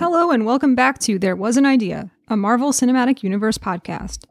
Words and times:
Hello, 0.00 0.30
and 0.30 0.46
welcome 0.46 0.74
back 0.74 0.98
to 1.00 1.18
There 1.18 1.36
Was 1.36 1.58
an 1.58 1.66
Idea, 1.66 2.10
a 2.28 2.34
Marvel 2.34 2.72
Cinematic 2.72 3.22
Universe 3.22 3.58
podcast. 3.58 4.24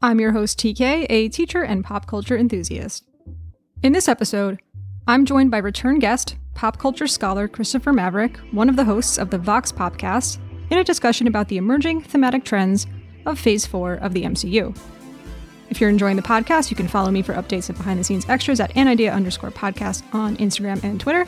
I'm 0.00 0.20
your 0.20 0.30
host, 0.30 0.56
TK, 0.60 1.04
a 1.10 1.28
teacher 1.30 1.64
and 1.64 1.82
pop 1.82 2.06
culture 2.06 2.38
enthusiast. 2.38 3.04
In 3.82 3.92
this 3.92 4.06
episode, 4.06 4.60
I'm 5.08 5.24
joined 5.24 5.50
by 5.50 5.58
return 5.58 5.98
guest, 5.98 6.36
pop 6.54 6.78
culture 6.78 7.08
scholar 7.08 7.48
Christopher 7.48 7.92
Maverick, 7.92 8.36
one 8.52 8.68
of 8.68 8.76
the 8.76 8.84
hosts 8.84 9.18
of 9.18 9.30
the 9.30 9.38
Vox 9.38 9.72
podcast, 9.72 10.38
in 10.70 10.78
a 10.78 10.84
discussion 10.84 11.26
about 11.26 11.48
the 11.48 11.56
emerging 11.56 12.02
thematic 12.02 12.44
trends 12.44 12.86
of 13.26 13.36
Phase 13.36 13.66
4 13.66 13.94
of 13.94 14.14
the 14.14 14.22
MCU. 14.22 14.78
If 15.70 15.80
you're 15.80 15.90
enjoying 15.90 16.14
the 16.14 16.22
podcast, 16.22 16.70
you 16.70 16.76
can 16.76 16.86
follow 16.86 17.10
me 17.10 17.22
for 17.22 17.34
updates 17.34 17.68
and 17.68 17.76
behind 17.76 17.98
the 17.98 18.04
scenes 18.04 18.28
extras 18.28 18.60
at 18.60 18.76
anidea 18.76 19.12
underscore 19.12 19.50
podcast 19.50 20.04
on 20.14 20.36
Instagram 20.36 20.84
and 20.84 21.00
Twitter. 21.00 21.26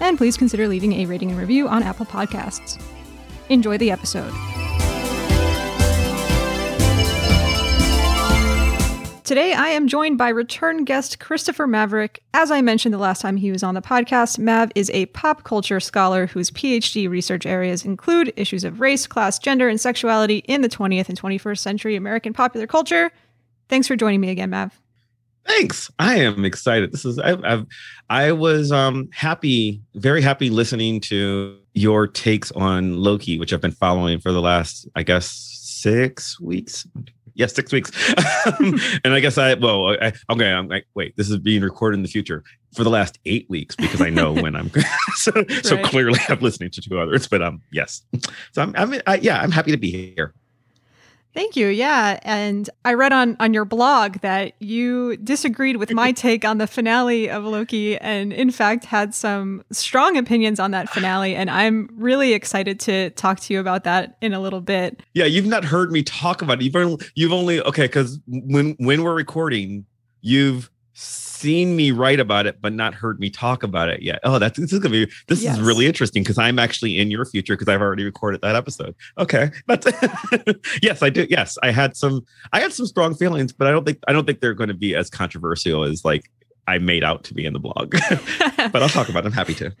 And 0.00 0.18
please 0.18 0.36
consider 0.36 0.66
leaving 0.66 0.94
a 0.94 1.06
rating 1.06 1.30
and 1.30 1.38
review 1.38 1.68
on 1.68 1.84
Apple 1.84 2.06
Podcasts. 2.06 2.82
Enjoy 3.50 3.76
the 3.76 3.90
episode. 3.90 4.32
Today, 9.30 9.52
I 9.52 9.68
am 9.68 9.86
joined 9.86 10.18
by 10.18 10.28
return 10.28 10.84
guest 10.84 11.20
Christopher 11.20 11.68
Maverick. 11.68 12.20
As 12.34 12.50
I 12.50 12.62
mentioned 12.62 12.92
the 12.92 12.98
last 12.98 13.20
time 13.20 13.36
he 13.36 13.52
was 13.52 13.62
on 13.62 13.74
the 13.74 13.80
podcast, 13.80 14.40
Mav 14.40 14.72
is 14.74 14.90
a 14.90 15.06
pop 15.06 15.44
culture 15.44 15.78
scholar 15.78 16.26
whose 16.26 16.50
PhD 16.50 17.08
research 17.08 17.46
areas 17.46 17.84
include 17.84 18.32
issues 18.36 18.64
of 18.64 18.80
race, 18.80 19.06
class, 19.06 19.38
gender, 19.38 19.68
and 19.68 19.80
sexuality 19.80 20.38
in 20.48 20.62
the 20.62 20.68
20th 20.68 21.08
and 21.08 21.20
21st 21.20 21.58
century 21.58 21.94
American 21.94 22.32
popular 22.32 22.66
culture. 22.66 23.12
Thanks 23.68 23.86
for 23.86 23.94
joining 23.94 24.20
me 24.20 24.30
again, 24.30 24.50
Mav. 24.50 24.80
Thanks. 25.46 25.92
I 26.00 26.16
am 26.16 26.44
excited. 26.44 26.90
This 26.90 27.04
is 27.04 27.20
I, 27.20 27.36
I've 27.44 27.66
I 28.08 28.32
was 28.32 28.72
um 28.72 29.10
happy, 29.12 29.80
very 29.94 30.22
happy 30.22 30.50
listening 30.50 31.00
to 31.02 31.56
your 31.74 32.06
takes 32.06 32.50
on 32.52 32.96
Loki, 32.96 33.38
which 33.38 33.52
I've 33.52 33.60
been 33.60 33.72
following 33.72 34.20
for 34.20 34.32
the 34.32 34.40
last, 34.40 34.88
I 34.94 35.02
guess, 35.02 35.28
six 35.28 36.40
weeks 36.40 36.86
yes, 37.40 37.54
six 37.54 37.72
weeks. 37.72 37.90
and 39.04 39.14
I 39.14 39.20
guess 39.20 39.38
I, 39.38 39.54
well, 39.54 39.96
I, 40.00 40.12
okay, 40.30 40.52
I'm 40.52 40.68
like, 40.68 40.86
wait, 40.94 41.16
this 41.16 41.30
is 41.30 41.38
being 41.38 41.62
recorded 41.62 41.96
in 41.96 42.02
the 42.02 42.08
future 42.08 42.44
for 42.74 42.84
the 42.84 42.90
last 42.90 43.18
eight 43.24 43.48
weeks 43.48 43.74
because 43.74 44.00
I 44.00 44.10
know 44.10 44.32
when 44.32 44.54
I'm, 44.54 44.70
so, 45.14 45.32
right. 45.32 45.64
so 45.64 45.82
clearly 45.82 46.20
I'm 46.28 46.40
listening 46.40 46.70
to 46.72 46.80
two 46.80 47.00
others, 47.00 47.26
but 47.26 47.42
um, 47.42 47.62
yes. 47.72 48.02
So 48.52 48.62
I'm, 48.62 48.74
I'm, 48.76 49.00
I, 49.06 49.16
yeah, 49.16 49.40
I'm 49.40 49.50
happy 49.50 49.72
to 49.72 49.78
be 49.78 49.90
here. 50.14 50.34
Thank 51.32 51.54
you. 51.54 51.68
Yeah, 51.68 52.18
and 52.22 52.68
I 52.84 52.94
read 52.94 53.12
on 53.12 53.36
on 53.38 53.54
your 53.54 53.64
blog 53.64 54.18
that 54.18 54.54
you 54.58 55.16
disagreed 55.18 55.76
with 55.76 55.92
my 55.92 56.10
take 56.10 56.44
on 56.44 56.58
the 56.58 56.66
finale 56.66 57.30
of 57.30 57.44
Loki 57.44 57.96
and 57.98 58.32
in 58.32 58.50
fact 58.50 58.84
had 58.84 59.14
some 59.14 59.62
strong 59.70 60.16
opinions 60.16 60.58
on 60.58 60.72
that 60.72 60.88
finale 60.88 61.36
and 61.36 61.48
I'm 61.48 61.88
really 61.94 62.32
excited 62.32 62.80
to 62.80 63.10
talk 63.10 63.38
to 63.40 63.54
you 63.54 63.60
about 63.60 63.84
that 63.84 64.16
in 64.20 64.32
a 64.32 64.40
little 64.40 64.60
bit. 64.60 65.02
Yeah, 65.14 65.26
you've 65.26 65.46
not 65.46 65.64
heard 65.64 65.92
me 65.92 66.02
talk 66.02 66.42
about 66.42 66.60
it. 66.60 66.64
You've 66.64 66.76
only, 66.76 67.06
you've 67.14 67.32
only 67.32 67.60
okay 67.62 67.86
cuz 67.86 68.18
when 68.26 68.74
when 68.78 69.04
we're 69.04 69.14
recording, 69.14 69.86
you've 70.22 70.68
seen 71.40 71.76
me 71.76 71.90
write 71.90 72.20
about 72.20 72.46
it 72.46 72.60
but 72.60 72.72
not 72.72 72.94
heard 72.94 73.18
me 73.18 73.30
talk 73.30 73.62
about 73.62 73.88
it 73.88 74.02
yet. 74.02 74.20
Oh, 74.24 74.38
that's 74.38 74.58
this 74.58 74.72
is 74.72 74.78
gonna 74.78 74.92
be 74.92 75.10
this 75.28 75.42
yes. 75.42 75.56
is 75.56 75.62
really 75.62 75.86
interesting 75.86 76.22
because 76.22 76.38
I'm 76.38 76.58
actually 76.58 76.98
in 76.98 77.10
your 77.10 77.24
future 77.24 77.54
because 77.54 77.68
I've 77.68 77.80
already 77.80 78.04
recorded 78.04 78.40
that 78.42 78.56
episode. 78.56 78.94
Okay, 79.18 79.50
but 79.66 79.84
yes, 80.82 81.02
I 81.02 81.10
do. 81.10 81.26
Yes, 81.30 81.58
I 81.62 81.70
had 81.70 81.96
some 81.96 82.24
I 82.52 82.60
had 82.60 82.72
some 82.72 82.86
strong 82.86 83.14
feelings, 83.14 83.52
but 83.52 83.66
I 83.66 83.70
don't 83.70 83.84
think 83.84 83.98
I 84.08 84.12
don't 84.12 84.26
think 84.26 84.40
they're 84.40 84.54
going 84.54 84.68
to 84.68 84.74
be 84.74 84.94
as 84.94 85.10
controversial 85.10 85.84
as 85.84 86.04
like 86.04 86.30
I 86.66 86.78
made 86.78 87.02
out 87.02 87.24
to 87.24 87.34
be 87.34 87.44
in 87.44 87.52
the 87.52 87.58
blog. 87.58 87.96
but 88.72 88.82
I'll 88.82 88.88
talk 88.88 89.08
about. 89.08 89.24
it. 89.24 89.26
I'm 89.26 89.32
happy 89.32 89.54
to 89.54 89.74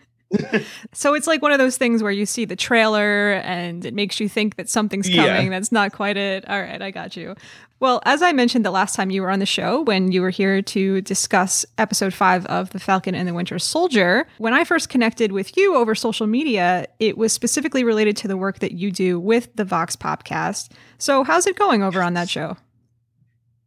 so 0.92 1.14
it's 1.14 1.26
like 1.26 1.42
one 1.42 1.52
of 1.52 1.58
those 1.58 1.76
things 1.76 2.02
where 2.02 2.12
you 2.12 2.24
see 2.24 2.44
the 2.44 2.56
trailer 2.56 3.32
and 3.32 3.84
it 3.84 3.94
makes 3.94 4.20
you 4.20 4.28
think 4.28 4.56
that 4.56 4.68
something's 4.68 5.08
coming 5.08 5.44
yeah. 5.44 5.50
that's 5.50 5.72
not 5.72 5.92
quite 5.92 6.16
it. 6.16 6.48
All 6.48 6.60
right, 6.60 6.80
I 6.80 6.90
got 6.90 7.16
you. 7.16 7.34
Well, 7.80 8.02
as 8.04 8.20
I 8.20 8.32
mentioned 8.32 8.64
the 8.64 8.70
last 8.70 8.94
time 8.94 9.10
you 9.10 9.22
were 9.22 9.30
on 9.30 9.38
the 9.38 9.46
show, 9.46 9.80
when 9.80 10.12
you 10.12 10.20
were 10.20 10.30
here 10.30 10.60
to 10.60 11.00
discuss 11.00 11.64
episode 11.78 12.12
five 12.12 12.44
of 12.46 12.70
The 12.70 12.78
Falcon 12.78 13.14
and 13.14 13.26
the 13.26 13.32
Winter 13.32 13.58
Soldier, 13.58 14.26
when 14.36 14.52
I 14.52 14.64
first 14.64 14.90
connected 14.90 15.32
with 15.32 15.56
you 15.56 15.74
over 15.74 15.94
social 15.94 16.26
media, 16.26 16.86
it 16.98 17.16
was 17.16 17.32
specifically 17.32 17.82
related 17.82 18.18
to 18.18 18.28
the 18.28 18.36
work 18.36 18.58
that 18.58 18.72
you 18.72 18.92
do 18.92 19.18
with 19.18 19.48
the 19.56 19.64
Vox 19.64 19.96
podcast. 19.96 20.70
So, 20.98 21.24
how's 21.24 21.46
it 21.46 21.58
going 21.58 21.82
over 21.82 22.02
on 22.02 22.12
that 22.14 22.28
show? 22.28 22.58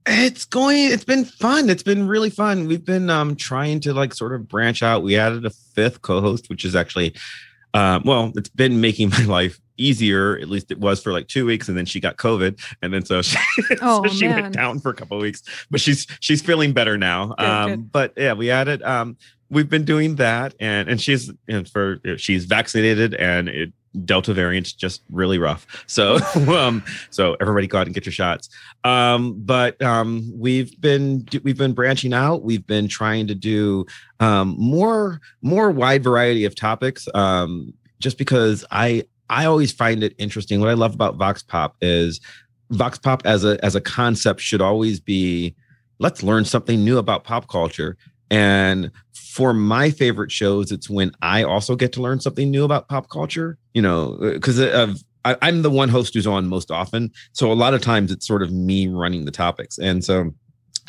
It's 0.06 0.46
going. 0.46 0.92
It's 0.92 1.06
been 1.06 1.26
fun. 1.26 1.70
It's 1.70 1.84
been 1.84 2.08
really 2.08 2.30
fun. 2.30 2.68
We've 2.68 2.84
been 2.84 3.10
um 3.10 3.36
trying 3.36 3.80
to 3.82 3.94
like 3.94 4.14
sort 4.14 4.34
of 4.34 4.48
branch 4.48 4.84
out. 4.84 5.04
We 5.04 5.18
added 5.18 5.46
a 5.46 5.50
fifth 5.50 6.02
co-host, 6.02 6.50
which 6.50 6.66
is 6.66 6.76
actually, 6.76 7.16
um, 7.74 8.04
well, 8.06 8.32
it's 8.36 8.50
been 8.50 8.82
making 8.82 9.10
my 9.18 9.24
life 9.24 9.60
easier. 9.78 10.38
At 10.38 10.50
least 10.50 10.72
it 10.72 10.80
was 10.80 11.02
for 11.02 11.14
like 11.14 11.28
two 11.28 11.46
weeks, 11.46 11.70
and 11.70 11.78
then 11.78 11.86
she 11.86 12.00
got 12.00 12.18
COVID, 12.18 12.60
and 12.82 12.94
then 12.94 13.06
so 13.06 13.22
she, 13.22 13.38
oh, 13.82 14.06
so 14.06 14.14
she 14.14 14.28
went 14.28 14.54
down 14.54 14.80
for 14.80 14.90
a 14.90 14.94
couple 14.94 15.18
weeks. 15.20 15.42
But 15.72 15.80
she's 15.80 16.06
she's 16.20 16.42
feeling 16.42 16.74
better 16.74 16.98
now. 16.98 17.28
Good, 17.28 17.46
um, 17.46 17.70
good. 17.70 17.92
But 17.92 18.14
yeah, 18.18 18.34
we 18.34 18.52
added. 18.52 18.84
Um, 18.84 19.18
we've 19.50 19.70
been 19.70 19.86
doing 19.86 20.16
that, 20.16 20.54
and 20.60 20.90
and 20.90 21.00
she's 21.00 21.32
and 21.48 21.70
for 21.70 22.00
she's 22.18 22.46
vaccinated, 22.46 23.14
and 23.14 23.48
it 23.48 23.72
Delta 24.06 24.34
variant 24.34 24.76
just 24.78 25.04
really 25.12 25.38
rough. 25.38 25.66
So, 25.88 26.18
um, 26.48 26.84
so 27.10 27.36
everybody 27.40 27.68
go 27.68 27.80
out 27.80 27.88
and 27.88 27.94
get 27.94 28.06
your 28.06 28.14
shots. 28.14 28.50
Um, 28.84 29.36
but 29.38 29.82
um, 29.82 30.32
we've 30.36 30.80
been 30.82 31.26
we've 31.44 31.58
been 31.58 31.74
branching 31.74 32.14
out. 32.14 32.44
We've 32.44 32.66
been 32.66 32.88
trying 32.88 33.28
to 33.28 33.36
do 33.36 33.86
um, 34.20 34.56
more 34.58 35.22
more 35.42 35.72
wide 35.72 36.04
variety 36.04 36.46
of 36.46 36.56
topics. 36.56 37.08
Um, 37.14 37.74
just 38.00 38.18
because 38.18 38.66
I 38.72 39.04
I 39.30 39.46
always 39.46 39.72
find 39.72 40.04
it 40.04 40.14
interesting. 40.18 40.60
What 40.60 40.70
I 40.70 40.74
love 40.74 40.94
about 40.94 41.16
Vox 41.16 41.42
Pop 41.42 41.76
is 41.82 42.20
Vox 42.72 42.98
Pop 42.98 43.24
as 43.26 43.44
a 43.44 43.64
as 43.64 43.76
a 43.76 43.82
concept 43.82 44.42
should 44.42 44.62
always 44.62 45.00
be 45.00 45.56
let's 46.00 46.22
learn 46.22 46.44
something 46.44 46.84
new 46.84 46.98
about 46.98 47.24
pop 47.24 47.48
culture 47.48 47.98
and 48.34 48.90
for 49.14 49.54
my 49.54 49.92
favorite 49.92 50.32
shows, 50.32 50.72
it's 50.72 50.90
when 50.90 51.12
I 51.22 51.44
also 51.44 51.76
get 51.76 51.94
to 51.94 52.02
learn 52.02 52.20
something 52.20 52.50
new 52.50 52.64
about 52.64 52.88
pop 52.88 53.10
culture, 53.10 53.60
you 53.76 53.82
know, 53.82 54.18
because 54.20 54.60
uh, 54.60 54.72
of 54.74 55.04
I'm 55.24 55.62
the 55.62 55.70
one 55.70 55.88
host 55.88 56.16
who's 56.16 56.26
on 56.26 56.48
most 56.48 56.72
often. 56.72 57.12
So 57.34 57.52
a 57.52 57.54
lot 57.54 57.76
of 57.76 57.82
times 57.82 58.12
it's 58.12 58.28
sort 58.28 58.42
of 58.42 58.52
me 58.52 58.88
running 58.88 59.26
the 59.26 59.32
topics. 59.32 59.78
And 59.78 60.04
so 60.04 60.34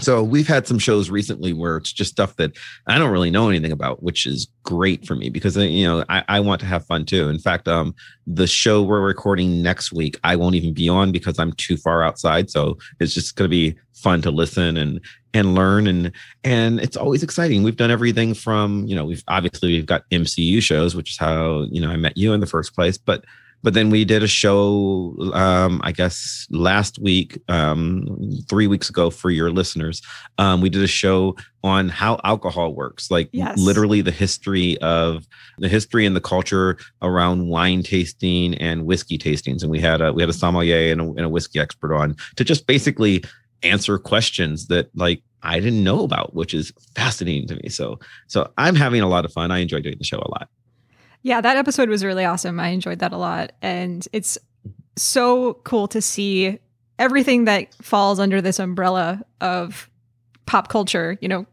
so 0.00 0.22
we've 0.22 0.48
had 0.48 0.66
some 0.66 0.78
shows 0.78 1.08
recently 1.08 1.52
where 1.52 1.76
it's 1.76 1.92
just 1.92 2.10
stuff 2.10 2.36
that 2.36 2.52
I 2.86 2.98
don't 2.98 3.12
really 3.12 3.30
know 3.30 3.48
anything 3.48 3.70
about, 3.70 4.02
which 4.02 4.26
is 4.26 4.48
great 4.64 5.06
for 5.06 5.14
me 5.14 5.28
because 5.30 5.56
uh, 5.56 5.60
you 5.60 5.86
know 5.86 6.04
I, 6.08 6.24
I 6.28 6.40
want 6.40 6.60
to 6.60 6.66
have 6.66 6.84
fun 6.86 7.04
too. 7.04 7.28
In 7.28 7.38
fact, 7.38 7.68
um, 7.68 7.94
the 8.26 8.46
show 8.46 8.82
we're 8.82 9.00
recording 9.00 9.62
next 9.62 9.92
week 9.92 10.18
I 10.24 10.36
won't 10.36 10.56
even 10.56 10.74
be 10.74 10.88
on 10.88 11.12
because 11.12 11.38
I'm 11.38 11.52
too 11.52 11.76
far 11.76 12.02
outside. 12.02 12.50
So 12.50 12.76
it's 12.98 13.14
just 13.14 13.36
going 13.36 13.48
to 13.48 13.50
be 13.50 13.76
fun 13.92 14.20
to 14.22 14.30
listen 14.30 14.76
and 14.76 15.00
and 15.32 15.54
learn 15.54 15.86
and 15.86 16.10
and 16.42 16.80
it's 16.80 16.96
always 16.96 17.22
exciting. 17.22 17.62
We've 17.62 17.76
done 17.76 17.90
everything 17.92 18.34
from 18.34 18.86
you 18.86 18.96
know 18.96 19.04
we've 19.04 19.22
obviously 19.28 19.74
we've 19.74 19.86
got 19.86 20.08
MCU 20.10 20.60
shows, 20.60 20.96
which 20.96 21.12
is 21.12 21.18
how 21.18 21.66
you 21.70 21.80
know 21.80 21.90
I 21.90 21.96
met 21.96 22.16
you 22.16 22.32
in 22.32 22.40
the 22.40 22.46
first 22.46 22.74
place, 22.74 22.98
but 22.98 23.24
but 23.64 23.74
then 23.74 23.90
we 23.90 24.04
did 24.04 24.22
a 24.22 24.28
show 24.28 25.16
um, 25.32 25.80
i 25.82 25.90
guess 25.90 26.46
last 26.50 26.98
week 27.00 27.38
um, 27.48 28.06
three 28.48 28.68
weeks 28.68 28.88
ago 28.88 29.10
for 29.10 29.30
your 29.30 29.50
listeners 29.50 30.00
um, 30.38 30.60
we 30.60 30.68
did 30.68 30.82
a 30.82 30.86
show 30.86 31.34
on 31.64 31.88
how 31.88 32.20
alcohol 32.22 32.74
works 32.74 33.10
like 33.10 33.28
yes. 33.32 33.58
literally 33.58 34.00
the 34.00 34.12
history 34.12 34.78
of 34.78 35.26
the 35.58 35.68
history 35.68 36.06
and 36.06 36.14
the 36.14 36.20
culture 36.20 36.76
around 37.02 37.48
wine 37.48 37.82
tasting 37.82 38.54
and 38.56 38.84
whiskey 38.86 39.18
tastings 39.18 39.62
and 39.62 39.70
we 39.70 39.80
had 39.80 40.00
a 40.00 40.12
we 40.12 40.22
had 40.22 40.30
a 40.30 40.34
sommelier 40.34 40.92
and 40.92 41.00
a, 41.00 41.04
and 41.04 41.20
a 41.20 41.28
whiskey 41.28 41.58
expert 41.58 41.94
on 41.94 42.14
to 42.36 42.44
just 42.44 42.66
basically 42.66 43.24
answer 43.62 43.98
questions 43.98 44.66
that 44.68 44.90
like 44.94 45.22
I 45.44 45.60
didn't 45.60 45.84
know 45.84 46.04
about, 46.04 46.34
which 46.34 46.54
is 46.54 46.72
fascinating 46.94 47.46
to 47.48 47.56
me. 47.56 47.68
So, 47.68 48.00
so 48.28 48.50
I'm 48.56 48.74
having 48.74 49.02
a 49.02 49.08
lot 49.08 49.26
of 49.26 49.32
fun. 49.32 49.50
I 49.50 49.58
enjoy 49.58 49.80
doing 49.80 49.98
the 49.98 50.04
show 50.04 50.18
a 50.18 50.30
lot. 50.30 50.48
Yeah, 51.24 51.40
that 51.40 51.56
episode 51.56 51.88
was 51.88 52.04
really 52.04 52.26
awesome. 52.26 52.60
I 52.60 52.68
enjoyed 52.68 52.98
that 52.98 53.12
a 53.12 53.16
lot. 53.16 53.52
And 53.62 54.06
it's 54.12 54.36
so 54.96 55.54
cool 55.64 55.88
to 55.88 56.00
see 56.02 56.58
everything 56.98 57.46
that 57.46 57.74
falls 57.82 58.20
under 58.20 58.42
this 58.42 58.58
umbrella 58.58 59.24
of 59.40 59.88
pop 60.44 60.68
culture, 60.68 61.16
you 61.22 61.28
know, 61.28 61.46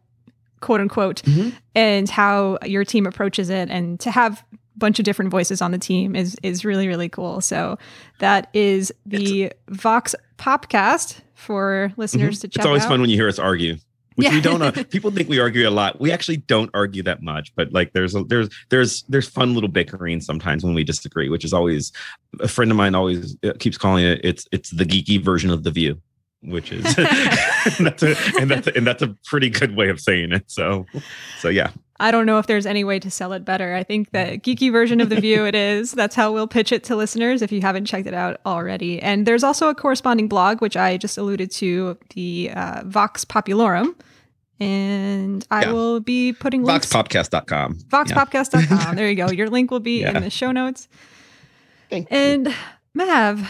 quote 0.59 0.81
unquote, 0.81 1.21
mm-hmm. 1.23 1.50
and 1.73 2.09
how 2.09 2.57
your 2.65 2.83
team 2.83 3.07
approaches 3.07 3.50
it 3.50 3.69
and 3.69 3.97
to 4.01 4.12
have 4.12 4.44
a 4.51 4.57
bunch 4.77 5.00
of 5.00 5.06
different 5.06 5.31
voices 5.31 5.62
on 5.62 5.71
the 5.71 5.77
team 5.79 6.17
is 6.17 6.35
is 6.44 6.65
really 6.65 6.89
really 6.89 7.09
cool. 7.09 7.39
So 7.39 7.79
that 8.19 8.50
is 8.53 8.94
the 9.06 9.44
it's, 9.44 9.56
Vox 9.69 10.13
Popcast 10.38 11.21
for 11.33 11.94
listeners 11.95 12.39
mm-hmm. 12.39 12.41
to 12.41 12.47
check 12.50 12.59
It's 12.59 12.65
always 12.65 12.83
out. 12.83 12.89
fun 12.89 13.00
when 13.01 13.09
you 13.09 13.15
hear 13.15 13.29
us 13.29 13.39
argue 13.39 13.77
which 14.15 14.27
yeah. 14.27 14.33
we 14.33 14.41
don't 14.41 14.61
uh, 14.61 14.71
people 14.89 15.11
think 15.11 15.29
we 15.29 15.39
argue 15.39 15.67
a 15.67 15.71
lot. 15.71 15.99
We 15.99 16.11
actually 16.11 16.37
don't 16.37 16.69
argue 16.73 17.03
that 17.03 17.21
much 17.21 17.53
but 17.55 17.71
like 17.71 17.93
there's 17.93 18.15
a, 18.15 18.23
there's 18.23 18.49
there's 18.69 19.03
there's 19.03 19.27
fun 19.27 19.53
little 19.53 19.69
bickering 19.69 20.21
sometimes 20.21 20.63
when 20.63 20.73
we 20.73 20.83
disagree 20.83 21.29
which 21.29 21.45
is 21.45 21.53
always 21.53 21.91
a 22.39 22.47
friend 22.47 22.71
of 22.71 22.77
mine 22.77 22.95
always 22.95 23.35
uh, 23.43 23.53
keeps 23.59 23.77
calling 23.77 24.05
it 24.05 24.21
it's 24.23 24.47
it's 24.51 24.69
the 24.71 24.85
geeky 24.85 25.23
version 25.23 25.49
of 25.49 25.63
the 25.63 25.71
view 25.71 26.01
which 26.43 26.71
is 26.71 26.83
and 26.97 27.87
that's 27.87 28.03
a 28.03 28.15
and 28.39 28.49
that's 28.49 28.67
a, 28.67 28.75
and 28.75 28.87
that's 28.87 29.01
a 29.01 29.15
pretty 29.25 29.49
good 29.49 29.75
way 29.75 29.89
of 29.89 29.99
saying 29.99 30.31
it. 30.31 30.43
So 30.47 30.85
so 31.39 31.49
yeah 31.49 31.71
I 32.01 32.12
don't 32.12 32.25
know 32.25 32.39
if 32.39 32.48
there's 32.48 32.65
any 32.65 32.83
way 32.83 33.00
to 33.00 33.09
sell 33.12 33.31
it 33.33 33.45
better. 33.45 33.75
I 33.75 33.83
think 33.83 34.12
the 34.12 34.39
geeky 34.44 34.71
version 34.71 35.00
of 35.00 35.09
the 35.09 35.21
view 35.21 35.45
it 35.45 35.56
is. 35.71 35.92
That's 35.92 36.15
how 36.15 36.31
we'll 36.33 36.48
pitch 36.48 36.71
it 36.71 36.83
to 36.86 36.95
listeners 36.95 37.42
if 37.42 37.51
you 37.51 37.62
haven't 37.62 37.86
checked 37.86 38.07
it 38.07 38.13
out 38.13 38.42
already. 38.45 39.01
And 39.01 39.25
there's 39.25 39.44
also 39.44 39.69
a 39.69 39.75
corresponding 39.75 40.27
blog, 40.27 40.62
which 40.62 40.75
I 40.75 40.98
just 40.98 41.18
alluded 41.18 41.51
to, 41.51 41.98
the 42.15 42.51
uh, 42.56 42.81
Vox 42.86 43.24
Popularum. 43.24 43.95
And 44.59 45.45
I 45.50 45.63
Yeah. 45.65 45.71
will 45.71 46.00
be 46.00 46.33
putting 46.33 46.63
links. 46.63 46.88
Voxpopcast.com. 46.92 47.75
Voxpopcast.com. 47.89 48.95
there 48.95 49.09
you 49.09 49.15
go. 49.15 49.31
Your 49.31 49.50
link 49.50 49.71
will 49.71 49.80
be 49.80 50.01
Yeah. 50.01 50.15
in 50.18 50.24
the 50.24 50.30
show 50.30 50.51
notes. 50.51 50.88
Thank 51.89 52.09
you. 52.12 52.18
And 52.18 52.56
Mav, 52.94 53.50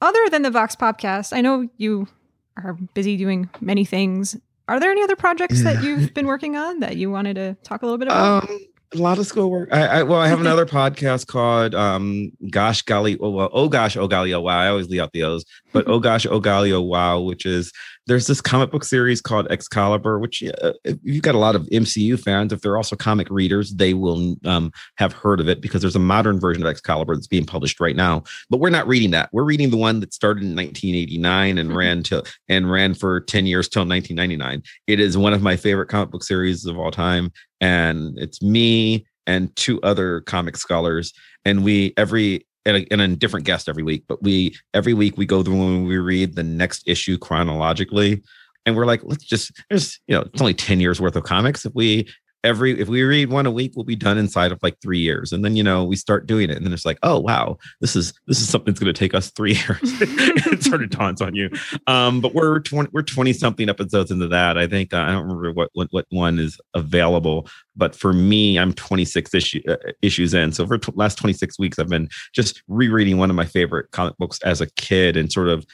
other 0.00 0.28
than 0.30 0.42
the 0.42 0.50
Vox 0.50 0.74
Podcast, 0.76 1.32
I 1.36 1.40
know 1.40 1.68
you 1.76 2.08
are 2.56 2.74
busy 2.94 3.16
doing 3.16 3.48
many 3.60 3.84
things. 3.84 4.36
Are 4.68 4.80
there 4.80 4.90
any 4.90 5.02
other 5.02 5.16
projects 5.16 5.62
that 5.62 5.82
you've 5.82 6.14
been 6.14 6.26
working 6.26 6.56
on 6.56 6.80
that 6.80 6.96
you 6.96 7.10
wanted 7.10 7.34
to 7.34 7.56
talk 7.64 7.82
a 7.82 7.86
little 7.86 7.98
bit 7.98 8.08
about? 8.08 8.44
Um, 8.44 8.58
a 8.94 8.98
lot 8.98 9.18
of 9.18 9.26
schoolwork. 9.26 9.70
I, 9.72 9.86
I 9.86 10.02
well, 10.02 10.20
I 10.20 10.28
have 10.28 10.40
another 10.46 10.66
podcast 10.66 11.26
called 11.26 11.74
um, 11.74 12.30
Gosh 12.50 12.82
Golly, 12.82 13.18
oh 13.20 13.30
well, 13.30 13.50
oh 13.52 13.68
gosh, 13.68 13.96
oh 13.96 14.06
golly, 14.06 14.32
oh 14.34 14.40
wow. 14.40 14.58
I 14.58 14.68
always 14.68 14.88
leave 14.88 15.00
out 15.00 15.12
the 15.12 15.22
O's, 15.24 15.44
but 15.72 15.88
oh 15.88 15.98
gosh, 15.98 16.26
oh 16.26 16.40
golly, 16.40 16.72
oh 16.72 16.82
wow, 16.82 17.20
which 17.20 17.46
is 17.46 17.72
there's 18.06 18.26
this 18.26 18.40
comic 18.40 18.70
book 18.70 18.84
series 18.84 19.20
called 19.20 19.46
Excalibur, 19.50 20.18
which 20.18 20.42
uh, 20.42 20.72
if 20.84 20.98
you've 21.02 21.22
got 21.22 21.34
a 21.34 21.38
lot 21.38 21.54
of 21.54 21.62
MCU 21.66 22.18
fans. 22.18 22.52
If 22.52 22.60
they're 22.60 22.76
also 22.76 22.96
comic 22.96 23.30
readers, 23.30 23.74
they 23.74 23.94
will 23.94 24.36
um, 24.44 24.72
have 24.96 25.12
heard 25.12 25.40
of 25.40 25.48
it 25.48 25.60
because 25.60 25.82
there's 25.82 25.96
a 25.96 26.00
modern 26.00 26.40
version 26.40 26.62
of 26.62 26.68
Excalibur 26.68 27.14
that's 27.14 27.28
being 27.28 27.44
published 27.44 27.80
right 27.80 27.94
now. 27.94 28.24
But 28.50 28.58
we're 28.58 28.70
not 28.70 28.88
reading 28.88 29.12
that. 29.12 29.28
We're 29.32 29.44
reading 29.44 29.70
the 29.70 29.76
one 29.76 30.00
that 30.00 30.12
started 30.12 30.42
in 30.42 30.54
1989 30.56 31.58
and 31.58 31.70
Mhm. 31.70 31.76
ran 31.76 32.02
till 32.02 32.24
and 32.48 32.70
ran 32.70 32.94
for 32.94 33.20
10 33.20 33.46
years 33.46 33.68
till 33.68 33.84
1999. 33.84 34.62
It 34.86 34.98
is 34.98 35.16
one 35.16 35.32
of 35.32 35.42
my 35.42 35.56
favorite 35.56 35.86
comic 35.88 36.10
book 36.10 36.24
series 36.24 36.66
of 36.66 36.78
all 36.78 36.90
time 36.90 37.30
and 37.60 38.18
it's 38.18 38.42
me 38.42 39.06
and 39.26 39.54
two 39.54 39.80
other 39.82 40.22
comic 40.22 40.56
scholars 40.56 41.12
and 41.44 41.62
we 41.64 41.94
every 41.96 42.46
and 42.64 42.76
a, 42.76 42.92
and 42.92 43.00
a 43.00 43.08
different 43.08 43.44
guest 43.44 43.68
every 43.68 43.82
week 43.82 44.04
but 44.06 44.22
we 44.22 44.56
every 44.74 44.94
week 44.94 45.16
we 45.16 45.26
go 45.26 45.42
through 45.42 45.60
and 45.62 45.86
we 45.86 45.98
read 45.98 46.34
the 46.34 46.42
next 46.42 46.82
issue 46.86 47.18
chronologically. 47.18 48.22
And 48.64 48.76
we're 48.76 48.86
like 48.86 49.00
let's 49.04 49.24
just 49.24 49.52
there's 49.68 50.00
you 50.06 50.14
know 50.14 50.22
it's 50.22 50.40
only 50.40 50.54
10 50.54 50.80
years 50.80 51.00
worth 51.00 51.16
of 51.16 51.24
comics. 51.24 51.66
If 51.66 51.74
we 51.74 52.08
every 52.44 52.78
if 52.80 52.88
we 52.88 53.02
read 53.02 53.30
one 53.30 53.46
a 53.46 53.50
week 53.50 53.72
we'll 53.76 53.84
be 53.84 53.96
done 53.96 54.18
inside 54.18 54.52
of 54.52 54.62
like 54.62 54.80
three 54.80 54.98
years. 54.98 55.32
And 55.32 55.44
then 55.44 55.56
you 55.56 55.62
know 55.62 55.84
we 55.84 55.96
start 55.96 56.26
doing 56.26 56.50
it 56.50 56.56
and 56.56 56.66
then 56.66 56.72
it's 56.72 56.84
like 56.84 56.98
oh 57.02 57.18
wow 57.18 57.58
this 57.80 57.96
is 57.96 58.12
this 58.26 58.40
is 58.40 58.48
something 58.48 58.72
that's 58.72 58.80
going 58.80 58.92
to 58.92 58.98
take 58.98 59.14
us 59.14 59.30
three 59.30 59.54
years. 59.68 59.78
It 59.82 60.62
sort 60.62 60.82
of 60.82 60.90
dawns 60.90 61.20
on 61.20 61.34
you. 61.34 61.50
Um 61.86 62.20
but 62.20 62.34
we're 62.34 62.60
20 62.60 62.90
we're 62.92 63.02
20 63.02 63.32
something 63.32 63.68
episodes 63.68 64.10
into 64.10 64.28
that. 64.28 64.58
I 64.58 64.66
think 64.66 64.92
uh, 64.92 64.98
i 64.98 65.12
don't 65.12 65.22
remember 65.22 65.52
what, 65.52 65.70
what 65.74 65.88
what 65.90 66.06
one 66.10 66.38
is 66.38 66.58
available 66.74 67.48
but 67.76 67.94
for 67.94 68.12
me 68.12 68.58
i'm 68.58 68.72
26 68.72 69.34
issue, 69.34 69.62
uh, 69.68 69.76
issues 70.02 70.34
in. 70.34 70.52
So 70.52 70.66
for 70.66 70.78
t- 70.78 70.92
last 70.94 71.18
26 71.18 71.58
weeks 71.58 71.78
i've 71.78 71.88
been 71.88 72.08
just 72.32 72.62
rereading 72.68 73.18
one 73.18 73.30
of 73.30 73.36
my 73.36 73.46
favorite 73.46 73.90
comic 73.92 74.16
books 74.18 74.38
as 74.42 74.60
a 74.60 74.70
kid 74.72 75.16
and 75.16 75.32
sort 75.32 75.48
of 75.48 75.66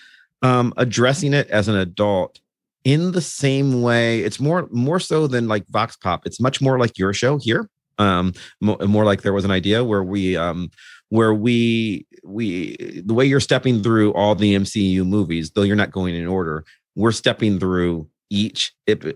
um 0.43 0.73
addressing 0.77 1.35
it 1.35 1.49
as 1.49 1.69
an 1.69 1.77
adult 1.77 2.41
in 2.89 3.13
the 3.13 3.21
same 3.21 3.83
way 3.83 4.21
it's 4.21 4.41
more 4.41 4.67
more 4.71 4.99
so 4.99 5.27
than 5.27 5.47
like 5.47 5.63
vox 5.69 5.95
pop 5.95 6.25
it's 6.25 6.41
much 6.41 6.63
more 6.63 6.79
like 6.79 6.97
your 6.97 7.13
show 7.13 7.37
here 7.37 7.69
um 7.99 8.33
more, 8.63 8.79
more 8.87 9.05
like 9.05 9.21
there 9.21 9.35
was 9.35 9.45
an 9.45 9.51
idea 9.51 9.85
where 9.85 10.03
we 10.03 10.39
um 10.39 10.71
where 11.11 11.35
we 11.35 12.07
we 12.25 13.03
the 13.05 13.13
way 13.13 13.27
you're 13.27 13.41
stepping 13.41 13.83
through 13.83 14.15
all 14.15 14.35
the 14.35 14.55
MCU 14.55 15.07
movies 15.07 15.51
though 15.51 15.65
you're 15.65 15.77
not 15.77 15.91
going 15.91 16.15
in 16.15 16.27
order 16.27 16.65
we're 16.97 17.13
stepping 17.13 17.59
through 17.59 18.09
each 18.31 18.73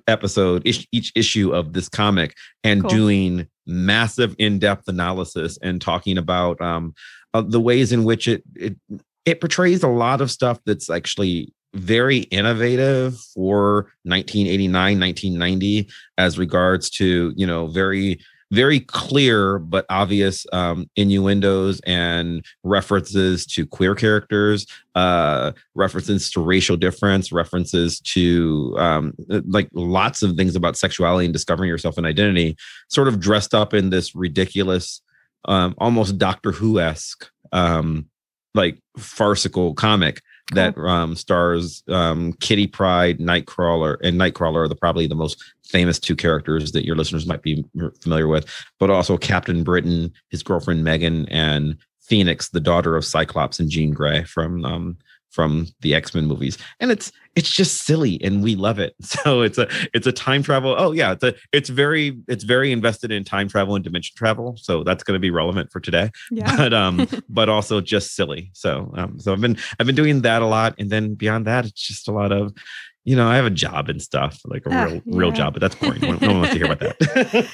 episode 0.06 0.66
each, 0.66 0.86
each 0.92 1.10
issue 1.14 1.54
of 1.54 1.72
this 1.72 1.88
comic 1.88 2.36
and 2.62 2.82
Cool. 2.82 2.90
doing 2.90 3.48
massive 3.66 4.34
in-depth 4.38 4.86
analysis 4.86 5.58
and 5.62 5.80
talking 5.80 6.18
about 6.18 6.60
um 6.60 6.92
uh, 7.32 7.40
the 7.40 7.60
ways 7.60 7.90
in 7.90 8.04
which 8.04 8.28
it 8.28 8.42
it 8.54 8.76
it 9.24 9.40
portrays 9.40 9.82
a 9.82 9.88
lot 9.88 10.20
of 10.20 10.30
stuff 10.30 10.58
that's 10.66 10.90
actually 10.90 11.54
very 11.74 12.18
innovative 12.18 13.18
for 13.34 13.86
1989 14.04 15.00
1990 15.00 15.88
as 16.18 16.38
regards 16.38 16.90
to 16.90 17.32
you 17.36 17.46
know 17.46 17.66
very 17.66 18.18
very 18.52 18.80
clear 18.80 19.58
but 19.58 19.86
obvious 19.88 20.46
um, 20.52 20.88
innuendos 20.94 21.80
and 21.86 22.44
references 22.62 23.46
to 23.46 23.66
queer 23.66 23.94
characters, 23.94 24.66
uh, 24.94 25.52
references 25.74 26.30
to 26.30 26.40
racial 26.42 26.76
difference, 26.76 27.32
references 27.32 27.98
to 28.00 28.74
um, 28.78 29.14
like 29.46 29.70
lots 29.72 30.22
of 30.22 30.36
things 30.36 30.54
about 30.54 30.76
sexuality 30.76 31.24
and 31.24 31.32
discovering 31.32 31.68
yourself 31.68 31.96
and 31.96 32.06
identity, 32.06 32.54
sort 32.88 33.08
of 33.08 33.18
dressed 33.18 33.54
up 33.54 33.72
in 33.72 33.88
this 33.88 34.14
ridiculous, 34.14 35.00
um, 35.46 35.74
almost 35.78 36.18
Doctor 36.18 36.52
Who 36.52 36.78
esque, 36.78 37.30
um, 37.52 38.06
like 38.54 38.78
farcical 38.98 39.72
comic 39.72 40.20
that 40.54 40.76
um, 40.78 41.14
stars 41.16 41.82
um, 41.88 42.32
Kitty 42.34 42.66
Pryde, 42.66 43.18
Nightcrawler, 43.18 43.98
and 44.02 44.18
Nightcrawler 44.18 44.64
are 44.64 44.68
the 44.68 44.76
probably 44.76 45.06
the 45.06 45.14
most 45.14 45.42
famous 45.64 45.98
two 45.98 46.16
characters 46.16 46.72
that 46.72 46.84
your 46.84 46.96
listeners 46.96 47.26
might 47.26 47.42
be 47.42 47.64
familiar 48.02 48.28
with, 48.28 48.46
but 48.78 48.90
also 48.90 49.16
Captain 49.16 49.64
Britain, 49.64 50.12
his 50.30 50.42
girlfriend 50.42 50.84
Meggan, 50.84 51.26
and 51.28 51.76
Phoenix, 52.00 52.50
the 52.50 52.60
daughter 52.60 52.96
of 52.96 53.04
Cyclops 53.04 53.58
and 53.58 53.70
Jean 53.70 53.92
Grey 53.92 54.24
from 54.24 54.64
um, 54.64 54.98
from 55.32 55.66
the 55.80 55.94
X 55.94 56.14
Men 56.14 56.26
movies, 56.26 56.58
and 56.80 56.90
it's 56.90 57.10
it's 57.34 57.50
just 57.50 57.84
silly, 57.84 58.22
and 58.22 58.42
we 58.42 58.54
love 58.54 58.78
it. 58.78 58.94
So 59.02 59.42
it's 59.42 59.58
a 59.58 59.68
it's 59.94 60.06
a 60.06 60.12
time 60.12 60.42
travel. 60.42 60.74
Oh 60.76 60.92
yeah, 60.92 61.12
it's 61.12 61.24
a, 61.24 61.34
it's 61.52 61.68
very 61.68 62.18
it's 62.28 62.44
very 62.44 62.72
invested 62.72 63.10
in 63.10 63.24
time 63.24 63.48
travel 63.48 63.74
and 63.74 63.84
dimension 63.84 64.14
travel. 64.16 64.56
So 64.56 64.84
that's 64.84 65.02
going 65.02 65.16
to 65.16 65.20
be 65.20 65.30
relevant 65.30 65.70
for 65.72 65.80
today. 65.80 66.10
Yeah. 66.30 66.56
But 66.62 66.74
um, 66.74 67.06
but 67.28 67.48
also 67.48 67.80
just 67.80 68.14
silly. 68.14 68.50
So 68.54 68.92
um, 68.96 69.18
so 69.18 69.32
I've 69.32 69.40
been 69.40 69.56
I've 69.78 69.86
been 69.86 69.96
doing 69.96 70.22
that 70.22 70.42
a 70.42 70.46
lot, 70.46 70.74
and 70.78 70.90
then 70.90 71.14
beyond 71.14 71.46
that, 71.46 71.66
it's 71.66 71.86
just 71.86 72.08
a 72.08 72.12
lot 72.12 72.32
of 72.32 72.52
you 73.04 73.16
know, 73.16 73.26
I 73.26 73.34
have 73.34 73.46
a 73.46 73.50
job 73.50 73.88
and 73.88 74.00
stuff, 74.00 74.40
like 74.44 74.64
a 74.66 74.68
Ah, 74.72 74.84
real, 74.84 75.02
real 75.06 75.32
job, 75.32 75.54
but 75.54 75.60
that's 75.60 75.74
boring. 75.74 76.00
No 76.00 76.28
one 76.28 76.40
wants 76.40 76.52
to 76.52 76.58
hear 76.58 76.66
about 76.72 76.78
that. 76.78 77.50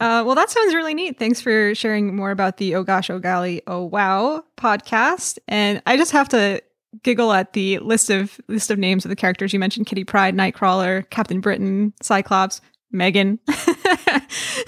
Uh, 0.00 0.22
well, 0.26 0.34
that 0.34 0.50
sounds 0.50 0.74
really 0.74 0.94
neat. 0.94 1.18
Thanks 1.18 1.40
for 1.40 1.74
sharing 1.74 2.14
more 2.14 2.30
about 2.30 2.56
the 2.58 2.74
Oh 2.74 2.82
Gosh, 2.82 3.10
Oh 3.10 3.18
Golly, 3.18 3.62
Oh 3.66 3.84
Wow 3.84 4.44
podcast. 4.56 5.38
And 5.48 5.80
I 5.86 5.96
just 5.96 6.12
have 6.12 6.28
to 6.30 6.60
giggle 7.02 7.32
at 7.32 7.52
the 7.52 7.78
list 7.80 8.10
of 8.10 8.40
list 8.48 8.70
of 8.70 8.78
names 8.78 9.04
of 9.04 9.08
the 9.08 9.16
characters 9.16 9.52
you 9.52 9.58
mentioned: 9.58 9.86
Kitty 9.86 10.04
Pryde, 10.04 10.34
Nightcrawler, 10.34 11.08
Captain 11.10 11.40
Britain, 11.40 11.92
Cyclops, 12.02 12.60
Meggan. 12.94 13.38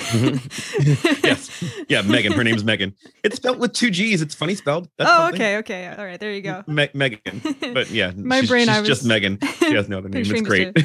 Mm-hmm. 0.06 1.16
yes. 1.24 1.64
Yeah, 1.88 2.02
Meggan. 2.02 2.32
Her 2.32 2.44
name's 2.44 2.64
Meggan. 2.64 2.94
It's 3.22 3.36
spelled 3.36 3.58
with 3.58 3.72
two 3.72 3.90
G's. 3.90 4.20
It's 4.20 4.34
funny 4.34 4.54
spelled. 4.54 4.88
That's 4.98 5.10
oh, 5.10 5.16
something. 5.16 5.40
okay, 5.40 5.56
okay, 5.58 5.86
all 5.96 6.04
right. 6.04 6.18
There 6.18 6.32
you 6.32 6.42
go. 6.42 6.64
Me- 6.66 6.90
Meggan. 6.92 7.40
But 7.72 7.90
yeah, 7.90 8.12
My 8.16 8.40
she's, 8.40 8.48
brain, 8.48 8.66
she's 8.66 8.76
I 8.76 8.80
was 8.80 8.88
just 8.88 9.04
Meggan. 9.04 9.38
She 9.66 9.74
has 9.74 9.88
no 9.88 9.98
other 9.98 10.08
name. 10.08 10.22
It's 10.24 10.42
great. 10.42 10.76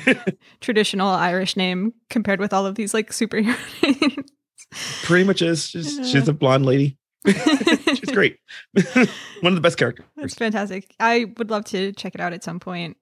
Traditional 0.60 1.08
Irish 1.08 1.56
name 1.56 1.94
compared 2.10 2.40
with 2.40 2.52
all 2.54 2.66
of 2.66 2.76
these 2.76 2.94
like 2.94 3.12
superhero 3.12 3.58
names. 3.84 4.32
Pretty 5.04 5.24
much 5.24 5.42
is. 5.42 5.68
She's, 5.68 6.10
she's 6.10 6.28
a 6.28 6.34
blonde 6.34 6.66
lady. 6.66 6.98
She's 7.98 8.12
great. 8.12 8.38
One 9.42 9.52
of 9.52 9.56
the 9.56 9.62
best 9.62 9.78
characters. 9.78 10.06
That's 10.16 10.36
fantastic. 10.36 10.94
I 11.00 11.34
would 11.38 11.50
love 11.50 11.66
to 11.66 11.92
check 11.94 12.16
it 12.16 12.22
out 12.22 12.34
at 12.34 12.44
some 12.44 12.60
point. 12.60 12.98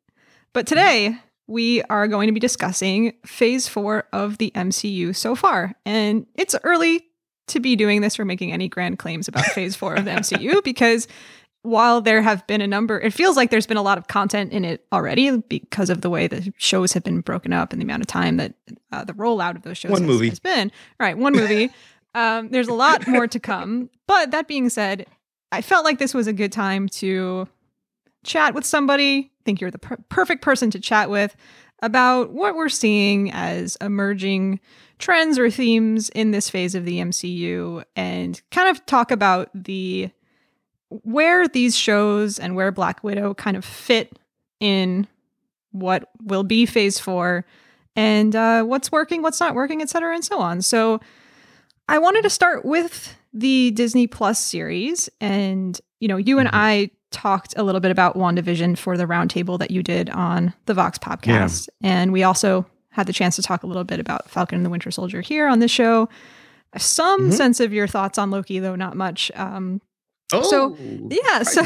But 0.53 0.67
today 0.67 1.17
we 1.47 1.81
are 1.83 2.07
going 2.07 2.27
to 2.27 2.33
be 2.33 2.39
discussing 2.39 3.13
phase 3.25 3.67
four 3.67 4.05
of 4.13 4.37
the 4.37 4.51
MCU 4.55 5.15
so 5.15 5.35
far. 5.35 5.73
And 5.85 6.25
it's 6.35 6.55
early 6.63 7.05
to 7.47 7.59
be 7.59 7.75
doing 7.75 8.01
this 8.01 8.19
or 8.19 8.25
making 8.25 8.51
any 8.51 8.67
grand 8.67 8.99
claims 8.99 9.27
about 9.27 9.45
phase 9.55 9.75
four 9.75 9.95
of 9.95 10.05
the 10.05 10.11
MCU 10.11 10.63
because 10.63 11.07
while 11.61 11.99
there 12.01 12.21
have 12.21 12.45
been 12.47 12.61
a 12.61 12.67
number, 12.67 12.99
it 12.99 13.13
feels 13.13 13.35
like 13.35 13.49
there's 13.49 13.65
been 13.67 13.77
a 13.77 13.81
lot 13.81 13.97
of 13.97 14.07
content 14.07 14.53
in 14.53 14.63
it 14.63 14.85
already 14.93 15.37
because 15.37 15.89
of 15.89 16.01
the 16.01 16.09
way 16.09 16.27
the 16.27 16.53
shows 16.57 16.93
have 16.93 17.03
been 17.03 17.19
broken 17.21 17.51
up 17.51 17.73
and 17.73 17.81
the 17.81 17.83
amount 17.83 18.01
of 18.01 18.07
time 18.07 18.37
that 18.37 18.53
uh, 18.91 19.03
the 19.03 19.13
rollout 19.13 19.55
of 19.55 19.63
those 19.63 19.77
shows 19.77 19.91
One 19.91 20.03
has, 20.03 20.07
movie. 20.07 20.29
has 20.29 20.39
been. 20.39 20.71
All 20.99 21.05
right, 21.05 21.17
one 21.17 21.33
movie. 21.33 21.69
um, 22.15 22.49
there's 22.49 22.67
a 22.67 22.73
lot 22.73 23.07
more 23.07 23.27
to 23.27 23.39
come. 23.39 23.89
But 24.07 24.31
that 24.31 24.47
being 24.47 24.69
said, 24.69 25.05
I 25.51 25.61
felt 25.61 25.85
like 25.85 25.99
this 25.99 26.15
was 26.15 26.25
a 26.25 26.33
good 26.33 26.51
time 26.51 26.89
to 26.89 27.47
chat 28.23 28.55
with 28.55 28.65
somebody. 28.65 29.31
I 29.31 29.43
think 29.45 29.61
you're 29.61 29.69
the 29.69 29.77
per- 29.77 29.97
perfect 30.09 30.41
person 30.41 30.71
to 30.71 30.79
chat 30.79 31.11
with 31.11 31.35
about 31.83 32.31
what 32.31 32.55
we're 32.55 32.69
seeing 32.69 33.31
as 33.31 33.75
emerging 33.81 34.61
trends 34.97 35.37
or 35.37 35.51
themes 35.51 36.09
in 36.09 36.31
this 36.31 36.49
phase 36.49 36.73
of 36.73 36.85
the 36.85 36.97
MCU 36.99 37.83
and 37.95 38.41
kind 38.49 38.67
of 38.67 38.83
talk 38.87 39.11
about 39.11 39.51
the 39.53 40.09
where 40.89 41.47
these 41.47 41.77
shows 41.77 42.39
and 42.39 42.55
where 42.55 42.71
Black 42.71 43.03
Widow 43.03 43.35
kind 43.35 43.55
of 43.55 43.63
fit 43.63 44.17
in 44.59 45.07
what 45.71 46.09
will 46.23 46.43
be 46.43 46.65
phase 46.65 46.99
4 46.99 47.45
and 47.95 48.35
uh, 48.35 48.63
what's 48.63 48.91
working, 48.91 49.21
what's 49.21 49.39
not 49.39 49.53
working, 49.53 49.81
et 49.81 49.89
cetera, 49.89 50.15
and 50.15 50.25
so 50.25 50.39
on. 50.39 50.61
So 50.61 50.99
I 51.89 51.97
wanted 51.97 52.21
to 52.21 52.29
start 52.29 52.65
with 52.65 53.15
the 53.33 53.71
Disney 53.71 54.05
Plus 54.05 54.43
series. 54.43 55.09
And, 55.19 55.79
you 55.99 56.07
know, 56.07 56.17
you 56.17 56.37
and 56.37 56.47
Mhm. 56.47 56.53
I 56.53 56.91
talked 57.09 57.55
a 57.57 57.63
little 57.63 57.81
bit 57.81 57.89
about 57.89 58.15
WandaVision 58.15 58.77
for 58.77 58.95
the 58.95 59.05
roundtable 59.05 59.57
that 59.57 59.71
you 59.71 59.81
did 59.81 60.09
on 60.11 60.53
the 60.67 60.75
Vox 60.75 60.99
podcast. 60.99 61.67
And 61.81 62.13
we 62.13 62.21
also 62.21 62.67
had 62.91 63.07
the 63.07 63.13
chance 63.13 63.35
to 63.37 63.41
talk 63.41 63.63
a 63.63 63.67
little 63.67 63.83
bit 63.83 63.99
about 63.99 64.29
Falcon 64.29 64.57
and 64.57 64.65
the 64.65 64.69
Winter 64.69 64.91
Soldier 64.91 65.21
here 65.21 65.47
on 65.47 65.59
this 65.59 65.71
show. 65.71 66.07
Some 66.77 67.21
mm-hmm. 67.21 67.31
sense 67.31 67.59
of 67.59 67.73
your 67.73 67.87
thoughts 67.87 68.19
on 68.19 68.29
Loki, 68.29 68.59
though 68.59 68.75
not 68.75 68.95
much. 68.95 69.31
Um, 69.33 69.81
oh, 70.31 70.43
so 70.43 70.77
yeah, 71.09 71.41
so 71.43 71.63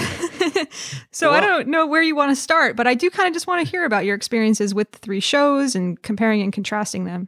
so 1.12 1.32
well, 1.32 1.38
I 1.38 1.42
don't 1.42 1.68
know 1.68 1.86
where 1.86 2.02
you 2.02 2.16
want 2.16 2.32
to 2.32 2.36
start, 2.38 2.78
but 2.78 2.88
I 2.88 2.94
do 2.94 3.10
kind 3.10 3.28
of 3.28 3.34
just 3.34 3.46
want 3.46 3.66
to 3.66 3.70
hear 3.70 3.84
about 3.84 4.06
your 4.06 4.16
experiences 4.16 4.74
with 4.74 4.92
the 4.92 5.00
three 5.00 5.20
shows 5.20 5.76
and 5.76 6.02
comparing 6.02 6.42
and 6.42 6.54
contrasting 6.54 7.04
them. 7.04 7.28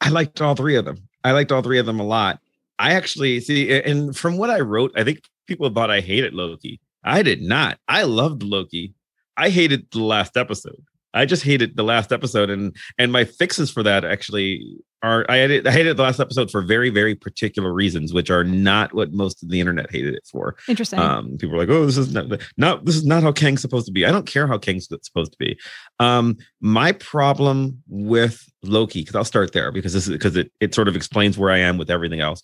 I 0.00 0.08
liked 0.08 0.40
all 0.40 0.54
three 0.54 0.76
of 0.76 0.86
them. 0.86 1.09
I 1.24 1.32
liked 1.32 1.52
all 1.52 1.62
three 1.62 1.78
of 1.78 1.86
them 1.86 2.00
a 2.00 2.04
lot. 2.04 2.40
I 2.78 2.92
actually 2.92 3.40
see, 3.40 3.70
and 3.82 4.16
from 4.16 4.38
what 4.38 4.50
I 4.50 4.60
wrote, 4.60 4.92
I 4.96 5.04
think 5.04 5.20
people 5.46 5.68
thought 5.68 5.90
I 5.90 6.00
hated 6.00 6.32
Loki. 6.32 6.80
I 7.04 7.22
did 7.22 7.42
not. 7.42 7.78
I 7.88 8.04
loved 8.04 8.42
Loki. 8.42 8.94
I 9.36 9.50
hated 9.50 9.90
the 9.90 10.02
last 10.02 10.36
episode. 10.36 10.82
I 11.14 11.26
just 11.26 11.42
hated 11.42 11.76
the 11.76 11.82
last 11.82 12.12
episode, 12.12 12.50
and 12.50 12.74
and 12.98 13.12
my 13.12 13.24
fixes 13.24 13.70
for 13.70 13.82
that 13.82 14.04
actually 14.04 14.64
are 15.02 15.24
I 15.28 15.38
hated, 15.38 15.66
I 15.66 15.72
hated 15.72 15.96
the 15.96 16.02
last 16.02 16.20
episode 16.20 16.50
for 16.50 16.62
very 16.62 16.90
very 16.90 17.14
particular 17.14 17.72
reasons, 17.72 18.12
which 18.12 18.30
are 18.30 18.44
not 18.44 18.94
what 18.94 19.12
most 19.12 19.42
of 19.42 19.48
the 19.48 19.60
internet 19.60 19.90
hated 19.90 20.14
it 20.14 20.28
for. 20.30 20.56
Interesting. 20.68 20.98
Um, 20.98 21.36
people 21.38 21.56
are 21.56 21.58
like, 21.58 21.68
oh, 21.68 21.86
this 21.86 21.96
is 21.96 22.12
not 22.12 22.26
not 22.56 22.84
this 22.84 22.96
is 22.96 23.04
not 23.04 23.22
how 23.22 23.32
Kang's 23.32 23.62
supposed 23.62 23.86
to 23.86 23.92
be. 23.92 24.06
I 24.06 24.12
don't 24.12 24.26
care 24.26 24.46
how 24.46 24.58
Kang's 24.58 24.88
supposed 25.02 25.32
to 25.32 25.38
be. 25.38 25.58
Um, 25.98 26.36
my 26.60 26.92
problem 26.92 27.82
with 27.88 28.44
Loki, 28.62 29.00
because 29.00 29.16
I'll 29.16 29.24
start 29.24 29.52
there 29.52 29.72
because 29.72 29.92
this 29.92 30.06
is 30.06 30.12
because 30.12 30.36
it 30.36 30.52
it 30.60 30.74
sort 30.74 30.88
of 30.88 30.96
explains 30.96 31.38
where 31.38 31.50
I 31.50 31.58
am 31.58 31.78
with 31.78 31.90
everything 31.90 32.20
else. 32.20 32.42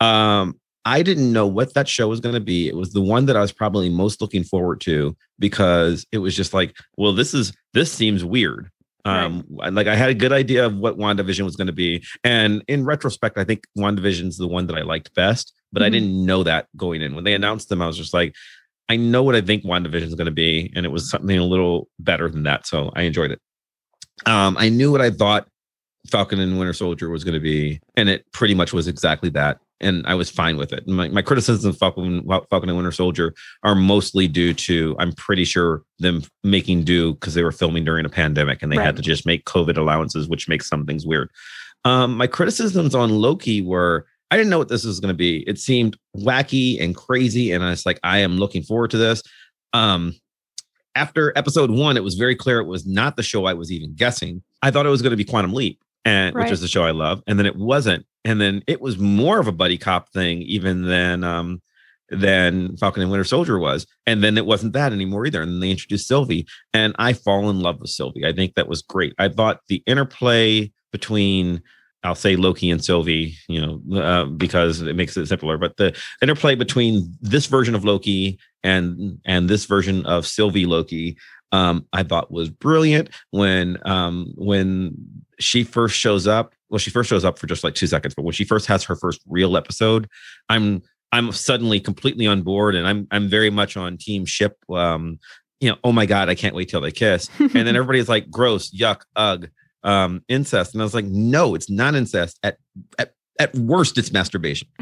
Um, 0.00 0.58
I 0.86 1.02
didn't 1.02 1.32
know 1.32 1.48
what 1.48 1.74
that 1.74 1.88
show 1.88 2.06
was 2.06 2.20
going 2.20 2.36
to 2.36 2.40
be. 2.40 2.68
It 2.68 2.76
was 2.76 2.92
the 2.92 3.02
one 3.02 3.26
that 3.26 3.36
I 3.36 3.40
was 3.40 3.50
probably 3.50 3.90
most 3.90 4.20
looking 4.20 4.44
forward 4.44 4.80
to 4.82 5.16
because 5.36 6.06
it 6.12 6.18
was 6.18 6.36
just 6.36 6.54
like, 6.54 6.76
well, 6.96 7.12
this 7.12 7.34
is 7.34 7.52
this 7.74 7.92
seems 7.92 8.24
weird. 8.24 8.70
Um, 9.04 9.44
right. 9.50 9.72
like 9.72 9.88
I 9.88 9.96
had 9.96 10.10
a 10.10 10.14
good 10.14 10.32
idea 10.32 10.64
of 10.64 10.76
what 10.76 10.96
WandaVision 10.96 11.44
was 11.44 11.56
going 11.56 11.66
to 11.66 11.72
be. 11.72 12.04
And 12.22 12.62
in 12.68 12.84
retrospect, 12.84 13.36
I 13.36 13.42
think 13.42 13.64
WandaVision 13.76 14.28
is 14.28 14.36
the 14.36 14.46
one 14.46 14.68
that 14.68 14.76
I 14.76 14.82
liked 14.82 15.12
best, 15.14 15.52
but 15.72 15.80
mm-hmm. 15.80 15.86
I 15.86 15.90
didn't 15.90 16.24
know 16.24 16.44
that 16.44 16.68
going 16.76 17.02
in. 17.02 17.16
When 17.16 17.24
they 17.24 17.34
announced 17.34 17.68
them, 17.68 17.82
I 17.82 17.88
was 17.88 17.96
just 17.96 18.14
like, 18.14 18.34
I 18.88 18.96
know 18.96 19.24
what 19.24 19.34
I 19.34 19.40
think 19.40 19.64
WandaVision 19.64 20.02
is 20.02 20.14
going 20.14 20.26
to 20.26 20.32
be. 20.32 20.72
And 20.76 20.86
it 20.86 20.90
was 20.90 21.10
something 21.10 21.36
a 21.36 21.44
little 21.44 21.88
better 21.98 22.30
than 22.30 22.44
that. 22.44 22.66
So 22.66 22.92
I 22.94 23.02
enjoyed 23.02 23.32
it. 23.32 23.40
Um, 24.24 24.56
I 24.56 24.68
knew 24.68 24.92
what 24.92 25.00
I 25.00 25.10
thought 25.10 25.48
Falcon 26.10 26.38
and 26.38 26.58
Winter 26.58 26.72
Soldier 26.72 27.08
was 27.08 27.24
going 27.24 27.34
to 27.34 27.40
be, 27.40 27.80
and 27.96 28.08
it 28.08 28.24
pretty 28.32 28.54
much 28.54 28.72
was 28.72 28.86
exactly 28.86 29.30
that 29.30 29.58
and 29.80 30.06
I 30.06 30.14
was 30.14 30.30
fine 30.30 30.56
with 30.56 30.72
it. 30.72 30.86
My, 30.88 31.08
my 31.08 31.22
criticisms 31.22 31.64
of 31.64 31.76
Falcon, 31.76 32.26
Falcon 32.50 32.68
and 32.68 32.76
Winter 32.76 32.92
Soldier 32.92 33.34
are 33.62 33.74
mostly 33.74 34.26
due 34.28 34.54
to, 34.54 34.96
I'm 34.98 35.12
pretty 35.12 35.44
sure, 35.44 35.82
them 35.98 36.22
making 36.44 36.84
do 36.84 37.14
because 37.14 37.34
they 37.34 37.42
were 37.42 37.52
filming 37.52 37.84
during 37.84 38.06
a 38.06 38.10
pandemic 38.10 38.62
and 38.62 38.72
they 38.72 38.78
right. 38.78 38.86
had 38.86 38.96
to 38.96 39.02
just 39.02 39.26
make 39.26 39.44
COVID 39.44 39.76
allowances, 39.76 40.28
which 40.28 40.48
makes 40.48 40.68
some 40.68 40.86
things 40.86 41.06
weird. 41.06 41.30
Um, 41.84 42.16
my 42.16 42.26
criticisms 42.26 42.94
on 42.94 43.10
Loki 43.10 43.62
were 43.62 44.06
I 44.30 44.36
didn't 44.36 44.50
know 44.50 44.58
what 44.58 44.68
this 44.68 44.84
was 44.84 44.98
going 44.98 45.14
to 45.14 45.16
be. 45.16 45.44
It 45.46 45.58
seemed 45.58 45.96
wacky 46.16 46.82
and 46.82 46.96
crazy, 46.96 47.52
and 47.52 47.62
I 47.62 47.70
was 47.70 47.86
like, 47.86 48.00
I 48.02 48.18
am 48.18 48.38
looking 48.38 48.62
forward 48.62 48.90
to 48.90 48.98
this. 48.98 49.22
Um, 49.72 50.14
after 50.96 51.32
episode 51.36 51.70
one, 51.70 51.96
it 51.96 52.02
was 52.02 52.14
very 52.14 52.34
clear 52.34 52.58
it 52.58 52.66
was 52.66 52.86
not 52.86 53.16
the 53.16 53.22
show 53.22 53.44
I 53.44 53.54
was 53.54 53.70
even 53.70 53.94
guessing. 53.94 54.42
I 54.62 54.70
thought 54.70 54.86
it 54.86 54.90
was 54.90 55.02
going 55.02 55.10
to 55.12 55.16
be 55.16 55.24
Quantum 55.24 55.52
Leap 55.52 55.80
and 56.04 56.34
right. 56.34 56.44
which 56.44 56.52
is 56.52 56.60
the 56.60 56.68
show 56.68 56.84
I 56.84 56.92
love. 56.92 57.22
And 57.26 57.38
then 57.38 57.46
it 57.46 57.56
wasn't. 57.56 58.06
And 58.26 58.40
then 58.40 58.62
it 58.66 58.80
was 58.80 58.98
more 58.98 59.38
of 59.38 59.46
a 59.46 59.52
buddy 59.52 59.78
cop 59.78 60.12
thing, 60.12 60.42
even 60.42 60.82
than 60.82 61.24
um 61.24 61.62
than 62.08 62.76
Falcon 62.76 63.02
and 63.02 63.10
Winter 63.10 63.24
Soldier 63.24 63.58
was. 63.58 63.86
And 64.06 64.22
then 64.22 64.36
it 64.36 64.46
wasn't 64.46 64.74
that 64.74 64.92
anymore 64.92 65.26
either. 65.26 65.42
And 65.42 65.52
then 65.52 65.60
they 65.60 65.70
introduced 65.70 66.06
Sylvie. 66.06 66.46
And 66.72 66.94
I 66.98 67.12
fall 67.12 67.50
in 67.50 67.60
love 67.60 67.80
with 67.80 67.90
Sylvie. 67.90 68.26
I 68.26 68.32
think 68.32 68.54
that 68.54 68.68
was 68.68 68.82
great. 68.82 69.14
I 69.18 69.28
thought 69.28 69.60
the 69.68 69.82
interplay 69.86 70.70
between 70.92 71.62
I'll 72.04 72.14
say 72.14 72.36
Loki 72.36 72.70
and 72.70 72.84
Sylvie, 72.84 73.36
you 73.48 73.60
know, 73.60 74.00
uh, 74.00 74.26
because 74.26 74.80
it 74.80 74.94
makes 74.94 75.16
it 75.16 75.26
simpler. 75.26 75.58
But 75.58 75.76
the 75.76 75.96
interplay 76.22 76.54
between 76.54 77.12
this 77.20 77.46
version 77.46 77.74
of 77.74 77.84
Loki 77.84 78.38
and 78.62 79.18
and 79.24 79.48
this 79.48 79.64
version 79.64 80.06
of 80.06 80.26
Sylvie 80.26 80.66
Loki, 80.66 81.18
um, 81.50 81.86
I 81.92 82.04
thought 82.04 82.30
was 82.30 82.48
brilliant. 82.48 83.10
When 83.30 83.78
um, 83.84 84.32
when 84.36 84.94
she 85.40 85.64
first 85.64 85.96
shows 85.96 86.28
up, 86.28 86.54
well, 86.68 86.78
she 86.78 86.90
first 86.90 87.08
shows 87.08 87.24
up 87.24 87.38
for 87.38 87.46
just 87.46 87.64
like 87.64 87.74
two 87.74 87.86
seconds, 87.86 88.14
but 88.14 88.22
when 88.22 88.32
she 88.32 88.44
first 88.44 88.66
has 88.66 88.84
her 88.84 88.96
first 88.96 89.20
real 89.26 89.56
episode, 89.56 90.08
I'm 90.48 90.82
I'm 91.12 91.32
suddenly 91.32 91.80
completely 91.80 92.26
on 92.26 92.42
board, 92.42 92.74
and 92.74 92.86
I'm 92.86 93.06
I'm 93.10 93.28
very 93.28 93.50
much 93.50 93.76
on 93.76 93.96
Team 93.96 94.24
Ship. 94.24 94.56
Um, 94.70 95.18
you 95.60 95.70
know, 95.70 95.76
oh 95.84 95.92
my 95.92 96.06
god, 96.06 96.28
I 96.28 96.34
can't 96.34 96.54
wait 96.54 96.68
till 96.68 96.80
they 96.80 96.90
kiss, 96.90 97.30
and 97.38 97.50
then 97.50 97.76
everybody's 97.76 98.08
like, 98.08 98.30
gross, 98.30 98.70
yuck, 98.70 99.02
ugh, 99.14 99.48
um, 99.82 100.22
incest, 100.28 100.74
and 100.74 100.82
I 100.82 100.84
was 100.84 100.94
like, 100.94 101.06
no, 101.06 101.54
it's 101.54 101.70
not 101.70 101.94
incest. 101.94 102.38
At 102.42 102.58
at 102.98 103.14
at 103.38 103.54
worst 103.54 103.98
it's 103.98 104.12
masturbation. 104.12 104.68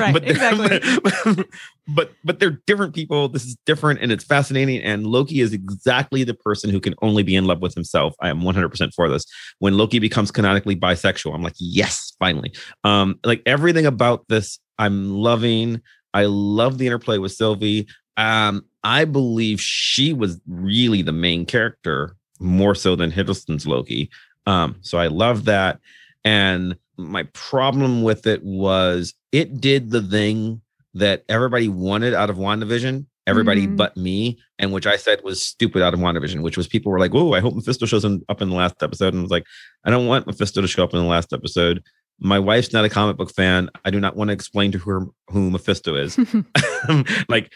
Right, 0.00 0.12
but, 0.12 0.28
exactly. 0.28 0.80
but, 1.02 1.46
but 1.88 2.12
but 2.24 2.40
they're 2.40 2.60
different 2.66 2.94
people. 2.94 3.28
This 3.28 3.44
is 3.44 3.56
different 3.66 4.00
and 4.00 4.12
it's 4.12 4.24
fascinating 4.24 4.82
and 4.82 5.06
loki 5.06 5.40
is 5.40 5.52
exactly 5.52 6.24
the 6.24 6.34
person 6.34 6.70
who 6.70 6.80
can 6.80 6.94
only 7.02 7.22
be 7.22 7.34
in 7.34 7.44
love 7.44 7.60
with 7.60 7.74
himself. 7.74 8.14
I 8.20 8.28
am 8.28 8.40
100% 8.40 8.94
for 8.94 9.08
this. 9.08 9.24
When 9.58 9.76
loki 9.76 9.98
becomes 9.98 10.30
canonically 10.30 10.76
bisexual 10.76 11.34
i'm 11.34 11.42
like 11.42 11.54
yes 11.58 12.12
finally. 12.18 12.52
Um 12.84 13.18
like 13.24 13.42
everything 13.46 13.86
about 13.86 14.26
this 14.28 14.58
i'm 14.78 15.10
loving. 15.10 15.80
I 16.12 16.24
love 16.24 16.78
the 16.78 16.86
interplay 16.86 17.18
with 17.18 17.32
sylvie. 17.32 17.86
Um 18.16 18.64
i 18.84 19.04
believe 19.04 19.60
she 19.60 20.12
was 20.12 20.40
really 20.48 21.02
the 21.02 21.12
main 21.12 21.46
character 21.46 22.16
more 22.38 22.74
so 22.74 22.96
than 22.96 23.10
hiddleston's 23.12 23.66
loki. 23.66 24.10
Um 24.46 24.76
so 24.82 24.98
i 24.98 25.06
love 25.06 25.44
that 25.46 25.80
and 26.24 26.76
my 27.08 27.24
problem 27.32 28.02
with 28.02 28.26
it 28.26 28.42
was 28.42 29.14
it 29.32 29.60
did 29.60 29.90
the 29.90 30.02
thing 30.02 30.60
that 30.94 31.24
everybody 31.28 31.68
wanted 31.68 32.14
out 32.14 32.30
of 32.30 32.36
WandaVision, 32.36 33.06
everybody 33.26 33.66
mm-hmm. 33.66 33.76
but 33.76 33.96
me, 33.96 34.38
and 34.58 34.72
which 34.72 34.86
I 34.86 34.96
said 34.96 35.22
was 35.22 35.44
stupid 35.44 35.82
out 35.82 35.94
of 35.94 36.00
WandaVision, 36.00 36.42
which 36.42 36.56
was 36.56 36.66
people 36.66 36.90
were 36.90 36.98
like, 36.98 37.14
"Oh, 37.14 37.34
I 37.34 37.40
hope 37.40 37.54
Mephisto 37.54 37.86
shows 37.86 38.04
up 38.04 38.42
in 38.42 38.50
the 38.50 38.56
last 38.56 38.82
episode," 38.82 39.14
and 39.14 39.20
I 39.20 39.22
was 39.22 39.30
like, 39.30 39.46
"I 39.84 39.90
don't 39.90 40.06
want 40.06 40.26
Mephisto 40.26 40.60
to 40.60 40.68
show 40.68 40.84
up 40.84 40.92
in 40.92 41.00
the 41.00 41.06
last 41.06 41.32
episode." 41.32 41.82
My 42.22 42.38
wife's 42.38 42.72
not 42.72 42.84
a 42.84 42.90
comic 42.90 43.16
book 43.16 43.32
fan. 43.32 43.70
I 43.84 43.90
do 43.90 43.98
not 43.98 44.14
want 44.14 44.28
to 44.28 44.34
explain 44.34 44.72
to 44.72 44.78
her 44.80 45.06
who 45.30 45.50
Mephisto 45.50 45.94
is. 45.94 46.18
like, 47.28 47.52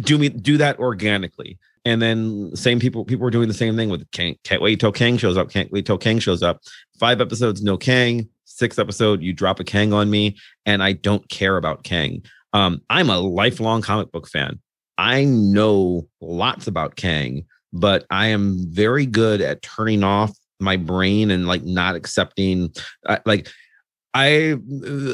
do 0.00 0.18
me 0.18 0.28
do 0.28 0.56
that 0.56 0.78
organically. 0.78 1.58
And 1.84 2.00
then 2.00 2.54
same 2.54 2.78
people 2.78 3.04
people 3.04 3.24
were 3.24 3.30
doing 3.30 3.48
the 3.48 3.54
same 3.54 3.76
thing 3.76 3.90
with 3.90 4.08
Kang. 4.12 4.36
Can't 4.44 4.62
wait 4.62 4.80
till 4.80 4.92
Kang 4.92 5.16
shows 5.16 5.36
up. 5.36 5.50
Can't 5.50 5.70
wait 5.72 5.86
till 5.86 5.98
Kang 5.98 6.18
shows 6.18 6.42
up. 6.42 6.60
Five 6.98 7.20
episodes, 7.20 7.62
no 7.62 7.76
Kang 7.76 8.28
sixth 8.62 8.78
episode, 8.78 9.24
you 9.24 9.32
drop 9.32 9.58
a 9.58 9.64
Kang 9.64 9.92
on 9.92 10.08
me, 10.08 10.36
and 10.66 10.84
I 10.84 10.92
don't 10.92 11.28
care 11.28 11.56
about 11.56 11.82
Kang. 11.82 12.22
Um, 12.52 12.80
I'm 12.88 13.10
a 13.10 13.18
lifelong 13.18 13.82
comic 13.82 14.12
book 14.12 14.28
fan. 14.28 14.60
I 14.96 15.24
know 15.24 16.06
lots 16.20 16.68
about 16.68 16.94
Kang, 16.94 17.44
but 17.72 18.06
I 18.08 18.28
am 18.28 18.64
very 18.68 19.04
good 19.04 19.40
at 19.40 19.62
turning 19.62 20.04
off 20.04 20.30
my 20.60 20.76
brain 20.76 21.32
and 21.32 21.48
like 21.48 21.64
not 21.64 21.96
accepting 21.96 22.72
uh, 23.06 23.18
like 23.26 23.48
I 24.14 24.56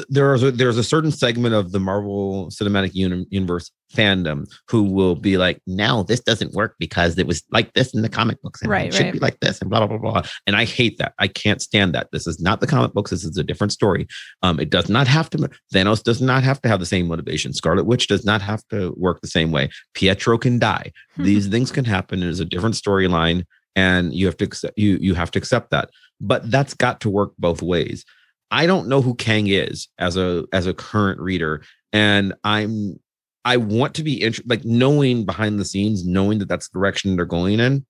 there's 0.09 0.43
a, 0.43 0.51
there's 0.51 0.77
a 0.77 0.83
certain 0.83 1.11
segment 1.11 1.55
of 1.55 1.71
the 1.71 1.79
Marvel 1.79 2.47
Cinematic 2.47 2.91
Universe 2.93 3.71
fandom 3.93 4.45
who 4.67 4.83
will 4.83 5.15
be 5.15 5.37
like, 5.37 5.61
"Now 5.65 6.03
this 6.03 6.19
doesn't 6.19 6.51
work 6.51 6.75
because 6.79 7.17
it 7.17 7.25
was 7.25 7.41
like 7.49 7.73
this 7.73 7.93
in 7.93 8.01
the 8.01 8.09
comic 8.09 8.41
books, 8.41 8.61
and 8.61 8.69
right, 8.69 8.87
it 8.87 8.93
should 8.93 9.05
right. 9.05 9.13
be 9.13 9.19
like 9.19 9.39
this, 9.39 9.61
and 9.61 9.69
blah 9.69 9.87
blah 9.87 9.97
blah 9.97 10.11
blah." 10.11 10.21
And 10.45 10.57
I 10.57 10.65
hate 10.65 10.97
that. 10.97 11.13
I 11.17 11.29
can't 11.29 11.61
stand 11.61 11.95
that. 11.95 12.09
This 12.11 12.27
is 12.27 12.41
not 12.41 12.59
the 12.59 12.67
comic 12.67 12.91
books. 12.91 13.11
This 13.11 13.23
is 13.23 13.37
a 13.37 13.43
different 13.43 13.71
story. 13.71 14.05
Um, 14.43 14.59
it 14.59 14.69
does 14.69 14.89
not 14.89 15.07
have 15.07 15.29
to. 15.29 15.49
Thanos 15.73 16.03
does 16.03 16.21
not 16.21 16.43
have 16.43 16.61
to 16.63 16.69
have 16.69 16.81
the 16.81 16.85
same 16.85 17.07
motivation. 17.07 17.53
Scarlet 17.53 17.85
Witch 17.85 18.07
does 18.07 18.25
not 18.25 18.41
have 18.41 18.67
to 18.67 18.93
work 18.97 19.21
the 19.21 19.27
same 19.27 19.51
way. 19.51 19.69
Pietro 19.93 20.37
can 20.37 20.59
die. 20.59 20.91
Hmm. 21.15 21.23
These 21.23 21.47
things 21.47 21.71
can 21.71 21.85
happen. 21.85 22.21
It 22.21 22.27
is 22.27 22.41
a 22.41 22.45
different 22.45 22.75
storyline, 22.75 23.45
and 23.77 24.13
you 24.13 24.25
have 24.25 24.35
to 24.37 24.45
accept 24.45 24.77
you 24.77 24.97
you 24.99 25.13
have 25.13 25.31
to 25.31 25.39
accept 25.39 25.71
that. 25.71 25.89
But 26.19 26.51
that's 26.51 26.73
got 26.73 26.99
to 27.01 27.09
work 27.09 27.31
both 27.39 27.61
ways. 27.61 28.03
I 28.51 28.65
don't 28.65 28.87
know 28.87 29.01
who 29.01 29.15
Kang 29.15 29.47
is 29.47 29.87
as 29.97 30.17
a 30.17 30.45
as 30.53 30.67
a 30.67 30.73
current 30.73 31.19
reader, 31.19 31.61
and 31.93 32.33
I'm 32.43 32.99
I 33.45 33.57
want 33.57 33.95
to 33.95 34.03
be 34.03 34.21
interested, 34.21 34.49
like 34.49 34.65
knowing 34.65 35.25
behind 35.25 35.59
the 35.59 35.65
scenes, 35.65 36.05
knowing 36.05 36.39
that 36.39 36.49
that's 36.49 36.69
the 36.69 36.79
direction 36.79 37.15
they're 37.15 37.25
going 37.25 37.59
in. 37.59 37.85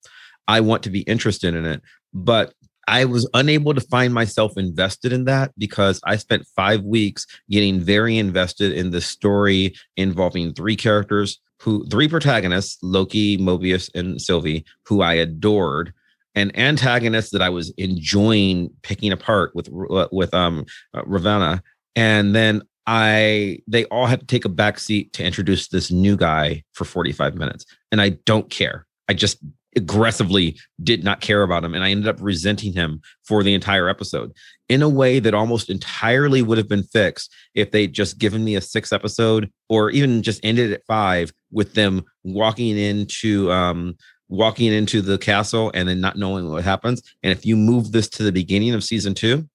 I 0.48 0.62
want 0.62 0.84
to 0.84 0.90
be 0.90 1.02
interested 1.02 1.54
in 1.54 1.66
it, 1.66 1.82
but 2.14 2.54
I 2.88 3.06
was 3.06 3.30
unable 3.36 3.76
to 3.76 3.82
find 3.82 4.14
myself 4.14 4.58
invested 4.58 5.14
in 5.14 5.26
that 5.26 5.52
because 5.58 6.02
I 6.06 6.16
spent 6.16 6.48
five 6.56 6.84
weeks 6.84 7.28
getting 7.50 7.80
very 7.80 8.18
invested 8.18 8.74
in 8.74 8.90
the 8.90 9.00
story 9.00 9.76
involving 9.96 10.54
three 10.54 10.76
characters 10.76 11.40
who 11.62 11.86
three 11.88 12.08
protagonists 12.08 12.80
Loki, 12.82 13.38
Mobius, 13.38 13.90
and 13.94 14.20
Sylvie, 14.20 14.66
who 14.88 15.02
I 15.02 15.14
adored 15.14 15.94
an 16.36 16.56
antagonist 16.56 17.32
that 17.32 17.42
I 17.42 17.50
was 17.50 17.72
enjoying 17.78 18.72
picking 18.84 19.12
apart 19.12 19.52
with 19.56 19.70
uh, 19.90 20.08
with 20.12 20.34
um 20.34 20.66
uh, 20.94 21.04
Ravonna, 21.04 21.62
and 21.96 22.36
then 22.36 22.62
I 22.88 23.60
they 23.68 23.86
all 23.86 24.06
had 24.06 24.22
to 24.22 24.26
take 24.26 24.46
a 24.46 24.50
back 24.50 24.80
seat 24.80 25.14
to 25.14 25.24
introduce 25.24 25.68
this 25.68 25.92
new 25.92 26.16
guy 26.16 26.64
for 26.74 26.86
45 26.86 27.36
minutes, 27.36 27.66
and 27.92 28.02
I 28.02 28.10
don't 28.26 28.50
care. 28.50 28.86
I 29.08 29.14
just 29.14 29.38
aggressively 29.76 30.58
did 30.84 31.04
not 31.04 31.22
care 31.22 31.44
about 31.44 31.64
him. 31.64 31.74
And 31.74 31.84
i 31.84 31.92
ended 31.92 32.08
up 32.08 32.18
resenting 32.20 32.74
him 32.74 33.02
for 33.24 33.44
the 33.44 33.54
entire 33.54 33.88
episode 33.88 34.32
in 34.68 34.82
a 34.82 34.90
way 34.90 35.20
that 35.20 35.34
almost 35.34 35.70
entirely 35.70 36.42
would 36.42 36.58
have 36.58 36.68
been 36.68 36.84
fixed 36.84 37.34
if 37.54 37.72
they'd 37.72 37.94
just 37.94 38.18
given 38.18 38.44
me 38.44 38.56
a 38.56 38.62
six 38.62 38.92
episode 38.92 39.52
or 39.70 39.92
even 39.92 40.24
just 40.24 40.44
ended 40.44 40.74
at 40.74 40.86
five 40.88 41.32
with 41.52 41.74
them 41.74 42.04
walking 42.24 42.78
into 42.78 43.52
um 43.52 43.96
walking 44.30 44.72
into 44.72 45.02
the 45.02 45.18
castle 45.18 45.72
and 45.74 45.90
then 45.90 46.00
not 46.00 46.18
knowing 46.18 46.50
what 46.50 46.64
happens 46.64 47.02
and 47.24 47.32
if 47.32 47.46
you 47.46 47.56
move 47.58 47.92
this 47.92 48.08
to 48.08 48.24
the 48.24 48.32
beginning 48.32 48.74
of 48.74 48.84
season 48.84 49.14
two 49.14 49.48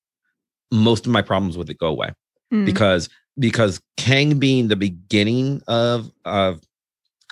most 0.72 1.06
of 1.06 1.12
my 1.12 1.22
problems 1.22 1.56
with 1.56 1.70
it 1.70 1.78
go 1.78 1.86
away 1.86 2.10
Mm. 2.52 2.66
because 2.66 3.08
because 3.38 3.80
Kang 3.96 4.38
being 4.38 4.68
the 4.68 4.76
beginning 4.76 5.62
of 5.66 6.10
of 6.24 6.60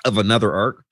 of 0.05 0.17
another 0.19 0.53
arc 0.53 0.85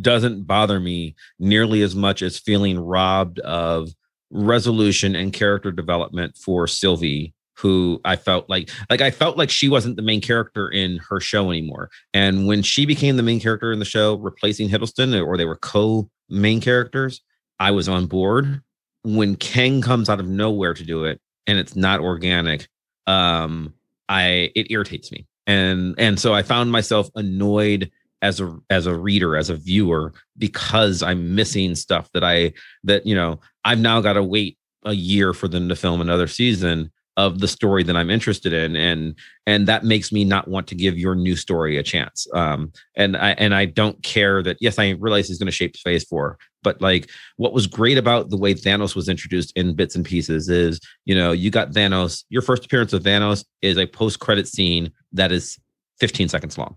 doesn't 0.00 0.44
bother 0.44 0.78
me 0.78 1.14
nearly 1.38 1.82
as 1.82 1.94
much 1.94 2.22
as 2.22 2.38
feeling 2.38 2.78
robbed 2.78 3.38
of 3.40 3.90
resolution 4.30 5.14
and 5.16 5.32
character 5.32 5.72
development 5.72 6.36
for 6.36 6.66
Sylvie 6.66 7.34
who 7.56 8.00
I 8.04 8.16
felt 8.16 8.48
like 8.48 8.70
like 8.90 9.00
I 9.00 9.10
felt 9.10 9.36
like 9.36 9.50
she 9.50 9.68
wasn't 9.68 9.96
the 9.96 10.02
main 10.02 10.20
character 10.20 10.68
in 10.68 10.98
her 11.08 11.20
show 11.20 11.50
anymore. 11.50 11.90
And 12.12 12.46
when 12.46 12.62
she 12.62 12.86
became 12.86 13.16
the 13.16 13.22
main 13.22 13.40
character 13.40 13.72
in 13.72 13.78
the 13.78 13.84
show, 13.84 14.16
replacing 14.16 14.68
Hiddleston, 14.68 15.24
or 15.26 15.36
they 15.36 15.44
were 15.44 15.56
co-main 15.56 16.60
characters, 16.60 17.22
I 17.58 17.70
was 17.70 17.88
on 17.88 18.06
board. 18.06 18.60
When 19.02 19.36
Kang 19.36 19.80
comes 19.80 20.08
out 20.08 20.20
of 20.20 20.28
nowhere 20.28 20.74
to 20.74 20.84
do 20.84 21.04
it 21.04 21.20
and 21.46 21.58
it's 21.58 21.76
not 21.76 22.00
organic, 22.00 22.68
um, 23.06 23.72
I 24.08 24.50
it 24.54 24.70
irritates 24.70 25.10
me. 25.10 25.26
And 25.46 25.94
and 25.98 26.20
so 26.20 26.34
I 26.34 26.42
found 26.42 26.72
myself 26.72 27.08
annoyed 27.14 27.90
as 28.20 28.40
a 28.40 28.58
as 28.68 28.86
a 28.86 28.94
reader, 28.94 29.36
as 29.36 29.48
a 29.48 29.56
viewer, 29.56 30.12
because 30.36 31.02
I'm 31.02 31.34
missing 31.34 31.74
stuff 31.74 32.10
that 32.12 32.24
I 32.24 32.52
that 32.84 33.06
you 33.06 33.14
know 33.14 33.40
I've 33.64 33.78
now 33.78 34.00
got 34.00 34.14
to 34.14 34.22
wait 34.22 34.58
a 34.84 34.92
year 34.92 35.32
for 35.32 35.48
them 35.48 35.68
to 35.68 35.76
film 35.76 36.00
another 36.00 36.26
season 36.26 36.90
of 37.16 37.40
the 37.40 37.48
story 37.48 37.82
that 37.82 37.96
I'm 37.96 38.10
interested 38.10 38.52
in, 38.52 38.76
and 38.76 39.14
and 39.46 39.66
that 39.68 39.84
makes 39.84 40.12
me 40.12 40.24
not 40.24 40.48
want 40.48 40.66
to 40.68 40.74
give 40.74 40.98
your 40.98 41.14
new 41.14 41.34
story 41.34 41.78
a 41.78 41.82
chance. 41.82 42.26
Um, 42.34 42.72
and 42.94 43.16
I 43.16 43.30
and 43.32 43.54
I 43.54 43.64
don't 43.64 44.02
care 44.02 44.42
that 44.42 44.58
yes, 44.60 44.78
I 44.78 44.90
realize 44.90 45.28
he's 45.28 45.38
going 45.38 45.46
to 45.46 45.52
shape 45.52 45.76
Phase 45.76 46.04
Four, 46.04 46.38
but 46.62 46.80
like 46.80 47.10
what 47.36 47.52
was 47.52 47.66
great 47.66 47.98
about 47.98 48.30
the 48.30 48.36
way 48.36 48.54
Thanos 48.54 48.94
was 48.94 49.08
introduced 49.08 49.52
in 49.56 49.74
bits 49.74 49.96
and 49.96 50.04
pieces 50.04 50.48
is 50.48 50.80
you 51.04 51.14
know 51.14 51.32
you 51.32 51.50
got 51.50 51.70
Thanos. 51.70 52.24
Your 52.28 52.42
first 52.42 52.66
appearance 52.66 52.92
of 52.92 53.02
Thanos 53.02 53.44
is 53.62 53.78
a 53.78 53.86
post 53.86 54.20
credit 54.20 54.46
scene 54.46 54.92
that 55.12 55.32
is 55.32 55.58
15 56.00 56.28
seconds 56.28 56.58
long. 56.58 56.76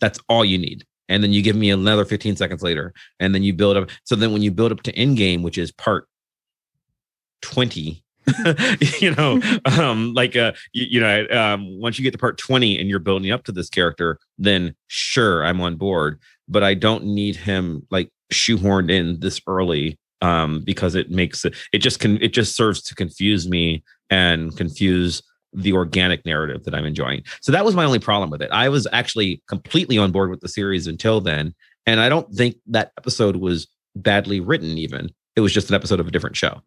That's 0.00 0.20
all 0.28 0.44
you 0.44 0.58
need. 0.58 0.84
And 1.08 1.22
then 1.22 1.32
you 1.32 1.42
give 1.42 1.56
me 1.56 1.70
another 1.70 2.04
15 2.04 2.36
seconds 2.36 2.62
later, 2.62 2.92
and 3.18 3.34
then 3.34 3.42
you 3.42 3.54
build 3.54 3.78
up. 3.78 3.88
So 4.04 4.14
then 4.14 4.32
when 4.32 4.42
you 4.42 4.50
build 4.50 4.72
up 4.72 4.82
to 4.82 4.92
Endgame, 4.92 5.42
which 5.42 5.56
is 5.56 5.72
part 5.72 6.06
20 7.40 8.04
you 9.00 9.14
know 9.14 9.40
um 9.78 10.12
like 10.14 10.36
uh 10.36 10.52
you, 10.72 10.86
you 10.90 11.00
know 11.00 11.26
um 11.30 11.80
once 11.80 11.98
you 11.98 12.02
get 12.02 12.12
to 12.12 12.18
part 12.18 12.38
20 12.38 12.78
and 12.78 12.88
you're 12.88 12.98
building 12.98 13.30
up 13.30 13.44
to 13.44 13.52
this 13.52 13.68
character 13.68 14.18
then 14.38 14.74
sure 14.86 15.44
i'm 15.44 15.60
on 15.60 15.76
board 15.76 16.18
but 16.48 16.62
i 16.62 16.74
don't 16.74 17.04
need 17.04 17.36
him 17.36 17.86
like 17.90 18.10
shoehorned 18.32 18.90
in 18.90 19.18
this 19.20 19.40
early 19.46 19.98
um 20.20 20.62
because 20.64 20.94
it 20.94 21.10
makes 21.10 21.44
it 21.44 21.54
it 21.72 21.78
just 21.78 22.00
can 22.00 22.20
it 22.22 22.32
just 22.32 22.56
serves 22.56 22.82
to 22.82 22.94
confuse 22.94 23.48
me 23.48 23.82
and 24.10 24.56
confuse 24.56 25.22
the 25.54 25.72
organic 25.72 26.24
narrative 26.26 26.64
that 26.64 26.74
i'm 26.74 26.84
enjoying. 26.84 27.22
So 27.40 27.52
that 27.52 27.64
was 27.64 27.74
my 27.74 27.84
only 27.84 27.98
problem 27.98 28.28
with 28.28 28.42
it. 28.42 28.50
I 28.50 28.68
was 28.68 28.86
actually 28.92 29.42
completely 29.48 29.96
on 29.96 30.12
board 30.12 30.28
with 30.28 30.40
the 30.40 30.48
series 30.48 30.86
until 30.86 31.20
then 31.22 31.54
and 31.86 32.00
i 32.00 32.08
don't 32.08 32.30
think 32.34 32.56
that 32.66 32.92
episode 32.98 33.36
was 33.36 33.66
badly 34.02 34.40
written 34.40 34.78
even. 34.78 35.10
It 35.36 35.40
was 35.40 35.52
just 35.52 35.68
an 35.68 35.74
episode 35.74 36.00
of 36.00 36.06
a 36.06 36.10
different 36.10 36.36
show. 36.36 36.62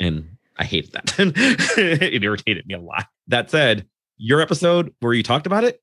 And 0.00 0.36
I 0.62 0.64
hated 0.64 0.92
that. 0.92 1.14
it 1.76 2.22
irritated 2.22 2.66
me 2.66 2.74
a 2.74 2.80
lot. 2.80 3.06
That 3.26 3.50
said, 3.50 3.84
your 4.16 4.40
episode 4.40 4.94
where 5.00 5.12
you 5.12 5.24
talked 5.24 5.48
about 5.48 5.64
it, 5.64 5.82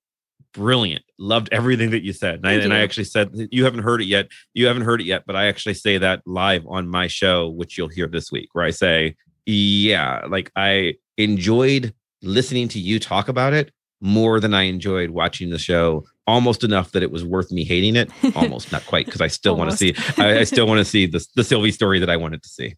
brilliant. 0.53 1.03
Loved 1.17 1.50
everything 1.51 1.89
that 1.91 2.01
you 2.01 2.13
said. 2.13 2.35
And, 2.35 2.48
I, 2.48 2.53
and 2.53 2.74
I 2.74 2.79
actually 2.79 3.03
said 3.03 3.31
you 3.51 3.65
haven't 3.65 3.83
heard 3.83 4.01
it 4.01 4.05
yet. 4.05 4.29
You 4.53 4.68
haven't 4.68 4.83
heard 4.83 5.01
it 5.01 5.03
yet, 5.03 5.24
but 5.27 5.35
I 5.35 5.48
actually 5.48 5.74
say 5.74 5.98
that 5.98 6.22
live 6.25 6.65
on 6.65 6.87
my 6.87 7.07
show, 7.07 7.50
which 7.50 7.77
you'll 7.77 7.89
hear 7.89 8.07
this 8.07 8.31
week, 8.31 8.48
where 8.53 8.63
I 8.63 8.70
say, 8.72 9.18
yeah, 9.46 10.22
like 10.29 10.50
I 10.55 10.94
enjoyed 11.18 11.94
listening 12.22 12.70
to 12.70 12.79
you 12.79 13.00
talk 13.00 13.27
about 13.27 13.51
it 13.51 13.74
more 14.00 14.39
than 14.39 14.53
I 14.53 14.63
enjoyed 14.63 15.09
watching 15.09 15.50
the 15.50 15.59
show. 15.59 16.05
Almost 16.25 16.63
enough 16.63 16.94
that 16.94 17.03
it 17.03 17.11
was 17.11 17.25
worth 17.25 17.51
me 17.51 17.65
hating 17.65 17.98
it. 17.98 18.09
Almost, 18.35 18.72
not 18.72 18.85
quite, 18.85 19.07
because 19.07 19.20
I 19.20 19.27
still 19.27 19.57
want 19.57 19.72
to 19.72 19.75
see. 19.75 19.94
I, 20.18 20.39
I 20.39 20.44
still 20.46 20.68
want 20.68 20.77
to 20.77 20.85
see 20.94 21.05
the 21.05 21.25
the 21.35 21.44
Sylvie 21.44 21.72
story 21.72 22.00
that 22.00 22.09
I 22.09 22.15
wanted 22.15 22.44
to 22.44 22.50
see. 22.50 22.75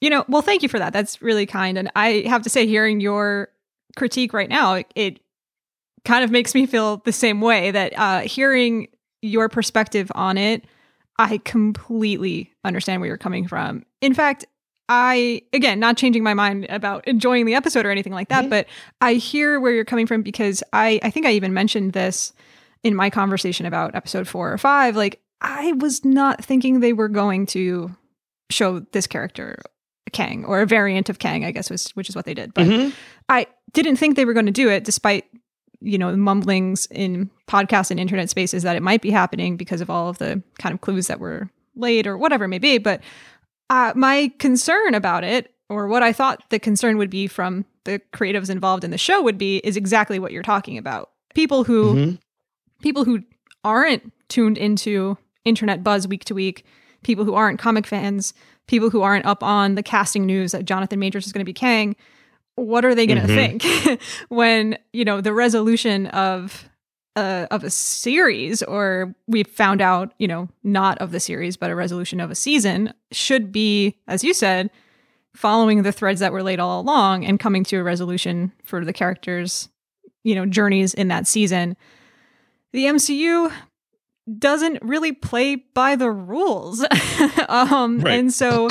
You 0.00 0.10
know, 0.10 0.24
well, 0.28 0.42
thank 0.42 0.62
you 0.62 0.68
for 0.68 0.78
that. 0.78 0.92
That's 0.92 1.20
really 1.20 1.46
kind. 1.46 1.76
And 1.78 1.90
I 1.96 2.24
have 2.26 2.42
to 2.42 2.50
say, 2.50 2.66
hearing 2.66 3.00
your 3.00 3.48
critique 3.96 4.32
right 4.32 4.48
now, 4.48 4.74
it, 4.74 4.86
it 4.94 5.20
kind 6.04 6.22
of 6.24 6.30
makes 6.30 6.54
me 6.54 6.66
feel 6.66 6.98
the 6.98 7.12
same 7.12 7.40
way 7.40 7.70
that 7.72 7.92
uh, 7.98 8.20
hearing 8.20 8.88
your 9.22 9.48
perspective 9.48 10.12
on 10.14 10.38
it, 10.38 10.64
I 11.18 11.38
completely 11.38 12.52
understand 12.64 13.00
where 13.00 13.08
you're 13.08 13.16
coming 13.18 13.48
from. 13.48 13.84
In 14.00 14.14
fact, 14.14 14.44
I, 14.88 15.42
again, 15.52 15.80
not 15.80 15.96
changing 15.96 16.22
my 16.22 16.32
mind 16.32 16.66
about 16.70 17.06
enjoying 17.08 17.44
the 17.44 17.54
episode 17.54 17.84
or 17.84 17.90
anything 17.90 18.12
like 18.12 18.28
that, 18.28 18.44
Mhm. 18.46 18.50
but 18.50 18.66
I 19.00 19.14
hear 19.14 19.58
where 19.60 19.72
you're 19.72 19.84
coming 19.84 20.06
from 20.06 20.22
because 20.22 20.62
I, 20.72 21.00
I 21.02 21.10
think 21.10 21.26
I 21.26 21.32
even 21.32 21.52
mentioned 21.52 21.92
this 21.92 22.32
in 22.84 22.94
my 22.94 23.10
conversation 23.10 23.66
about 23.66 23.94
episode 23.96 24.28
four 24.28 24.52
or 24.52 24.56
five. 24.58 24.96
Like, 24.96 25.20
I 25.40 25.72
was 25.72 26.04
not 26.04 26.42
thinking 26.44 26.80
they 26.80 26.92
were 26.92 27.08
going 27.08 27.46
to 27.46 27.90
show 28.50 28.80
this 28.92 29.06
character 29.06 29.60
Kang 30.10 30.44
or 30.44 30.60
a 30.60 30.66
variant 30.66 31.08
of 31.08 31.18
Kang, 31.18 31.44
I 31.44 31.50
guess 31.50 31.70
was 31.70 31.90
which 31.90 32.08
is 32.08 32.16
what 32.16 32.24
they 32.24 32.34
did. 32.34 32.54
But 32.54 32.66
Mhm. 32.66 32.92
I 33.28 33.46
didn't 33.72 33.96
think 33.96 34.16
they 34.16 34.24
were 34.24 34.32
going 34.34 34.46
to 34.46 34.52
do 34.52 34.68
it, 34.68 34.84
despite 34.84 35.24
you 35.80 35.96
know 35.98 36.16
mumblings 36.16 36.86
in 36.90 37.30
podcast 37.46 37.90
and 37.90 38.00
internet 38.00 38.28
spaces 38.30 38.62
that 38.64 38.76
it 38.76 38.82
might 38.82 39.00
be 39.02 39.10
happening 39.10 39.56
because 39.56 39.80
of 39.80 39.88
all 39.90 40.08
of 40.08 40.18
the 40.18 40.42
kind 40.58 40.72
of 40.74 40.80
clues 40.80 41.06
that 41.06 41.20
were 41.20 41.48
laid 41.76 42.06
or 42.06 42.18
whatever 42.18 42.44
it 42.44 42.48
may 42.48 42.58
be. 42.58 42.78
But 42.78 43.00
uh, 43.70 43.92
my 43.94 44.32
concern 44.38 44.94
about 44.94 45.22
it, 45.24 45.54
or 45.68 45.86
what 45.86 46.02
I 46.02 46.12
thought 46.12 46.42
the 46.50 46.58
concern 46.58 46.96
would 46.98 47.10
be 47.10 47.26
from 47.26 47.64
the 47.84 48.00
creatives 48.12 48.50
involved 48.50 48.82
in 48.84 48.90
the 48.90 48.98
show, 48.98 49.22
would 49.22 49.38
be 49.38 49.58
is 49.58 49.76
exactly 49.76 50.18
what 50.18 50.32
you're 50.32 50.42
talking 50.42 50.78
about. 50.78 51.10
People 51.34 51.64
who 51.64 51.94
Mhm. 51.94 52.18
people 52.82 53.04
who 53.04 53.20
aren't 53.64 54.12
tuned 54.28 54.58
into 54.58 55.16
internet 55.44 55.84
buzz 55.84 56.08
week 56.08 56.24
to 56.24 56.34
week, 56.34 56.64
people 57.02 57.24
who 57.24 57.34
aren't 57.34 57.58
comic 57.58 57.86
fans, 57.86 58.34
people 58.66 58.90
who 58.90 59.02
aren't 59.02 59.24
up 59.26 59.42
on 59.42 59.74
the 59.74 59.82
casting 59.82 60.26
news 60.26 60.52
that 60.52 60.64
Jonathan 60.64 60.98
Majors 60.98 61.26
is 61.26 61.32
going 61.32 61.40
to 61.40 61.44
be 61.48 61.52
Kang, 61.54 61.96
what 62.56 62.84
are 62.84 62.94
they 62.94 63.06
going 63.06 63.20
to 63.20 63.28
Mhm. 63.28 63.60
think 63.62 64.00
when 64.28 64.76
you 64.92 65.04
know 65.04 65.20
the 65.20 65.32
resolution 65.32 66.06
of 66.08 66.68
uh, 67.16 67.46
of 67.50 67.64
a 67.64 67.70
series, 67.70 68.62
or 68.62 69.12
we 69.26 69.42
found 69.42 69.80
out, 69.80 70.12
you 70.18 70.28
know, 70.28 70.48
not 70.62 70.96
of 70.98 71.10
the 71.10 71.18
series, 71.18 71.56
but 71.56 71.68
a 71.68 71.74
resolution 71.74 72.20
of 72.20 72.30
a 72.30 72.34
season 72.36 72.92
should 73.10 73.50
be, 73.50 73.96
as 74.06 74.22
you 74.22 74.32
said, 74.32 74.70
following 75.34 75.82
the 75.82 75.90
threads 75.90 76.20
that 76.20 76.32
were 76.32 76.44
laid 76.44 76.60
all 76.60 76.80
along 76.80 77.24
and 77.24 77.40
coming 77.40 77.64
to 77.64 77.76
a 77.76 77.82
resolution 77.82 78.52
for 78.62 78.84
the 78.84 78.92
characters, 78.92 79.68
you 80.22 80.32
know, 80.34 80.46
journeys 80.46 80.94
in 80.94 81.08
that 81.08 81.26
season. 81.26 81.76
The 82.72 82.84
MCU 82.84 83.50
doesn't 84.38 84.82
really 84.82 85.12
play 85.12 85.56
by 85.74 85.96
the 85.96 86.10
rules. 86.10 86.84
um 87.48 88.00
Right. 88.00 88.18
and 88.18 88.32
so 88.34 88.68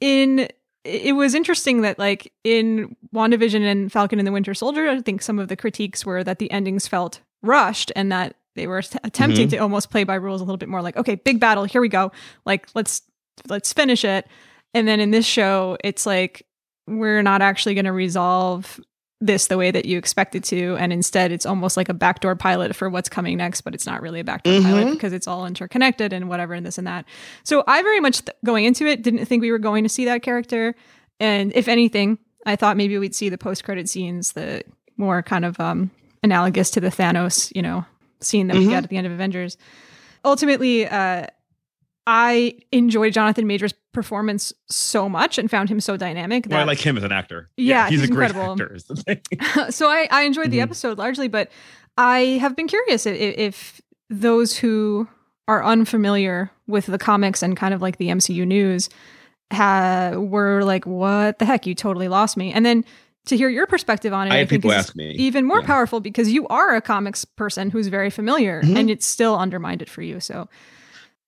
in 0.00 0.48
it 0.84 1.16
was 1.16 1.34
interesting 1.34 1.80
that 1.82 1.98
like 1.98 2.32
in 2.44 2.94
WandaVision 3.14 3.60
and 3.62 3.90
Falcon 3.90 4.20
and 4.20 4.26
the 4.26 4.32
Winter 4.32 4.54
Soldier, 4.54 4.88
I 4.88 5.00
think 5.00 5.20
some 5.20 5.38
of 5.40 5.48
the 5.48 5.56
critiques 5.56 6.06
were 6.06 6.22
that 6.22 6.38
the 6.38 6.48
endings 6.52 6.86
felt 6.86 7.20
rushed 7.42 7.90
and 7.96 8.12
that 8.12 8.36
they 8.54 8.66
were 8.68 8.78
att- 8.78 8.96
attempting 9.04 9.48
Mhm. 9.48 9.50
to 9.50 9.56
almost 9.58 9.90
play 9.90 10.04
by 10.04 10.14
rules 10.14 10.40
a 10.40 10.44
little 10.44 10.56
bit 10.56 10.68
more 10.68 10.82
like, 10.82 10.96
okay, 10.96 11.16
big 11.16 11.40
battle, 11.40 11.64
here 11.64 11.80
we 11.80 11.88
go. 11.88 12.12
Like 12.44 12.68
let's 12.74 13.02
let's 13.48 13.72
finish 13.72 14.04
it. 14.04 14.26
And 14.74 14.86
then 14.86 15.00
in 15.00 15.10
this 15.10 15.26
show, 15.26 15.76
it's 15.82 16.06
like 16.06 16.46
we're 16.86 17.22
not 17.22 17.42
actually 17.42 17.74
going 17.74 17.84
to 17.86 17.92
resolve 17.92 18.78
this 19.20 19.46
the 19.46 19.56
way 19.56 19.70
that 19.70 19.86
you 19.86 19.96
expect 19.96 20.34
it 20.34 20.44
to 20.44 20.76
and 20.78 20.92
instead 20.92 21.32
it's 21.32 21.46
almost 21.46 21.76
like 21.76 21.88
a 21.88 21.94
backdoor 21.94 22.36
pilot 22.36 22.76
for 22.76 22.90
what's 22.90 23.08
coming 23.08 23.38
next 23.38 23.62
but 23.62 23.74
it's 23.74 23.86
not 23.86 24.02
really 24.02 24.20
a 24.20 24.24
backdoor 24.24 24.60
pilot 24.60 24.86
Mhm. 24.88 24.92
because 24.92 25.14
it's 25.14 25.26
all 25.26 25.46
interconnected 25.46 26.12
and 26.12 26.28
whatever 26.28 26.52
and 26.52 26.66
this 26.66 26.76
and 26.76 26.86
that 26.86 27.06
so 27.42 27.64
i 27.66 27.82
very 27.82 27.98
much 28.00 28.26
th- 28.26 28.36
going 28.44 28.66
into 28.66 28.86
it 28.86 29.00
didn't 29.02 29.24
think 29.24 29.40
we 29.40 29.50
were 29.50 29.58
going 29.58 29.84
to 29.84 29.88
see 29.88 30.04
that 30.04 30.22
character 30.22 30.74
and 31.18 31.50
if 31.54 31.66
anything 31.66 32.18
i 32.44 32.56
thought 32.56 32.76
maybe 32.76 32.98
we'd 32.98 33.14
see 33.14 33.30
the 33.30 33.38
post-credit 33.38 33.88
scenes 33.88 34.32
the 34.32 34.62
more 34.98 35.22
kind 35.22 35.46
of 35.46 35.58
um 35.60 35.90
analogous 36.22 36.70
to 36.72 36.80
the 36.80 36.90
thanos 36.90 37.50
you 37.56 37.62
know 37.62 37.86
scene 38.20 38.48
that 38.48 38.56
we 38.58 38.66
Mhm. 38.66 38.70
got 38.70 38.84
at 38.84 38.90
the 38.90 38.98
end 38.98 39.06
of 39.06 39.12
avengers 39.14 39.56
ultimately 40.26 40.86
uh 40.86 41.26
I 42.08 42.54
enjoyed 42.70 43.12
Jonathan 43.14 43.48
Majors' 43.48 43.74
performance 43.96 44.52
so 44.68 45.08
much 45.08 45.38
and 45.38 45.50
found 45.50 45.68
him 45.70 45.80
so 45.80 45.96
dynamic. 45.96 46.44
That 46.44 46.50
Well, 46.52 46.60
I 46.60 46.64
like 46.64 46.78
him 46.78 46.96
as 46.96 47.02
an 47.02 47.10
actor. 47.12 47.48
Yeah, 47.56 47.88
he's, 47.88 48.00
he's 48.02 48.10
a 48.10 48.12
great 48.12 48.30
incredible. 48.30 48.52
actor. 48.62 48.76
The 48.88 48.96
thing. 48.96 49.70
so 49.70 49.88
I, 49.88 50.06
I 50.10 50.22
enjoyed 50.22 50.50
the 50.50 50.58
Mhm. 50.58 50.62
episode 50.64 50.98
largely, 50.98 51.26
but 51.28 51.50
I 51.96 52.38
have 52.42 52.54
been 52.54 52.68
curious 52.68 53.06
if, 53.06 53.16
if 53.16 53.80
those 54.10 54.58
who 54.58 55.08
are 55.48 55.64
unfamiliar 55.64 56.50
with 56.68 56.86
the 56.86 56.98
comics 56.98 57.42
and 57.42 57.56
kind 57.56 57.72
of 57.72 57.80
like 57.80 57.96
the 57.96 58.08
MCU 58.08 58.46
news 58.46 58.88
ha- 59.52 60.12
were 60.16 60.62
like, 60.62 60.84
what 60.86 61.38
the 61.38 61.44
heck? 61.46 61.66
You 61.66 61.74
totally 61.74 62.08
lost 62.08 62.36
me. 62.36 62.52
And 62.52 62.66
then 62.66 62.84
to 63.26 63.36
hear 63.36 63.48
your 63.48 63.66
perspective 63.66 64.12
on 64.12 64.26
it, 64.28 64.30
I 64.30 64.34
I, 64.34 64.38
had 64.40 64.48
think 64.50 64.62
people 64.62 64.70
is 64.72 64.76
ask 64.84 64.94
me. 64.94 65.10
even 65.12 65.44
more 65.46 65.60
Yeah. 65.60 65.66
powerful 65.66 66.00
because 66.00 66.30
you 66.30 66.46
are 66.48 66.74
a 66.76 66.80
comics 66.80 67.24
person 67.24 67.70
who's 67.70 67.86
very 67.88 68.10
familiar 68.10 68.62
Mhm. 68.62 68.76
and 68.76 68.90
it's 68.90 69.06
still 69.06 69.36
undermined 69.38 69.82
it 69.82 69.88
for 69.90 70.02
you. 70.02 70.20
So 70.20 70.48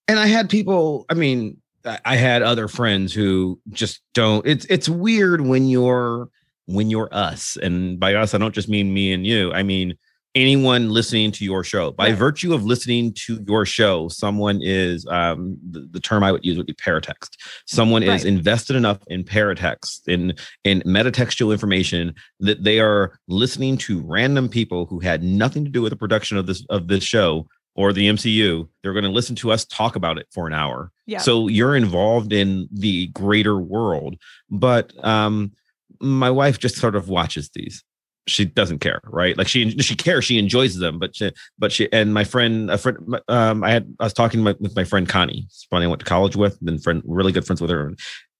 and 0.06 0.18
I 0.18 0.26
had 0.26 0.48
people. 0.48 1.04
I 1.10 1.14
mean, 1.14 1.58
I 2.04 2.16
had 2.16 2.42
other 2.42 2.68
friends 2.68 3.12
who 3.12 3.60
just 3.70 4.00
don't. 4.14 4.46
It's 4.46 4.64
it's 4.66 4.88
weird 4.88 5.40
when 5.40 5.66
you're 5.68 6.28
when 6.66 6.90
you're 6.90 7.08
us, 7.12 7.56
and 7.62 7.98
by 7.98 8.14
us, 8.14 8.34
I 8.34 8.38
don't 8.38 8.54
just 8.54 8.68
mean 8.68 8.92
me 8.92 9.12
and 9.12 9.26
you. 9.26 9.52
I 9.52 9.62
mean 9.62 9.96
anyone 10.34 10.90
listening 10.90 11.32
to 11.32 11.44
your 11.44 11.64
show. 11.64 11.90
By 11.90 12.08
Right. 12.08 12.14
virtue 12.16 12.54
of 12.54 12.64
listening 12.64 13.12
to 13.26 13.42
your 13.48 13.64
show, 13.64 14.08
someone 14.08 14.60
is 14.62 15.06
um, 15.10 15.56
the, 15.70 15.88
the 15.90 16.00
term 16.00 16.22
I 16.22 16.30
would 16.30 16.44
use 16.44 16.56
would 16.56 16.66
be 16.66 16.74
paratext. 16.74 17.30
Someone 17.66 18.02
is 18.02 18.24
invested 18.24 18.76
enough 18.76 18.98
in 19.08 19.24
paratext 19.24 20.06
in 20.06 20.34
in 20.64 20.82
metatextual 20.82 21.52
information 21.52 22.14
that 22.40 22.62
they 22.62 22.78
are 22.78 23.18
listening 23.26 23.78
to 23.78 24.00
random 24.02 24.48
people 24.48 24.86
who 24.86 25.00
had 25.00 25.22
nothing 25.22 25.64
to 25.64 25.70
do 25.70 25.82
with 25.82 25.90
the 25.90 25.96
production 25.96 26.36
of 26.36 26.46
this 26.46 26.64
of 26.68 26.88
this 26.88 27.02
show 27.02 27.48
or 27.78 27.92
the 27.92 28.08
MCU. 28.08 28.68
They're 28.82 28.92
going 28.92 29.04
to 29.04 29.10
listen 29.10 29.36
to 29.36 29.52
us 29.52 29.64
talk 29.64 29.94
about 29.94 30.18
it 30.18 30.26
for 30.34 30.48
an 30.48 30.52
hour. 30.52 30.90
yeah. 31.06 31.18
So 31.18 31.46
you're 31.46 31.76
involved 31.76 32.32
in 32.32 32.68
the 32.72 33.06
greater 33.08 33.56
world. 33.56 34.16
But 34.50 34.92
um, 35.04 35.52
my 36.00 36.28
wife 36.30 36.58
just 36.58 36.74
sort 36.76 36.96
of 36.96 37.08
watches 37.08 37.50
these. 37.54 37.84
She 38.26 38.44
doesn't 38.44 38.80
care, 38.80 39.00
right? 39.04 39.38
Like 39.38 39.46
she 39.48 39.70
she 39.78 39.94
cares, 39.94 40.24
she 40.24 40.38
enjoys 40.38 40.76
them, 40.76 40.98
but 40.98 41.14
she 41.16 41.30
but 41.58 41.70
she 41.72 41.90
and 41.92 42.12
my 42.12 42.24
friend 42.24 42.68
a 42.70 42.76
friend 42.76 42.98
um 43.28 43.62
I 43.64 43.70
had 43.70 43.94
I 44.00 44.04
was 44.04 44.12
talking 44.12 44.42
with 44.44 44.60
with 44.60 44.74
my 44.76 44.84
friend 44.84 45.08
Connie. 45.08 45.44
It's 45.46 45.64
funny 45.70 45.86
I 45.86 45.88
went 45.88 46.00
to 46.00 46.04
college 46.06 46.36
with, 46.36 46.62
been 46.62 46.78
friend 46.78 47.00
really 47.06 47.32
good 47.32 47.46
friends 47.46 47.60
with 47.62 47.70
her, 47.70 47.94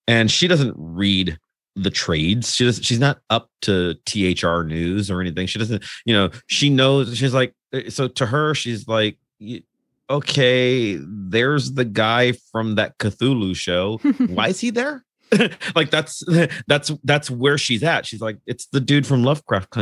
and 0.08 0.30
she 0.30 0.46
doesn't 0.48 0.74
read 0.76 1.38
the 1.76 1.90
trades. 1.90 2.54
She 2.56 2.64
doesn't. 2.64 2.82
She's 2.84 2.98
not 2.98 3.20
up 3.30 3.48
to 3.62 3.94
THR 4.04 4.62
news 4.64 5.10
or 5.12 5.20
anything. 5.20 5.46
She 5.46 5.58
doesn't. 5.60 5.82
You 6.04 6.12
know. 6.14 6.30
She 6.48 6.68
knows. 6.70 7.16
She's 7.16 7.32
like. 7.32 7.54
uh, 7.72 7.88
So 7.88 8.08
to 8.08 8.26
her, 8.26 8.52
she's 8.54 8.88
like, 8.88 9.16
y- 9.40 9.62
okay, 10.10 10.98
there's 11.00 11.72
the 11.72 11.84
guy 11.84 12.32
from 12.52 12.76
that 12.76 12.98
Cthulhu 12.98 13.54
show. 13.54 13.98
Why 14.28 14.48
is 14.48 14.60
he 14.60 14.70
there? 14.70 15.04
like 15.74 15.90
that's 15.90 16.22
that's 16.66 16.90
that's 17.04 17.30
where 17.30 17.58
she's 17.58 17.82
at. 17.82 18.06
She's 18.06 18.20
like, 18.20 18.38
it's 18.46 18.66
the 18.66 18.80
dude 18.80 19.06
from 19.06 19.24
Lovecraft. 19.24 19.76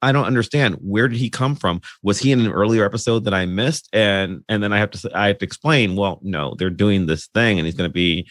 I 0.00 0.12
don't 0.12 0.24
understand. 0.24 0.76
Where 0.80 1.08
did 1.08 1.18
he 1.18 1.28
come 1.28 1.56
from? 1.56 1.80
Was 2.02 2.20
he 2.20 2.32
in 2.32 2.40
an 2.40 2.50
earlier 2.50 2.84
episode 2.84 3.24
that 3.24 3.34
I 3.34 3.44
missed? 3.46 3.88
And 3.92 4.44
and 4.48 4.62
then 4.62 4.72
I 4.72 4.78
have 4.78 4.90
to 4.92 5.10
I 5.14 5.28
have 5.28 5.38
to 5.38 5.44
explain. 5.44 5.94
Well, 5.96 6.20
no, 6.22 6.54
they're 6.58 6.70
doing 6.70 7.06
this 7.06 7.26
thing, 7.28 7.58
and 7.58 7.66
he's 7.66 7.74
going 7.74 7.90
to 7.90 7.92
be, 7.92 8.28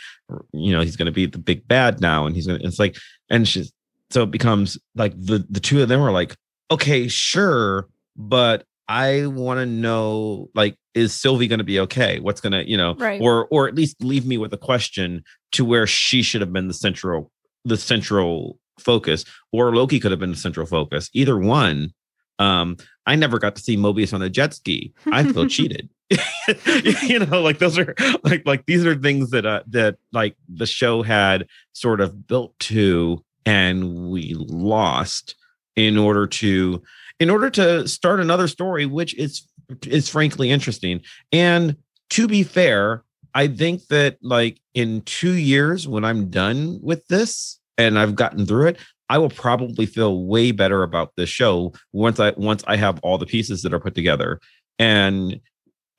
you 0.51 0.71
know, 0.71 0.81
he's 0.81 0.95
going 0.95 1.05
to 1.05 1.11
be 1.11 1.27
the 1.27 1.37
big 1.37 1.67
bad 1.67 2.01
now, 2.01 2.25
and 2.25 2.35
he's 2.35 2.47
going. 2.47 2.59
to 2.59 2.65
It's 2.65 2.79
like, 2.79 2.97
and 3.29 3.47
she's 3.47 3.71
so 4.09 4.23
it 4.23 4.31
becomes 4.31 4.77
like 4.95 5.13
the 5.15 5.45
the 5.49 5.59
two 5.59 5.81
of 5.81 5.89
them 5.89 6.01
are 6.01 6.11
like, 6.11 6.35
okay, 6.71 7.07
sure, 7.07 7.87
but 8.15 8.65
I 8.89 9.25
want 9.27 9.59
to 9.59 9.65
know 9.65 10.49
like 10.55 10.77
is 10.93 11.13
Sylvie 11.13 11.47
going 11.47 11.59
to 11.59 11.65
be 11.65 11.79
okay? 11.81 12.19
What's 12.19 12.41
going 12.41 12.53
to, 12.53 12.67
you 12.67 12.77
know, 12.77 12.95
Right. 12.95 13.21
or 13.21 13.47
or 13.51 13.67
at 13.67 13.75
least 13.75 14.03
leave 14.03 14.25
me 14.25 14.37
with 14.37 14.53
a 14.53 14.57
question 14.57 15.23
to 15.53 15.65
where 15.65 15.85
she 15.85 16.21
should 16.23 16.41
have 16.41 16.53
been 16.53 16.67
the 16.67 16.73
central 16.73 17.31
the 17.65 17.77
central 17.77 18.57
focus 18.79 19.25
or 19.51 19.75
Loki 19.75 19.99
could 19.99 20.11
have 20.11 20.19
been 20.19 20.31
the 20.31 20.37
central 20.37 20.65
focus. 20.65 21.09
Either 21.13 21.37
one. 21.37 21.93
Um 22.39 22.77
I 23.05 23.15
never 23.15 23.39
got 23.39 23.55
to 23.55 23.61
see 23.61 23.77
Mobius 23.77 24.13
on 24.13 24.21
a 24.21 24.29
jet 24.29 24.53
ski. 24.53 24.93
I 25.11 25.23
feel 25.23 25.47
cheated. 25.55 25.89
you 27.03 27.19
know, 27.19 27.41
like 27.41 27.59
those 27.59 27.77
are 27.77 27.93
like 28.23 28.45
like 28.45 28.65
these 28.65 28.85
are 28.85 28.95
things 28.95 29.31
that 29.31 29.45
uh 29.45 29.63
that 29.67 29.97
like 30.13 30.35
the 30.47 30.65
show 30.65 31.01
had 31.01 31.47
sort 31.73 31.99
of 31.99 32.27
built 32.27 32.57
to 32.59 33.23
and 33.45 34.09
we 34.09 34.33
lost 34.37 35.35
in 35.75 35.97
order 35.97 36.27
to 36.27 36.81
in 37.19 37.29
order 37.29 37.49
to 37.49 37.87
start 37.87 38.19
another 38.19 38.47
story 38.47 38.85
which 38.85 39.15
is 39.15 39.47
is 39.85 40.07
frankly 40.07 40.49
interesting. 40.49 41.01
And 41.31 41.77
to 42.09 42.27
be 42.27 42.43
fair 42.43 43.03
i 43.33 43.47
think 43.47 43.85
that 43.87 44.17
like 44.21 44.59
in 44.73 45.01
2 45.01 45.33
years 45.33 45.87
when 45.87 46.05
i'm 46.05 46.29
done 46.29 46.79
with 46.81 47.05
this 47.07 47.59
and 47.77 47.99
i've 47.99 48.15
gotten 48.15 48.45
through 48.45 48.67
it 48.67 48.77
i 49.09 49.17
will 49.17 49.29
probably 49.29 49.85
feel 49.85 50.25
way 50.25 50.51
better 50.51 50.83
about 50.83 51.11
this 51.17 51.29
show 51.29 51.73
once 51.93 52.19
i 52.19 52.31
once 52.37 52.63
i 52.67 52.75
have 52.75 52.99
all 53.03 53.17
the 53.17 53.25
pieces 53.25 53.61
that 53.61 53.73
are 53.73 53.79
put 53.79 53.95
together. 53.95 54.39
And 54.79 55.39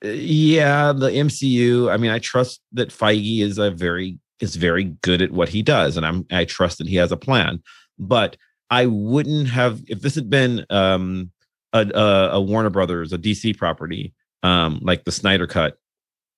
yeah 0.01 0.93
the 0.93 1.09
mcu 1.09 1.91
i 1.91 1.97
mean 1.97 2.09
i 2.09 2.19
trust 2.19 2.61
that 2.71 2.89
feige 2.89 3.41
is 3.41 3.57
a 3.57 3.69
very 3.69 4.17
is 4.39 4.55
very 4.55 4.85
good 5.01 5.21
at 5.21 5.31
what 5.31 5.49
he 5.49 5.61
does 5.61 5.97
and 5.97 6.05
i'm 6.05 6.25
i 6.31 6.45
trust 6.45 6.77
that 6.77 6.87
he 6.87 6.95
has 6.95 7.11
a 7.11 7.17
plan. 7.17 7.61
But 7.97 8.37
I 8.69 8.85
wouldn't 8.85 9.49
have 9.49 9.81
if 9.87 10.01
this 10.01 10.15
had 10.15 10.29
been 10.29 10.65
um 10.69 11.31
a, 11.73 11.87
a, 11.93 12.29
a 12.33 12.41
Warner 12.41 12.69
Brothers, 12.69 13.13
a 13.13 13.17
DC 13.17 13.57
property, 13.57 14.13
um, 14.43 14.79
like 14.81 15.03
the 15.03 15.11
Snyder 15.11 15.47
Cut. 15.47 15.77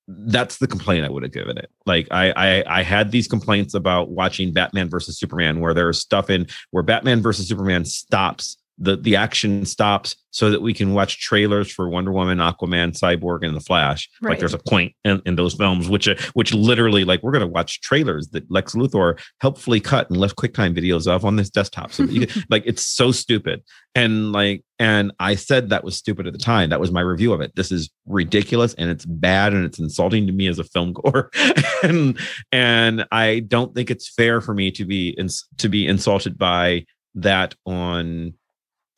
That's 0.08 0.58
the 0.58 0.67
complaint 0.67 1.06
I 1.06 1.10
would 1.10 1.24
have 1.24 1.32
given 1.32 1.58
it. 1.58 1.70
Like 1.86 2.08
I, 2.12 2.32
I 2.32 2.80
I 2.80 2.84
had 2.84 3.12
these 3.12 3.28
complaints 3.28 3.74
about 3.74 4.10
watching 4.10 4.52
Batman 4.52 4.89
versus 4.89 5.17
Superman, 5.17 5.62
where 5.62 5.74
there's 5.74 6.00
stuff 6.00 6.30
in 6.30 6.48
where 6.72 6.84
Batman 6.84 7.22
versus 7.22 7.48
Superman 7.48 7.86
stops 7.86 8.58
the 8.82 8.98
the 8.98 9.15
action 9.15 9.65
stops 9.65 10.15
so 10.32 10.50
that 10.50 10.62
we 10.62 10.74
can 10.74 10.94
watch 10.94 11.20
trailers 11.20 11.72
for 11.72 11.89
Wonder 11.89 12.12
Woman, 12.12 12.39
Aquaman, 12.39 12.98
Cyborg, 12.98 13.46
and 13.46 13.56
the 13.56 13.62
Flash. 13.62 14.10
Right. 14.22 14.32
Like 14.32 14.39
there's 14.39 14.54
a 14.54 14.60
point 14.60 14.94
in, 15.04 15.22
in 15.26 15.36
those 15.36 15.54
films 15.54 15.88
which 15.88 16.08
uh, 16.08 16.15
which 16.34 16.54
literally 16.54 17.04
like 17.06 17.22
we're 17.22 17.32
gonna 17.32 17.48
watch 17.48 17.82
trailers 17.82 18.30
that 18.30 18.50
Lex 18.50 18.74
Luthor 18.74 19.20
helpfully 19.39 19.80
cut 19.80 20.10
and 20.10 20.20
left 20.20 20.36
QuickTime 20.36 20.76
videos 20.76 21.08
of 21.08 21.24
on 21.24 21.36
this 21.36 21.50
desktop. 21.50 21.91
So 21.91 22.04
you 22.04 22.26
can, 22.28 22.44
like 22.50 22.63
it's 22.65 22.84
so 22.84 23.12
stupid. 23.12 23.62
And 23.94 24.32
like 24.32 24.63
and 24.80 25.12
I 25.20 25.36
said 25.36 25.70
that 25.70 25.84
was 25.84 25.96
stupid 25.96 26.26
at 26.26 26.34
the 26.34 26.39
time. 26.39 26.72
That 26.72 26.80
was 26.80 26.91
my 26.91 27.02
review 27.02 27.34
of 27.34 27.41
it. 27.41 27.56
This 27.56 27.72
is 27.72 27.89
ridiculous 28.08 28.74
and 28.76 28.89
it's 28.89 29.06
bad 29.06 29.54
and 29.54 29.63
it's 29.63 29.80
insulting 29.80 30.26
to 30.26 30.34
me 30.34 30.48
as 30.48 30.58
a 30.58 30.63
film 30.63 30.94
goer. 30.94 31.30
and 31.84 32.17
and 32.52 33.06
I 33.12 33.41
don't 33.41 33.76
think 33.76 33.91
it's 33.91 34.10
fair 34.10 34.41
for 34.41 34.56
me 34.56 34.72
to 34.72 34.86
be 34.86 35.15
to 35.58 35.70
be 35.70 35.86
insulted 35.86 36.38
by 36.38 36.86
that 37.15 37.54
on 37.65 38.34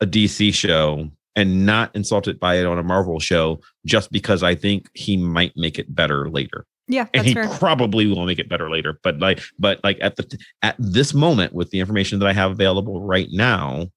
a 0.03 0.07
DC 0.07 0.53
show 0.53 1.09
and 1.35 1.65
not 1.65 1.95
insulted 1.95 2.39
by 2.39 2.55
it 2.59 2.65
on 2.65 2.77
a 2.77 2.83
Marvel 2.83 3.19
show 3.19 3.59
just 3.85 4.11
because 4.11 4.43
I 4.43 4.53
think 4.53 4.89
he 4.93 5.17
might 5.17 5.53
make 5.55 5.79
it 5.79 5.93
better 5.93 6.29
later. 6.29 6.65
yeah, 6.87 7.07
And 7.13 7.25
he 7.25 7.33
fair. 7.33 7.47
probably 7.49 8.05
will 8.05 8.25
make 8.25 8.37
it 8.37 8.49
better 8.49 8.69
later. 8.69 8.99
But 9.01 9.17
like, 9.19 9.41
but 9.57 9.79
like 9.83 9.97
at 10.01 10.17
the 10.17 10.37
at 10.61 10.75
this 10.77 11.13
moment 11.13 11.53
with 11.53 11.71
the 11.71 11.79
information 11.79 12.19
that 12.19 12.27
I 12.27 12.33
have 12.33 12.51
available 12.51 13.01
right 13.01 13.29
now, 13.31 13.87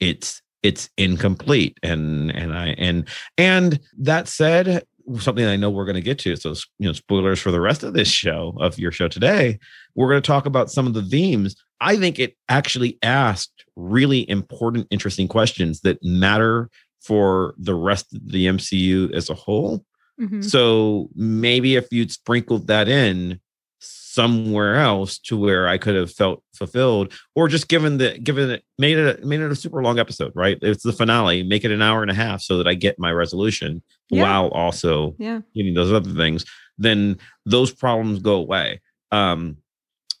it's 0.00 0.40
it's 0.62 0.88
incomplete. 0.96 1.78
And 1.82 2.30
and 2.30 2.56
I 2.56 2.68
and 2.78 3.06
and 3.36 3.78
that 3.98 4.28
said, 4.28 4.84
something 5.18 5.44
I 5.44 5.56
know 5.56 5.70
we're 5.70 5.84
going 5.84 5.94
to 5.96 6.00
get 6.00 6.18
to. 6.20 6.36
So 6.36 6.54
you 6.78 6.86
know, 6.88 6.92
spoilers 6.92 7.40
for 7.40 7.50
the 7.50 7.60
rest 7.60 7.82
of 7.82 7.94
this 7.94 8.08
show 8.08 8.56
of 8.60 8.78
your 8.78 8.92
show 8.92 9.08
today. 9.08 9.58
We're 9.94 10.08
going 10.08 10.22
to 10.22 10.26
talk 10.26 10.46
about 10.46 10.70
some 10.70 10.86
of 10.86 10.94
the 10.94 11.02
themes. 11.02 11.56
I 11.80 11.96
think 11.96 12.18
it 12.18 12.36
actually 12.48 12.98
asked 13.02 13.64
really 13.76 14.28
important, 14.30 14.86
interesting 14.90 15.28
questions 15.28 15.80
that 15.82 15.98
matter 16.02 16.70
for 17.02 17.54
the 17.58 17.74
rest 17.74 18.12
of 18.14 18.30
the 18.30 18.46
MCU 18.46 19.12
as 19.12 19.28
a 19.30 19.34
whole. 19.34 19.84
Mhm. 20.20 20.42
So 20.42 21.10
maybe 21.14 21.76
if 21.76 21.86
you'd 21.92 22.10
sprinkled 22.10 22.66
that 22.68 22.88
in 22.88 23.40
somewhere 23.78 24.76
else 24.76 25.18
to 25.18 25.36
where 25.36 25.68
I 25.68 25.76
could 25.76 25.94
have 25.94 26.10
felt 26.10 26.42
fulfilled, 26.54 27.12
or 27.34 27.48
just 27.48 27.68
given 27.68 27.98
the 27.98 28.18
given 28.18 28.50
it 28.50 28.64
made 28.78 28.96
it 28.96 29.20
a, 29.22 29.26
made 29.26 29.40
it 29.40 29.52
a 29.52 29.56
super 29.56 29.82
long 29.82 29.98
episode, 29.98 30.32
right? 30.34 30.56
It's 30.62 30.82
the 30.82 30.92
finale, 30.92 31.42
make 31.42 31.64
it 31.64 31.70
an 31.70 31.82
hour 31.82 32.00
and 32.00 32.10
a 32.10 32.14
half 32.14 32.40
so 32.40 32.56
that 32.56 32.66
I 32.66 32.72
get 32.74 32.98
my 32.98 33.12
resolution 33.12 33.82
Yeah. 34.10 34.22
while 34.22 34.48
also 34.48 35.14
Yeah. 35.18 35.40
getting 35.54 35.74
those 35.74 35.92
other 35.92 36.10
things, 36.14 36.46
then 36.78 37.18
those 37.44 37.70
problems 37.72 38.20
go 38.20 38.36
away. 38.36 38.80
Um, 39.12 39.58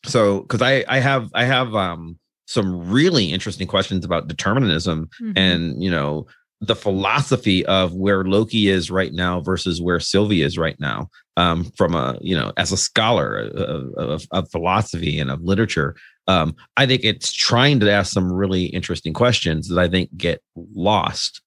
so 0.06 0.40
because 0.40 0.62
I 0.62 0.84
I 0.88 1.00
have 1.00 1.30
I 1.34 1.44
have 1.44 1.74
um 1.74 2.18
some 2.46 2.88
really 2.88 3.32
interesting 3.32 3.66
questions 3.66 4.04
about 4.04 4.28
determinism 4.28 5.08
Mhm. 5.20 5.32
and 5.36 5.82
you 5.82 5.90
know 5.90 6.26
the 6.62 6.76
philosophy 6.76 7.66
of 7.66 7.92
where 7.92 8.24
Loki 8.24 8.68
is 8.68 8.90
right 8.90 9.12
now 9.12 9.40
versus 9.40 9.82
where 9.82 10.00
Sylvie 10.00 10.40
is 10.40 10.56
right 10.56 10.78
now. 10.80 11.10
Um, 11.36 11.64
from 11.76 11.94
a 11.94 12.16
you 12.22 12.34
know 12.34 12.52
as 12.56 12.72
a 12.72 12.78
scholar 12.78 13.36
of, 13.36 13.92
of, 13.94 14.26
of 14.30 14.50
philosophy 14.50 15.18
and 15.18 15.30
of 15.30 15.42
literature, 15.42 15.94
um, 16.28 16.56
I 16.78 16.86
think 16.86 17.04
it's 17.04 17.30
trying 17.30 17.78
to 17.80 17.90
ask 17.90 18.10
some 18.12 18.32
really 18.32 18.64
interesting 18.66 19.12
questions 19.12 19.68
that 19.68 19.78
I 19.78 19.86
think 19.86 20.16
get 20.16 20.40
lost 20.74 21.42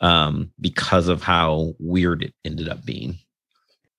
um, 0.00 0.50
because 0.60 1.08
of 1.08 1.22
how 1.22 1.74
weird 1.78 2.22
it 2.22 2.34
ended 2.44 2.70
up 2.70 2.86
being. 2.86 3.18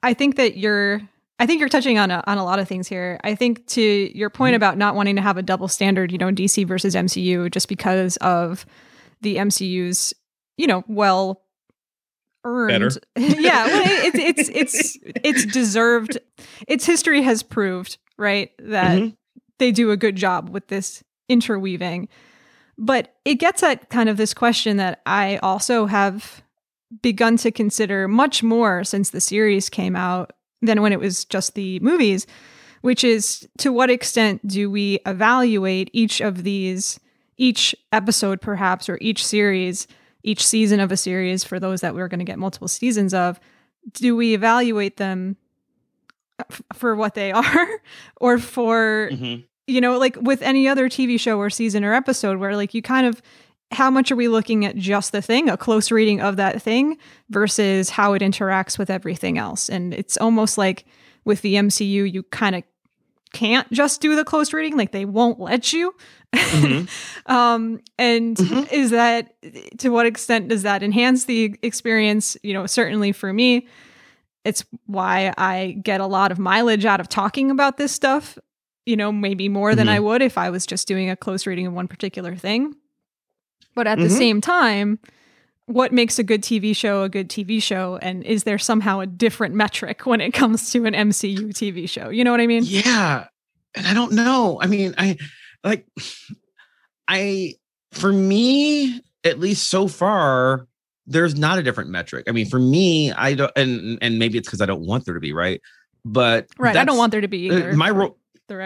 I 0.01 0.13
think 0.15 0.35
that 0.37 0.57
you're 0.57 1.01
I 1.39 1.45
think 1.45 1.59
you're 1.59 1.69
touching 1.69 1.97
on 1.97 2.11
a, 2.11 2.23
on 2.27 2.37
a 2.37 2.45
lot 2.45 2.59
of 2.59 2.67
things 2.67 2.87
here. 2.87 3.19
I 3.23 3.35
think 3.35 3.65
to 3.67 3.81
your 4.17 4.29
point 4.29 4.53
Mhm. 4.53 4.57
about 4.57 4.77
not 4.77 4.95
wanting 4.95 5.15
to 5.17 5.21
have 5.21 5.37
a 5.37 5.41
double 5.41 5.67
standard, 5.67 6.11
you 6.11 6.17
know, 6.17 6.31
DC 6.31 6.65
versus 6.65 6.95
MCU 6.95 7.49
just 7.51 7.67
because 7.67 8.15
of 8.17 8.65
the 9.21 9.35
MCU's, 9.37 10.13
you 10.57 10.65
know, 10.67 10.83
well 10.87 11.41
earned. 12.43 12.97
Yeah, 13.17 13.65
well, 13.65 13.83
it's 14.05 14.17
it's 14.39 14.49
it's 14.49 14.97
it's 15.23 15.45
deserved 15.45 16.19
its 16.67 16.85
history 16.85 17.21
has 17.23 17.43
proved 17.43 17.97
right 18.17 18.51
that 18.59 18.99
Mhm. 19.01 19.15
they 19.59 19.71
do 19.71 19.91
a 19.91 19.97
good 19.97 20.15
job 20.15 20.49
with 20.49 20.67
this 20.67 21.03
interweaving. 21.27 22.07
But 22.77 23.15
it 23.25 23.35
gets 23.35 23.63
at 23.63 23.89
kind 23.89 24.09
of 24.09 24.17
this 24.17 24.33
question 24.33 24.77
that 24.77 25.01
I 25.05 25.37
also 25.37 25.85
have 25.85 26.43
begun 27.01 27.37
to 27.37 27.51
consider 27.51 28.07
much 28.07 28.43
more 28.43 28.83
since 28.83 29.09
the 29.09 29.21
series 29.21 29.69
came 29.69 29.95
out 29.95 30.33
than 30.65 30.81
when 30.81 30.91
it 30.93 30.99
was 30.99 31.25
just 31.25 31.55
the 31.55 31.79
movies, 31.79 32.27
which 32.81 33.03
is 33.03 33.47
to 33.59 33.71
what 33.71 33.89
extent 33.89 34.45
do 34.47 34.69
we 34.69 34.99
evaluate 35.05 35.89
each 35.93 36.21
of 36.21 36.43
these, 36.43 36.99
each 37.37 37.75
episode 37.91 38.41
perhaps, 38.41 38.87
or 38.89 38.97
each 39.01 39.25
series, 39.25 39.87
each 40.23 40.45
season 40.45 40.79
of 40.79 40.91
a 40.91 40.97
series 40.97 41.43
for 41.43 41.59
those 41.59 41.81
that 41.81 41.95
we're 41.95 42.07
going 42.07 42.19
to 42.19 42.25
get 42.25 42.39
multiple 42.39 42.67
seasons 42.67 43.13
of? 43.13 43.39
Do 43.93 44.15
we 44.15 44.33
evaluate 44.33 44.97
them 44.97 45.37
f- 46.39 46.61
for 46.73 46.95
what 46.95 47.13
they 47.15 47.31
are 47.33 47.67
or 48.17 48.37
for 48.39 49.09
Mhm. 49.13 49.43
you 49.67 49.81
know, 49.81 49.97
like 49.97 50.17
with 50.21 50.41
any 50.41 50.67
other 50.67 50.89
TV 50.89 51.19
show 51.19 51.37
or 51.39 51.49
season 51.49 51.83
or 51.83 51.93
episode 51.93 52.37
where 52.39 52.55
like 52.55 52.73
you 52.73 52.81
kind 52.81 53.07
of 53.07 53.21
how 53.71 53.89
much 53.89 54.11
are 54.11 54.15
we 54.15 54.27
looking 54.27 54.63
at 54.65 54.75
just 54.75 55.11
the 55.11 55.21
thing, 55.21 55.49
a 55.49 55.57
close 55.57 55.91
reading 55.91 56.21
of 56.21 56.37
that 56.37 56.61
thing 56.61 56.97
versus 57.29 57.89
how 57.89 58.13
it 58.13 58.21
interacts 58.21 58.77
with 58.77 58.89
everything 58.89 59.37
else. 59.37 59.69
And 59.69 59.93
it's 59.93 60.17
almost 60.17 60.57
like 60.57 60.85
with 61.25 61.41
the 61.41 61.55
MCU, 61.55 62.11
you 62.11 62.23
kind 62.23 62.55
of 62.55 62.63
can't 63.33 63.69
just 63.71 63.99
do 64.01 64.15
the 64.15 64.23
close 64.23 64.53
reading, 64.53 64.77
like 64.77 64.91
they 64.91 65.03
won't 65.03 65.39
let 65.39 65.73
you. 65.73 65.93
Mhm. 66.33 66.87
um, 67.29 67.81
and 67.97 68.37
Mhm. 68.37 68.71
is 68.71 68.91
that 68.91 69.33
to 69.79 69.89
what 69.89 70.05
extent 70.05 70.47
does 70.49 70.63
that 70.63 70.83
enhance 70.83 71.25
the 71.25 71.57
experience? 71.61 72.37
You 72.43 72.53
know, 72.53 72.65
certainly 72.67 73.11
for 73.11 73.33
me, 73.33 73.67
it's 74.45 74.63
why 74.85 75.33
I 75.37 75.77
get 75.83 75.99
a 76.01 76.05
lot 76.05 76.31
of 76.31 76.37
mileage 76.39 76.85
out 76.85 76.99
of 76.99 77.09
talking 77.09 77.49
about 77.51 77.77
this 77.77 77.91
stuff, 77.91 78.37
you 78.85 78.95
know, 78.95 79.11
maybe 79.11 79.49
more 79.49 79.73
than 79.75 79.87
Mhm. 79.87 79.91
I 79.91 79.99
would 79.99 80.21
if 80.21 80.37
I 80.37 80.49
was 80.51 80.65
just 80.65 80.87
doing 80.87 81.09
a 81.09 81.15
close 81.15 81.45
reading 81.47 81.65
of 81.67 81.73
one 81.73 81.87
particular 81.87 82.35
thing. 82.35 82.75
But 83.75 83.87
at 83.87 83.97
the 83.99 84.05
Mhm. 84.05 84.17
same 84.17 84.41
time, 84.41 84.99
what 85.67 85.91
makes 85.91 86.17
a 86.19 86.23
good 86.23 86.41
TV 86.41 86.73
show 86.75 87.03
a 87.03 87.09
good 87.09 87.29
TV 87.29 87.59
show? 87.61 87.97
And 88.01 88.23
is 88.23 88.43
there 88.43 88.57
somehow 88.57 88.99
a 89.01 89.05
different 89.07 89.53
metric 89.55 90.05
when 90.05 90.21
it 90.21 90.33
comes 90.33 90.71
to 90.71 90.85
an 90.85 90.93
MCU 90.95 91.49
TV 91.53 91.87
show? 91.87 92.09
You 92.09 92.23
know 92.23 92.31
what 92.31 92.39
I 92.41 92.47
mean? 92.47 92.63
Yeah. 92.65 93.25
And 93.75 93.85
I 93.85 93.93
don't 93.93 94.13
know. 94.13 94.57
I 94.61 94.67
mean, 94.67 94.95
I 94.97 95.17
like 95.63 95.85
I 97.07 97.55
for 97.91 98.11
me, 98.11 99.01
at 99.23 99.39
least 99.39 99.69
so 99.69 99.87
far, 99.87 100.67
there's 101.07 101.35
not 101.35 101.59
a 101.59 101.63
different 101.63 101.89
metric. 101.89 102.25
I 102.27 102.31
mean, 102.31 102.45
for 102.47 102.59
me, 102.59 103.11
I 103.11 103.33
don't 103.33 103.51
and 103.55 103.97
and 104.01 104.17
maybe 104.19 104.37
it's 104.37 104.47
because 104.47 104.61
I 104.61 104.65
don't 104.65 104.85
want 104.85 105.05
there 105.05 105.13
to 105.13 105.19
be, 105.19 105.33
right? 105.33 105.61
But 106.03 106.47
Right. 106.57 106.75
I 106.75 106.83
don't 106.85 106.97
want 106.97 107.11
there 107.11 107.21
to 107.21 107.27
be 107.27 107.49
uh, 107.49 107.53
either. 107.53 107.73
my 107.73 107.89
role 107.89 108.17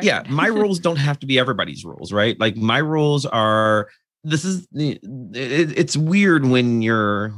yeah 0.03 0.23
my 0.29 0.47
rules 0.47 0.77
don't 0.77 0.97
have 0.97 1.17
to 1.19 1.25
be 1.25 1.39
everybody's 1.39 1.85
rules 1.85 2.11
right 2.11 2.37
like 2.37 2.57
my 2.57 2.79
rules 2.79 3.25
are 3.25 3.87
this 4.23 4.45
is 4.45 4.67
it, 4.73 4.99
it's 5.33 5.97
weird 5.97 6.45
when 6.45 6.81
you're 6.81 7.33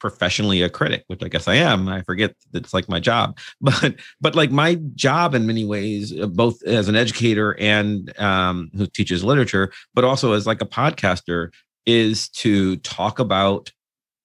professionally 0.00 0.62
a 0.62 0.70
critic 0.70 1.02
which 1.08 1.22
i 1.24 1.28
guess 1.28 1.48
i 1.48 1.54
am 1.54 1.88
i 1.88 2.02
forget 2.02 2.32
that 2.52 2.62
it's 2.62 2.74
like 2.74 2.88
my 2.88 3.00
job 3.00 3.36
but 3.60 3.96
but 4.20 4.34
like 4.34 4.50
my 4.50 4.76
job 4.94 5.34
in 5.34 5.46
many 5.46 5.64
ways 5.64 6.16
uh, 6.18 6.26
both 6.26 6.62
as 6.64 6.88
an 6.88 6.96
educator 6.96 7.56
and 7.58 8.16
um 8.20 8.70
who 8.76 8.86
teaches 8.86 9.24
literature 9.24 9.72
but 9.94 10.04
also 10.04 10.32
as 10.32 10.46
like 10.46 10.62
a 10.62 10.66
podcaster 10.66 11.52
is 11.86 12.28
to 12.28 12.76
talk 12.78 13.18
about 13.18 13.72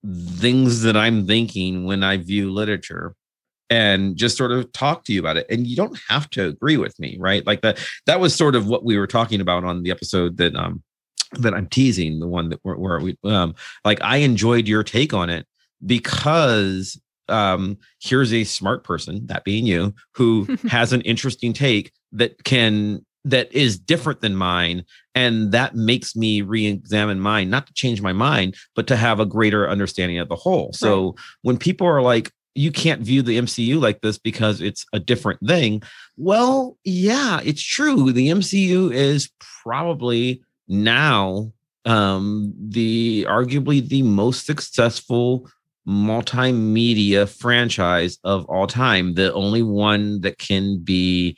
things 0.06 0.84
that 0.84 0.96
i'm 0.96 1.26
thinking 1.26 1.86
when 1.86 2.04
i 2.04 2.18
view 2.18 2.52
literature 2.52 3.16
and 3.70 4.16
just 4.16 4.38
sort 4.38 4.52
of 4.52 4.72
talk 4.72 5.04
to 5.04 5.14
you 5.14 5.20
about 5.20 5.38
it. 5.38 5.48
And 5.50 5.66
you 5.66 5.76
don't 5.76 5.98
have 6.08 6.30
to 6.32 6.46
agree 6.46 6.78
with 6.78 7.00
me 7.00 7.18
right? 7.20 7.46
Like 7.48 7.62
that 7.62 7.84
that 8.06 8.20
was 8.20 8.36
sort 8.36 8.56
of 8.56 8.68
what 8.68 8.84
we 8.84 8.98
were 8.98 9.08
talking 9.08 9.42
about 9.42 9.64
on 9.64 9.82
the 9.82 9.90
episode 9.90 10.38
that 10.38 10.56
um 10.56 10.84
that 11.40 11.54
i'm 11.54 11.68
teasing 11.68 12.20
the 12.20 12.28
one 12.28 12.50
that 12.50 12.60
where, 12.64 12.76
where 12.76 13.00
we 13.00 13.18
um 13.24 13.54
like 13.86 14.02
i 14.02 14.18
enjoyed 14.18 14.68
your 14.68 14.84
take 14.84 15.14
on 15.14 15.30
it 15.30 15.46
because 15.86 17.00
um 17.30 17.78
here's 18.02 18.34
a 18.34 18.44
smart 18.44 18.84
person 18.84 19.26
that 19.28 19.44
being 19.44 19.66
you 19.66 19.94
who 20.14 20.48
has 20.68 20.94
an 20.94 21.02
interesting 21.02 21.54
take 21.54 21.92
that 22.12 22.44
can 22.44 23.06
that 23.26 23.52
is 23.54 23.80
different 23.80 24.20
than 24.20 24.36
mine 24.36 24.84
and 25.16 25.54
that 25.54 25.76
makes 25.76 26.16
me 26.16 26.42
re-examine 26.42 27.20
mine 27.20 27.50
not 27.50 27.66
to 27.66 27.74
change 27.74 28.02
my 28.02 28.12
mind 28.12 28.56
but 28.76 28.88
to 28.88 28.98
have 28.98 29.20
a 29.20 29.26
greater 29.26 29.70
understanding 29.70 30.20
of 30.20 30.28
the 30.28 30.36
whole 30.36 30.74
so 30.74 31.16
when 31.42 31.58
people 31.58 31.88
are 31.88 32.02
like 32.02 32.32
you 32.56 32.72
can't 32.72 33.02
view 33.02 33.22
the 33.22 33.40
MCU 33.40 33.82
like 33.82 34.02
this 34.02 34.18
because 34.18 34.62
it's 34.62 34.86
a 34.94 35.00
different 35.00 35.40
thing. 35.48 35.82
Well, 36.18 36.78
yeah, 36.84 37.40
it's 37.44 37.64
true. 37.64 38.12
The 38.12 38.30
MCU 38.30 38.94
is 38.94 39.30
probably 39.64 40.44
now 40.74 41.52
um 41.86 42.54
the 42.58 43.26
arguably 43.30 43.86
the 43.88 44.02
most 44.04 44.46
successful 44.46 45.48
multimedia 45.88 47.28
franchise 47.30 48.18
of 48.24 48.46
all 48.46 48.68
time. 48.68 49.14
The 49.16 49.34
only 49.34 49.62
one 49.64 50.22
that 50.22 50.38
can 50.38 50.80
be 50.80 51.38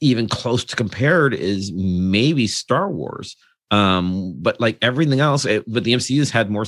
even 0.00 0.28
close 0.28 0.64
to 0.64 0.76
compared 0.76 1.34
is 1.34 1.72
maybe 1.74 2.46
Star 2.46 2.90
Wars. 2.90 3.36
Um, 3.72 4.34
but 4.40 4.60
like 4.60 4.78
everything 4.82 5.20
else, 5.20 5.44
it, 5.44 5.62
but 5.68 5.84
the 5.84 5.92
MCU 5.92 6.18
has 6.18 6.30
had 6.30 6.50
more 6.50 6.64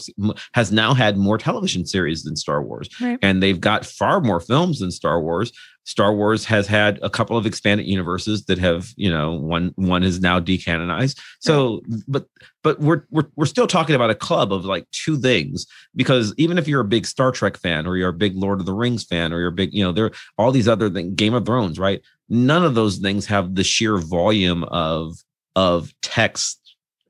has 0.52 0.70
now 0.70 0.94
had 0.94 1.16
more 1.16 1.36
television 1.36 1.84
series 1.84 2.22
than 2.22 2.36
Star 2.36 2.62
Wars, 2.62 2.88
Right. 3.00 3.18
and 3.22 3.42
they've 3.42 3.60
got 3.60 3.84
far 3.84 4.20
more 4.20 4.38
films 4.38 4.78
than 4.78 4.92
Star 4.92 5.20
Wars. 5.20 5.52
Star 5.84 6.14
Wars 6.14 6.44
has 6.44 6.66
had 6.66 6.98
a 7.02 7.10
couple 7.10 7.36
of 7.36 7.44
expanded 7.44 7.86
universes 7.86 8.44
that 8.44 8.58
have, 8.58 8.92
you 8.96 9.10
know, 9.10 9.32
one 9.32 9.72
one 9.76 10.02
is 10.02 10.20
now 10.20 10.38
decanonized. 10.38 11.18
So, 11.40 11.82
but 12.06 12.26
but 12.62 12.78
we're 12.80 13.04
we're 13.10 13.28
we're 13.36 13.46
still 13.46 13.66
talking 13.66 13.96
about 13.96 14.10
a 14.10 14.14
club 14.14 14.52
of 14.52 14.64
like 14.64 14.86
two 14.92 15.18
things 15.18 15.66
because 15.96 16.34
even 16.36 16.58
if 16.58 16.68
you're 16.68 16.80
a 16.80 16.84
big 16.84 17.06
Star 17.06 17.32
Trek 17.32 17.56
fan 17.56 17.86
or 17.86 17.96
you're 17.96 18.10
a 18.10 18.14
big 18.14 18.36
Lord 18.36 18.60
of 18.60 18.66
the 18.66 18.74
Rings 18.74 19.04
fan 19.04 19.32
or 19.32 19.40
you're 19.40 19.48
a 19.48 19.52
big, 19.52 19.74
you 19.74 19.82
know, 19.82 19.92
there 19.92 20.06
are 20.06 20.12
all 20.38 20.52
these 20.52 20.68
other 20.68 20.88
things, 20.88 21.14
Game 21.14 21.34
of 21.34 21.44
Thrones, 21.44 21.78
right? 21.78 22.00
None 22.28 22.64
of 22.64 22.74
those 22.74 22.98
things 22.98 23.26
have 23.26 23.56
the 23.56 23.64
sheer 23.64 23.98
volume 23.98 24.64
of 24.64 25.16
of 25.56 25.92
text 26.02 26.60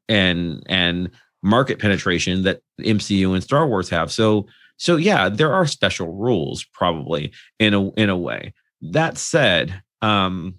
and 0.08 0.62
and 0.66 1.10
market 1.42 1.78
penetration 1.78 2.42
that 2.42 2.60
MCU 2.80 3.34
and 3.34 3.42
Star 3.42 3.66
Wars 3.66 3.90
have. 3.90 4.10
So 4.10 4.46
so 4.78 4.96
yeah, 4.96 5.28
there 5.28 5.52
are 5.52 5.66
special 5.66 6.12
rules 6.12 6.64
probably 6.72 7.32
in 7.58 7.74
a 7.74 7.90
in 7.92 8.08
a 8.08 8.16
way. 8.16 8.52
That 8.82 9.16
said, 9.16 9.82
um, 10.00 10.56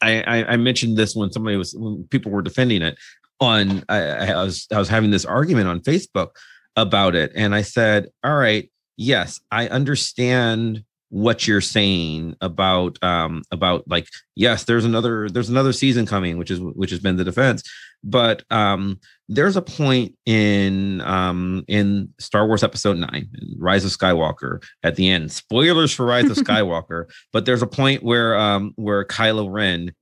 I, 0.00 0.22
I 0.22 0.52
I 0.52 0.56
mentioned 0.56 0.96
this 0.96 1.16
when 1.16 1.32
somebody 1.32 1.56
was 1.56 1.74
when 1.74 2.04
people 2.10 2.30
were 2.30 2.42
defending 2.42 2.82
it 2.82 2.98
on 3.40 3.84
I, 3.88 3.98
I 3.98 4.44
was 4.44 4.66
I 4.72 4.78
was 4.78 4.88
having 4.88 5.10
this 5.10 5.24
argument 5.24 5.68
on 5.68 5.80
Facebook 5.80 6.30
about 6.76 7.14
it, 7.14 7.32
and 7.34 7.54
I 7.54 7.62
said, 7.62 8.08
all 8.22 8.36
right, 8.36 8.70
yes, 8.96 9.40
I 9.50 9.68
understand 9.68 10.84
what 11.10 11.46
you're 11.46 11.60
saying 11.62 12.36
about 12.40 13.02
um 13.02 13.42
about 13.50 13.88
like 13.88 14.06
yes 14.36 14.64
there's 14.64 14.84
another 14.84 15.28
there's 15.30 15.48
another 15.48 15.72
season 15.72 16.04
coming 16.04 16.36
which 16.36 16.50
is 16.50 16.60
which 16.60 16.90
has 16.90 17.00
been 17.00 17.16
the 17.16 17.24
defense 17.24 17.62
but 18.04 18.42
um 18.50 19.00
there's 19.28 19.56
a 19.56 19.62
point 19.62 20.14
in 20.26 21.00
um 21.02 21.64
in 21.68 22.12
Star 22.18 22.46
Wars 22.46 22.62
episode 22.62 22.96
9 22.96 23.28
Rise 23.58 23.84
of 23.84 23.90
Skywalker 23.90 24.62
at 24.82 24.96
the 24.96 25.08
end. 25.08 25.30
Spoilers 25.30 25.92
for 25.92 26.06
Rise 26.06 26.30
of 26.30 26.36
Skywalker 26.46 27.10
but 27.32 27.44
there's 27.44 27.62
a 27.62 27.66
point 27.66 28.02
where 28.02 28.36
um 28.36 28.72
where 28.76 29.04
Kylo 29.04 29.50
Ren 29.50 29.92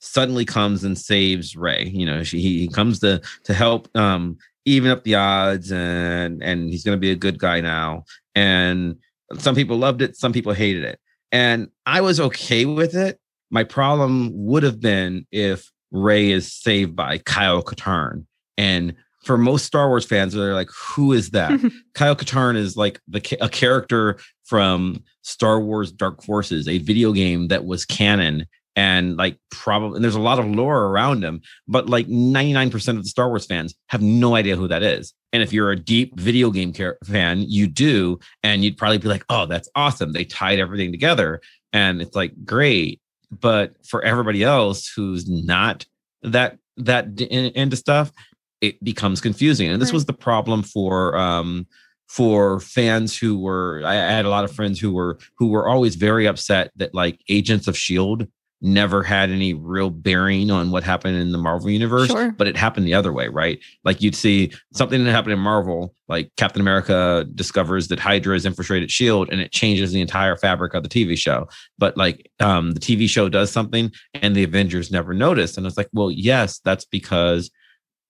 suddenly 0.00 0.44
comes 0.44 0.84
and 0.84 0.96
saves 0.96 1.56
Rey 1.56 1.90
you 1.92 2.06
know 2.06 2.22
she 2.22 2.40
he 2.40 2.68
comes 2.68 3.00
to 3.00 3.20
to 3.44 3.54
help 3.54 3.88
um 3.96 4.38
even 4.66 4.90
up 4.90 5.04
the 5.04 5.14
odds 5.14 5.72
and 5.72 6.42
and 6.42 6.68
he's 6.68 6.84
going 6.84 6.96
to 6.96 7.00
be 7.00 7.10
a 7.10 7.16
good 7.16 7.38
guy 7.38 7.60
now. 7.60 8.04
And 8.34 8.96
some 9.38 9.54
people 9.54 9.76
loved 9.78 10.02
it 10.02 10.16
some 10.16 10.32
people 10.32 10.52
hated 10.52 10.84
it. 10.84 11.00
And 11.32 11.68
I 11.86 12.00
was 12.02 12.20
okay 12.20 12.66
with 12.66 12.94
it. 12.94 13.18
My 13.50 13.64
problem 13.64 14.30
would 14.32 14.62
have 14.62 14.80
been 14.80 15.26
if 15.32 15.70
Rey 15.90 16.30
is 16.30 16.52
saved 16.52 16.94
by 16.94 17.18
Kyle 17.18 17.62
Katarn. 17.62 18.26
And 18.58 18.94
for 19.22 19.36
most 19.36 19.64
Star 19.64 19.88
Wars 19.88 20.06
fans, 20.06 20.32
they're 20.32 20.54
like, 20.54 20.70
who 20.70 21.12
is 21.12 21.30
that? 21.30 21.50
Kyle 21.94 22.16
Katarn 22.16 22.56
is 22.56 22.76
like 22.76 23.00
the 23.08 23.36
a 23.40 23.48
character 23.48 24.18
from 24.44 25.02
Star 25.22 25.60
Wars 25.60 25.90
Dark 25.90 26.22
Forces, 26.22 26.68
a 26.68 26.78
video 26.78 27.12
game 27.12 27.48
that 27.48 27.64
was 27.64 27.84
canon 27.84 28.46
and 28.76 29.16
like 29.16 29.38
probably 29.50 29.96
and 29.96 30.04
there's 30.04 30.14
a 30.14 30.20
lot 30.20 30.38
of 30.38 30.46
lore 30.46 30.84
around 30.84 31.24
him, 31.24 31.40
but 31.66 31.88
like 31.88 32.06
99% 32.06 32.88
of 32.88 33.02
the 33.02 33.08
Star 33.08 33.28
Wars 33.28 33.46
fans 33.46 33.74
have 33.88 34.02
no 34.02 34.36
idea 34.36 34.54
who 34.54 34.68
that 34.68 34.82
is. 34.82 35.14
And 35.32 35.42
if 35.42 35.52
you're 35.52 35.70
a 35.70 35.76
deep 35.76 36.18
video 36.20 36.50
game 36.50 36.72
car- 36.72 36.98
fan, 37.04 37.42
you 37.42 37.66
do, 37.66 38.18
and 38.42 38.62
you'd 38.62 38.76
probably 38.76 38.98
be 38.98 39.08
like, 39.08 39.24
"Oh, 39.28 39.46
that's 39.46 39.68
awesome! 39.74 40.12
They 40.12 40.24
tied 40.24 40.60
everything 40.60 40.92
together." 40.92 41.40
And 41.72 42.00
it's 42.00 42.14
like 42.14 42.32
great, 42.44 43.00
but 43.30 43.74
for 43.84 44.02
everybody 44.02 44.44
else 44.44 44.88
who's 44.88 45.28
not 45.28 45.84
that 46.22 46.58
that 46.76 47.14
d- 47.14 47.24
into 47.24 47.76
stuff, 47.76 48.12
it 48.60 48.82
becomes 48.82 49.20
confusing. 49.20 49.68
And 49.68 49.80
this 49.80 49.88
Right. 49.90 49.94
was 49.94 50.06
the 50.06 50.12
problem 50.12 50.62
for 50.62 51.16
um 51.16 51.66
for 52.08 52.60
fans 52.60 53.18
who 53.18 53.38
were 53.38 53.82
I, 53.84 53.94
I 53.94 54.12
had 54.12 54.24
a 54.24 54.30
lot 54.30 54.44
of 54.44 54.52
friends 54.52 54.78
who 54.80 54.92
were 54.92 55.18
who 55.38 55.48
were 55.48 55.68
always 55.68 55.96
very 55.96 56.26
upset 56.26 56.70
that 56.76 56.94
like 56.94 57.20
Agents 57.28 57.66
of 57.68 57.76
Shield 57.76 58.26
never 58.62 59.02
had 59.02 59.28
any 59.28 59.52
real 59.52 59.90
bearing 59.90 60.50
on 60.50 60.70
what 60.70 60.82
happened 60.82 61.14
in 61.16 61.30
the 61.30 61.36
Marvel 61.38 61.68
universe, 61.68 62.08
Sure. 62.08 62.32
but 62.38 62.46
it 62.48 62.56
happened 62.56 62.86
the 62.86 62.94
other 62.94 63.12
way, 63.12 63.28
right? 63.28 63.58
Like 63.84 64.00
you'd 64.00 64.14
see 64.14 64.50
something 64.72 65.04
that 65.04 65.10
happened 65.10 65.34
in 65.34 65.38
Marvel, 65.38 65.94
like 66.08 66.30
Captain 66.38 66.62
America 66.62 67.26
discovers 67.34 67.88
that 67.88 67.98
Hydra 68.00 68.34
has 68.34 68.46
infiltrated 68.46 68.90
Shield 68.90 69.28
and 69.30 69.42
it 69.42 69.52
changes 69.52 69.92
the 69.92 70.00
entire 70.00 70.36
fabric 70.36 70.72
of 70.72 70.82
the 70.82 70.88
TV 70.88 71.18
show. 71.18 71.48
But 71.76 71.96
like 71.98 72.30
um 72.40 72.70
the 72.72 72.80
TV 72.80 73.08
show 73.08 73.28
does 73.28 73.50
something 73.52 73.92
and 74.14 74.34
the 74.34 74.44
Avengers 74.44 74.90
never 74.90 75.12
notice. 75.12 75.58
And 75.58 75.66
it's 75.66 75.76
like, 75.76 75.90
well, 75.92 76.10
yes, 76.10 76.58
that's 76.64 76.86
because 76.86 77.50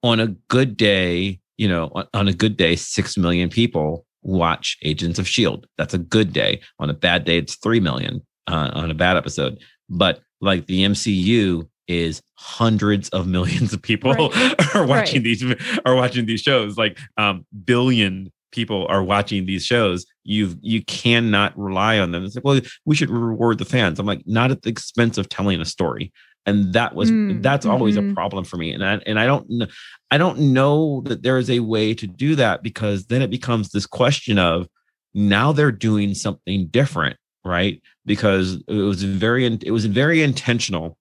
on 0.07 0.21
a 0.21 0.29
good 0.49 0.77
day, 0.77 1.41
you 1.57 1.69
know, 1.69 1.91
on, 1.95 2.07
on 2.15 2.29
a 2.29 2.33
good 2.33 2.57
day, 2.57 2.77
six 2.77 3.17
million 3.17 3.49
people 3.49 4.05
watch 4.23 4.77
Agents 4.83 5.19
of 5.19 5.29
Shield. 5.29 5.67
That's 5.79 5.95
a 5.95 5.99
good 5.99 6.33
day. 6.33 6.61
On 6.79 6.91
a 6.91 6.95
bad 6.95 7.25
day, 7.25 7.39
it's 7.39 7.57
three 7.57 7.81
million 7.81 8.23
uh, 8.49 8.71
on 8.75 8.91
a 8.91 8.95
bad 8.95 9.17
episode. 9.17 9.59
But 9.89 10.21
like 10.41 10.67
the 10.67 10.85
MCU 10.85 11.69
is 11.89 12.21
hundreds 12.35 13.09
of 13.11 13.27
millions 13.29 13.73
of 13.73 13.81
people 13.81 14.11
are 14.75 14.85
watching 14.87 15.23
Right. 15.23 15.25
these 15.25 15.45
are 15.85 15.95
watching 15.95 16.27
these 16.27 16.41
shows. 16.41 16.77
Like 16.77 16.99
um 17.17 17.47
billion 17.65 18.33
people 18.53 18.87
are 18.89 19.03
watching 19.05 19.47
these 19.47 19.65
shows. 19.65 20.05
You 20.25 20.57
you 20.61 20.85
cannot 20.85 21.57
rely 21.57 21.99
on 22.01 22.11
them. 22.11 22.25
It's 22.25 22.35
like, 22.35 22.45
well, 22.45 22.61
we 22.85 22.97
should 22.97 23.11
reward 23.11 23.59
the 23.59 23.65
fans. 23.65 23.99
I'm 24.01 24.07
like, 24.07 24.23
not 24.27 24.51
at 24.51 24.63
the 24.63 24.71
expense 24.71 25.17
of 25.19 25.29
telling 25.29 25.61
a 25.61 25.65
story. 25.65 26.13
And 26.47 26.73
that 26.75 26.95
was 26.95 27.13
Mm, 27.29 27.43
that's 27.43 27.67
always 27.67 27.97
mhm. 27.97 28.11
a 28.11 28.15
problem 28.15 28.45
for 28.45 28.57
me. 28.57 28.73
And 28.73 28.85
I 28.85 28.95
and 29.07 29.19
I 29.19 29.27
don't 29.27 29.49
know 29.51 29.67
I 30.11 30.19
don't 30.19 30.39
know 30.53 31.03
that 31.07 31.23
there 31.23 31.39
is 31.39 31.51
a 31.51 31.61
way 31.61 31.95
to 31.95 32.07
do 32.07 32.37
that 32.37 32.63
because 32.63 33.07
then 33.07 33.23
it 33.23 33.31
becomes 33.31 33.71
this 33.71 33.87
question 33.87 34.39
of 34.39 34.69
now 35.15 35.53
they're 35.53 35.73
doing 35.73 36.15
something 36.15 36.69
different, 36.69 37.17
right? 37.45 37.83
Because 38.05 38.63
it 38.69 38.75
was 38.75 39.03
very 39.03 39.47
it 39.47 39.73
was 39.73 39.87
very 39.87 40.23
intentional 40.23 40.97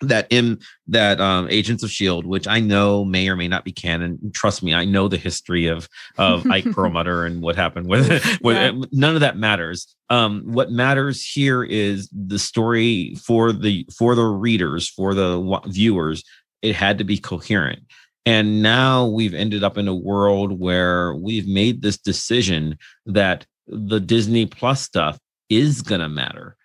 that 0.00 0.26
in 0.30 0.58
that 0.86 1.20
um 1.20 1.46
agents 1.50 1.82
of 1.82 1.90
shield 1.90 2.26
which 2.26 2.46
i 2.48 2.58
know 2.60 3.04
may 3.04 3.28
or 3.28 3.36
may 3.36 3.48
not 3.48 3.64
be 3.64 3.72
canon 3.72 4.18
trust 4.32 4.62
me 4.62 4.74
i 4.74 4.84
know 4.84 5.08
the 5.08 5.16
history 5.16 5.66
of 5.66 5.88
of 6.18 6.44
ike 6.50 6.70
perlmutter 6.72 7.24
and 7.24 7.40
what 7.40 7.56
happened 7.56 7.88
with 7.88 8.08
with 8.42 8.56
Yeah. 8.56 8.72
none 8.92 9.14
of 9.14 9.20
that 9.20 9.36
matters. 9.36 9.86
Um 10.10 10.42
what 10.44 10.70
matters 10.70 11.24
here 11.24 11.62
is 11.64 12.08
the 12.12 12.38
story 12.38 13.14
for 13.24 13.52
the 13.52 13.86
for 13.96 14.14
the 14.14 14.24
readers 14.24 14.88
for 14.88 15.14
the 15.14 15.60
viewers 15.66 16.22
it 16.60 16.74
had 16.74 16.98
to 16.98 17.04
be 17.04 17.18
coherent. 17.18 17.80
And 18.26 18.62
now 18.62 19.06
we've 19.06 19.34
ended 19.34 19.62
up 19.62 19.76
in 19.78 19.86
a 19.86 19.94
world 19.94 20.58
where 20.58 21.14
we've 21.14 21.46
made 21.46 21.82
this 21.82 21.98
decision 21.98 22.78
that 23.06 23.46
the 23.66 24.00
disney 24.00 24.46
plus 24.46 24.82
stuff 24.82 25.18
is 25.48 25.82
gonna 25.82 26.08
matter. 26.08 26.56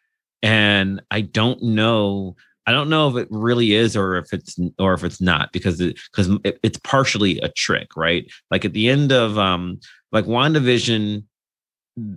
And 0.42 1.02
i 1.12 1.22
don't 1.22 1.62
know 1.64 2.36
I 2.70 2.72
don't 2.72 2.88
know 2.92 3.10
if 3.10 3.16
it 3.16 3.28
really 3.32 3.74
is 3.74 3.98
or 3.98 4.18
if 4.18 4.32
it's 4.32 4.56
or 4.78 4.94
if 4.94 5.04
it's 5.04 5.20
not 5.20 5.52
because 5.52 5.82
it 5.82 5.98
because 6.12 6.30
it, 6.44 6.60
it's 6.62 6.78
partially 6.84 7.40
a 7.40 7.50
trick, 7.50 7.98
right? 7.98 8.32
Like 8.52 8.64
at 8.64 8.74
the 8.74 8.90
end 8.90 9.12
of 9.12 9.40
um 9.40 9.80
like 10.12 10.26
WandaVision, 10.26 11.24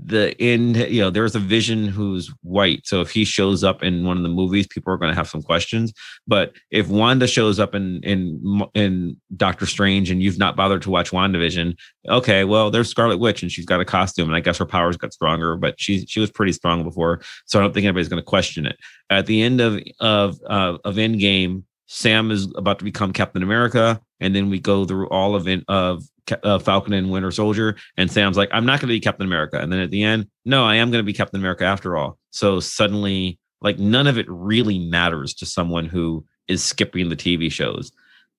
the 0.04 0.34
end, 0.40 0.76
you 0.76 1.00
know, 1.00 1.10
there's 1.10 1.34
a 1.34 1.40
vision 1.40 1.86
who's 1.86 2.32
white. 2.42 2.86
So 2.86 3.00
if 3.00 3.10
he 3.10 3.24
shows 3.24 3.64
up 3.64 3.82
in 3.82 4.04
one 4.04 4.16
of 4.16 4.22
the 4.22 4.28
movies, 4.28 4.66
people 4.66 4.92
are 4.92 4.96
going 4.96 5.10
to 5.10 5.16
have 5.16 5.28
some 5.28 5.42
questions. 5.42 5.92
But 6.26 6.54
if 6.70 6.88
Wanda 6.88 7.26
shows 7.26 7.58
up 7.58 7.74
in 7.74 8.02
in 8.02 8.62
in 8.74 9.16
Doctor 9.36 9.66
Strange 9.66 10.10
and 10.10 10.22
you've 10.22 10.38
not 10.38 10.56
bothered 10.56 10.82
to 10.82 10.90
watch 10.90 11.10
WandaVision, 11.10 11.76
okay, 12.08 12.44
well, 12.44 12.70
there's 12.70 12.88
Scarlet 12.88 13.18
Witch 13.18 13.42
and 13.42 13.50
she's 13.50 13.66
got 13.66 13.80
a 13.80 13.84
costume 13.84 14.28
and 14.28 14.36
I 14.36 14.40
guess 14.40 14.58
her 14.58 14.66
powers 14.66 14.96
got 14.96 15.12
stronger, 15.12 15.56
but 15.56 15.80
she 15.80 16.06
she 16.06 16.20
was 16.20 16.30
pretty 16.30 16.52
strong 16.52 16.84
before, 16.84 17.22
so 17.46 17.58
I 17.58 17.62
don't 17.62 17.72
think 17.72 17.84
anybody's 17.84 18.08
going 18.08 18.22
to 18.22 18.26
question 18.26 18.66
it 18.66 18.76
at 19.10 19.26
the 19.26 19.42
end 19.42 19.60
of 19.60 19.80
of 20.00 20.38
uh, 20.48 20.78
of 20.84 20.96
Endgame, 20.96 21.64
Sam 21.86 22.30
is 22.30 22.52
about 22.56 22.78
to 22.78 22.84
become 22.84 23.12
Captain 23.12 23.42
America, 23.42 24.00
and 24.20 24.34
then 24.34 24.50
we 24.50 24.58
go 24.58 24.84
through 24.84 25.08
all 25.08 25.34
of 25.34 25.46
in, 25.46 25.64
of 25.68 26.04
uh, 26.42 26.58
Falcon 26.58 26.92
and 26.92 27.10
Winter 27.10 27.30
Soldier, 27.30 27.76
and 27.96 28.10
Sam's 28.10 28.36
like, 28.36 28.48
"I'm 28.52 28.64
not 28.64 28.80
going 28.80 28.88
to 28.88 28.94
be 28.94 29.00
Captain 29.00 29.26
America," 29.26 29.58
and 29.58 29.72
then 29.72 29.80
at 29.80 29.90
the 29.90 30.02
end, 30.02 30.28
no, 30.44 30.64
I 30.64 30.76
am 30.76 30.90
going 30.90 31.02
to 31.02 31.06
be 31.06 31.12
Captain 31.12 31.40
America 31.40 31.64
after 31.64 31.96
all. 31.96 32.18
So 32.30 32.60
suddenly, 32.60 33.38
like 33.60 33.78
none 33.78 34.06
of 34.06 34.18
it 34.18 34.26
really 34.28 34.78
matters 34.78 35.34
to 35.34 35.46
someone 35.46 35.86
who 35.86 36.24
is 36.48 36.64
skipping 36.64 37.08
the 37.08 37.16
TV 37.16 37.50
shows. 37.50 37.92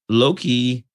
Loki, 0.10 0.86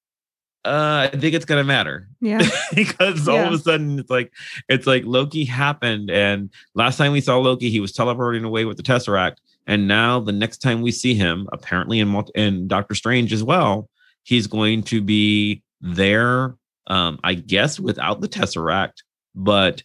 uh, 0.68 1.10
I 1.12 1.16
think 1.16 1.34
it's 1.34 1.44
going 1.44 1.60
to 1.60 1.64
matter 1.64 2.08
Yeah. 2.20 2.46
because 2.74 3.26
all 3.26 3.38
of 3.38 3.52
a 3.52 3.58
sudden 3.58 3.98
it's 3.98 4.10
like 4.10 4.32
it's 4.68 4.86
like 4.86 5.04
Loki 5.04 5.44
happened, 5.44 6.10
and 6.10 6.50
last 6.74 6.96
time 6.98 7.12
we 7.12 7.20
saw 7.20 7.38
Loki, 7.38 7.70
he 7.70 7.80
was 7.80 7.92
teleporting 7.92 8.44
away 8.44 8.64
with 8.64 8.76
the 8.76 8.82
Tesseract, 8.82 9.36
and 9.66 9.88
now 9.88 10.20
the 10.20 10.32
next 10.32 10.58
time 10.58 10.82
we 10.82 10.92
see 10.92 11.14
him, 11.14 11.48
apparently 11.52 12.00
in 12.00 12.22
in 12.34 12.68
Doctor 12.68 12.94
Strange 12.94 13.32
as 13.32 13.42
well, 13.42 13.88
he's 14.22 14.46
going 14.46 14.82
to 14.84 15.00
be 15.00 15.62
there. 15.80 16.54
Um, 16.86 17.18
I 17.22 17.34
guess 17.34 17.78
without 17.78 18.20
the 18.20 18.28
Tesseract, 18.28 19.02
but 19.34 19.82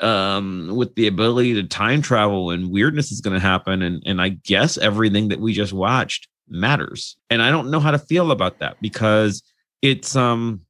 um 0.00 0.70
with 0.74 0.94
the 0.94 1.06
ability 1.06 1.54
to 1.54 1.62
time 1.62 2.02
travel 2.02 2.50
and 2.50 2.72
weirdness 2.72 3.12
is 3.12 3.20
going 3.20 3.34
to 3.34 3.40
happen 3.40 3.82
and 3.82 4.02
and 4.06 4.20
i 4.22 4.30
guess 4.30 4.78
everything 4.78 5.28
that 5.28 5.38
we 5.38 5.52
just 5.52 5.72
watched 5.72 6.28
matters 6.48 7.16
and 7.28 7.42
i 7.42 7.50
don't 7.50 7.70
know 7.70 7.78
how 7.78 7.90
to 7.90 7.98
feel 7.98 8.32
about 8.32 8.58
that 8.58 8.76
because 8.80 9.42
it's 9.82 10.16
um 10.16 10.62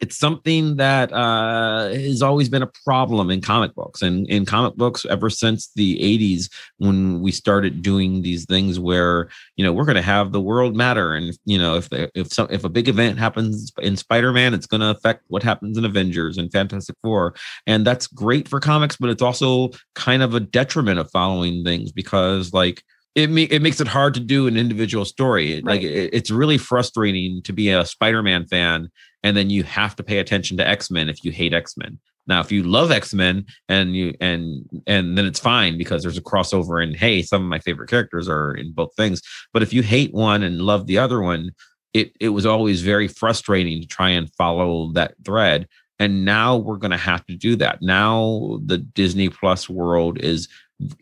it's 0.00 0.16
something 0.16 0.76
that 0.76 1.12
uh 1.12 1.88
has 1.88 2.22
always 2.22 2.48
been 2.48 2.62
a 2.62 2.70
problem 2.84 3.30
in 3.30 3.40
comic 3.40 3.74
books. 3.74 4.00
And 4.00 4.28
in 4.28 4.44
comic 4.44 4.76
books 4.76 5.04
ever 5.06 5.28
since 5.28 5.70
the 5.74 5.98
80s 5.98 6.48
when 6.76 7.20
we 7.20 7.32
started 7.32 7.82
doing 7.82 8.22
these 8.22 8.44
things 8.44 8.78
where 8.78 9.28
you 9.56 9.64
know 9.64 9.72
we're 9.72 9.84
going 9.84 9.96
to 9.96 10.02
have 10.02 10.30
the 10.30 10.40
world 10.40 10.76
matter. 10.76 11.14
And 11.14 11.36
you 11.44 11.58
know 11.58 11.76
if 11.76 11.88
the, 11.88 12.10
if 12.14 12.32
some 12.32 12.46
if 12.50 12.62
a 12.64 12.68
big 12.68 12.88
event 12.88 13.18
happens 13.18 13.72
in 13.78 13.96
spider-man 13.96 14.54
it's 14.54 14.66
going 14.66 14.82
to 14.82 14.90
affect 14.90 15.24
what 15.28 15.42
happens 15.42 15.76
in 15.76 15.84
avengers 15.84 16.38
and 16.38 16.52
fantastic 16.52 16.96
four. 17.02 17.34
And 17.66 17.84
that's 17.84 18.06
great 18.06 18.46
for 18.46 18.60
comics 18.60 18.96
but 18.96 19.10
it's 19.10 19.22
also 19.22 19.70
kind 19.94 20.22
of 20.22 20.34
a 20.34 20.40
detriment 20.40 21.00
of 21.00 21.10
following 21.10 21.64
things 21.64 21.90
because 21.90 22.52
like 22.52 22.82
it, 23.18 23.30
ma- 23.30 23.54
it 23.54 23.62
makes 23.62 23.80
it 23.80 23.88
hard 23.88 24.14
to 24.14 24.20
do 24.20 24.46
an 24.46 24.56
individual 24.56 25.04
story. 25.04 25.54
It- 25.54 25.64
like 25.64 25.82
it, 25.82 26.10
it's 26.12 26.30
really 26.30 26.58
frustrating 26.58 27.42
to 27.42 27.52
be 27.52 27.70
a 27.70 27.84
spider-man 27.84 28.46
fan 28.46 28.90
and 29.24 29.36
then 29.36 29.50
you 29.50 29.64
have 29.64 29.96
to 29.96 30.04
pay 30.04 30.18
attention 30.18 30.56
to 30.58 30.68
x-men 30.68 31.08
if 31.08 31.24
you 31.24 31.32
hate 31.32 31.52
x-men. 31.52 31.98
Now 32.28 32.40
if 32.40 32.52
you 32.52 32.62
love 32.62 32.90
x-men 32.90 33.46
and 33.68 33.96
you 33.96 34.14
and 34.20 34.64
and 34.86 35.18
then 35.18 35.26
it's 35.26 35.40
fine 35.40 35.76
because 35.76 36.02
there's 36.02 36.18
a 36.18 36.22
crossover 36.22 36.82
and 36.82 36.94
hey 36.94 37.22
some 37.22 37.42
of 37.42 37.48
my 37.48 37.58
favorite 37.58 37.90
characters 37.90 38.28
are 38.28 38.54
in 38.54 38.72
both 38.72 38.94
things. 38.96 39.20
But 39.52 39.62
if 39.62 39.72
you 39.72 39.82
hate 39.82 40.12
one 40.14 40.42
and 40.42 40.62
love 40.62 40.86
the 40.86 40.98
other 40.98 41.20
one 41.20 41.50
it 41.94 42.12
it 42.20 42.28
was 42.28 42.46
always 42.46 42.82
very 42.82 43.08
frustrating 43.08 43.80
to 43.80 43.86
try 43.86 44.10
and 44.10 44.32
follow 44.34 44.92
that 44.92 45.14
thread. 45.24 45.66
And 45.98 46.24
now 46.24 46.56
we're 46.56 46.76
going 46.76 46.92
to 46.92 46.96
have 46.96 47.26
to 47.26 47.34
do 47.34 47.56
that. 47.56 47.82
Now 47.82 48.60
the 48.64 48.78
disney 48.78 49.28
plus 49.30 49.68
world 49.68 50.18
is 50.20 50.48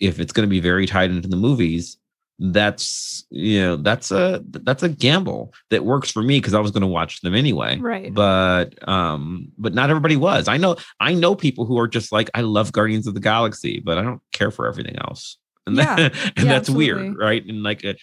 if 0.00 0.20
it's 0.20 0.32
going 0.32 0.48
to 0.48 0.50
be 0.50 0.60
very 0.60 0.86
tied 0.86 1.10
into 1.10 1.28
the 1.28 1.36
movies 1.36 1.98
that's 2.38 3.24
you 3.30 3.60
know 3.60 3.76
that's 3.76 4.10
a 4.10 4.42
that's 4.50 4.82
a 4.82 4.88
gamble 4.88 5.54
that 5.70 5.84
works 5.84 6.10
for 6.10 6.22
me 6.22 6.38
because 6.38 6.52
i 6.54 6.60
was 6.60 6.70
going 6.70 6.82
to 6.82 6.86
watch 6.86 7.20
them 7.22 7.34
anyway 7.34 7.78
Right. 7.78 8.12
but 8.12 8.86
um 8.88 9.48
but 9.56 9.72
not 9.72 9.88
everybody 9.88 10.16
was 10.16 10.46
i 10.46 10.56
know 10.58 10.76
i 11.00 11.14
know 11.14 11.34
people 11.34 11.64
who 11.64 11.78
are 11.78 11.88
just 11.88 12.12
like 12.12 12.28
i 12.34 12.42
love 12.42 12.72
guardians 12.72 13.06
of 13.06 13.14
the 13.14 13.20
galaxy 13.20 13.80
but 13.80 13.96
i 13.96 14.02
don't 14.02 14.20
care 14.32 14.50
for 14.50 14.66
everything 14.66 14.96
else 14.98 15.38
and, 15.66 15.76
Yeah. 15.76 15.96
that, 15.96 16.12
and 16.24 16.32
Yeah, 16.36 16.44
that's 16.44 16.68
absolutely. 16.68 17.02
weird 17.04 17.18
right 17.18 17.44
and 17.46 17.62
like 17.62 17.84
uh, 17.84 17.94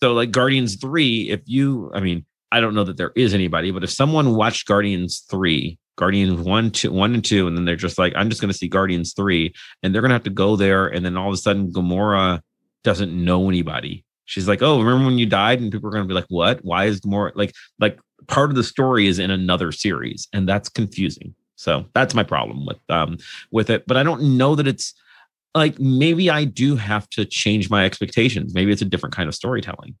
so 0.00 0.12
like 0.12 0.30
guardians 0.30 0.76
3 0.76 1.30
if 1.30 1.40
you 1.46 1.90
i 1.92 1.98
mean 2.00 2.24
i 2.52 2.60
don't 2.60 2.74
know 2.74 2.84
that 2.84 2.96
there 2.96 3.12
is 3.16 3.34
anybody 3.34 3.72
but 3.72 3.82
if 3.82 3.90
someone 3.90 4.36
watched 4.36 4.68
guardians 4.68 5.24
3 5.28 5.76
guardians 5.98 6.40
one, 6.40 6.70
two, 6.70 6.90
one 6.90 7.12
and 7.12 7.24
2 7.24 7.46
and 7.46 7.56
then 7.56 7.64
they're 7.64 7.76
just 7.76 7.98
like 7.98 8.12
i'm 8.16 8.30
just 8.30 8.40
going 8.40 8.50
to 8.52 8.56
see 8.56 8.68
guardians 8.68 9.12
3 9.14 9.52
and 9.82 9.92
they're 9.92 10.00
going 10.00 10.10
to 10.10 10.14
have 10.14 10.22
to 10.22 10.30
go 10.30 10.54
there 10.56 10.86
and 10.86 11.04
then 11.04 11.16
all 11.16 11.28
of 11.28 11.34
a 11.34 11.36
sudden 11.36 11.72
gamora 11.72 12.40
doesn't 12.84 13.12
know 13.12 13.48
anybody. 13.48 14.04
She's 14.24 14.48
like 14.48 14.62
oh 14.62 14.80
remember 14.80 15.06
when 15.06 15.18
you 15.18 15.26
died? 15.26 15.60
And 15.60 15.72
people 15.72 15.88
are 15.88 15.92
going 15.92 16.04
to 16.04 16.08
be 16.08 16.14
like 16.14 16.26
what? 16.28 16.64
Why 16.64 16.86
is 16.86 17.04
more 17.04 17.32
like 17.34 17.54
like 17.78 17.98
part 18.26 18.50
of 18.50 18.56
the 18.56 18.64
story 18.64 19.06
is 19.06 19.18
in 19.18 19.30
another 19.30 19.72
series. 19.72 20.28
And 20.32 20.48
that's 20.48 20.68
confusing. 20.68 21.34
So 21.56 21.86
that's 21.94 22.14
my 22.14 22.22
problem 22.22 22.66
with 22.66 22.78
um 22.88 23.18
with 23.50 23.70
it. 23.70 23.86
But 23.86 23.96
i 23.96 24.02
don't 24.02 24.36
know 24.36 24.54
that 24.54 24.66
it's 24.66 24.94
like 25.54 25.78
maybe 25.80 26.30
i 26.30 26.44
do 26.44 26.76
have 26.76 27.08
to 27.10 27.24
change 27.24 27.70
my 27.70 27.84
expectations. 27.84 28.54
Maybe 28.54 28.72
it's 28.72 28.82
a 28.82 28.86
different 28.86 29.14
kind 29.14 29.28
of 29.28 29.34
storytelling. 29.34 29.96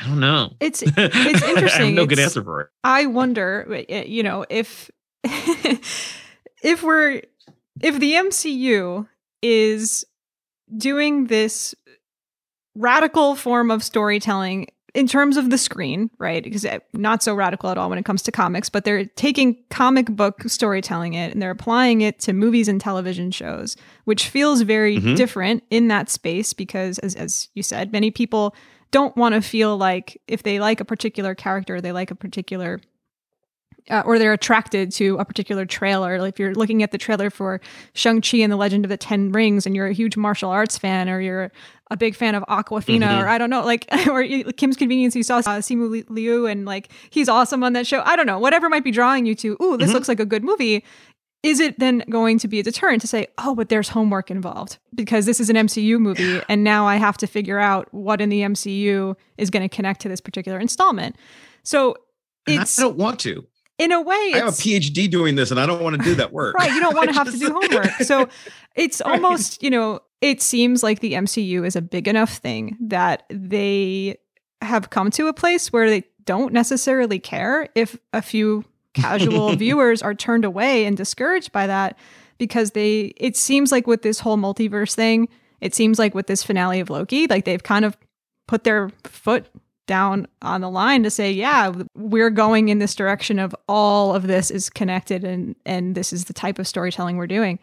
I 0.00 0.06
don't 0.06 0.20
know. 0.20 0.52
It's 0.60 0.82
it's 0.86 0.96
i 0.96 1.02
have 1.02 1.44
interesting. 1.44 1.94
no 1.94 2.06
good 2.06 2.18
answer 2.18 2.42
for 2.42 2.62
it. 2.62 2.68
I 2.84 3.06
wonder, 3.06 3.84
uh, 3.90 3.94
you 3.94 4.22
know, 4.22 4.46
if 4.48 4.90
if 5.24 6.82
we're 6.82 7.22
if 7.82 7.98
the 7.98 8.14
MCU 8.14 9.06
is 9.42 10.04
doing 10.76 11.26
this 11.26 11.74
radical 12.74 13.34
form 13.34 13.70
of 13.70 13.82
storytelling 13.82 14.68
in 14.94 15.06
terms 15.06 15.36
of 15.36 15.50
the 15.50 15.58
screen, 15.58 16.10
right? 16.18 16.42
Because 16.42 16.66
not 16.92 17.22
so 17.22 17.34
radical 17.34 17.70
at 17.70 17.78
all 17.78 17.88
when 17.88 17.98
it 17.98 18.04
comes 18.04 18.22
to 18.22 18.32
comics, 18.32 18.68
but 18.68 18.84
they're 18.84 19.04
taking 19.04 19.62
comic 19.70 20.06
book 20.06 20.42
storytelling 20.46 21.14
it 21.14 21.32
and 21.32 21.40
they're 21.40 21.50
applying 21.50 22.00
it 22.00 22.18
to 22.20 22.32
movies 22.32 22.68
and 22.68 22.80
television 22.80 23.30
shows, 23.30 23.76
which 24.04 24.28
feels 24.28 24.62
very 24.62 24.98
mm-hmm. 24.98 25.14
different 25.14 25.62
in 25.70 25.88
that 25.88 26.10
space 26.10 26.52
because 26.52 26.98
as 27.00 27.14
as 27.14 27.48
you 27.54 27.62
said, 27.62 27.92
many 27.92 28.10
people 28.10 28.54
don't 28.90 29.16
want 29.16 29.34
to 29.34 29.40
feel 29.40 29.76
like 29.76 30.20
if 30.26 30.42
they 30.42 30.58
like 30.58 30.80
a 30.80 30.84
particular 30.84 31.34
character, 31.34 31.80
they 31.80 31.92
like 31.92 32.10
a 32.10 32.16
particular 32.16 32.80
uh, 33.90 34.02
or 34.06 34.18
they're 34.18 34.32
attracted 34.32 34.92
to 34.92 35.16
a 35.18 35.24
particular 35.24 35.66
trailer. 35.66 36.20
Like 36.20 36.34
if 36.34 36.38
you're 36.38 36.54
looking 36.54 36.82
at 36.82 36.92
the 36.92 36.98
trailer 36.98 37.30
for 37.30 37.60
Shang-Chi 37.94 38.38
and 38.38 38.52
the 38.52 38.56
Legend 38.56 38.84
of 38.84 38.88
the 38.88 38.96
Ten 38.96 39.32
Rings 39.32 39.66
and 39.66 39.74
you're 39.74 39.86
a 39.86 39.92
huge 39.92 40.16
martial 40.16 40.50
arts 40.50 40.78
fan 40.78 41.08
or 41.08 41.20
you're 41.20 41.50
a 41.90 41.96
big 41.96 42.14
fan 42.14 42.34
of 42.34 42.44
Aquafina 42.44 43.00
mm-hmm. 43.00 43.22
or 43.22 43.28
I 43.28 43.36
don't 43.36 43.50
know, 43.50 43.64
like, 43.64 43.86
or 44.08 44.24
Kim's 44.52 44.76
Convenience, 44.76 45.16
you 45.16 45.22
saw 45.22 45.38
uh, 45.38 45.60
Simu 45.60 46.04
Liu 46.08 46.46
and 46.46 46.64
like 46.64 46.90
he's 47.10 47.28
awesome 47.28 47.64
on 47.64 47.72
that 47.72 47.86
show. 47.86 48.02
I 48.04 48.16
don't 48.16 48.26
know, 48.26 48.38
whatever 48.38 48.68
might 48.68 48.84
be 48.84 48.92
drawing 48.92 49.26
you 49.26 49.34
to, 49.36 49.56
ooh, 49.60 49.76
this 49.76 49.88
mm-hmm. 49.88 49.94
looks 49.94 50.08
like 50.08 50.20
a 50.20 50.26
good 50.26 50.44
movie. 50.44 50.84
Is 51.42 51.58
it 51.58 51.78
then 51.78 52.04
going 52.10 52.38
to 52.40 52.48
be 52.48 52.60
a 52.60 52.62
deterrent 52.62 53.00
to 53.00 53.08
say, 53.08 53.26
oh, 53.38 53.54
but 53.54 53.70
there's 53.70 53.88
homework 53.88 54.30
involved 54.30 54.76
because 54.94 55.24
this 55.24 55.40
is 55.40 55.48
an 55.48 55.56
MCU 55.56 55.98
movie 55.98 56.42
and 56.50 56.62
now 56.62 56.86
I 56.86 56.96
have 56.96 57.16
to 57.18 57.26
figure 57.26 57.58
out 57.58 57.88
what 57.92 58.20
in 58.20 58.28
the 58.28 58.42
MCU 58.42 59.16
is 59.38 59.48
going 59.48 59.66
to 59.66 59.74
connect 59.74 60.02
to 60.02 60.08
this 60.08 60.20
particular 60.20 60.58
installment? 60.58 61.16
So 61.62 61.96
it's. 62.46 62.78
I 62.78 62.82
don't 62.82 62.96
want 62.96 63.20
to 63.20 63.46
in 63.80 63.92
a 63.92 64.00
way, 64.00 64.32
I 64.34 64.38
have 64.38 64.48
a 64.48 64.50
PhD 64.50 65.10
doing 65.10 65.36
this, 65.36 65.50
and 65.50 65.58
I 65.58 65.64
don't 65.64 65.82
want 65.82 65.96
to 65.96 66.02
do 66.02 66.14
that 66.16 66.32
work. 66.32 66.54
right, 66.54 66.70
you 66.70 66.80
don't 66.80 66.94
want 66.94 67.08
to 67.08 67.14
have 67.14 67.30
to 67.30 67.38
do 67.38 67.50
homework. 67.50 67.90
So 68.02 68.28
it's 68.74 69.00
right. 69.06 69.14
almost, 69.14 69.62
you 69.62 69.70
know, 69.70 70.00
it 70.20 70.42
seems 70.42 70.82
like 70.82 71.00
the 71.00 71.14
MCU 71.14 71.66
is 71.66 71.76
a 71.76 71.82
big 71.82 72.06
enough 72.06 72.36
thing 72.36 72.76
that 72.78 73.22
they 73.30 74.18
have 74.60 74.90
come 74.90 75.10
to 75.12 75.28
a 75.28 75.32
place 75.32 75.72
where 75.72 75.88
they 75.88 76.04
don't 76.26 76.52
necessarily 76.52 77.18
care 77.18 77.68
if 77.74 77.98
a 78.12 78.20
few 78.20 78.64
casual 78.92 79.50
viewers 79.56 80.02
are 80.02 80.14
turned 80.14 80.44
away 80.44 80.84
and 80.84 80.98
discouraged 80.98 81.50
by 81.50 81.66
that 81.66 81.98
because 82.36 82.72
they 82.72 83.12
it 83.16 83.36
seems 83.36 83.72
like 83.72 83.86
with 83.86 84.02
this 84.02 84.20
whole 84.20 84.36
multiverse 84.36 84.94
thing, 84.94 85.26
it 85.62 85.74
seems 85.74 85.98
like 85.98 86.14
with 86.14 86.26
this 86.26 86.42
finale 86.42 86.80
of 86.80 86.90
Loki, 86.90 87.26
like 87.26 87.46
they've 87.46 87.62
kind 87.62 87.86
of 87.86 87.96
put 88.46 88.64
their 88.64 88.90
foot 89.04 89.46
down 89.90 90.28
on 90.40 90.60
the 90.60 90.70
line 90.70 91.02
to 91.02 91.10
say, 91.10 91.32
yeah, 91.32 91.72
we're 91.96 92.30
going 92.30 92.68
in 92.68 92.78
this 92.78 92.94
direction 92.94 93.40
of 93.40 93.52
all 93.68 94.14
of 94.14 94.28
this 94.28 94.48
is 94.48 94.70
connected 94.70 95.24
and 95.24 95.56
and 95.66 95.96
this 95.96 96.12
is 96.12 96.26
the 96.26 96.32
type 96.32 96.60
of 96.60 96.68
storytelling 96.68 97.16
we're 97.16 97.26
doing. 97.26 97.58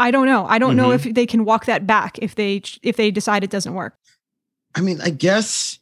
I 0.00 0.10
don't 0.10 0.26
know. 0.26 0.44
I 0.46 0.58
don't 0.58 0.70
mm-hmm. 0.70 0.78
know 0.78 0.90
if 0.90 1.04
they 1.04 1.24
can 1.24 1.44
walk 1.44 1.66
that 1.66 1.86
back 1.86 2.18
if 2.18 2.34
they 2.34 2.62
if 2.82 2.96
they 2.96 3.12
decide 3.12 3.44
it 3.44 3.50
doesn't 3.50 3.74
work. 3.74 3.96
I 4.74 4.80
mean, 4.80 5.00
I 5.00 5.10
guess 5.10 5.78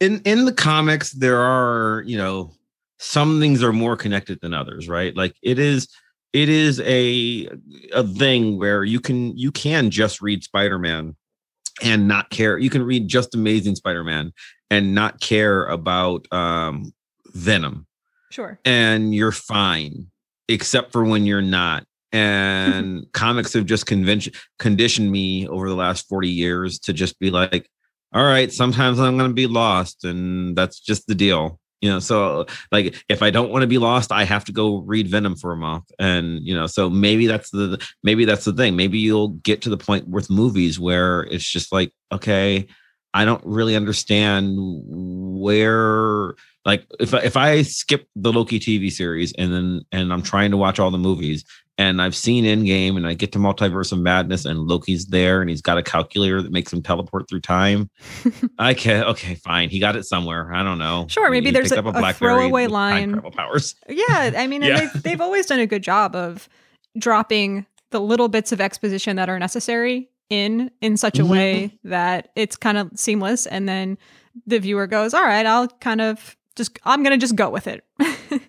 in 0.00 0.22
in 0.24 0.46
the 0.46 0.54
comics 0.54 1.12
there 1.12 1.38
are, 1.38 2.02
you 2.06 2.16
know, 2.16 2.50
some 2.98 3.40
things 3.40 3.62
are 3.62 3.74
more 3.74 3.98
connected 3.98 4.40
than 4.40 4.54
others, 4.54 4.88
right? 4.88 5.14
Like 5.14 5.36
it 5.42 5.58
is 5.58 5.86
it 6.32 6.48
is 6.48 6.80
a 6.80 7.50
a 7.92 8.04
thing 8.04 8.58
where 8.58 8.84
you 8.84 9.00
can 9.00 9.36
you 9.36 9.52
can 9.52 9.90
just 9.90 10.22
read 10.22 10.42
Spider-Man 10.42 11.14
and 11.82 12.08
not 12.08 12.30
care. 12.30 12.56
You 12.56 12.70
can 12.70 12.82
read 12.82 13.06
just 13.06 13.34
Amazing 13.34 13.76
Spider-Man 13.76 14.32
and 14.70 14.94
not 14.94 15.20
care 15.20 15.66
about 15.66 16.26
um, 16.32 16.92
Venom. 17.28 17.86
Sure. 18.30 18.58
And 18.64 19.14
you're 19.14 19.32
fine, 19.32 20.08
except 20.48 20.92
for 20.92 21.04
when 21.04 21.26
you're 21.26 21.42
not. 21.42 21.84
And 22.12 23.06
comics 23.12 23.52
have 23.54 23.66
just 23.66 23.86
convention 23.86 24.32
conditioned 24.58 25.10
me 25.10 25.48
over 25.48 25.68
the 25.68 25.76
last 25.76 26.08
40 26.08 26.28
years 26.28 26.78
to 26.80 26.92
just 26.92 27.18
be 27.18 27.30
like, 27.30 27.68
all 28.12 28.24
right, 28.24 28.52
sometimes 28.52 29.00
I'm 29.00 29.16
going 29.16 29.30
to 29.30 29.34
be 29.34 29.48
lost, 29.48 30.04
and 30.04 30.56
that's 30.56 30.78
just 30.80 31.06
the 31.06 31.14
deal 31.14 31.58
you 31.84 31.90
know 31.90 31.98
so 31.98 32.46
like 32.72 32.96
if 33.10 33.22
i 33.22 33.30
don't 33.30 33.50
want 33.50 33.60
to 33.60 33.66
be 33.66 33.76
lost 33.76 34.10
i 34.10 34.24
have 34.24 34.42
to 34.42 34.52
go 34.52 34.78
read 34.78 35.06
venom 35.06 35.36
for 35.36 35.52
a 35.52 35.56
month 35.56 35.84
and 35.98 36.40
you 36.42 36.54
know 36.54 36.66
so 36.66 36.88
maybe 36.88 37.26
that's 37.26 37.50
the 37.50 37.78
maybe 38.02 38.24
that's 38.24 38.46
the 38.46 38.54
thing 38.54 38.74
maybe 38.74 38.98
you'll 38.98 39.28
get 39.28 39.60
to 39.60 39.68
the 39.68 39.76
point 39.76 40.08
with 40.08 40.30
movies 40.30 40.80
where 40.80 41.22
it's 41.24 41.44
just 41.44 41.72
like 41.72 41.92
okay 42.10 42.66
i 43.14 43.24
don't 43.24 43.44
really 43.44 43.74
understand 43.74 44.56
where 44.58 46.34
like 46.64 46.84
if 47.00 47.14
if 47.14 47.36
i 47.36 47.62
skip 47.62 48.06
the 48.14 48.32
loki 48.32 48.60
tv 48.60 48.92
series 48.92 49.32
and 49.38 49.52
then 49.52 49.80
and 49.92 50.12
i'm 50.12 50.22
trying 50.22 50.50
to 50.50 50.56
watch 50.56 50.78
all 50.78 50.90
the 50.90 50.98
movies 50.98 51.44
and 51.76 52.00
I've 52.00 52.14
seen 52.14 52.44
Endgame, 52.44 52.96
and 52.96 53.06
I 53.06 53.14
get 53.14 53.32
to 53.32 53.38
Multiverse 53.38 53.90
of 53.92 53.98
Madness, 53.98 54.44
and 54.44 54.60
Loki's 54.60 55.06
there, 55.06 55.40
and 55.40 55.50
he's 55.50 55.60
got 55.60 55.76
a 55.76 55.82
calculator 55.82 56.40
that 56.40 56.52
makes 56.52 56.72
him 56.72 56.82
teleport 56.82 57.28
through 57.28 57.40
time. 57.40 57.90
I 58.58 58.74
can 58.74 59.04
okay, 59.04 59.34
fine. 59.34 59.70
He 59.70 59.80
got 59.80 59.96
it 59.96 60.04
somewhere. 60.04 60.54
I 60.54 60.62
don't 60.62 60.78
know. 60.78 61.06
Sure, 61.08 61.30
maybe 61.30 61.50
there's 61.50 61.72
a, 61.72 61.82
a, 61.82 62.10
a 62.10 62.12
throwaway 62.12 62.68
line. 62.68 63.20
powers. 63.32 63.74
Yeah, 63.88 64.32
I 64.36 64.46
mean, 64.46 64.62
yeah. 64.62 64.80
They've, 64.80 65.02
they've 65.02 65.20
always 65.20 65.46
done 65.46 65.60
a 65.60 65.66
good 65.66 65.82
job 65.82 66.14
of 66.14 66.48
dropping 66.96 67.66
the 67.90 68.00
little 68.00 68.28
bits 68.28 68.52
of 68.52 68.60
exposition 68.60 69.16
that 69.16 69.28
are 69.28 69.38
necessary 69.38 70.08
in 70.30 70.70
in 70.80 70.96
such 70.96 71.18
a 71.18 71.22
mm-hmm. 71.22 71.32
way 71.32 71.78
that 71.84 72.30
it's 72.36 72.56
kind 72.56 72.78
of 72.78 72.90
seamless, 72.94 73.46
and 73.46 73.68
then 73.68 73.98
the 74.46 74.58
viewer 74.58 74.86
goes, 74.86 75.14
"All 75.14 75.24
right, 75.24 75.46
I'll 75.46 75.68
kind 75.68 76.00
of 76.00 76.36
just 76.56 76.78
I'm 76.84 77.02
gonna 77.02 77.18
just 77.18 77.36
go 77.36 77.50
with 77.50 77.66
it." 77.66 77.84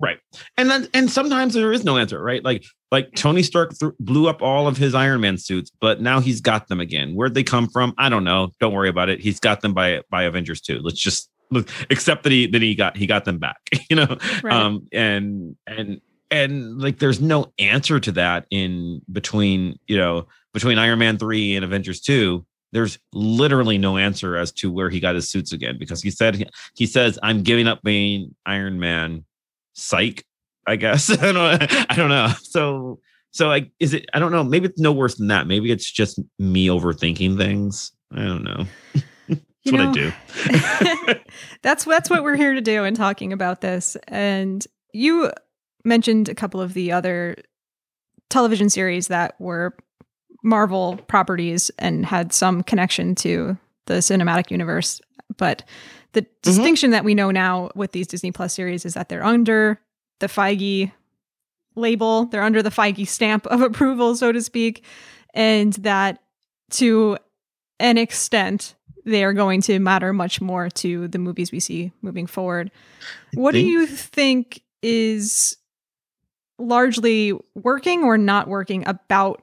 Right. 0.00 0.18
And 0.56 0.70
then 0.70 0.88
and 0.94 1.10
sometimes 1.10 1.54
there 1.54 1.72
is 1.72 1.84
no 1.84 1.96
answer, 1.96 2.22
right? 2.22 2.44
Like 2.44 2.64
like 2.92 3.12
Tony 3.16 3.42
Stark 3.42 3.76
th- 3.76 3.92
blew 3.98 4.28
up 4.28 4.42
all 4.42 4.68
of 4.68 4.76
his 4.76 4.94
Iron 4.94 5.20
Man 5.20 5.38
suits, 5.38 5.72
but 5.80 6.00
now 6.00 6.20
he's 6.20 6.40
got 6.40 6.68
them 6.68 6.80
again. 6.80 7.14
Where'd 7.14 7.34
they 7.34 7.42
come 7.42 7.68
from? 7.68 7.94
I 7.98 8.08
don't 8.08 8.24
know. 8.24 8.50
Don't 8.60 8.72
worry 8.72 8.88
about 8.88 9.08
it. 9.08 9.20
He's 9.20 9.40
got 9.40 9.60
them 9.60 9.74
by 9.74 10.02
by 10.08 10.22
Avengers 10.22 10.60
2. 10.60 10.80
Let's 10.82 11.00
just 11.00 11.30
look 11.50 11.68
except 11.90 12.22
that 12.22 12.32
he 12.32 12.46
that 12.46 12.62
he 12.62 12.76
got 12.76 12.96
he 12.96 13.06
got 13.06 13.24
them 13.24 13.38
back, 13.38 13.58
you 13.90 13.96
know. 13.96 14.16
Right. 14.42 14.54
Um 14.54 14.86
and 14.92 15.56
and 15.66 16.00
and 16.30 16.78
like 16.80 17.00
there's 17.00 17.20
no 17.20 17.52
answer 17.58 17.98
to 17.98 18.12
that 18.12 18.46
in 18.50 19.02
between, 19.10 19.80
you 19.88 19.96
know, 19.96 20.28
between 20.52 20.78
Iron 20.78 20.98
Man 20.98 21.18
3 21.18 21.56
and 21.56 21.64
Avengers 21.64 22.00
2 22.00 22.44
there's 22.72 22.98
literally 23.12 23.78
no 23.78 23.96
answer 23.96 24.36
as 24.36 24.52
to 24.52 24.70
where 24.70 24.90
he 24.90 25.00
got 25.00 25.14
his 25.14 25.28
suits 25.28 25.52
again 25.52 25.76
because 25.78 26.02
he 26.02 26.10
said 26.10 26.50
he 26.76 26.86
says 26.86 27.18
I'm 27.22 27.42
giving 27.42 27.66
up 27.66 27.82
being 27.82 28.34
Iron 28.46 28.78
Man 28.78 29.24
psych 29.74 30.24
i 30.66 30.76
guess. 30.76 31.10
I 31.22 31.32
don't 31.32 31.90
i 31.90 31.94
don't 31.94 32.10
know. 32.10 32.32
So 32.42 33.00
so 33.30 33.48
like 33.48 33.70
is 33.78 33.94
it 33.94 34.06
i 34.12 34.18
don't 34.18 34.32
know 34.32 34.42
maybe 34.44 34.66
it's 34.66 34.80
no 34.80 34.92
worse 34.92 35.16
than 35.16 35.28
that. 35.28 35.46
Maybe 35.46 35.70
it's 35.70 35.90
just 35.90 36.20
me 36.38 36.66
overthinking 36.66 37.36
things. 37.36 37.92
I 38.12 38.24
don't 38.24 38.44
know. 38.44 38.66
That's 39.64 39.72
what 39.72 39.80
i 39.80 39.92
do. 39.92 40.12
That's 41.62 41.84
that's 41.84 42.08
what 42.08 42.22
we're 42.22 42.36
here 42.36 42.54
to 42.54 42.60
do 42.60 42.84
in 42.84 42.94
talking 42.94 43.32
about 43.32 43.60
this. 43.60 43.96
And 44.06 44.64
you 44.94 45.30
mentioned 45.84 46.28
a 46.28 46.34
couple 46.34 46.60
of 46.60 46.72
the 46.72 46.92
other 46.92 47.36
television 48.30 48.70
series 48.70 49.08
that 49.08 49.38
were 49.38 49.76
marvel 50.42 50.96
properties 51.08 51.70
and 51.78 52.06
had 52.06 52.32
some 52.32 52.62
connection 52.62 53.14
to 53.14 53.56
the 53.86 53.94
cinematic 53.94 54.50
universe 54.50 55.00
but 55.36 55.64
the 56.12 56.22
mm-hmm. 56.22 56.28
distinction 56.42 56.90
that 56.90 57.04
we 57.04 57.14
know 57.14 57.30
now 57.30 57.70
with 57.74 57.92
these 57.92 58.06
Disney 58.06 58.32
Plus 58.32 58.54
series 58.54 58.84
is 58.84 58.94
that 58.94 59.08
they're 59.08 59.24
under 59.24 59.80
the 60.20 60.26
Feige 60.26 60.92
label, 61.74 62.26
they're 62.26 62.42
under 62.42 62.62
the 62.62 62.70
Feige 62.70 63.06
stamp 63.06 63.46
of 63.46 63.60
approval, 63.62 64.14
so 64.16 64.32
to 64.32 64.42
speak, 64.42 64.84
and 65.34 65.74
that 65.74 66.22
to 66.70 67.16
an 67.80 67.98
extent, 67.98 68.74
they 69.04 69.24
are 69.24 69.32
going 69.32 69.60
to 69.62 69.78
matter 69.78 70.12
much 70.12 70.40
more 70.40 70.68
to 70.68 71.08
the 71.08 71.18
movies 71.18 71.52
we 71.52 71.60
see 71.60 71.92
moving 72.02 72.26
forward. 72.26 72.70
What 73.34 73.52
do 73.52 73.60
you 73.60 73.86
think 73.86 74.62
is 74.82 75.56
largely 76.58 77.32
working 77.54 78.02
or 78.02 78.18
not 78.18 78.48
working 78.48 78.86
about 78.86 79.42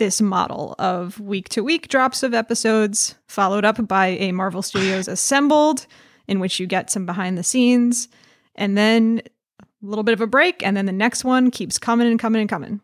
this 0.00 0.20
model 0.20 0.74
of 0.80 1.20
week 1.20 1.48
to 1.50 1.62
week 1.62 1.86
drops 1.86 2.24
of 2.24 2.34
episodes, 2.34 3.14
followed 3.28 3.64
up 3.64 3.86
by 3.86 4.08
a 4.08 4.32
Marvel 4.32 4.62
Studios 4.62 5.06
assembled, 5.08 5.86
in 6.26 6.40
which 6.40 6.58
you 6.58 6.66
get 6.66 6.90
some 6.90 7.06
behind 7.06 7.38
the 7.38 7.44
scenes, 7.44 8.08
and 8.56 8.76
then 8.76 9.22
a 9.60 9.64
little 9.82 10.02
bit 10.02 10.14
of 10.14 10.20
a 10.20 10.26
break, 10.26 10.64
and 10.64 10.76
then 10.76 10.86
the 10.86 10.92
next 10.92 11.22
one 11.22 11.52
keeps 11.52 11.78
coming 11.78 12.08
and 12.08 12.18
coming 12.18 12.40
and 12.40 12.50
coming. 12.50 12.80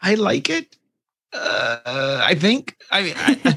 I 0.00 0.14
like 0.14 0.50
it. 0.50 0.76
Uh, 1.32 2.20
I 2.22 2.34
think. 2.34 2.76
I 2.90 3.02
mean, 3.02 3.14
I, 3.16 3.56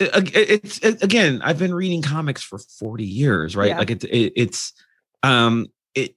it's 0.00 0.78
it, 0.78 1.02
again. 1.02 1.42
I've 1.42 1.58
been 1.58 1.74
reading 1.74 2.02
comics 2.02 2.42
for 2.42 2.58
forty 2.58 3.04
years, 3.04 3.56
right? 3.56 3.70
Yeah. 3.70 3.78
Like 3.78 3.90
it's 3.90 4.04
it, 4.04 4.32
it's 4.36 4.72
um 5.24 5.66
it. 5.94 6.14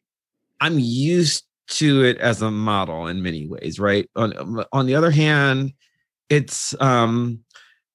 I'm 0.61 0.77
used 0.79 1.46
to 1.67 2.03
it 2.03 2.17
as 2.17 2.41
a 2.41 2.51
model 2.51 3.07
in 3.07 3.21
many 3.21 3.47
ways, 3.47 3.79
right? 3.79 4.09
On 4.15 4.65
on 4.71 4.85
the 4.85 4.95
other 4.95 5.11
hand, 5.11 5.73
it's 6.29 6.75
um 6.81 7.43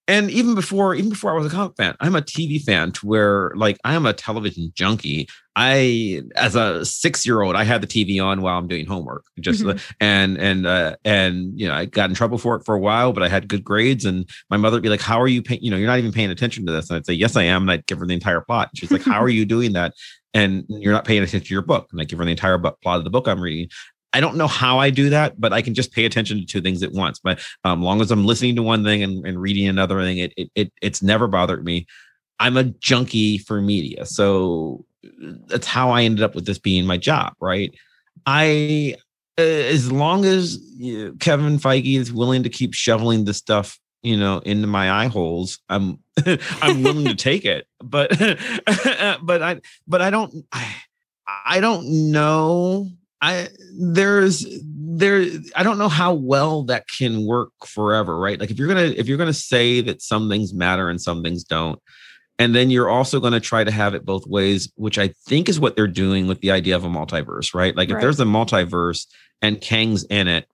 and 0.08 0.30
even 0.30 0.54
before 0.54 0.94
even 0.94 1.10
before 1.10 1.30
I 1.30 1.34
was 1.34 1.46
a 1.46 1.54
comic 1.54 1.76
fan, 1.76 1.94
I'm 2.00 2.16
a 2.16 2.22
TV 2.22 2.60
fan 2.60 2.90
to 2.92 3.06
where 3.06 3.52
like 3.54 3.78
I 3.84 3.94
am 3.94 4.04
a 4.04 4.12
television 4.12 4.72
junkie. 4.74 5.28
I 5.54 6.22
as 6.34 6.56
a 6.56 6.84
six 6.84 7.24
year 7.24 7.42
old, 7.42 7.54
I 7.54 7.62
had 7.62 7.82
the 7.82 7.86
TV 7.86 8.22
on 8.22 8.42
while 8.42 8.58
I'm 8.58 8.66
doing 8.66 8.84
homework, 8.84 9.24
just 9.40 9.62
mm-hmm. 9.62 9.78
and 10.00 10.38
and 10.38 10.66
uh, 10.66 10.96
and 11.04 11.58
you 11.58 11.68
know 11.68 11.74
I 11.74 11.84
got 11.84 12.10
in 12.10 12.16
trouble 12.16 12.38
for 12.38 12.56
it 12.56 12.64
for 12.64 12.74
a 12.74 12.80
while, 12.80 13.12
but 13.12 13.22
I 13.22 13.28
had 13.28 13.48
good 13.48 13.62
grades, 13.62 14.04
and 14.04 14.28
my 14.50 14.56
mother 14.56 14.76
would 14.76 14.82
be 14.82 14.88
like, 14.88 15.00
"How 15.00 15.20
are 15.20 15.28
you? 15.28 15.40
Pay- 15.40 15.60
you 15.62 15.70
know, 15.70 15.76
you're 15.76 15.86
not 15.86 15.98
even 15.98 16.12
paying 16.12 16.30
attention 16.30 16.66
to 16.66 16.72
this." 16.72 16.90
And 16.90 16.96
I'd 16.96 17.06
say, 17.06 17.12
"Yes, 17.12 17.36
I 17.36 17.44
am," 17.44 17.62
and 17.62 17.70
I'd 17.70 17.86
give 17.86 17.98
her 18.00 18.06
the 18.06 18.14
entire 18.14 18.40
plot. 18.40 18.70
She's 18.74 18.90
like, 18.90 19.02
"How 19.04 19.22
are 19.22 19.28
you 19.28 19.44
doing 19.44 19.72
that?" 19.74 19.94
And 20.34 20.64
you're 20.68 20.92
not 20.92 21.04
paying 21.04 21.22
attention 21.22 21.46
to 21.46 21.54
your 21.54 21.62
book. 21.62 21.88
And 21.92 22.00
I 22.00 22.04
give 22.04 22.18
her 22.18 22.24
the 22.24 22.30
entire 22.30 22.58
book, 22.58 22.80
plot 22.82 22.98
of 22.98 23.04
the 23.04 23.10
book 23.10 23.28
I'm 23.28 23.40
reading. 23.40 23.68
I 24.12 24.20
don't 24.20 24.36
know 24.36 24.46
how 24.46 24.78
I 24.78 24.90
do 24.90 25.10
that, 25.10 25.40
but 25.40 25.52
I 25.52 25.62
can 25.62 25.74
just 25.74 25.92
pay 25.92 26.04
attention 26.04 26.38
to 26.38 26.46
two 26.46 26.60
things 26.60 26.82
at 26.82 26.92
once. 26.92 27.18
But 27.18 27.40
um, 27.64 27.82
long 27.82 28.00
as 28.00 28.10
I'm 28.10 28.24
listening 28.24 28.56
to 28.56 28.62
one 28.62 28.84
thing 28.84 29.02
and, 29.02 29.26
and 29.26 29.40
reading 29.40 29.68
another 29.68 30.00
thing, 30.02 30.18
it, 30.18 30.32
it, 30.36 30.50
it 30.54 30.72
it's 30.82 31.02
never 31.02 31.26
bothered 31.26 31.64
me. 31.64 31.86
I'm 32.38 32.56
a 32.56 32.64
junkie 32.64 33.38
for 33.38 33.62
media, 33.62 34.04
so 34.04 34.84
that's 35.46 35.66
how 35.66 35.90
I 35.90 36.02
ended 36.02 36.22
up 36.22 36.34
with 36.34 36.44
this 36.44 36.58
being 36.58 36.84
my 36.84 36.98
job. 36.98 37.34
Right? 37.40 37.74
I 38.26 38.96
uh, 39.38 39.42
as 39.42 39.90
long 39.90 40.24
as 40.24 40.58
Kevin 41.20 41.58
Feige 41.58 41.98
is 41.98 42.12
willing 42.12 42.42
to 42.42 42.50
keep 42.50 42.74
shoveling 42.74 43.24
the 43.24 43.34
stuff 43.34 43.78
you 44.02 44.16
know 44.16 44.38
into 44.38 44.66
my 44.66 44.90
eye 44.90 45.06
holes 45.06 45.58
i'm 45.68 45.98
i'm 46.62 46.82
willing 46.82 47.04
to 47.04 47.14
take 47.14 47.44
it 47.44 47.66
but 47.82 48.10
but 49.22 49.42
i 49.42 49.60
but 49.86 50.02
i 50.02 50.10
don't 50.10 50.34
I, 50.52 50.74
I 51.26 51.60
don't 51.60 52.10
know 52.10 52.88
I 53.24 53.50
there's 53.78 54.44
there 54.64 55.24
I 55.54 55.62
don't 55.62 55.78
know 55.78 55.88
how 55.88 56.12
well 56.12 56.64
that 56.64 56.88
can 56.88 57.24
work 57.24 57.52
forever, 57.64 58.18
right? 58.18 58.38
Like 58.38 58.50
if 58.50 58.58
you're 58.58 58.66
gonna 58.66 58.92
if 58.96 59.06
you're 59.06 59.16
gonna 59.16 59.32
say 59.32 59.80
that 59.80 60.02
some 60.02 60.28
things 60.28 60.52
matter 60.52 60.90
and 60.90 61.00
some 61.00 61.22
things 61.22 61.44
don't, 61.44 61.78
and 62.38 62.54
then 62.54 62.70
you're 62.70 62.90
also 62.90 63.20
going 63.20 63.34
to 63.34 63.40
try 63.40 63.62
to 63.62 63.70
have 63.70 63.94
it 63.94 64.04
both 64.04 64.26
ways, 64.26 64.72
which 64.74 64.98
I 64.98 65.08
think 65.26 65.48
is 65.48 65.60
what 65.60 65.76
they're 65.76 65.86
doing 65.86 66.26
with 66.26 66.40
the 66.40 66.50
idea 66.50 66.74
of 66.74 66.84
a 66.84 66.88
multiverse, 66.88 67.54
right? 67.54 67.76
Like 67.76 67.90
if 67.90 68.00
there's 68.00 68.18
a 68.18 68.24
multiverse 68.24 69.06
and 69.40 69.60
Kang's 69.60 70.02
in 70.04 70.26
it, 70.26 70.48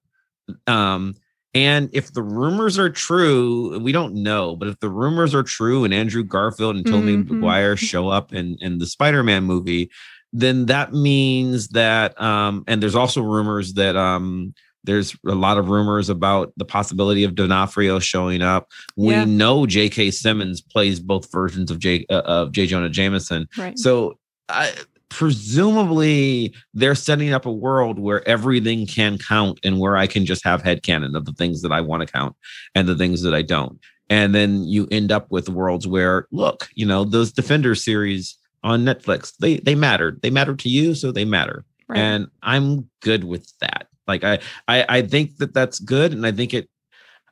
um, 0.67 1.15
and 1.55 1.89
if 1.93 2.13
the 2.13 2.23
rumors 2.23 2.79
are 2.79 2.91
true, 2.91 3.79
we 3.79 3.93
don't 3.93 4.15
know, 4.15 4.55
but 4.55 4.69
if 4.69 4.79
the 4.81 4.91
rumors 4.91 5.35
are 5.35 5.43
true 5.43 5.85
and 5.85 5.95
Andrew 5.95 6.23
Garfield 6.23 6.77
and 6.77 6.85
Tobey 6.85 7.17
mm-hmm. 7.17 7.41
Maguire 7.41 7.77
show 7.77 8.09
up 8.09 8.33
in 8.33 8.57
in 8.61 8.79
the 8.79 8.87
Spider-Man 8.87 9.45
movie, 9.45 9.91
then 10.33 10.67
that 10.67 10.93
means 10.93 11.69
that 11.69 12.21
um 12.21 12.65
and 12.67 12.83
there's 12.83 12.95
also 12.95 13.23
rumors 13.23 13.75
that 13.75 13.97
um 13.97 14.55
there's 14.85 15.17
a 15.27 15.35
lot 15.35 15.59
of 15.59 15.69
rumors 15.69 16.09
about 16.09 16.53
the 16.57 16.65
possibility 16.65 17.25
of 17.25 17.35
D'Onofrio 17.35 17.99
showing 17.99 18.43
up. 18.43 18.69
We 18.97 19.11
yeah. 19.11 19.25
know 19.25 19.67
J.K. 19.67 20.13
Simmons 20.13 20.61
plays 20.61 21.01
both 21.01 21.31
versions 21.31 21.71
of 21.71 21.79
J 21.79 22.07
uh, 22.09 22.23
of 22.25 22.53
J. 22.53 22.67
Jonah 22.67 22.89
Jameson. 22.89 23.49
Right. 23.57 23.79
So 23.79 24.19
I, 24.49 24.73
presumably 25.09 26.55
they're 26.75 26.95
setting 26.95 27.33
up 27.33 27.47
a 27.47 27.53
world 27.53 27.99
where 27.99 28.27
everything 28.29 28.87
can 28.87 29.19
count 29.19 29.59
and 29.65 29.79
where 29.79 29.97
I 29.97 30.07
can 30.07 30.27
just 30.27 30.45
have 30.45 30.63
head 30.63 30.83
canon 30.83 31.17
of 31.17 31.25
the 31.25 31.33
things 31.33 31.63
that 31.63 31.73
I 31.73 31.81
want 31.81 32.07
to 32.07 32.13
count 32.13 32.37
and 32.75 32.89
the 32.89 32.97
things 32.97 33.23
that 33.23 33.35
I 33.35 33.43
don't. 33.43 33.79
And 34.11 34.35
then 34.35 34.65
you 34.65 34.89
end 34.91 35.13
up 35.13 35.31
with 35.31 35.49
worlds 35.49 35.87
where, 35.87 36.27
look, 36.31 36.69
you 36.75 36.87
know, 36.87 37.05
those 37.05 37.33
Defender 37.33 37.75
series 37.75 38.39
on 38.63 38.85
Netflix. 38.85 39.37
They 39.39 39.59
they 39.59 39.75
mattered. 39.75 40.21
They 40.23 40.31
mattered 40.31 40.59
to 40.61 40.69
you, 40.69 40.95
so 40.95 41.13
they 41.13 41.25
matter. 41.25 41.65
Right. 41.89 41.99
And 41.99 42.29
I'm 42.43 42.89
good 43.01 43.25
with 43.25 43.53
that. 43.61 43.89
Like 44.07 44.25
I, 44.25 44.39
I 44.67 44.85
I 44.89 45.03
think 45.03 45.37
that 45.39 45.55
that's 45.55 45.79
good, 45.79 46.13
and 46.13 46.27
I 46.27 46.33
think 46.33 46.55
it. 46.55 46.69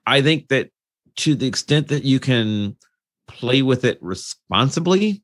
I 0.06 0.22
think 0.22 0.48
that 0.48 0.70
to 1.16 1.34
the 1.34 1.46
extent 1.46 1.88
that 1.88 2.04
you 2.04 2.20
can 2.20 2.76
play 3.26 3.62
with 3.62 3.84
it 3.84 3.98
responsibly, 4.00 5.22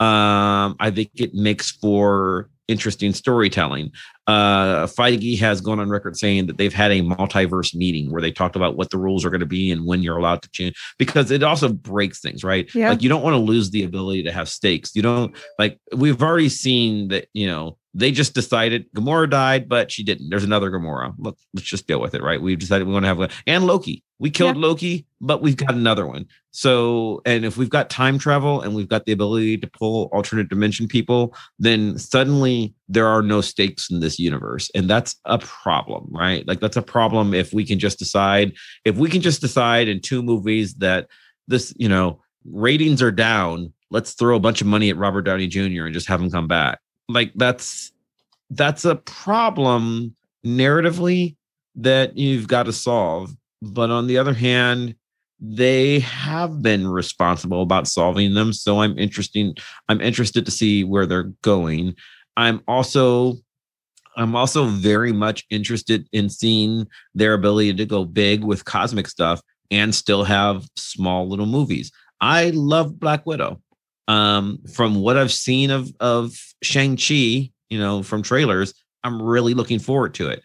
um, 0.00 0.76
I 0.78 0.90
think 0.90 1.10
it 1.16 1.34
makes 1.34 1.70
for 1.70 2.48
interesting 2.68 3.14
storytelling. 3.14 3.90
Uh, 4.26 4.86
Feige 4.86 5.38
has 5.38 5.60
gone 5.62 5.80
on 5.80 5.88
record 5.88 6.16
saying 6.16 6.46
that 6.46 6.58
they've 6.58 6.74
had 6.74 6.92
a 6.92 7.00
multiverse 7.00 7.74
meeting 7.74 8.12
where 8.12 8.20
they 8.20 8.30
talked 8.30 8.56
about 8.56 8.76
what 8.76 8.90
the 8.90 8.98
rules 8.98 9.24
are 9.24 9.30
going 9.30 9.40
to 9.40 9.46
be 9.46 9.72
and 9.72 9.86
when 9.86 10.02
you're 10.02 10.18
allowed 10.18 10.42
to 10.42 10.50
change 10.50 10.76
because 10.98 11.30
it 11.30 11.42
also 11.42 11.72
breaks 11.72 12.20
things, 12.20 12.44
right? 12.44 12.72
Yeah. 12.74 12.90
Like 12.90 13.02
you 13.02 13.08
don't 13.08 13.22
want 13.22 13.34
to 13.34 13.38
lose 13.38 13.70
the 13.70 13.84
ability 13.84 14.22
to 14.24 14.32
have 14.32 14.48
stakes. 14.48 14.94
You 14.94 15.02
don't 15.02 15.34
like 15.58 15.80
we've 15.96 16.22
already 16.22 16.50
seen 16.50 17.08
that, 17.08 17.28
you 17.32 17.46
know, 17.46 17.77
they 17.94 18.12
just 18.12 18.34
decided 18.34 18.86
Gamora 18.94 19.30
died, 19.30 19.68
but 19.68 19.90
she 19.90 20.04
didn't. 20.04 20.30
There's 20.30 20.44
another 20.44 20.70
Gamora. 20.70 21.14
Look, 21.18 21.38
let's 21.54 21.66
just 21.66 21.86
deal 21.86 22.00
with 22.00 22.14
it, 22.14 22.22
right? 22.22 22.40
We've 22.40 22.58
decided 22.58 22.86
we 22.86 22.92
want 22.92 23.04
to 23.04 23.08
have 23.08 23.18
one. 23.18 23.30
and 23.46 23.66
Loki. 23.66 24.04
We 24.20 24.30
killed 24.30 24.56
yeah. 24.56 24.62
Loki, 24.62 25.06
but 25.20 25.42
we've 25.42 25.56
got 25.56 25.72
another 25.74 26.06
one. 26.06 26.26
So, 26.50 27.22
and 27.24 27.44
if 27.44 27.56
we've 27.56 27.70
got 27.70 27.88
time 27.88 28.18
travel 28.18 28.60
and 28.60 28.74
we've 28.74 28.88
got 28.88 29.06
the 29.06 29.12
ability 29.12 29.58
to 29.58 29.66
pull 29.68 30.10
alternate 30.12 30.48
dimension 30.48 30.88
people, 30.88 31.36
then 31.58 31.96
suddenly 31.98 32.74
there 32.88 33.06
are 33.06 33.22
no 33.22 33.40
stakes 33.40 33.90
in 33.90 34.00
this 34.00 34.18
universe. 34.18 34.70
And 34.74 34.90
that's 34.90 35.16
a 35.24 35.38
problem, 35.38 36.08
right? 36.10 36.46
Like 36.48 36.58
that's 36.58 36.76
a 36.76 36.82
problem 36.82 37.32
if 37.32 37.52
we 37.52 37.64
can 37.64 37.78
just 37.78 37.98
decide, 37.98 38.54
if 38.84 38.96
we 38.96 39.08
can 39.08 39.20
just 39.20 39.40
decide 39.40 39.88
in 39.88 40.00
two 40.00 40.22
movies 40.22 40.74
that 40.74 41.06
this, 41.46 41.72
you 41.76 41.88
know, 41.88 42.20
ratings 42.44 43.00
are 43.02 43.12
down, 43.12 43.72
let's 43.90 44.14
throw 44.14 44.36
a 44.36 44.40
bunch 44.40 44.60
of 44.60 44.66
money 44.66 44.90
at 44.90 44.96
Robert 44.96 45.22
Downey 45.22 45.46
Jr. 45.46 45.84
and 45.84 45.94
just 45.94 46.08
have 46.08 46.20
him 46.20 46.30
come 46.30 46.48
back. 46.48 46.80
Like 47.08 47.32
that's 47.34 47.92
that's 48.50 48.84
a 48.84 48.96
problem 48.96 50.14
narratively 50.44 51.36
that 51.76 52.16
you've 52.16 52.48
got 52.48 52.64
to 52.64 52.72
solve 52.72 53.34
but 53.62 53.90
on 53.90 54.06
the 54.06 54.18
other 54.18 54.34
hand, 54.34 54.94
they 55.40 56.00
have 56.00 56.62
been 56.62 56.88
responsible 56.88 57.62
about 57.62 57.86
solving 57.86 58.34
them. 58.34 58.52
So 58.52 58.80
I'm 58.80 58.98
interested. 58.98 59.58
I'm 59.88 60.00
interested 60.00 60.44
to 60.44 60.50
see 60.50 60.84
where 60.84 61.06
they're 61.06 61.32
going. 61.42 61.94
I'm 62.36 62.62
also 62.68 63.36
I'm 64.16 64.34
also 64.34 64.64
very 64.64 65.12
much 65.12 65.46
interested 65.48 66.08
in 66.12 66.28
seeing 66.28 66.86
their 67.14 67.34
ability 67.34 67.74
to 67.74 67.86
go 67.86 68.04
big 68.04 68.42
with 68.42 68.64
cosmic 68.64 69.06
stuff 69.06 69.40
and 69.70 69.94
still 69.94 70.24
have 70.24 70.66
small 70.76 71.28
little 71.28 71.46
movies. 71.46 71.92
I 72.20 72.50
love 72.50 72.98
Black 72.98 73.24
Widow. 73.26 73.60
Um, 74.08 74.58
from 74.72 74.96
what 74.96 75.16
I've 75.16 75.32
seen 75.32 75.70
of 75.70 75.92
of 76.00 76.34
Shang-Chi, 76.62 77.50
you 77.70 77.78
know, 77.78 78.02
from 78.02 78.22
trailers, 78.22 78.74
I'm 79.04 79.22
really 79.22 79.54
looking 79.54 79.78
forward 79.78 80.14
to 80.14 80.28
it. 80.28 80.42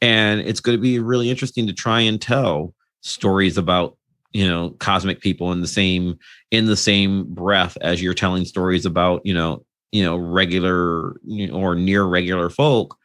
And 0.00 0.40
it's 0.40 0.60
going 0.60 0.76
to 0.76 0.82
be 0.82 0.98
really 0.98 1.30
interesting 1.30 1.66
to 1.66 1.72
try 1.72 2.00
and 2.00 2.20
tell 2.20 2.74
stories 3.02 3.56
about 3.56 3.96
you 4.32 4.46
know 4.46 4.70
cosmic 4.80 5.20
people 5.20 5.52
in 5.52 5.60
the 5.60 5.66
same 5.66 6.18
in 6.50 6.66
the 6.66 6.76
same 6.76 7.24
breath 7.32 7.78
as 7.80 8.02
you're 8.02 8.14
telling 8.14 8.44
stories 8.44 8.84
about 8.84 9.24
you 9.24 9.32
know 9.32 9.64
you 9.92 10.02
know 10.04 10.16
regular 10.16 11.14
or 11.52 11.74
near 11.74 12.02
regular 12.04 12.50
folk 12.50 12.98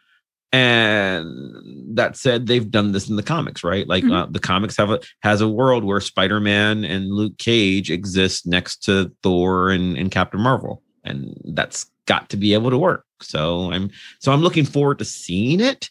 and 0.52 1.96
that 1.96 2.18
said 2.18 2.48
they've 2.48 2.72
done 2.72 2.92
this 2.92 3.10
in 3.10 3.16
the 3.16 3.24
comics 3.24 3.64
right? 3.64 3.88
Like 3.88 4.04
mm-hmm. 4.04 4.14
uh, 4.14 4.26
the 4.28 4.40
comics 4.40 4.78
have 4.78 4.90
a 4.90 5.00
has 5.22 5.42
a 5.42 5.48
world 5.48 5.84
where 5.84 6.00
spider-man 6.00 6.84
and 6.86 7.12
luke 7.12 7.38
cage 7.38 7.92
exist 7.92 8.48
next 8.48 8.84
to 8.86 9.12
thor 9.24 9.70
and, 9.70 9.98
and 9.98 10.12
captain 10.12 10.42
marvel. 10.42 10.82
And 11.04 11.40
that's 11.54 11.86
got 12.06 12.30
to 12.30 12.38
be 12.38 12.54
able 12.54 12.72
to 12.72 12.78
work. 12.78 13.06
So 13.22 13.72
i'm 13.72 13.92
so 14.20 14.32
i'm 14.32 14.42
looking 14.42 14.66
forward 14.66 15.00
to 15.00 15.06
seeing 15.06 15.60
it. 15.60 15.90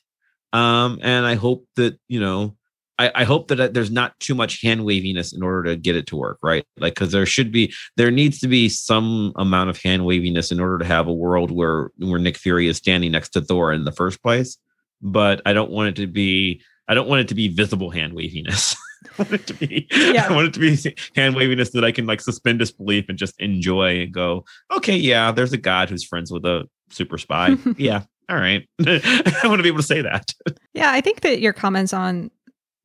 Um, 0.53 0.99
and 1.03 1.27
I 1.27 1.35
hope 1.35 1.67
that, 1.77 1.99
you 2.09 2.21
know, 2.21 2.57
I, 2.99 3.13
I 3.15 3.25
hope 3.25 3.49
that 3.49 3.61
uh, 3.61 3.69
there's 3.69 3.91
not 3.91 4.19
too 4.21 4.35
much 4.35 4.61
hand 4.61 4.85
waviness 4.85 5.33
in 5.33 5.43
order 5.43 5.71
to 5.71 5.77
get 5.77 5.97
it 5.97 6.07
to 6.09 6.17
work, 6.17 6.39
right? 6.43 6.65
Like, 6.79 6.95
because 6.95 7.13
there 7.13 7.27
should 7.27 7.53
be, 7.53 7.73
there 7.97 8.11
needs 8.11 8.41
to 8.41 8.49
be 8.49 8.69
some 8.69 9.33
amount 9.37 9.71
of 9.71 9.81
hand 9.81 10.05
waviness 10.05 10.51
in 10.51 10.61
order 10.61 10.79
to 10.79 10.85
have 10.85 11.07
a 11.07 11.13
world 11.13 11.51
where 11.51 11.91
where 11.99 12.19
Nick 12.19 12.37
Fury 12.37 12.67
is 12.67 12.77
standing 12.77 13.13
next 13.13 13.31
to 13.31 13.41
Thor 13.41 13.73
in 13.73 13.85
the 13.85 13.93
first 13.93 14.23
place. 14.23 14.57
But 15.01 15.41
I 15.47 15.53
don't 15.53 15.71
want 15.71 15.91
it 15.91 15.97
to 16.01 16.07
be, 16.07 16.61
I 16.89 16.95
don't 16.95 17.09
want 17.09 17.21
it 17.21 17.29
to 17.29 17.35
be 17.35 17.49
visible 17.49 17.91
hand 17.91 18.15
waviness. 18.15 18.77
I 19.19 19.23
want 19.23 19.33
it 19.33 19.47
to 19.47 19.55
be, 19.55 19.87
yeah. 19.93 20.27
I 20.29 20.33
want 20.35 20.49
it 20.49 20.55
to 20.55 20.61
be 20.61 20.97
hand 21.15 21.37
waviness 21.37 21.71
that 21.71 21.85
I 21.85 21.93
can 21.93 22.07
like 22.07 22.21
suspend 22.21 22.59
disbelief 22.59 23.09
and 23.09 23.17
just 23.17 23.41
enjoy 23.41 24.01
and 24.01 24.13
go, 24.13 24.45
okay, 24.73 24.97
yeah, 24.97 25.31
there's 25.31 25.53
a 25.53 25.59
god 25.59 25.89
who's 25.89 26.05
friends 26.05 26.33
with 26.33 26.45
a 26.45 26.69
super 26.91 27.17
spy. 27.17 27.57
yeah, 27.77 28.03
all 28.29 28.37
right. 28.37 28.69
I 28.87 29.41
want 29.45 29.59
to 29.59 29.63
be 29.63 29.69
able 29.69 29.79
to 29.79 29.87
say 29.87 30.03
that. 30.03 30.33
Yeah, 30.75 30.91
I 30.91 31.01
think 31.01 31.21
that 31.21 31.41
your 31.41 31.53
comments 31.53 31.93
on 31.93 32.31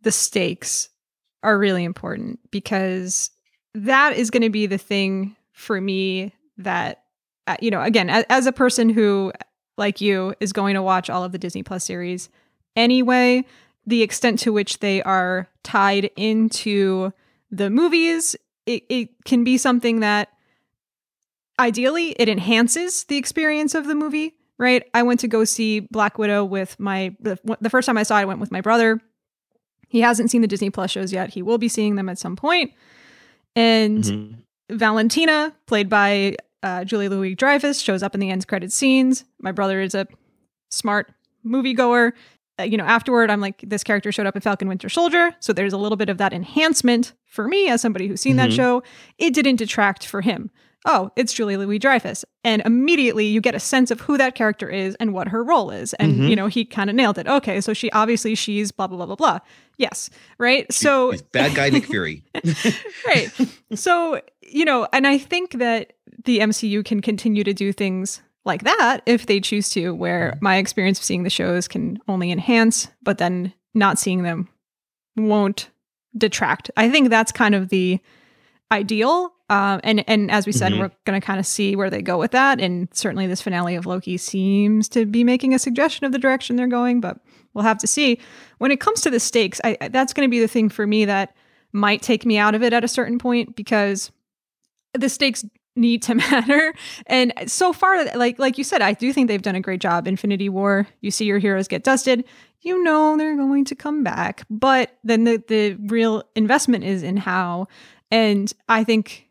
the 0.03 0.11
stakes 0.11 0.89
are 1.41 1.57
really 1.57 1.83
important 1.83 2.39
because 2.51 3.29
that 3.73 4.15
is 4.15 4.29
going 4.29 4.43
to 4.43 4.49
be 4.49 4.65
the 4.65 4.77
thing 4.77 5.35
for 5.51 5.79
me 5.81 6.33
that, 6.57 7.03
uh, 7.47 7.57
you 7.59 7.71
know, 7.71 7.81
again, 7.81 8.09
as, 8.09 8.45
a 8.45 8.51
person 8.51 8.89
who, 8.89 9.33
like 9.77 9.99
you, 9.99 10.35
is 10.39 10.53
going 10.53 10.75
to 10.75 10.81
watch 10.81 11.09
all 11.09 11.23
of 11.23 11.31
the 11.31 11.37
Disney 11.37 11.63
Plus 11.63 11.83
series 11.83 12.29
anyway, 12.75 13.43
the 13.85 14.01
extent 14.01 14.39
to 14.39 14.53
which 14.53 14.79
they 14.79 15.01
are 15.03 15.49
tied 15.63 16.09
into 16.15 17.11
the 17.51 17.69
movies, 17.69 18.35
it, 18.65 18.83
it 18.89 19.09
can 19.25 19.43
be 19.43 19.57
something 19.57 19.99
that 19.99 20.29
ideally 21.59 22.11
it 22.11 22.29
enhances 22.29 23.03
the 23.05 23.17
experience 23.17 23.75
of 23.75 23.85
the 23.87 23.95
movie 23.95 24.35
right? 24.59 24.83
I 24.93 25.03
went 25.03 25.19
to 25.21 25.27
go 25.27 25.43
see 25.43 25.81
Black 25.81 26.17
Widow 26.17 26.45
with 26.45 26.79
my 26.79 27.15
the, 27.19 27.37
the 27.59 27.69
first 27.69 27.85
time 27.85 27.97
I 27.97 28.03
saw 28.03 28.17
it, 28.17 28.21
I 28.21 28.25
went 28.25 28.39
with 28.39 28.51
my 28.51 28.61
brother. 28.61 29.01
He 29.93 30.01
hasn't 30.01 30.31
seen 30.31 30.41
the 30.41 30.47
Disney 30.47 30.71
Plus 30.71 30.89
shows 30.89 31.13
yet. 31.13 31.29
He 31.29 31.43
will 31.43 31.59
be 31.59 31.67
seeing 31.67 31.97
them 31.97 32.09
at 32.09 32.17
some 32.17 32.35
point. 32.35 32.73
And 33.55 34.03
mm-hmm. 34.03 34.75
Valentina, 34.75 35.53
played 35.67 35.87
by 35.87 36.35
uh, 36.63 36.83
Julia 36.83 37.11
Louis 37.11 37.35
Dreyfus, 37.35 37.79
shows 37.79 38.01
up 38.01 38.15
in 38.15 38.19
the 38.19 38.31
end 38.31 38.47
credit 38.47 38.71
scenes. 38.71 39.23
My 39.39 39.51
brother 39.51 39.81
is 39.81 39.93
a 39.93 40.07
smart 40.71 41.13
moviegoer. 41.45 42.13
Uh, 42.59 42.63
you 42.63 42.75
know, 42.75 42.85
afterward, 42.85 43.29
I'm 43.29 43.39
like, 43.39 43.61
this 43.67 43.83
character 43.83 44.11
showed 44.11 44.25
up 44.25 44.35
in 44.35 44.41
Falcon 44.41 44.67
Winter 44.67 44.89
Soldier. 44.89 45.35
So 45.39 45.53
there's 45.53 45.73
a 45.73 45.77
little 45.77 45.95
bit 45.95 46.09
of 46.09 46.17
that 46.17 46.33
enhancement 46.33 47.13
for 47.27 47.47
me 47.47 47.69
as 47.69 47.79
somebody 47.79 48.07
who's 48.07 48.19
seen 48.19 48.37
mm-hmm. 48.37 48.49
that 48.49 48.53
show. 48.53 48.81
It 49.19 49.35
didn't 49.35 49.57
detract 49.57 50.07
for 50.07 50.21
him 50.21 50.49
oh, 50.85 51.11
it's 51.15 51.33
Julie 51.33 51.57
Louis 51.57 51.79
Dreyfus. 51.79 52.25
And 52.43 52.61
immediately 52.65 53.25
you 53.25 53.41
get 53.41 53.55
a 53.55 53.59
sense 53.59 53.91
of 53.91 54.01
who 54.01 54.17
that 54.17 54.35
character 54.35 54.69
is 54.69 54.95
and 54.95 55.13
what 55.13 55.29
her 55.29 55.43
role 55.43 55.71
is. 55.71 55.93
And, 55.95 56.13
mm-hmm. 56.13 56.27
you 56.27 56.35
know, 56.35 56.47
he 56.47 56.65
kind 56.65 56.89
of 56.89 56.95
nailed 56.95 57.17
it. 57.17 57.27
Okay, 57.27 57.61
so 57.61 57.73
she 57.73 57.89
obviously 57.91 58.35
she's 58.35 58.71
blah, 58.71 58.87
blah, 58.87 58.97
blah, 58.97 59.05
blah, 59.05 59.15
blah. 59.15 59.39
Yes, 59.77 60.09
right? 60.37 60.71
She, 60.71 60.83
so 60.83 61.13
bad 61.31 61.55
guy 61.55 61.69
Nick 61.69 61.85
Fury. 61.85 62.23
right. 63.07 63.29
So, 63.75 64.21
you 64.41 64.65
know, 64.65 64.87
and 64.93 65.07
I 65.07 65.17
think 65.17 65.53
that 65.53 65.93
the 66.25 66.39
MCU 66.39 66.83
can 66.85 67.01
continue 67.01 67.43
to 67.43 67.53
do 67.53 67.71
things 67.71 68.21
like 68.45 68.63
that 68.63 69.01
if 69.05 69.25
they 69.25 69.39
choose 69.39 69.69
to, 69.71 69.95
where 69.95 70.31
mm-hmm. 70.31 70.43
my 70.43 70.57
experience 70.57 70.99
of 70.99 71.05
seeing 71.05 71.23
the 71.23 71.29
shows 71.29 71.67
can 71.67 71.99
only 72.07 72.31
enhance, 72.31 72.89
but 73.01 73.17
then 73.17 73.53
not 73.73 73.97
seeing 73.97 74.23
them 74.23 74.49
won't 75.15 75.69
detract. 76.17 76.69
I 76.77 76.89
think 76.89 77.09
that's 77.09 77.31
kind 77.31 77.55
of 77.55 77.69
the 77.69 77.99
ideal 78.73 79.33
um, 79.53 79.81
and 79.83 80.03
and 80.07 80.31
as 80.31 80.47
we 80.47 80.51
said, 80.51 80.71
mm-hmm. 80.71 80.81
we're 80.81 80.91
going 81.05 81.19
to 81.19 81.25
kind 81.25 81.39
of 81.39 81.45
see 81.45 81.75
where 81.75 81.89
they 81.89 82.01
go 82.01 82.17
with 82.17 82.31
that. 82.31 82.59
And 82.59 82.87
certainly, 82.91 83.27
this 83.27 83.41
finale 83.41 83.75
of 83.75 83.85
Loki 83.85 84.17
seems 84.17 84.89
to 84.89 85.05
be 85.05 85.23
making 85.23 85.53
a 85.53 85.59
suggestion 85.59 86.05
of 86.05 86.11
the 86.11 86.17
direction 86.17 86.55
they're 86.55 86.65
going, 86.65 87.01
but 87.01 87.19
we'll 87.53 87.63
have 87.63 87.77
to 87.79 87.87
see. 87.87 88.19
When 88.57 88.71
it 88.71 88.79
comes 88.79 89.01
to 89.01 89.11
the 89.11 89.19
stakes, 89.19 89.61
I, 89.63 89.77
that's 89.91 90.11
going 90.13 90.27
to 90.27 90.31
be 90.31 90.39
the 90.39 90.47
thing 90.47 90.69
for 90.69 90.87
me 90.87 91.05
that 91.05 91.35
might 91.71 92.01
take 92.01 92.25
me 92.25 92.37
out 92.37 92.55
of 92.55 92.63
it 92.63 92.73
at 92.73 92.83
a 92.83 92.87
certain 92.87 93.19
point 93.19 93.55
because 93.55 94.11
the 94.93 95.09
stakes 95.09 95.45
need 95.75 96.01
to 96.03 96.15
matter. 96.31 96.73
And 97.05 97.31
so 97.45 97.73
far, 97.73 98.05
like 98.15 98.39
like 98.39 98.57
you 98.57 98.63
said, 98.63 98.81
I 98.81 98.93
do 98.93 99.13
think 99.13 99.27
they've 99.27 99.41
done 99.41 99.55
a 99.55 99.61
great 99.61 99.81
job. 99.81 100.07
Infinity 100.07 100.49
War, 100.49 100.87
you 101.01 101.11
see 101.11 101.25
your 101.25 101.39
heroes 101.39 101.67
get 101.67 101.83
dusted. 101.83 102.23
You 102.61 102.81
know 102.81 103.17
they're 103.17 103.35
going 103.35 103.65
to 103.65 103.75
come 103.75 104.03
back, 104.03 104.45
but 104.49 104.97
then 105.03 105.25
the 105.25 105.43
the 105.47 105.73
real 105.73 106.23
investment 106.35 106.85
is 106.85 107.03
in 107.03 107.17
how. 107.17 107.67
And 108.13 108.53
I 108.69 108.83
think 108.83 109.27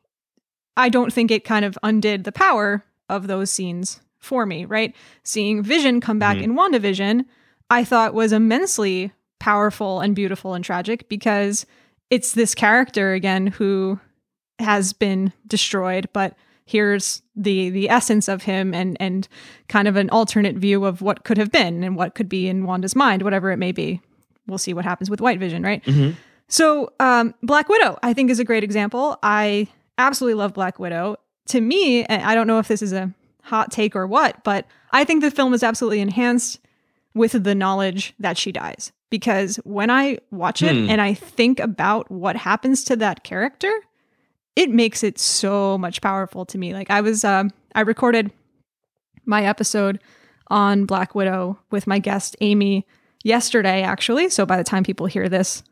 I 0.76 0.88
don't 0.88 1.12
think 1.12 1.30
it 1.30 1.44
kind 1.44 1.64
of 1.64 1.78
undid 1.84 2.24
the 2.24 2.32
power 2.32 2.84
of 3.08 3.28
those 3.28 3.48
scenes 3.48 4.00
for 4.18 4.44
me, 4.44 4.64
right? 4.64 4.92
Seeing 5.22 5.62
Vision 5.62 6.00
come 6.00 6.18
back 6.18 6.38
mm-hmm. 6.38 6.50
in 6.50 6.56
WandaVision, 6.56 7.24
I 7.70 7.84
thought 7.84 8.12
was 8.12 8.32
immensely 8.32 9.12
powerful 9.38 10.00
and 10.00 10.16
beautiful 10.16 10.54
and 10.54 10.64
tragic 10.64 11.08
because 11.08 11.64
it's 12.10 12.32
this 12.32 12.56
character 12.56 13.12
again 13.12 13.46
who 13.46 14.00
has 14.58 14.92
been 14.92 15.32
destroyed, 15.46 16.08
but 16.12 16.34
here's 16.64 17.22
the 17.36 17.70
the 17.70 17.88
essence 17.88 18.26
of 18.26 18.42
him 18.42 18.74
and 18.74 18.96
and 18.98 19.28
kind 19.68 19.86
of 19.86 19.94
an 19.94 20.10
alternate 20.10 20.56
view 20.56 20.84
of 20.84 21.02
what 21.02 21.22
could 21.22 21.38
have 21.38 21.52
been 21.52 21.84
and 21.84 21.94
what 21.94 22.16
could 22.16 22.28
be 22.28 22.48
in 22.48 22.64
Wanda's 22.64 22.96
mind, 22.96 23.22
whatever 23.22 23.52
it 23.52 23.58
may 23.58 23.70
be. 23.70 24.00
We'll 24.48 24.58
see 24.58 24.74
what 24.74 24.84
happens 24.84 25.08
with 25.08 25.20
White 25.20 25.38
Vision, 25.38 25.62
right? 25.62 25.84
Mm-hmm. 25.84 26.18
So, 26.52 26.92
um, 27.00 27.34
Black 27.42 27.70
Widow, 27.70 27.98
I 28.02 28.12
think, 28.12 28.30
is 28.30 28.38
a 28.38 28.44
great 28.44 28.62
example. 28.62 29.18
I 29.22 29.68
absolutely 29.96 30.34
love 30.34 30.52
Black 30.52 30.78
Widow. 30.78 31.16
To 31.46 31.62
me, 31.62 32.04
I 32.06 32.34
don't 32.34 32.46
know 32.46 32.58
if 32.58 32.68
this 32.68 32.82
is 32.82 32.92
a 32.92 33.10
hot 33.42 33.72
take 33.72 33.96
or 33.96 34.06
what, 34.06 34.44
but 34.44 34.66
I 34.90 35.04
think 35.04 35.22
the 35.22 35.30
film 35.30 35.54
is 35.54 35.62
absolutely 35.62 36.00
enhanced 36.00 36.60
with 37.14 37.42
the 37.42 37.54
knowledge 37.54 38.12
that 38.18 38.36
she 38.36 38.52
dies. 38.52 38.92
Because 39.08 39.56
when 39.64 39.90
I 39.90 40.18
watch 40.30 40.62
it 40.62 40.76
hmm. 40.76 40.90
and 40.90 41.00
I 41.00 41.14
think 41.14 41.58
about 41.58 42.10
what 42.10 42.36
happens 42.36 42.84
to 42.84 42.96
that 42.96 43.24
character, 43.24 43.72
it 44.54 44.68
makes 44.68 45.02
it 45.02 45.18
so 45.18 45.78
much 45.78 46.02
powerful 46.02 46.44
to 46.44 46.58
me. 46.58 46.74
Like 46.74 46.90
I 46.90 47.00
was, 47.00 47.24
uh, 47.24 47.44
I 47.74 47.80
recorded 47.80 48.30
my 49.24 49.46
episode 49.46 50.00
on 50.48 50.84
Black 50.84 51.14
Widow 51.14 51.58
with 51.70 51.86
my 51.86 51.98
guest 51.98 52.36
Amy 52.42 52.86
yesterday, 53.24 53.80
actually. 53.82 54.28
So 54.28 54.44
by 54.44 54.58
the 54.58 54.64
time 54.64 54.84
people 54.84 55.06
hear 55.06 55.30
this, 55.30 55.62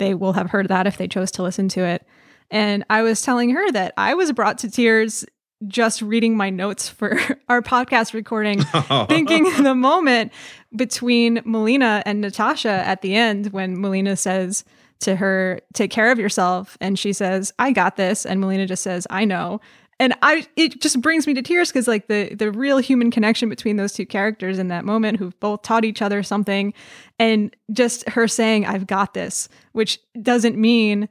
they 0.00 0.14
will 0.14 0.32
have 0.32 0.50
heard 0.50 0.66
that 0.68 0.88
if 0.88 0.96
they 0.96 1.06
chose 1.06 1.30
to 1.32 1.44
listen 1.44 1.68
to 1.68 1.84
it. 1.84 2.04
And 2.50 2.84
I 2.90 3.02
was 3.02 3.22
telling 3.22 3.50
her 3.50 3.70
that 3.70 3.94
I 3.96 4.14
was 4.14 4.32
brought 4.32 4.58
to 4.58 4.70
tears 4.70 5.24
just 5.68 6.00
reading 6.00 6.36
my 6.36 6.50
notes 6.50 6.88
for 6.88 7.20
our 7.48 7.62
podcast 7.62 8.14
recording, 8.14 8.62
thinking 9.08 9.44
the 9.62 9.74
moment 9.74 10.32
between 10.74 11.42
Melina 11.44 12.02
and 12.06 12.20
Natasha 12.20 12.70
at 12.70 13.02
the 13.02 13.14
end 13.14 13.52
when 13.52 13.80
Melina 13.80 14.16
says 14.16 14.64
to 15.00 15.16
her, 15.16 15.60
Take 15.74 15.90
care 15.90 16.10
of 16.10 16.18
yourself. 16.18 16.76
And 16.80 16.98
she 16.98 17.12
says, 17.12 17.52
I 17.58 17.72
got 17.72 17.96
this. 17.96 18.24
And 18.26 18.40
Melina 18.40 18.66
just 18.66 18.82
says, 18.82 19.06
I 19.10 19.24
know. 19.24 19.60
And 20.00 20.14
I 20.22 20.46
it 20.56 20.80
just 20.80 21.00
brings 21.00 21.28
me 21.28 21.34
to 21.34 21.42
tears 21.42 21.68
because 21.68 21.86
like 21.86 22.08
the 22.08 22.34
the 22.34 22.50
real 22.50 22.78
human 22.78 23.12
connection 23.12 23.48
between 23.48 23.76
those 23.76 23.92
two 23.92 24.06
characters 24.06 24.58
in 24.58 24.68
that 24.68 24.84
moment 24.84 25.18
who've 25.18 25.38
both 25.38 25.62
taught 25.62 25.84
each 25.84 26.02
other 26.02 26.22
something 26.22 26.74
and 27.18 27.54
just 27.70 28.08
her 28.08 28.26
saying, 28.26 28.66
I've 28.66 28.86
got 28.86 29.14
this, 29.14 29.48
which 29.72 30.00
doesn't 30.20 30.56
mean 30.56 31.08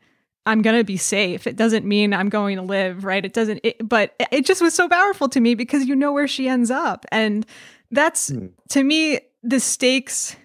I'm 0.49 0.63
going 0.63 0.77
to 0.77 0.83
be 0.83 0.97
safe. 0.97 1.45
It 1.45 1.55
doesn't 1.55 1.85
mean 1.85 2.13
I'm 2.13 2.29
going 2.29 2.55
to 2.55 2.63
live, 2.63 3.05
right? 3.05 3.23
It 3.23 3.33
doesn't, 3.33 3.59
it, 3.63 3.87
but 3.87 4.15
it 4.31 4.45
just 4.47 4.61
was 4.61 4.73
so 4.73 4.89
powerful 4.89 5.29
to 5.29 5.39
me 5.39 5.53
because 5.53 5.85
you 5.85 5.95
know 5.95 6.11
where 6.11 6.27
she 6.27 6.47
ends 6.47 6.71
up. 6.71 7.05
And 7.11 7.45
that's, 7.91 8.31
mm. 8.31 8.51
to 8.69 8.83
me, 8.83 9.19
the 9.43 9.59
stakes. 9.59 10.35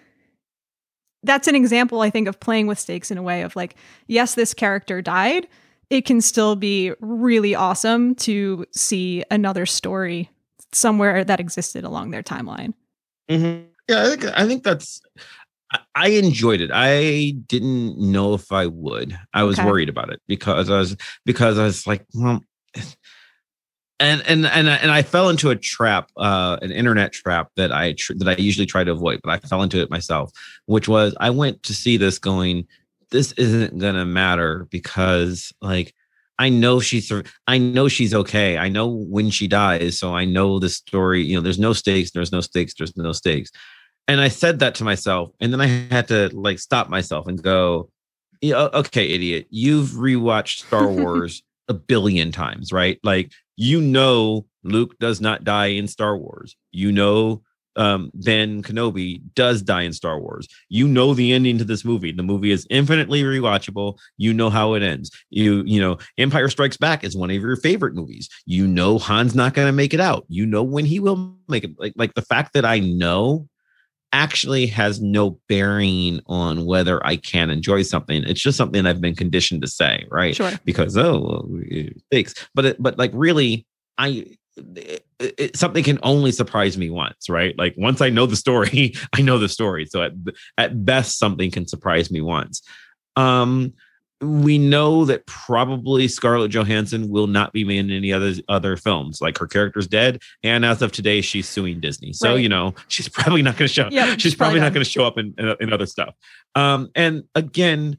That's 1.23 1.47
an 1.47 1.55
example, 1.55 2.01
I 2.01 2.11
think, 2.11 2.27
of 2.27 2.39
playing 2.39 2.67
with 2.67 2.77
stakes 2.77 3.09
in 3.09 3.17
a 3.17 3.23
way 3.23 3.41
of 3.41 3.55
like, 3.55 3.75
yes, 4.05 4.35
this 4.35 4.53
character 4.53 5.01
died. 5.01 5.47
It 5.89 6.05
can 6.05 6.21
still 6.21 6.55
be 6.55 6.93
really 6.99 7.55
awesome 7.55 8.15
to 8.15 8.65
see 8.71 9.23
another 9.29 9.65
story 9.65 10.29
somewhere 10.71 11.23
that 11.23 11.39
existed 11.39 11.83
along 11.83 12.11
their 12.11 12.23
timeline. 12.23 12.73
Mm-hmm. 13.29 13.67
Yeah, 13.87 14.03
I 14.03 14.09
think 14.09 14.25
I 14.25 14.47
think 14.47 14.63
that's 14.63 15.01
I 15.93 16.09
enjoyed 16.09 16.61
it. 16.61 16.71
I 16.73 17.35
didn't 17.47 17.97
know 17.97 18.33
if 18.33 18.51
I 18.51 18.67
would. 18.67 19.17
I 19.33 19.43
was 19.43 19.59
okay. 19.59 19.67
worried 19.67 19.89
about 19.89 20.11
it 20.11 20.21
because 20.27 20.69
I 20.69 20.77
was 20.77 20.95
because 21.25 21.57
I 21.57 21.63
was 21.63 21.87
like, 21.87 22.05
well, 22.13 22.41
and 23.99 24.21
and 24.27 24.45
and 24.45 24.67
and 24.67 24.91
I 24.91 25.01
fell 25.01 25.29
into 25.29 25.49
a 25.49 25.55
trap, 25.55 26.09
uh, 26.17 26.57
an 26.61 26.71
internet 26.71 27.13
trap 27.13 27.49
that 27.55 27.71
I 27.71 27.93
tr- 27.93 28.13
that 28.17 28.27
I 28.27 28.41
usually 28.41 28.65
try 28.65 28.83
to 28.83 28.91
avoid, 28.91 29.21
but 29.23 29.31
I 29.31 29.39
fell 29.47 29.63
into 29.63 29.81
it 29.81 29.89
myself, 29.89 30.31
which 30.65 30.87
was 30.87 31.15
I 31.19 31.29
went 31.29 31.63
to 31.63 31.73
see 31.73 31.97
this 31.97 32.19
going, 32.19 32.67
this 33.11 33.31
isn't 33.33 33.77
gonna 33.77 34.05
matter 34.05 34.67
because 34.69 35.53
like 35.61 35.93
I 36.37 36.49
know 36.49 36.79
she's 36.79 37.11
I 37.47 37.57
know 37.57 37.87
she's 37.87 38.13
okay. 38.13 38.57
I 38.57 38.69
know 38.69 38.87
when 38.87 39.29
she 39.29 39.47
dies, 39.47 39.97
so 39.97 40.13
I 40.13 40.25
know 40.25 40.59
the 40.59 40.69
story. 40.69 41.23
You 41.23 41.35
know, 41.35 41.41
there's 41.41 41.59
no 41.59 41.73
stakes. 41.73 42.11
There's 42.11 42.31
no 42.31 42.41
stakes. 42.41 42.73
There's 42.73 42.95
no 42.97 43.11
stakes. 43.11 43.51
And 44.07 44.21
I 44.21 44.27
said 44.27 44.59
that 44.59 44.75
to 44.75 44.83
myself, 44.83 45.31
and 45.39 45.51
then 45.51 45.61
I 45.61 45.67
had 45.67 46.07
to 46.09 46.29
like 46.33 46.59
stop 46.59 46.89
myself 46.89 47.27
and 47.27 47.41
go, 47.41 47.89
yeah, 48.41 48.67
okay, 48.73 49.07
idiot, 49.09 49.47
you've 49.49 49.89
rewatched 49.89 50.65
Star 50.67 50.87
Wars 50.91 51.41
a 51.67 51.73
billion 51.73 52.31
times, 52.31 52.71
right? 52.71 52.99
Like 53.03 53.31
you 53.55 53.81
know 53.81 54.45
Luke 54.63 54.97
does 54.99 55.21
not 55.21 55.43
die 55.43 55.67
in 55.67 55.87
Star 55.87 56.17
Wars. 56.17 56.55
You 56.71 56.91
know 56.91 57.43
um, 57.75 58.11
Ben 58.13 58.63
Kenobi 58.63 59.21
does 59.35 59.61
die 59.61 59.83
in 59.83 59.93
Star 59.93 60.19
Wars. 60.19 60.47
You 60.69 60.87
know 60.87 61.13
the 61.13 61.33
ending 61.33 61.57
to 61.57 61.63
this 61.63 61.85
movie. 61.85 62.11
The 62.11 62.23
movie 62.23 62.51
is 62.51 62.67
infinitely 62.69 63.23
rewatchable. 63.23 63.97
You 64.17 64.33
know 64.33 64.49
how 64.49 64.73
it 64.73 64.83
ends. 64.83 65.11
You 65.29 65.63
you 65.65 65.79
know 65.79 65.97
Empire 66.17 66.49
Strikes 66.49 66.77
Back 66.77 67.03
is 67.03 67.15
one 67.15 67.29
of 67.29 67.41
your 67.41 67.55
favorite 67.57 67.95
movies. 67.95 68.29
You 68.45 68.67
know 68.67 68.99
Han's 68.99 69.35
not 69.35 69.53
going 69.53 69.67
to 69.67 69.73
make 69.73 69.93
it 69.93 69.99
out. 69.99 70.25
You 70.29 70.45
know 70.45 70.63
when 70.63 70.85
he 70.85 70.99
will 70.99 71.35
make 71.47 71.63
it. 71.63 71.71
Like 71.77 71.93
like 71.95 72.13
the 72.13 72.21
fact 72.21 72.53
that 72.53 72.65
I 72.65 72.79
know 72.79 73.47
actually 74.15 74.65
has 74.67 75.01
no 75.01 75.37
bearing 75.49 76.21
on 76.27 76.65
whether 76.65 77.05
I 77.05 77.17
can 77.17 77.49
enjoy 77.49 77.81
something. 77.81 78.23
It's 78.23 78.41
just 78.41 78.57
something 78.57 78.85
I've 78.85 79.01
been 79.01 79.15
conditioned 79.15 79.61
to 79.63 79.67
say, 79.67 80.05
right? 80.09 80.33
Sure. 80.33 80.53
Because 80.63 80.97
oh, 80.97 81.19
well, 81.19 81.61
thanks. 82.11 82.33
But 82.53 82.65
it, 82.65 82.77
but 82.81 82.97
like 82.97 83.11
really, 83.13 83.67
I 83.97 84.37
it, 85.19 85.55
something 85.55 85.83
can 85.83 85.99
only 86.03 86.31
surprise 86.31 86.77
me 86.77 86.89
once, 86.89 87.29
right? 87.29 87.57
Like 87.57 87.73
once 87.77 88.01
I 88.01 88.09
know 88.09 88.25
the 88.25 88.35
story, 88.35 88.93
I 89.13 89.21
know 89.21 89.37
the 89.37 89.49
story. 89.49 89.85
So 89.85 90.03
at 90.03 90.13
at 90.57 90.85
best, 90.85 91.17
something 91.17 91.51
can 91.51 91.67
surprise 91.67 92.11
me 92.11 92.21
once. 92.21 92.61
Um, 93.15 93.73
we 94.21 94.57
know 94.57 95.05
that 95.05 95.25
probably 95.25 96.07
Scarlett 96.07 96.51
Johansson 96.51 97.09
will 97.09 97.27
not 97.27 97.51
be 97.53 97.63
made 97.63 97.79
in 97.79 97.91
any 97.91 98.13
other 98.13 98.33
other 98.47 98.77
films. 98.77 99.21
Like 99.21 99.37
her 99.37 99.47
character's 99.47 99.87
dead, 99.87 100.21
and 100.43 100.65
as 100.65 100.81
of 100.81 100.91
today, 100.91 101.21
she's 101.21 101.47
suing 101.47 101.79
Disney. 101.79 102.13
So 102.13 102.31
right. 102.31 102.41
you 102.41 102.49
know 102.49 102.73
she's 102.87 103.09
probably 103.09 103.41
not 103.41 103.57
going 103.57 103.67
to 103.67 103.73
show. 103.73 103.89
Yep, 103.89 104.13
she's, 104.13 104.21
she's 104.21 104.35
probably, 104.35 104.59
not 104.59 104.73
going 104.73 104.83
to 104.83 104.89
show 104.89 105.05
up 105.05 105.17
in, 105.17 105.33
in, 105.37 105.55
in 105.59 105.73
other 105.73 105.85
stuff. 105.85 106.15
Um, 106.55 106.89
and 106.95 107.23
again, 107.35 107.97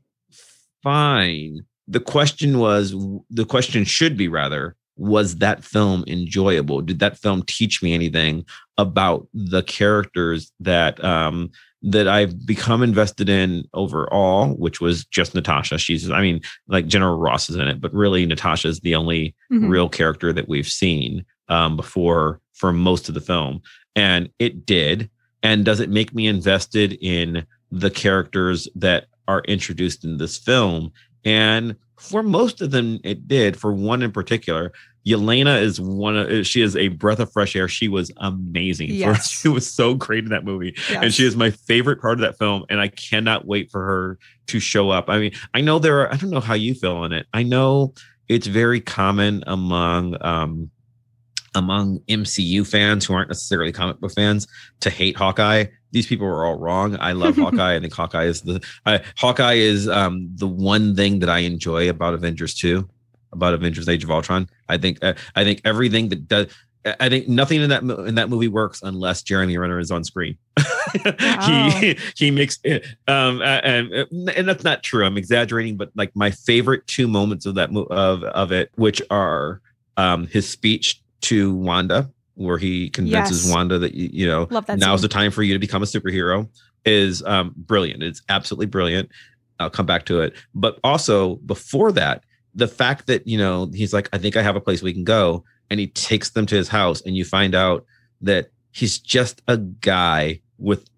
fine. 0.83 1.65
The 1.89 2.01
question 2.01 2.59
was 2.59 2.95
the 3.31 3.45
question 3.45 3.85
should 3.85 4.17
be 4.17 4.29
rather 4.29 4.76
was 4.97 5.37
that 5.37 5.63
film 5.65 6.05
enjoyable? 6.07 6.81
Did 6.81 6.99
that 7.01 7.19
film 7.19 7.43
teach 7.43 7.83
me 7.83 7.93
anything 7.95 8.45
about 8.79 9.27
the 9.35 9.63
characters 9.63 10.53
that 10.61 11.03
um 11.05 11.51
that 11.83 12.09
I've 12.09 12.45
become 12.47 12.83
invested 12.83 13.29
in 13.29 13.65
overall, 13.75 14.55
which 14.55 14.81
was 14.81 15.05
just 15.05 15.35
Natasha. 15.37 15.79
She's, 15.79 16.11
I 16.11 16.21
mean, 16.21 16.41
like 16.67 16.89
General 16.89 17.17
Ross 17.17 17.49
is 17.49 17.55
in 17.57 17.69
it, 17.69 17.81
but 17.81 17.93
really 17.95 18.27
Natasha 18.27 18.67
is 18.69 18.81
the 18.81 18.97
only 18.97 19.37
Mhm. 19.53 19.69
real 19.69 19.89
character 19.89 20.33
that 20.33 20.49
we've 20.49 20.67
seen 20.67 21.25
um, 21.49 21.77
before 21.77 22.41
for 22.55 22.73
most 22.73 23.09
of 23.09 23.15
the 23.15 23.21
film. 23.21 23.61
And 23.95 24.31
it 24.41 24.67
did. 24.67 25.11
And 25.45 25.65
does 25.65 25.79
it 25.79 25.91
make 25.91 26.13
me 26.13 26.27
invested 26.27 26.95
in 27.01 27.47
the 27.71 27.91
characters 27.91 28.67
that 28.75 29.07
are 29.29 29.43
introduced 29.47 30.03
in 30.03 30.17
this 30.17 30.39
film? 30.39 30.91
And 31.25 31.77
for 31.99 32.23
most 32.23 32.61
of 32.61 32.71
them, 32.71 32.99
it 33.05 33.27
did. 33.29 33.57
For 33.57 33.73
one 33.73 34.03
in 34.03 34.13
particular, 34.13 34.73
Yelena 35.07 35.61
is 35.63 35.81
one 35.81 36.17
of 36.17 36.47
she 36.47 36.61
is 36.63 36.77
a 36.77 36.89
breath 36.89 37.21
of 37.21 37.33
fresh 37.33 37.55
air. 37.55 37.69
She 37.69 37.89
was 37.89 38.11
amazing. 38.19 38.89
For- 38.89 38.95
Yes. 38.95 39.31
she 39.41 39.49
was 39.49 39.71
so 39.73 39.95
great 39.95 40.25
in 40.25 40.31
that 40.31 40.45
movie. 40.45 40.75
And 40.93 41.15
she 41.15 41.25
is 41.25 41.37
my 41.37 41.51
favorite 41.51 42.01
part 42.01 42.15
of 42.15 42.21
that 42.21 42.39
film. 42.39 42.65
And 42.69 42.81
I 42.81 42.89
cannot 42.89 43.47
wait 43.47 43.71
for 43.71 43.85
her 43.85 44.19
to 44.49 44.59
show 44.61 44.91
up. 44.91 45.09
I 45.09 45.19
mean, 45.19 45.33
I 45.55 45.61
know 45.61 45.79
there 45.79 46.01
are, 46.01 46.13
I 46.13 46.17
don't 46.17 46.31
know 46.31 46.41
how 46.41 46.55
you 46.55 46.75
feel 46.75 46.97
on 46.97 47.13
it. 47.13 47.27
I 47.33 47.43
know 47.45 47.95
it's 48.29 48.49
very 48.49 48.81
common 48.81 49.45
among 49.47 50.17
um 50.23 50.71
among 51.55 52.01
MCU 52.09 52.67
fans 52.67 53.07
who 53.07 53.15
aren't 53.15 53.31
necessarily 53.31 53.73
comic 53.73 53.99
book 54.01 54.13
fans 54.13 54.47
to 54.81 54.91
hate 54.91 55.17
Hawkeye. 55.17 55.67
These 55.97 56.07
people 56.07 56.27
are 56.27 56.45
all 56.45 56.59
wrong. 56.59 56.97
I 57.01 57.13
love 57.13 57.37
Hawkeye. 57.45 57.75
I 57.77 57.81
think 57.81 57.95
Hawkeye 57.95 58.25
is 58.33 58.43
the 58.43 58.57
I, 58.85 59.01
Hawkeye 59.17 59.55
is 59.73 59.89
um 59.89 60.29
the 60.35 60.47
one 60.47 60.95
thing 60.95 61.21
that 61.21 61.31
I 61.31 61.39
enjoy 61.39 61.89
about 61.89 62.13
Avengers 62.13 62.55
2, 62.55 62.87
about 63.33 63.55
Avengers 63.55 63.89
Age 63.89 64.05
of 64.05 64.11
Ultron. 64.11 64.49
I 64.69 64.77
think 64.77 64.99
uh, 65.03 65.15
I 65.35 65.43
think 65.45 65.63
everything 65.65 66.11
that 66.11 66.29
does 66.29 66.47
I- 67.01 67.09
think 67.09 67.27
nothing 67.29 67.63
in 67.63 67.71
that 67.71 67.83
in 67.83 68.15
that 68.17 68.29
movie 68.29 68.49
works 68.49 68.81
unless 68.83 69.23
Jeremy 69.23 69.57
Renner 69.59 69.79
is 69.81 69.91
on 69.91 70.05
screen. 70.05 70.37
Wow. 71.05 71.71
he 71.81 71.99
he 72.17 72.31
makes 72.31 72.59
it, 72.63 72.87
um 73.09 73.41
uh, 73.43 73.61
and 73.65 73.93
and 74.37 74.49
that's 74.49 74.65
not 74.65 74.83
true. 74.83 75.05
I'm 75.05 75.17
exaggerating, 75.19 75.77
but 75.77 75.91
like 75.97 76.11
my 76.15 76.31
favorite 76.31 76.87
two 76.87 77.09
moments 77.09 77.45
of 77.45 77.55
that 77.57 77.71
of 77.91 78.23
of 78.23 78.53
it, 78.53 78.71
which 78.77 79.03
are 79.11 79.61
um 79.97 80.27
his 80.29 80.49
speech 80.49 81.03
to 81.23 81.55
Wanda, 81.55 82.09
where 82.37 82.59
he 82.59 82.91
convinces 82.91 83.45
Yes. 83.47 83.55
Wanda 83.55 83.79
that 83.79 83.95
you, 83.95 84.27
know 84.27 84.47
that 84.47 84.79
now's 84.79 85.03
the 85.03 85.09
time 85.09 85.31
for 85.31 85.43
you 85.43 85.53
to 85.53 85.59
become 85.59 85.83
a 85.83 85.87
superhero, 85.87 86.49
is 86.85 87.23
um 87.25 87.53
brilliant. 87.57 88.03
It's 88.03 88.23
absolutely 88.29 88.67
brilliant. 88.67 89.11
I'll 89.59 89.71
come 89.71 89.87
back 89.87 90.05
to 90.07 90.21
it, 90.21 90.35
but 90.55 90.79
also 90.85 91.37
before 91.37 91.91
that, 91.93 92.25
the 92.55 92.69
fact 92.69 93.07
that 93.07 93.27
you 93.27 93.39
know 93.39 93.71
he's 93.75 93.93
like, 93.93 94.09
I 94.13 94.19
think 94.19 94.37
I 94.37 94.43
have 94.43 94.57
a 94.57 94.61
place 94.61 94.83
we 94.83 94.93
can 94.93 95.05
go, 95.05 95.45
and 95.71 95.81
he 95.81 95.89
takes 95.89 96.31
them 96.31 96.47
to 96.47 96.55
his 96.55 96.69
house, 96.69 97.01
and 97.03 97.17
you 97.17 97.25
find 97.25 97.55
out 97.55 97.85
that 98.21 98.51
he's 98.73 98.99
just 98.99 99.43
a 99.49 99.57
guy 99.57 100.41
with 100.59 100.89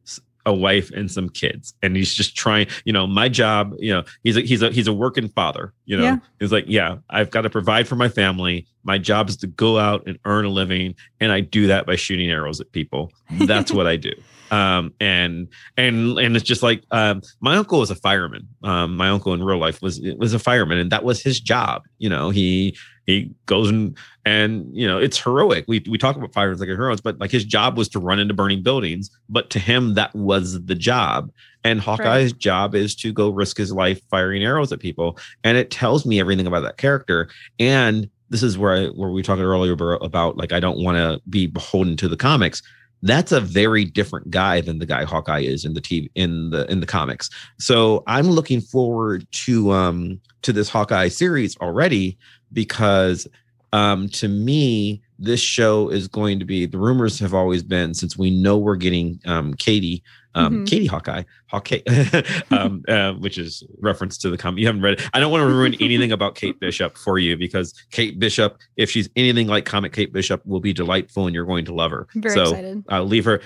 a 0.48 0.52
wife 0.52 0.90
and 0.90 1.10
some 1.10 1.28
kids. 1.28 1.74
And 1.82 1.94
he's 1.94 2.14
just 2.14 2.34
trying 2.34 2.66
you 2.84 2.92
know 2.92 3.06
my 3.06 3.28
job 3.28 3.74
you 3.78 3.92
know 3.92 4.02
he's 4.24 4.36
a 4.36 4.40
he's 4.40 4.62
a 4.62 4.70
he's 4.70 4.86
a 4.86 4.92
working 4.92 5.28
father 5.28 5.72
you 5.84 5.96
know? 5.96 6.02
Yeah. 6.02 6.18
he's 6.40 6.52
like 6.52 6.64
yeah 6.66 6.96
i've 7.10 7.30
got 7.30 7.42
to 7.42 7.50
provide 7.50 7.86
for 7.86 7.96
my 7.96 8.08
family. 8.08 8.66
My 8.82 8.96
job 8.96 9.28
is 9.28 9.36
to 9.38 9.46
go 9.46 9.78
out 9.78 10.04
and 10.06 10.18
earn 10.24 10.46
a 10.46 10.48
living 10.48 10.94
and 11.20 11.30
i 11.30 11.40
do 11.40 11.66
that 11.66 11.86
by 11.86 11.96
shooting 11.96 12.30
arrows 12.30 12.60
at 12.60 12.72
people. 12.72 13.12
That's 13.30 13.70
what 13.70 13.86
i 13.86 13.96
do. 13.96 14.12
Um 14.50 14.94
and 14.98 15.48
and 15.76 16.18
and 16.18 16.34
it's 16.34 16.42
just 16.42 16.62
like 16.62 16.82
um 16.90 17.20
my 17.40 17.58
uncle 17.58 17.80
was 17.80 17.90
a 17.90 17.94
fireman. 17.94 18.48
Um 18.64 18.96
my 18.96 19.10
uncle 19.10 19.34
in 19.34 19.42
real 19.42 19.58
life 19.58 19.82
was 19.82 20.00
was 20.16 20.32
a 20.32 20.38
fireman 20.38 20.78
and 20.78 20.90
that 20.90 21.04
was 21.04 21.22
his 21.22 21.38
job 21.38 21.82
you 21.98 22.08
know? 22.08 22.30
He 22.30 22.74
he 23.04 23.30
goes 23.44 23.68
and 23.68 23.94
and 24.28 24.66
you 24.76 24.86
know 24.86 24.98
it's 24.98 25.18
heroic. 25.18 25.64
We 25.68 25.82
we 25.88 25.96
talk 25.96 26.14
about 26.14 26.34
fires 26.34 26.60
like 26.60 26.68
heroes 26.68 27.00
but 27.00 27.18
like 27.18 27.30
his 27.30 27.46
job 27.46 27.78
was 27.78 27.88
to 27.88 27.98
run 27.98 28.18
into 28.18 28.34
burning 28.34 28.62
buildings 28.62 29.10
but 29.30 29.48
to 29.50 29.58
him 29.58 29.94
that 29.94 30.14
was 30.14 30.64
the 30.66 30.74
job. 30.74 31.30
And 31.64 31.80
hawkeye's 31.80 32.32
job 32.34 32.74
is 32.74 32.94
to 32.96 33.12
go 33.12 33.30
risk 33.30 33.56
his 33.56 33.72
life 33.72 34.00
firing 34.10 34.44
arrows 34.44 34.70
at 34.70 34.80
people. 34.80 35.18
And 35.44 35.56
it 35.56 35.70
tells 35.70 36.04
me 36.04 36.20
everything 36.20 36.46
about 36.46 36.60
that 36.60 36.76
character. 36.76 37.28
And 37.58 38.08
this 38.28 38.42
is 38.42 38.58
where 38.58 38.74
I 38.76 38.86
where 38.88 39.10
we 39.10 39.22
talked 39.22 39.40
earlier 39.40 39.72
about, 39.72 40.04
about 40.04 40.36
like 40.36 40.52
I 40.52 40.60
don't 40.60 40.78
want 40.78 40.98
to 40.98 41.22
be 41.30 41.46
beholden 41.46 41.96
to 41.96 42.08
the 42.08 42.16
comics. 42.16 42.62
That's 43.00 43.32
a 43.32 43.40
very 43.40 43.86
different 43.86 44.30
guy 44.30 44.60
than 44.60 44.78
the 44.78 44.86
guy 44.86 45.04
Hawkeye 45.04 45.40
is 45.40 45.64
in 45.64 45.72
the 45.72 45.80
TV 45.80 46.10
in 46.14 46.50
the 46.50 46.70
in 46.70 46.80
the 46.80 46.86
comics. 46.86 47.30
So 47.58 48.02
I'm 48.06 48.28
looking 48.28 48.60
forward 48.60 49.26
to 49.46 49.72
um 49.72 50.20
to 50.42 50.52
this 50.52 50.68
Hawkeye 50.68 51.08
series 51.08 51.56
already 51.58 52.18
because 52.52 53.26
um 53.72 54.08
to 54.08 54.28
me 54.28 55.02
this 55.18 55.40
show 55.40 55.88
is 55.90 56.08
going 56.08 56.38
to 56.38 56.44
be 56.44 56.64
the 56.66 56.78
rumors 56.78 57.18
have 57.18 57.34
always 57.34 57.62
been 57.62 57.92
since 57.94 58.16
we 58.16 58.30
know 58.30 58.56
we're 58.56 58.76
getting 58.76 59.20
um 59.26 59.54
Katie 59.54 60.02
um 60.34 60.64
Mhm. 60.64 60.66
Katie 60.68 60.86
Hawkeye 60.86 61.24
Hawkeye 61.48 61.80
um 62.50 62.82
uh, 62.88 63.12
which 63.14 63.36
is 63.38 63.62
reference 63.80 64.16
to 64.18 64.30
the 64.30 64.38
comic 64.38 64.60
you 64.60 64.66
haven't 64.66 64.82
read 64.82 64.94
it 65.00 65.10
I 65.12 65.20
don't 65.20 65.32
want 65.32 65.42
to 65.42 65.46
ruin 65.54 65.74
anything 65.80 66.12
about 66.12 66.34
Kate 66.34 66.58
Bishop 66.60 66.96
for 66.96 67.18
you 67.18 67.36
because 67.36 67.74
Kate 67.90 68.18
Bishop 68.18 68.56
if 68.76 68.90
she's 68.90 69.08
anything 69.16 69.48
like 69.48 69.64
comic 69.64 69.92
Kate 69.92 70.12
Bishop 70.12 70.40
will 70.46 70.60
be 70.60 70.72
delightful 70.72 71.26
and 71.26 71.34
you're 71.34 71.44
going 71.46 71.64
to 71.64 71.74
love 71.74 71.90
her 71.90 72.06
Very 72.14 72.34
so 72.34 72.42
excited. 72.42 72.84
I'll 72.88 73.04
leave 73.04 73.24
her 73.24 73.40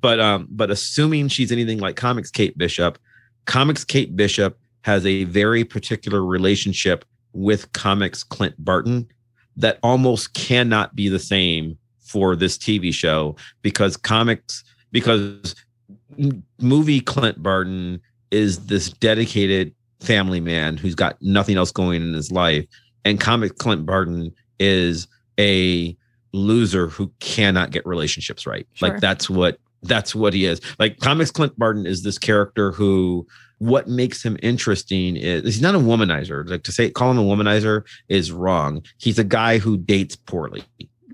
but 0.00 0.18
um 0.20 0.48
but 0.50 0.70
assuming 0.70 1.28
she's 1.28 1.52
anything 1.52 1.78
like 1.78 1.96
comics 1.96 2.30
Kate 2.30 2.56
Bishop 2.56 2.98
comics 3.44 3.84
Kate 3.84 4.16
Bishop 4.16 4.58
has 4.82 5.04
a 5.04 5.24
very 5.24 5.64
particular 5.64 6.24
relationship 6.24 7.04
with 7.32 7.70
comics 7.72 8.22
Clint 8.24 8.54
Barton 8.64 9.06
that 9.58 9.78
almost 9.82 10.32
cannot 10.34 10.94
be 10.94 11.08
the 11.08 11.18
same 11.18 11.76
for 12.00 12.34
this 12.34 12.56
TV 12.56 12.92
show 12.94 13.36
because 13.60 13.96
comics 13.96 14.64
because 14.92 15.54
movie 16.60 17.00
Clint 17.00 17.42
Barton 17.42 18.00
is 18.30 18.66
this 18.66 18.90
dedicated 18.90 19.74
family 20.00 20.40
man 20.40 20.76
who's 20.76 20.94
got 20.94 21.20
nothing 21.20 21.56
else 21.56 21.70
going 21.70 22.02
in 22.02 22.14
his 22.14 22.32
life. 22.32 22.64
And 23.04 23.20
comic 23.20 23.58
Clint 23.58 23.84
Barton 23.84 24.32
is 24.58 25.06
a 25.38 25.96
loser 26.32 26.88
who 26.88 27.12
cannot 27.20 27.70
get 27.70 27.86
relationships 27.86 28.46
right. 28.46 28.66
Sure. 28.74 28.90
like 28.90 29.00
that's 29.00 29.28
what 29.28 29.58
that's 29.82 30.14
what 30.14 30.34
he 30.34 30.44
is. 30.44 30.60
Like 30.78 30.98
comics 30.98 31.30
Clint 31.30 31.58
Barton 31.58 31.86
is 31.86 32.02
this 32.02 32.18
character 32.18 32.72
who 32.72 33.26
what 33.58 33.88
makes 33.88 34.24
him 34.24 34.36
interesting 34.42 35.16
is 35.16 35.42
he's 35.42 35.62
not 35.62 35.74
a 35.74 35.78
womanizer. 35.78 36.48
Like 36.48 36.62
to 36.64 36.72
say 36.72 36.90
call 36.90 37.10
him 37.10 37.18
a 37.18 37.22
womanizer 37.22 37.84
is 38.08 38.32
wrong. 38.32 38.82
He's 38.98 39.18
a 39.18 39.24
guy 39.24 39.58
who 39.58 39.76
dates 39.76 40.16
poorly. 40.16 40.64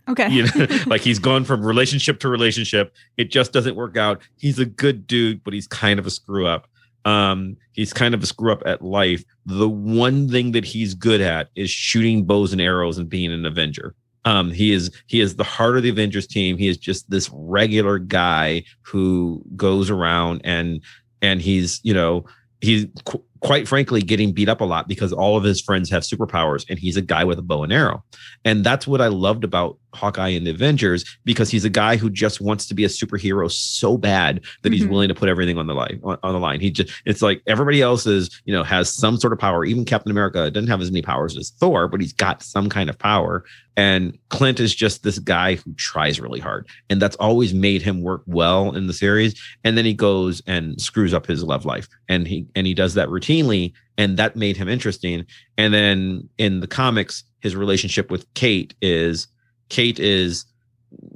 Okay. 0.07 0.28
you 0.28 0.42
know 0.42 0.66
like 0.86 1.01
he's 1.01 1.18
gone 1.18 1.45
from 1.45 1.64
relationship 1.64 2.20
to 2.20 2.28
relationship. 2.28 2.95
It 3.16 3.30
just 3.30 3.53
doesn't 3.53 3.76
work 3.76 3.97
out. 3.97 4.20
He's 4.36 4.59
a 4.59 4.66
good 4.66 5.07
dude 5.07 5.42
but 5.42 5.55
he's 5.55 5.66
kind 5.66 5.99
of 5.99 6.07
a 6.07 6.11
screw 6.11 6.47
up. 6.47 6.68
Um 7.07 7.57
he's 7.72 7.92
kind 7.92 8.14
of 8.14 8.22
a 8.22 8.26
screw 8.26 8.53
up 8.53 8.62
at 8.66 8.82
life. 8.82 9.24
The 9.47 9.68
one 9.68 10.28
thing 10.28 10.53
that 10.53 10.64
he's 10.64 10.95
good 10.95 11.22
at 11.22 11.49
is 11.55 11.70
shooting 11.70 12.24
bows 12.24 12.53
and 12.53 12.61
arrows 12.61 12.99
and 12.99 13.09
being 13.09 13.32
an 13.32 13.47
avenger. 13.47 13.95
Um 14.26 14.51
he 14.51 14.72
is 14.72 14.90
he 15.07 15.20
is 15.20 15.36
the 15.36 15.45
heart 15.45 15.78
of 15.78 15.82
the 15.82 15.88
avengers 15.88 16.26
team. 16.26 16.59
He 16.59 16.68
is 16.68 16.76
just 16.76 17.09
this 17.09 17.30
regular 17.32 17.99
guy 17.99 18.64
who 18.82 19.42
goes 19.57 19.88
around 19.88 20.42
and 20.45 20.82
and 21.25 21.41
he's 21.41 21.81
you 21.83 21.95
know 21.95 22.25
he's 22.61 22.87
qu- 23.05 23.22
quite 23.41 23.68
frankly 23.68 24.01
getting 24.01 24.33
beat 24.33 24.49
up 24.49 24.61
a 24.61 24.64
lot 24.64 24.89
because 24.89 25.12
all 25.12 25.37
of 25.37 25.45
his 25.45 25.61
friends 25.61 25.91
have 25.91 26.03
superpowers 26.03 26.64
and 26.68 26.79
he's 26.79 26.97
a 26.97 27.03
guy 27.03 27.25
with 27.25 27.39
a 27.39 27.43
bow 27.43 27.62
and 27.62 27.72
arrow. 27.72 28.03
And 28.45 28.64
that's 28.64 28.87
what 28.87 29.01
I 29.01 29.09
loved 29.09 29.45
about 29.45 29.79
Hawkeye 29.95 30.28
and 30.28 30.47
the 30.47 30.51
Avengers 30.51 31.05
because 31.24 31.51
he's 31.51 31.64
a 31.64 31.70
guy 31.70 31.97
who 31.97 32.11
just 32.11 32.40
wants 32.40 32.66
to 32.66 32.74
be 32.74 32.84
a 32.84 32.88
superhero 32.88 33.51
so 33.51 33.97
bad 33.97 34.40
that 34.62 34.72
he's 34.72 34.84
Mhm. 34.84 34.88
willing 34.90 35.09
to 35.09 35.14
put 35.14 35.28
everything 35.28 35.59
on 35.59 35.66
the 35.66 35.74
line 35.74 36.01
on, 36.05 36.18
on 36.22 36.32
the 36.32 36.40
line. 36.40 36.61
He 36.61 36.70
just 36.70 36.90
it's 37.05 37.22
like 37.22 37.42
everybody 37.47 37.82
else 37.82 38.07
is, 38.07 38.30
you 38.45 38.53
know, 38.53 38.62
has 38.62 38.92
some 38.92 39.16
sort 39.16 39.32
of 39.32 39.38
power. 39.38 39.64
Even 39.64 39.84
Captain 39.84 40.11
America 40.11 40.51
doesn't 40.51 40.68
have 40.68 40.80
as 40.80 40.90
many 40.90 41.03
powers 41.03 41.36
as 41.36 41.51
Thor, 41.51 41.88
but 41.88 42.01
he's 42.01 42.12
got 42.12 42.42
some 42.42 42.68
kind 42.68 42.88
of 42.90 42.99
power. 42.99 43.45
And 43.76 44.16
Clint 44.28 44.61
is 44.61 44.72
just 44.72 45.03
this 45.03 45.18
guy 45.18 45.57
who 45.57 45.74
tries 45.74 46.20
really 46.20 46.38
hard. 46.38 46.68
And 46.90 47.03
that's 47.03 47.16
always 47.16 47.53
made 47.53 47.82
him 47.82 48.03
work 48.03 48.22
well 48.26 48.72
in 48.74 48.86
the 48.86 48.92
series. 48.92 49.34
And 49.64 49.76
then 49.76 49.84
he 49.84 49.95
goes 49.95 50.42
and 50.47 50.80
screws 50.80 51.12
up 51.12 51.26
his 51.26 51.42
love 51.42 51.64
life. 51.64 51.88
And 52.09 52.28
he 52.28 52.47
and 52.55 52.66
he 52.66 52.74
does 52.74 52.95
that 52.95 53.09
routinely. 53.09 53.72
And 53.99 54.16
that 54.16 54.36
made 54.36 54.57
him 54.57 54.68
interesting. 54.68 55.24
And 55.59 55.72
then 55.74 56.28
in 56.38 56.61
the 56.61 56.66
comics, 56.66 57.24
his 57.40 57.55
relationship 57.57 58.11
with 58.11 58.32
Kate 58.34 58.74
is 58.80 59.26
Kate 59.69 59.99
is 59.99 60.45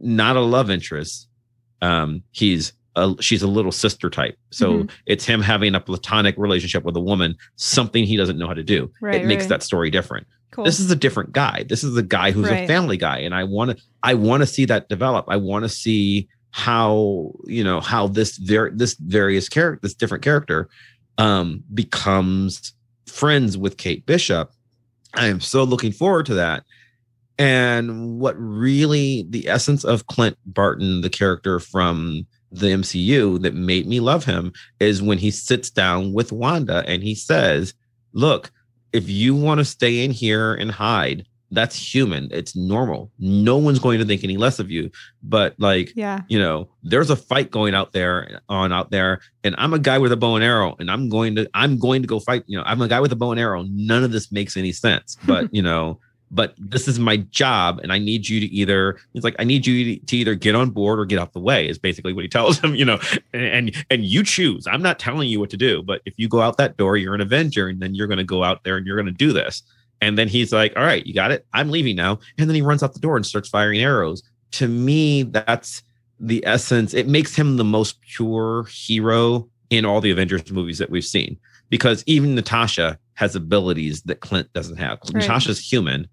not 0.01 0.37
a 0.37 0.41
love 0.41 0.71
interest. 0.71 1.29
Um, 1.83 2.23
he's 2.33 2.73
a, 2.97 3.15
she's 3.21 3.43
a 3.43 3.47
little 3.49 3.71
sister 3.73 4.11
type. 4.11 4.37
So 4.51 4.73
Mhm. 4.85 4.91
it's 5.07 5.25
him 5.25 5.41
having 5.41 5.75
a 5.75 5.81
platonic 5.81 6.37
relationship 6.37 6.83
with 6.85 6.97
a 6.97 7.01
woman, 7.01 7.37
something 7.57 8.05
he 8.05 8.17
doesn't 8.17 8.39
know 8.39 8.49
how 8.49 8.55
to 8.55 8.65
do. 8.65 8.91
Right, 9.01 9.23
it 9.23 9.27
makes 9.27 9.43
right. 9.45 9.51
that 9.51 9.63
story 9.63 9.91
different. 9.91 10.27
Cool. 10.51 10.65
This 10.65 10.81
is 10.81 10.91
a 10.91 10.97
different 10.97 11.33
guy. 11.33 11.65
This 11.69 11.85
is 11.85 11.97
a 11.97 12.03
guy 12.03 12.33
who's 12.33 12.49
Right. 12.49 12.65
a 12.65 12.67
family 12.67 12.97
guy, 12.97 13.19
and 13.19 13.35
I 13.35 13.45
want 13.45 13.71
to 13.71 13.77
I 14.03 14.15
want 14.15 14.41
to 14.43 14.47
see 14.47 14.65
that 14.65 14.89
develop. 14.89 15.27
I 15.29 15.37
want 15.37 15.65
to 15.65 15.69
see 15.69 16.27
how 16.51 17.33
you 17.45 17.63
know 17.63 17.81
how 17.81 18.09
this 18.09 18.39
ver- 18.39 18.71
this 18.75 18.95
various 18.95 19.49
character 19.49 19.81
this 19.83 19.95
different 19.95 20.25
character 20.25 20.69
um 21.19 21.63
becomes 21.75 22.73
friends 23.07 23.57
with 23.59 23.77
Kate 23.77 24.05
Bishop. 24.07 24.51
I 25.15 25.27
am 25.27 25.41
so 25.41 25.63
looking 25.65 25.93
forward 25.93 26.27
to 26.27 26.35
that. 26.35 26.65
And 27.39 28.19
what 28.19 28.35
really 28.39 29.27
the 29.29 29.49
essence 29.49 29.85
of 29.85 30.07
Clint 30.07 30.37
Barton, 30.47 31.03
the 31.03 31.11
character 31.11 31.61
from 31.61 32.27
the 32.51 32.69
MCU 32.69 33.41
that 33.43 33.55
made 33.55 33.87
me 33.87 34.01
love 34.01 34.25
him 34.25 34.53
is 34.81 35.03
when 35.03 35.19
he 35.19 35.31
sits 35.31 35.71
down 35.71 36.13
with 36.13 36.33
Wanda 36.33 36.83
and 36.87 37.03
he 37.03 37.15
says, 37.15 37.75
"Look, 38.13 38.51
if 38.93 39.09
you 39.09 39.35
want 39.35 39.59
to 39.59 39.65
stay 39.65 40.05
in 40.05 40.11
here 40.11 40.55
and 40.55 40.71
hide, 40.71 41.27
that's 41.51 41.77
human. 41.77 42.29
It's 42.31 42.55
normal. 42.55 43.11
No 43.19 43.57
one's 43.57 43.79
going 43.79 43.99
to 43.99 44.05
think 44.05 44.23
any 44.23 44.37
less 44.37 44.59
of 44.59 44.71
you. 44.71 44.91
But 45.23 45.55
like, 45.59 45.93
yeah, 45.95 46.23
you 46.29 46.39
know, 46.39 46.69
there's 46.83 47.11
a 47.11 47.17
fight 47.17 47.51
going 47.51 47.75
out 47.75 47.93
there 47.93 48.41
on 48.49 48.73
out 48.73 48.91
there, 48.91 49.21
and 49.45 49.55
I'm 49.59 49.73
a 49.73 49.79
guy 49.79 49.99
with 49.99 50.13
a 50.13 50.17
bow 50.17 50.35
and 50.35 50.45
arrow, 50.45 50.77
and 50.79 50.91
I'm 50.91 51.09
going 51.09 51.35
to 51.37 51.49
I'm 51.55 51.79
going 51.79 52.03
to 52.03 52.09
go 52.09 52.21
fight. 52.21 52.45
You 52.47 52.59
know, 52.59 52.65
I'm 52.67 52.83
a 52.83 52.89
guy 52.89 53.01
with 53.01 53.13
a 53.13 53.17
bow 53.17 53.31
and 53.31 53.41
arrow. 53.41 53.65
None 53.69 54.05
of 54.05 54.13
this 54.13 54.31
makes 54.31 54.57
any 54.57 54.73
sense. 54.73 55.17
But 55.27 55.49
you 55.55 55.63
know, 55.63 56.01
but 56.31 56.55
this 56.59 56.87
is 56.87 56.99
my 56.99 57.17
job 57.17 57.81
and 57.83 57.93
i 57.93 57.99
need 57.99 58.29
you 58.29 58.41
to 58.41 58.47
either 58.47 58.99
it's 59.15 59.25
like 59.25 59.37
i 59.39 59.45
need 59.45 59.67
you 59.67 59.99
to 60.01 60.17
either 60.17 60.35
get 60.35 60.55
on 60.55 60.71
board 60.71 60.99
or 60.99 61.05
get 61.05 61.19
out 61.19 61.33
the 61.33 61.41
way 61.41 61.69
is 61.69 61.79
basically 61.79 62.13
what 62.13 62.23
he 62.23 62.29
tells 62.39 62.59
him 62.59 62.75
you 62.75 62.85
know 62.85 62.99
and 63.33 63.69
and, 63.69 63.87
and 63.91 64.05
you 64.05 64.23
choose. 64.23 64.67
I'm 64.67 64.83
not 64.83 64.99
telling 64.99 65.29
you 65.29 65.41
what 65.41 65.51
to 65.51 65.57
do 65.57 65.83
but 65.83 66.01
if 66.05 66.15
you 66.19 66.29
go 66.29 66.41
out 66.41 66.57
that 66.59 66.77
door 66.77 66.97
you're 66.97 67.15
an 67.15 67.21
avenger 67.21 67.69
and 67.69 67.81
then 67.81 67.95
you're 67.95 68.07
going 68.07 68.19
to 68.19 68.25
go 68.25 68.45
out 68.45 68.65
there 68.65 68.77
and 68.77 68.87
you're 68.87 68.97
going 68.97 69.07
to 69.07 69.13
do 69.13 69.33
this. 69.33 69.63
And 70.01 70.17
then 70.17 70.29
he's 70.29 70.53
like 70.53 70.73
all 70.77 70.85
right 70.85 71.05
you 71.07 71.15
got 71.15 71.31
it. 71.31 71.47
I'm 71.53 71.71
leaving 71.71 71.97
now. 71.97 72.19
And 72.39 72.49
then 72.49 72.55
he 72.55 72.63
runs 72.63 72.83
out 72.83 72.95
the 72.95 73.01
door 73.01 73.17
and 73.17 73.27
starts 73.27 73.49
firing 73.49 73.81
arrows. 73.81 74.23
To 74.53 74.69
me 74.69 75.25
that's 75.25 75.83
the 76.21 76.45
essence. 76.47 76.95
It 76.95 77.09
makes 77.09 77.35
him 77.35 77.57
the 77.57 77.65
most 77.65 78.01
pure 78.01 78.65
hero 78.65 79.49
in 79.71 79.85
all 79.85 80.01
the 80.01 80.11
avengers 80.11 80.51
movies 80.51 80.79
that 80.79 80.91
we've 80.91 81.05
seen 81.05 81.39
because 81.69 82.03
even 82.07 82.35
natasha 82.35 82.99
has 83.15 83.37
abilities 83.37 84.03
that 84.03 84.21
clint 84.21 84.53
doesn't 84.53 84.77
have. 84.77 84.99
Right. 85.05 85.23
natasha's 85.23 85.61
human 85.61 86.09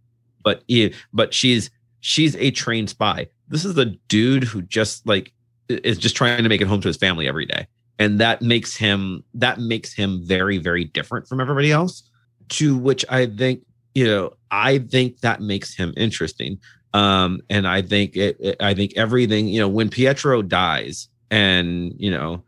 but 0.46 0.64
but 1.12 1.34
she's 1.34 1.70
she's 2.00 2.38
a 2.38 2.52
trained 2.52 2.90
spy. 2.90 3.28
This 3.50 3.66
is 3.66 3.78
a 3.78 3.86
dude 3.86 4.46
who 4.46 4.62
just 4.62 5.06
like 5.06 5.34
is 5.68 5.98
just 5.98 6.16
trying 6.16 6.44
to 6.44 6.48
make 6.48 6.62
it 6.62 6.68
home 6.68 6.80
to 6.82 6.88
his 6.88 6.96
family 6.96 7.28
every 7.28 7.46
day, 7.46 7.68
and 8.00 8.22
that 8.22 8.42
makes 8.42 8.78
him 8.78 9.24
that 9.34 9.60
makes 9.60 9.92
him 9.92 10.22
very 10.24 10.60
very 10.60 10.86
different 10.86 11.28
from 11.28 11.42
everybody 11.42 11.72
else. 11.72 12.10
To 12.50 12.78
which 12.78 13.04
I 13.10 13.26
think 13.26 13.62
you 13.94 14.06
know 14.06 14.34
I 14.52 14.78
think 14.78 15.20
that 15.20 15.42
makes 15.42 15.76
him 15.76 15.94
interesting. 15.98 16.60
Um, 16.94 17.42
and 17.50 17.68
I 17.68 17.82
think 17.82 18.16
it, 18.16 18.38
it 18.40 18.56
I 18.62 18.74
think 18.74 18.94
everything 18.96 19.50
you 19.50 19.60
know 19.60 19.68
when 19.68 19.90
Pietro 19.90 20.42
dies 20.42 21.10
and 21.32 21.94
you 21.98 22.12
know 22.12 22.44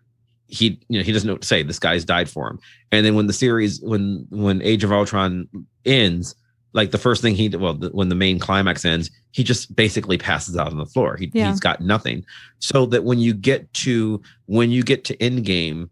he 0.47 0.79
you 0.87 0.99
know 0.99 1.03
he 1.03 1.11
doesn't 1.11 1.27
know 1.27 1.33
what 1.33 1.41
to 1.41 1.47
say 1.47 1.63
this 1.63 1.79
guy's 1.79 2.05
died 2.05 2.29
for 2.29 2.47
him 2.47 2.57
and 2.93 3.05
then 3.05 3.15
when 3.15 3.27
the 3.27 3.33
series 3.33 3.81
when 3.81 4.25
when 4.29 4.61
age 4.61 4.83
of 4.83 4.93
ultron 4.93 5.45
ends 5.85 6.35
like 6.77 6.91
the 6.91 6.97
first 6.97 7.21
thing 7.21 7.35
he 7.35 7.49
well 7.49 7.73
the, 7.73 7.89
when 7.89 8.07
the 8.07 8.15
main 8.15 8.39
climax 8.39 8.85
ends 8.85 9.11
he 9.31 9.43
just 9.43 9.75
basically 9.75 10.17
passes 10.17 10.55
out 10.55 10.67
on 10.67 10.77
the 10.77 10.85
floor. 10.85 11.17
He, 11.17 11.29
yeah. 11.33 11.49
he's 11.49 11.59
got 11.59 11.81
nothing. 11.81 12.25
So 12.59 12.85
that 12.87 13.03
when 13.03 13.19
you 13.19 13.33
get 13.33 13.71
to 13.73 14.21
when 14.45 14.71
you 14.71 14.83
get 14.83 15.03
to 15.05 15.21
end 15.21 15.43
game 15.43 15.89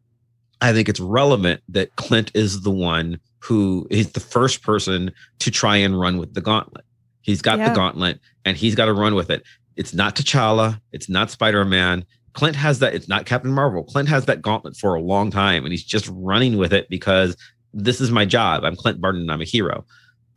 i 0.62 0.72
think 0.72 0.88
it's 0.88 1.02
relevant 1.02 1.62
that 1.68 1.94
clint 1.98 2.32
is 2.34 2.62
the 2.62 2.72
one 2.72 3.20
who 3.40 3.86
is 3.92 4.12
the 4.14 4.20
first 4.20 4.64
person 4.64 5.12
to 5.40 5.52
try 5.52 5.76
and 5.76 6.00
run 6.00 6.18
with 6.18 6.34
the 6.34 6.42
gauntlet. 6.42 6.86
He's 7.22 7.42
got 7.42 7.60
yeah. 7.60 7.70
the 7.70 7.76
gauntlet 7.76 8.20
and 8.46 8.56
he's 8.56 8.74
got 8.74 8.86
to 8.86 8.94
run 8.94 9.14
with 9.14 9.30
it. 9.30 9.44
It's 9.76 9.94
not 9.94 10.16
t'challa. 10.16 10.80
It's 10.92 11.10
not 11.10 11.30
spider-man. 11.30 12.06
Clint 12.34 12.56
has 12.56 12.80
that 12.80 12.96
it's 12.96 13.08
not 13.08 13.26
captain 13.26 13.52
marvel. 13.52 13.84
Clint 13.84 14.10
has 14.10 14.26
that 14.26 14.42
gauntlet 14.42 14.78
for 14.78 14.96
a 14.96 15.02
long 15.02 15.30
time 15.30 15.64
and 15.64 15.72
he's 15.72 15.84
just 15.84 16.10
running 16.12 16.58
with 16.58 16.74
it 16.74 16.90
because 16.90 17.36
this 17.74 18.00
is 18.02 18.10
my 18.10 18.26
job. 18.26 18.64
I'm 18.64 18.76
clint 18.76 19.02
barton 19.02 19.22
and 19.22 19.32
i'm 19.32 19.42
a 19.42 19.46
hero 19.46 19.86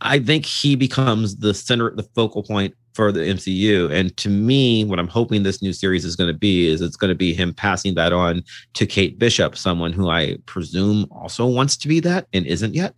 I 0.01 0.19
think 0.19 0.47
he 0.47 0.77
becomes 0.77 1.37
the 1.37 1.55
center, 1.55 1.91
the 1.95 2.05
focal 2.15 2.43
point 2.43 2.75
for 2.95 3.13
the 3.13 3.21
MCU. 3.21 3.91
And 3.93 4.17
to 4.17 4.29
me, 4.29 4.85
what 4.85 4.99
I'm 4.99 5.09
hoping 5.09 5.43
this 5.43 5.63
new 5.63 5.73
series 5.73 6.05
is 6.05 6.17
going 6.17 6.33
to 6.33 6.39
be 6.39 6.67
is 6.67 6.81
it's 6.81 6.97
going 6.97 7.11
to 7.11 7.15
be 7.15 7.33
him 7.33 7.55
passing 7.55 7.95
that 7.95 8.13
on 8.13 8.43
to 8.75 8.87
Kate 8.87 9.19
Bishop, 9.19 9.57
someone 9.57 9.93
who 9.93 10.09
I 10.09 10.37
presume 10.47 11.07
also 11.11 11.47
wants 11.47 11.77
to 11.79 11.89
be 11.89 12.01
that 12.01 12.27
and 12.33 12.47
isn't 12.47 12.75
yet. 12.75 12.95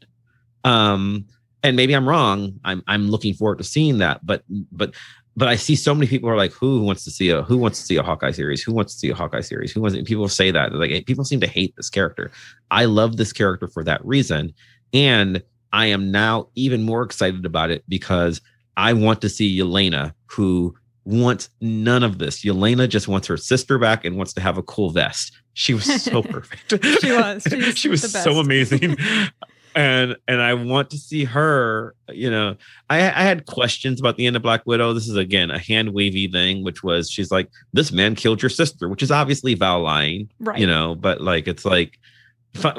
Um, 0.64 1.26
and 1.62 1.76
maybe 1.76 1.94
I'm 1.94 2.08
wrong. 2.08 2.58
I'm 2.64 2.82
I'm 2.86 3.10
looking 3.10 3.34
forward 3.34 3.58
to 3.58 3.64
seeing 3.64 3.98
that. 3.98 4.24
But 4.24 4.42
but 4.72 4.94
but 5.36 5.48
I 5.48 5.56
see 5.56 5.76
so 5.76 5.94
many 5.94 6.06
people 6.06 6.28
are 6.28 6.36
like, 6.36 6.52
who 6.52 6.82
wants 6.82 7.04
to 7.04 7.10
see 7.10 7.30
a 7.30 7.42
who 7.42 7.58
wants 7.58 7.80
to 7.80 7.86
see 7.86 7.96
a 7.96 8.02
Hawkeye 8.02 8.30
series? 8.30 8.62
Who 8.62 8.72
wants 8.72 8.94
to 8.94 8.98
see 8.98 9.10
a 9.10 9.14
Hawkeye 9.14 9.40
series? 9.40 9.72
Who 9.72 9.80
wants? 9.80 9.96
People 10.04 10.28
say 10.28 10.50
that 10.50 10.72
like 10.74 11.06
people 11.06 11.24
seem 11.24 11.40
to 11.40 11.46
hate 11.46 11.74
this 11.76 11.90
character. 11.90 12.30
I 12.70 12.86
love 12.86 13.16
this 13.16 13.32
character 13.32 13.68
for 13.68 13.84
that 13.84 14.04
reason, 14.04 14.54
and 14.92 15.42
I 15.72 15.86
am 15.86 16.10
now 16.10 16.48
even 16.54 16.82
more 16.82 17.02
excited 17.02 17.46
about 17.46 17.70
it 17.70 17.84
because 17.88 18.40
I 18.76 18.92
want 18.92 19.20
to 19.22 19.28
see 19.28 19.58
Yelena, 19.58 20.14
who 20.26 20.74
wants 21.04 21.50
none 21.60 22.02
of 22.02 22.18
this. 22.18 22.44
Yelena 22.44 22.88
just 22.88 23.08
wants 23.08 23.26
her 23.26 23.36
sister 23.36 23.78
back 23.78 24.04
and 24.04 24.16
wants 24.16 24.32
to 24.34 24.40
have 24.40 24.58
a 24.58 24.62
cool 24.62 24.90
vest. 24.90 25.32
She 25.54 25.74
was 25.74 26.02
so 26.02 26.22
perfect. 26.24 26.82
she 27.00 27.12
was. 27.12 27.46
she 27.76 27.88
was 27.88 28.10
so 28.22 28.38
amazing. 28.38 28.96
and 29.74 30.16
and 30.26 30.40
I 30.40 30.54
want 30.54 30.90
to 30.90 30.98
see 30.98 31.24
her. 31.24 31.94
You 32.08 32.30
know, 32.30 32.56
I, 32.88 32.98
I 32.98 33.22
had 33.22 33.46
questions 33.46 34.00
about 34.00 34.16
the 34.16 34.26
end 34.26 34.36
of 34.36 34.42
Black 34.42 34.66
Widow. 34.66 34.92
This 34.92 35.08
is 35.08 35.16
again 35.16 35.50
a 35.50 35.58
hand 35.58 35.92
wavy 35.92 36.28
thing, 36.28 36.64
which 36.64 36.82
was 36.82 37.10
she's 37.10 37.30
like, 37.30 37.48
"This 37.72 37.92
man 37.92 38.14
killed 38.14 38.42
your 38.42 38.50
sister," 38.50 38.88
which 38.88 39.02
is 39.02 39.10
obviously 39.10 39.54
Val 39.54 39.82
lying, 39.82 40.30
right? 40.40 40.58
You 40.58 40.66
know, 40.66 40.94
but 40.94 41.20
like 41.20 41.48
it's 41.48 41.64
like 41.64 41.98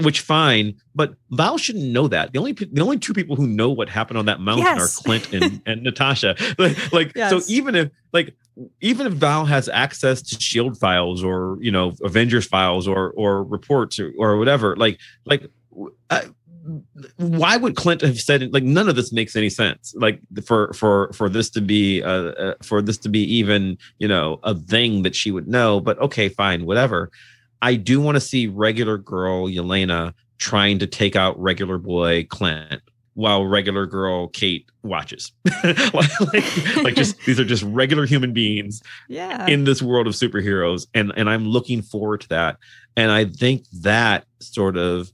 which 0.01 0.21
fine, 0.21 0.75
but 0.93 1.15
Val 1.31 1.57
shouldn't 1.57 1.85
know 1.85 2.07
that. 2.07 2.33
The 2.33 2.39
only 2.39 2.51
the 2.51 2.81
only 2.81 2.99
two 2.99 3.13
people 3.13 3.35
who 3.35 3.47
know 3.47 3.69
what 3.69 3.89
happened 3.89 4.17
on 4.17 4.25
that 4.25 4.39
mountain 4.39 4.65
yes. 4.65 4.99
are 4.99 5.03
Clint 5.03 5.33
and, 5.33 5.61
and 5.65 5.83
Natasha. 5.83 6.35
Like, 6.57 6.93
like 6.93 7.11
yes. 7.15 7.29
so 7.31 7.41
even 7.51 7.75
if 7.75 7.89
like 8.11 8.35
even 8.81 9.07
if 9.07 9.13
Val 9.13 9.45
has 9.45 9.69
access 9.69 10.21
to 10.23 10.39
Shield 10.39 10.77
files 10.77 11.23
or 11.23 11.57
you 11.61 11.71
know 11.71 11.93
Avengers 12.03 12.45
files 12.45 12.87
or 12.87 13.11
or 13.11 13.43
reports 13.43 13.99
or, 13.99 14.11
or 14.17 14.37
whatever, 14.37 14.75
like 14.75 14.99
like. 15.25 15.49
I, 16.09 16.25
why 17.17 17.57
would 17.57 17.75
Clint 17.75 18.01
have 18.01 18.19
said? 18.19 18.53
Like 18.53 18.63
none 18.63 18.87
of 18.87 18.95
this 18.95 19.11
makes 19.11 19.35
any 19.35 19.49
sense. 19.49 19.95
Like 19.97 20.19
for 20.45 20.71
for 20.73 21.11
for 21.13 21.27
this 21.27 21.49
to 21.51 21.61
be 21.61 22.03
uh, 22.03 22.09
uh 22.09 22.53
for 22.61 22.81
this 22.81 22.97
to 22.99 23.09
be 23.09 23.21
even 23.21 23.77
you 23.97 24.07
know 24.07 24.39
a 24.43 24.53
thing 24.53 25.01
that 25.03 25.15
she 25.15 25.31
would 25.31 25.47
know. 25.47 25.79
But 25.79 25.97
okay, 25.99 26.29
fine, 26.29 26.65
whatever. 26.65 27.09
I 27.61 27.75
do 27.75 28.01
want 28.01 28.15
to 28.15 28.21
see 28.21 28.47
regular 28.47 28.97
girl 28.97 29.47
Yelena 29.47 30.13
trying 30.39 30.79
to 30.79 30.87
take 30.87 31.15
out 31.15 31.39
regular 31.39 31.77
boy 31.77 32.25
Clint 32.29 32.81
while 33.13 33.45
regular 33.45 33.85
girl 33.85 34.29
Kate 34.29 34.65
watches. 34.83 35.31
like, 35.63 36.77
like, 36.83 36.95
just 36.95 37.17
these 37.25 37.39
are 37.39 37.45
just 37.45 37.63
regular 37.63 38.05
human 38.05 38.33
beings 38.33 38.81
yeah. 39.09 39.45
in 39.47 39.65
this 39.65 39.81
world 39.81 40.07
of 40.07 40.13
superheroes. 40.13 40.87
And 40.93 41.11
and 41.15 41.29
I'm 41.29 41.45
looking 41.45 41.81
forward 41.81 42.21
to 42.21 42.29
that. 42.29 42.57
And 42.97 43.11
I 43.11 43.25
think 43.25 43.65
that 43.81 44.25
sort 44.39 44.77
of 44.77 45.11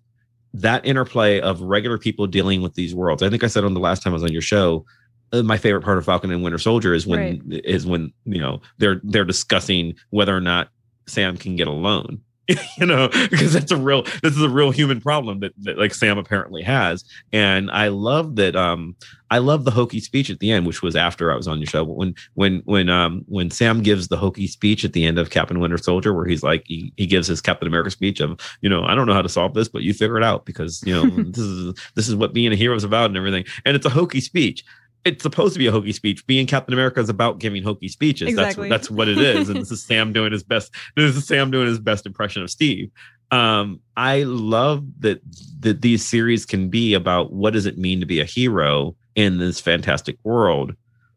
that 0.53 0.85
interplay 0.85 1.39
of 1.39 1.61
regular 1.61 1.97
people 1.97 2.25
dealing 2.27 2.61
with 2.61 2.73
these 2.75 2.95
worlds. 2.95 3.21
I 3.21 3.29
think 3.29 3.43
I 3.43 3.47
said 3.47 3.63
on 3.63 3.73
the 3.73 3.79
last 3.79 4.01
time 4.01 4.13
I 4.13 4.15
was 4.15 4.23
on 4.23 4.31
your 4.31 4.41
show, 4.41 4.85
uh, 5.33 5.43
my 5.43 5.57
favorite 5.57 5.83
part 5.83 5.97
of 5.97 6.05
Falcon 6.05 6.31
and 6.31 6.43
Winter 6.43 6.57
Soldier 6.57 6.93
is 6.93 7.05
when 7.05 7.19
right. 7.19 7.61
is 7.65 7.85
when 7.85 8.13
you 8.25 8.39
know 8.39 8.61
they're 8.77 9.01
they're 9.03 9.25
discussing 9.25 9.95
whether 10.11 10.35
or 10.35 10.41
not 10.41 10.69
Sam 11.07 11.37
can 11.37 11.55
get 11.55 11.67
a 11.67 11.71
loan 11.71 12.21
you 12.77 12.85
know, 12.85 13.09
because 13.09 13.53
that's 13.53 13.71
a 13.71 13.77
real 13.77 14.03
this 14.23 14.35
is 14.35 14.41
a 14.41 14.49
real 14.49 14.71
human 14.71 15.01
problem 15.01 15.41
that, 15.41 15.53
that 15.63 15.77
like 15.77 15.93
Sam 15.93 16.17
apparently 16.17 16.61
has. 16.63 17.03
And 17.33 17.69
I 17.71 17.89
love 17.89 18.37
that 18.37 18.55
um 18.55 18.95
I 19.29 19.39
love 19.39 19.65
the 19.65 19.71
hokey 19.71 19.99
speech 19.99 20.29
at 20.29 20.39
the 20.39 20.51
end, 20.51 20.65
which 20.65 20.81
was 20.81 20.95
after 20.95 21.31
I 21.31 21.35
was 21.35 21.47
on 21.47 21.59
your 21.59 21.67
show. 21.67 21.83
When 21.83 22.15
when 22.35 22.61
when 22.65 22.89
um 22.89 23.25
when 23.27 23.51
Sam 23.51 23.83
gives 23.83 24.07
the 24.07 24.15
hokey 24.15 24.47
speech 24.47 24.85
at 24.85 24.93
the 24.93 25.05
end 25.05 25.19
of 25.19 25.29
Captain 25.29 25.59
Winter 25.59 25.77
Soldier, 25.77 26.13
where 26.13 26.25
he's 26.25 26.43
like 26.43 26.63
he, 26.67 26.93
he 26.95 27.05
gives 27.05 27.27
his 27.27 27.41
Captain 27.41 27.67
America 27.67 27.91
speech 27.91 28.21
of, 28.21 28.39
you 28.61 28.69
know, 28.69 28.83
I 28.83 28.95
don't 28.95 29.07
know 29.07 29.13
how 29.13 29.21
to 29.21 29.29
solve 29.29 29.53
this, 29.53 29.67
but 29.67 29.83
you 29.83 29.93
figure 29.93 30.17
it 30.17 30.23
out 30.23 30.45
because 30.45 30.81
you 30.85 30.93
know 30.93 31.09
this 31.31 31.43
is 31.43 31.73
this 31.95 32.07
is 32.07 32.15
what 32.15 32.33
being 32.33 32.53
a 32.53 32.55
hero 32.55 32.75
is 32.75 32.85
about 32.85 33.09
and 33.09 33.17
everything. 33.17 33.43
And 33.65 33.75
it's 33.75 33.85
a 33.85 33.89
hokey 33.89 34.21
speech 34.21 34.63
it's 35.07 35.23
supposed 35.23 35.53
to 35.53 35.59
be 35.59 35.67
a 35.67 35.71
hokey 35.71 35.93
speech. 35.93 36.25
Being 36.27 36.45
Captain 36.45 36.73
America 36.73 36.99
is 36.99 37.09
about 37.09 37.39
giving 37.39 37.63
hokey 37.63 37.87
speeches. 37.87 38.29
Exactly. 38.29 38.69
That's 38.69 38.87
that's 38.87 38.91
what 38.91 39.07
it 39.07 39.17
is. 39.17 39.49
And 39.49 39.61
this 39.61 39.71
is 39.71 39.83
Sam 39.87 40.13
doing 40.13 40.31
his 40.31 40.43
best. 40.43 40.73
This 40.95 41.15
is 41.15 41.25
Sam 41.25 41.49
doing 41.51 41.67
his 41.67 41.79
best 41.79 42.05
impression 42.05 42.43
of 42.43 42.49
Steve. 42.49 42.91
Um, 43.31 43.79
I 43.95 44.23
love 44.23 44.85
that 44.99 45.21
that 45.59 45.81
these 45.81 46.05
series 46.05 46.45
can 46.45 46.69
be 46.69 46.93
about 46.93 47.33
what 47.33 47.53
does 47.53 47.65
it 47.65 47.77
mean 47.77 47.99
to 47.99 48.05
be 48.05 48.19
a 48.19 48.25
hero 48.25 48.95
in 49.15 49.37
this 49.37 49.59
fantastic 49.59 50.17
world 50.23 50.73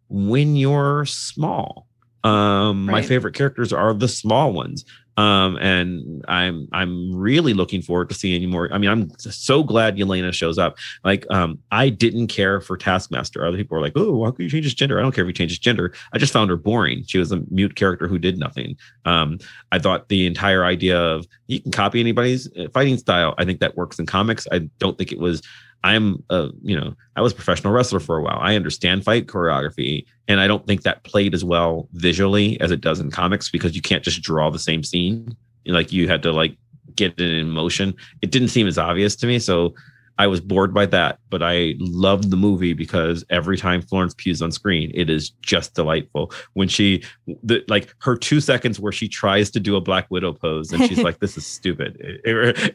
when 0.09 0.57
you're 0.57 1.05
small. 1.05 1.87
Um, 2.23 2.87
right. 2.87 2.93
my 2.95 3.03
favorite 3.03 3.35
characters 3.35 3.73
are 3.73 3.95
the 3.95 4.09
small 4.09 4.53
ones. 4.53 4.85
Um, 5.17 5.57
and 5.59 6.25
I'm 6.29 6.69
I'm 6.73 7.15
really 7.15 7.53
looking 7.53 7.83
forward 7.83 8.09
to 8.09 8.15
seeing 8.15 8.49
more. 8.49 8.73
I 8.73 8.79
mean, 8.79 8.91
I'm 8.91 9.11
so 9.19 9.63
glad 9.63 9.97
Yelena 9.97 10.33
shows 10.33 10.59
up. 10.59 10.79
Like, 11.05 11.27
um, 11.31 11.59
I 11.71 11.89
didn't 11.91 12.29
care 12.29 12.61
for 12.61 12.77
Taskmaster. 12.77 13.45
Other 13.45 13.57
people 13.57 13.77
were 13.77 13.83
like, 13.83 13.93
"Oh, 13.97 14.13
why 14.17 14.31
could 14.31 14.45
you 14.45 14.51
change 14.51 14.65
his 14.65 14.75
gender?" 14.75 14.99
I 14.99 15.03
don't 15.03 15.15
care 15.15 15.25
if 15.25 15.29
he 15.29 15.35
changes 15.35 15.59
gender. 15.59 15.93
I 16.13 16.19
just 16.19 16.33
found 16.33 16.49
her 16.51 16.57
boring. 16.57 17.05
She 17.07 17.19
was 17.19 17.33
a 17.33 17.43
mute 17.51 17.77
character 17.77 18.09
who 18.09 18.19
did 18.19 18.39
nothing. 18.39 18.77
Um, 19.05 19.39
I 19.73 19.79
thought 19.79 20.09
the 20.09 20.27
entire 20.27 20.65
idea 20.65 20.99
of 20.99 21.27
you 21.49 21.61
can 21.61 21.73
copy 21.73 22.01
anybody's 22.01 22.49
uh, 22.57 22.69
fighting 22.73 22.97
style. 22.97 23.35
I 23.39 23.45
think 23.45 23.61
that 23.61 23.77
works 23.77 23.99
in 23.99 24.07
comics. 24.07 24.47
I 24.53 24.71
don't 24.79 24.97
think 24.97 25.13
it 25.13 25.19
was 25.19 25.43
I'm 25.83 26.23
a, 26.29 26.51
you 26.63 26.79
know, 26.79 26.95
I 27.17 27.23
was 27.23 27.33
a 27.33 27.37
professional 27.37 27.73
wrestler 27.73 28.01
for 28.01 28.19
a 28.19 28.23
while. 28.23 28.39
I 28.41 28.55
understand 28.55 29.05
fight 29.05 29.27
choreography. 29.27 30.05
And 30.29 30.41
I 30.41 30.47
don't 30.47 30.67
think 30.67 30.83
that 30.83 31.05
played 31.05 31.35
as 31.35 31.45
well 31.45 31.89
visually 31.93 32.61
as 32.61 32.71
it 32.71 32.81
does 32.81 33.01
in 33.01 33.11
comics 33.11 33.51
because 33.51 33.75
you 33.75 33.83
can't 33.83 34.05
just 34.05 34.23
draw 34.23 34.51
the 34.51 34.59
same 34.59 34.83
scene. 34.83 35.35
Like 35.67 35.93
you 35.93 36.09
had 36.09 36.23
to 36.25 36.33
like 36.33 36.57
get 36.97 37.19
it 37.19 37.33
in 37.39 37.51
motion. 37.51 37.95
It 38.21 38.31
didn't 38.31 38.49
seem 38.49 38.67
as 38.67 38.79
obvious 38.79 39.17
to 39.17 39.27
me. 39.27 39.39
So 39.39 39.75
I 40.21 40.27
was 40.27 40.39
bored 40.39 40.75
by 40.75 40.85
that, 40.85 41.19
but 41.31 41.43
I 41.43 41.77
loved 41.79 42.31
the 42.31 42.37
movie 42.37 42.75
because 42.75 43.25
every 43.31 43.57
time 43.57 43.81
Florence 43.81 44.13
Pugh's 44.13 44.43
on 44.43 44.53
screen, 44.53 44.91
it 44.93 45.09
is 45.09 45.31
just 45.41 45.73
delightful. 45.73 46.31
When 46.53 46.69
she, 46.69 47.03
the, 47.43 47.65
like 47.69 47.95
her 48.01 48.19
two 48.19 48.43
seconds 48.43 48.79
where 48.79 48.93
she 48.93 49.09
tries 49.09 49.51
to 49.53 49.61
do 49.61 49.77
a 49.77 49.81
Black 49.81 50.11
Widow 50.11 50.35
pose 50.35 50.73
and 50.73 50.85
she's 50.87 50.99
like, 51.03 51.21
"This 51.21 51.39
is 51.39 51.47
stupid," 51.47 51.97
it, 52.01 52.21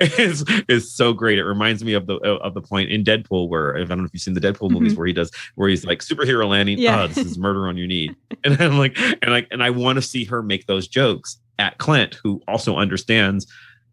it 0.01 0.19
is 0.19 0.43
is 0.67 0.91
so 0.91 1.13
great. 1.13 1.37
It 1.37 1.43
reminds 1.43 1.83
me 1.83 1.93
of 1.93 2.07
the 2.07 2.15
of 2.15 2.55
the 2.55 2.61
point 2.61 2.89
in 2.89 3.03
Deadpool 3.03 3.47
where 3.47 3.77
I 3.77 3.83
don't 3.83 3.99
know 3.99 4.05
if 4.05 4.11
you've 4.11 4.23
seen 4.23 4.33
the 4.33 4.41
Deadpool 4.41 4.71
movies 4.71 4.93
mm-hmm. 4.93 4.99
where 5.01 5.07
he 5.07 5.13
does 5.13 5.29
where 5.53 5.69
he's 5.69 5.85
like 5.85 5.99
superhero 5.99 6.49
landing. 6.49 6.79
Yeah. 6.79 7.03
Oh, 7.03 7.07
this 7.07 7.19
is 7.19 7.37
murder 7.37 7.67
on 7.67 7.77
your 7.77 7.85
knee, 7.85 8.09
and 8.43 8.59
I'm 8.59 8.79
like, 8.79 8.97
and 8.97 9.27
like, 9.27 9.47
and 9.51 9.61
I 9.61 9.69
want 9.69 9.97
to 9.97 10.01
see 10.01 10.25
her 10.25 10.41
make 10.41 10.65
those 10.65 10.87
jokes 10.87 11.37
at 11.59 11.77
Clint, 11.77 12.15
who 12.23 12.41
also 12.47 12.77
understands 12.77 13.45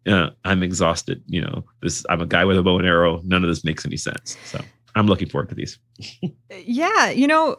uh, 0.07 0.29
I'm 0.43 0.63
exhausted. 0.63 1.23
You 1.27 1.41
know, 1.41 1.63
this 1.81 2.05
I'm 2.09 2.21
a 2.21 2.25
guy 2.25 2.45
with 2.45 2.57
a 2.57 2.63
bow 2.63 2.77
and 2.77 2.87
arrow. 2.87 3.21
None 3.23 3.43
of 3.43 3.49
this 3.49 3.63
makes 3.63 3.85
any 3.85 3.97
sense. 3.97 4.37
So 4.45 4.61
I'm 4.95 5.07
looking 5.07 5.29
forward 5.29 5.49
to 5.49 5.55
these. 5.55 5.79
yeah, 6.65 7.09
you 7.09 7.27
know, 7.27 7.57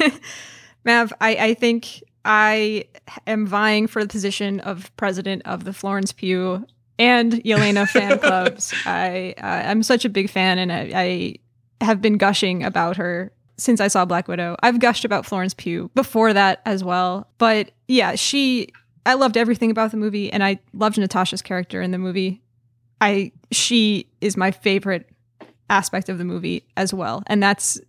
Mav, 0.84 1.12
I, 1.20 1.36
I 1.36 1.54
think 1.54 2.02
I 2.24 2.84
am 3.26 3.46
vying 3.46 3.86
for 3.86 4.02
the 4.02 4.08
position 4.08 4.60
of 4.60 4.94
president 4.96 5.42
of 5.44 5.64
the 5.64 5.72
Florence 5.72 6.12
Pugh 6.12 6.66
and 6.98 7.32
Yelena 7.32 7.88
fan 7.88 8.18
clubs. 8.20 8.74
I 8.84 9.34
uh, 9.38 9.68
I'm 9.70 9.82
such 9.82 10.04
a 10.04 10.08
big 10.08 10.30
fan, 10.30 10.58
and 10.58 10.72
I, 10.72 10.90
I 10.94 11.84
have 11.84 12.00
been 12.00 12.16
gushing 12.16 12.64
about 12.64 12.96
her 12.96 13.32
since 13.58 13.80
I 13.80 13.88
saw 13.88 14.04
Black 14.04 14.28
Widow. 14.28 14.56
I've 14.62 14.80
gushed 14.80 15.04
about 15.04 15.26
Florence 15.26 15.54
Pugh 15.54 15.90
before 15.94 16.32
that 16.32 16.62
as 16.66 16.82
well. 16.82 17.28
But 17.38 17.70
yeah, 17.88 18.14
she 18.14 18.68
I 19.06 19.14
loved 19.14 19.36
everything 19.36 19.70
about 19.70 19.92
the 19.92 19.96
movie, 19.96 20.32
and 20.32 20.44
I 20.44 20.58
loved 20.72 20.98
Natasha's 20.98 21.42
character 21.42 21.80
in 21.80 21.92
the 21.92 21.98
movie. 21.98 22.42
I 23.00 23.32
she 23.50 24.08
is 24.20 24.36
my 24.36 24.50
favorite 24.50 25.08
aspect 25.70 26.08
of 26.08 26.18
the 26.18 26.24
movie 26.24 26.64
as 26.76 26.92
well, 26.92 27.22
and 27.26 27.42
that's 27.42 27.80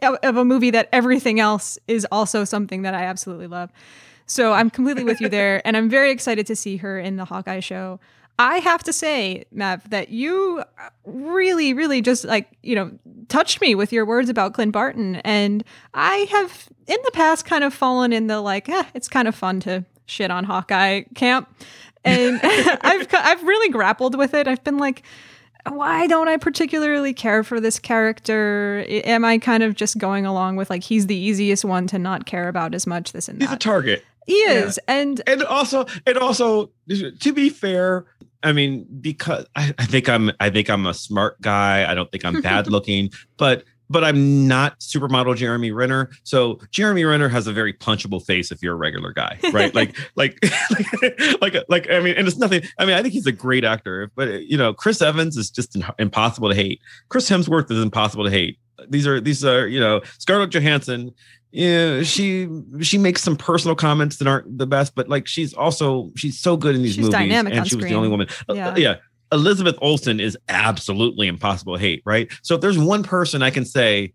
of 0.00 0.36
a 0.36 0.44
movie 0.44 0.70
that 0.70 0.88
everything 0.92 1.40
else 1.40 1.78
is 1.86 2.06
also 2.10 2.44
something 2.44 2.82
that 2.82 2.94
I 2.94 3.04
absolutely 3.04 3.46
love. 3.46 3.70
So 4.26 4.52
I'm 4.52 4.70
completely 4.70 5.04
with 5.04 5.20
you 5.20 5.28
there, 5.28 5.66
and 5.66 5.76
I'm 5.76 5.88
very 5.88 6.10
excited 6.10 6.46
to 6.46 6.56
see 6.56 6.76
her 6.78 6.98
in 6.98 7.16
the 7.16 7.24
Hawkeye 7.24 7.60
show. 7.60 8.00
I 8.38 8.58
have 8.58 8.82
to 8.84 8.92
say, 8.92 9.44
Mav, 9.52 9.88
that 9.90 10.08
you 10.08 10.64
really, 11.04 11.74
really 11.74 12.00
just 12.00 12.24
like, 12.24 12.48
you 12.62 12.74
know, 12.74 12.90
touched 13.28 13.60
me 13.60 13.74
with 13.74 13.92
your 13.92 14.04
words 14.04 14.28
about 14.28 14.54
Clint 14.54 14.72
Barton. 14.72 15.16
And 15.16 15.62
I 15.92 16.26
have 16.30 16.68
in 16.86 16.96
the 17.04 17.10
past 17.12 17.44
kind 17.44 17.62
of 17.62 17.74
fallen 17.74 18.12
in 18.12 18.26
the 18.26 18.40
like, 18.40 18.68
eh, 18.68 18.84
it's 18.94 19.06
kind 19.06 19.28
of 19.28 19.34
fun 19.34 19.60
to 19.60 19.84
shit 20.12 20.30
on 20.30 20.44
Hawkeye 20.44 21.02
camp. 21.14 21.48
And 22.04 22.40
I've 22.42 23.06
I've 23.12 23.42
really 23.42 23.70
grappled 23.70 24.16
with 24.16 24.34
it. 24.34 24.46
I've 24.46 24.62
been 24.62 24.78
like, 24.78 25.02
why 25.68 26.06
don't 26.06 26.28
I 26.28 26.36
particularly 26.36 27.14
care 27.14 27.42
for 27.44 27.60
this 27.60 27.78
character? 27.78 28.84
Am 28.88 29.24
I 29.24 29.38
kind 29.38 29.62
of 29.62 29.74
just 29.74 29.98
going 29.98 30.26
along 30.26 30.56
with 30.56 30.70
like 30.70 30.82
he's 30.82 31.06
the 31.06 31.16
easiest 31.16 31.64
one 31.64 31.86
to 31.88 31.98
not 31.98 32.26
care 32.26 32.48
about 32.48 32.74
as 32.74 32.86
much? 32.86 33.12
This 33.12 33.28
and 33.28 33.40
that. 33.40 33.46
He's 33.46 33.54
a 33.54 33.58
target. 33.58 34.04
He 34.26 34.34
is, 34.34 34.78
yeah. 34.88 34.94
and 34.94 35.20
and 35.26 35.42
also 35.44 35.86
and 36.06 36.16
also 36.16 36.70
to 37.20 37.32
be 37.32 37.48
fair, 37.48 38.04
I 38.42 38.52
mean 38.52 38.86
because 39.00 39.46
I, 39.56 39.74
I 39.78 39.84
think 39.84 40.08
I'm 40.08 40.30
I 40.38 40.50
think 40.50 40.70
I'm 40.70 40.86
a 40.86 40.94
smart 40.94 41.40
guy. 41.40 41.90
I 41.90 41.94
don't 41.94 42.10
think 42.10 42.24
I'm 42.24 42.40
bad 42.40 42.66
looking, 42.70 43.10
but 43.36 43.64
but 43.92 44.02
I'm 44.02 44.48
not 44.48 44.80
supermodel 44.80 45.36
Jeremy 45.36 45.70
Renner. 45.70 46.10
So 46.24 46.58
Jeremy 46.70 47.04
Renner 47.04 47.28
has 47.28 47.46
a 47.46 47.52
very 47.52 47.72
punchable 47.72 48.24
face 48.24 48.50
if 48.50 48.62
you're 48.62 48.74
a 48.74 48.76
regular 48.76 49.12
guy, 49.12 49.38
right? 49.52 49.74
like, 49.74 49.96
like, 50.16 50.42
like, 50.70 51.40
like, 51.40 51.54
like, 51.68 51.90
I 51.90 52.00
mean, 52.00 52.16
and 52.16 52.26
it's 52.26 52.38
nothing. 52.38 52.62
I 52.78 52.86
mean, 52.86 52.94
I 52.94 53.02
think 53.02 53.14
he's 53.14 53.26
a 53.26 53.32
great 53.32 53.64
actor, 53.64 54.10
but 54.16 54.44
you 54.44 54.56
know, 54.56 54.72
Chris 54.72 55.02
Evans 55.02 55.36
is 55.36 55.50
just 55.50 55.76
impossible 55.98 56.48
to 56.48 56.54
hate. 56.54 56.80
Chris 57.08 57.28
Hemsworth 57.28 57.70
is 57.70 57.82
impossible 57.82 58.24
to 58.24 58.30
hate. 58.30 58.58
These 58.88 59.06
are 59.06 59.20
these 59.20 59.44
are 59.44 59.68
you 59.68 59.78
know 59.78 60.00
Scarlett 60.18 60.50
Johansson. 60.50 61.14
Yeah, 61.50 62.02
she 62.02 62.48
she 62.80 62.96
makes 62.96 63.22
some 63.22 63.36
personal 63.36 63.76
comments 63.76 64.16
that 64.16 64.26
aren't 64.26 64.56
the 64.56 64.66
best, 64.66 64.94
but 64.94 65.08
like 65.08 65.26
she's 65.26 65.52
also 65.52 66.10
she's 66.16 66.38
so 66.38 66.56
good 66.56 66.74
in 66.74 66.82
these 66.82 66.94
she's 66.94 67.04
movies, 67.04 67.14
and 67.14 67.48
she 67.66 67.70
screen. 67.70 67.82
was 67.82 67.90
the 67.90 67.94
only 67.96 68.08
woman. 68.08 68.26
Yeah. 68.48 68.68
Uh, 68.68 68.76
yeah, 68.76 68.96
Elizabeth 69.32 69.76
Olsen 69.80 70.20
is 70.20 70.36
absolutely 70.48 71.26
impossible 71.26 71.74
to 71.74 71.80
hate, 71.80 72.02
right? 72.04 72.30
So 72.42 72.54
if 72.54 72.60
there's 72.60 72.78
one 72.78 73.02
person 73.02 73.42
I 73.42 73.50
can 73.50 73.64
say 73.64 74.12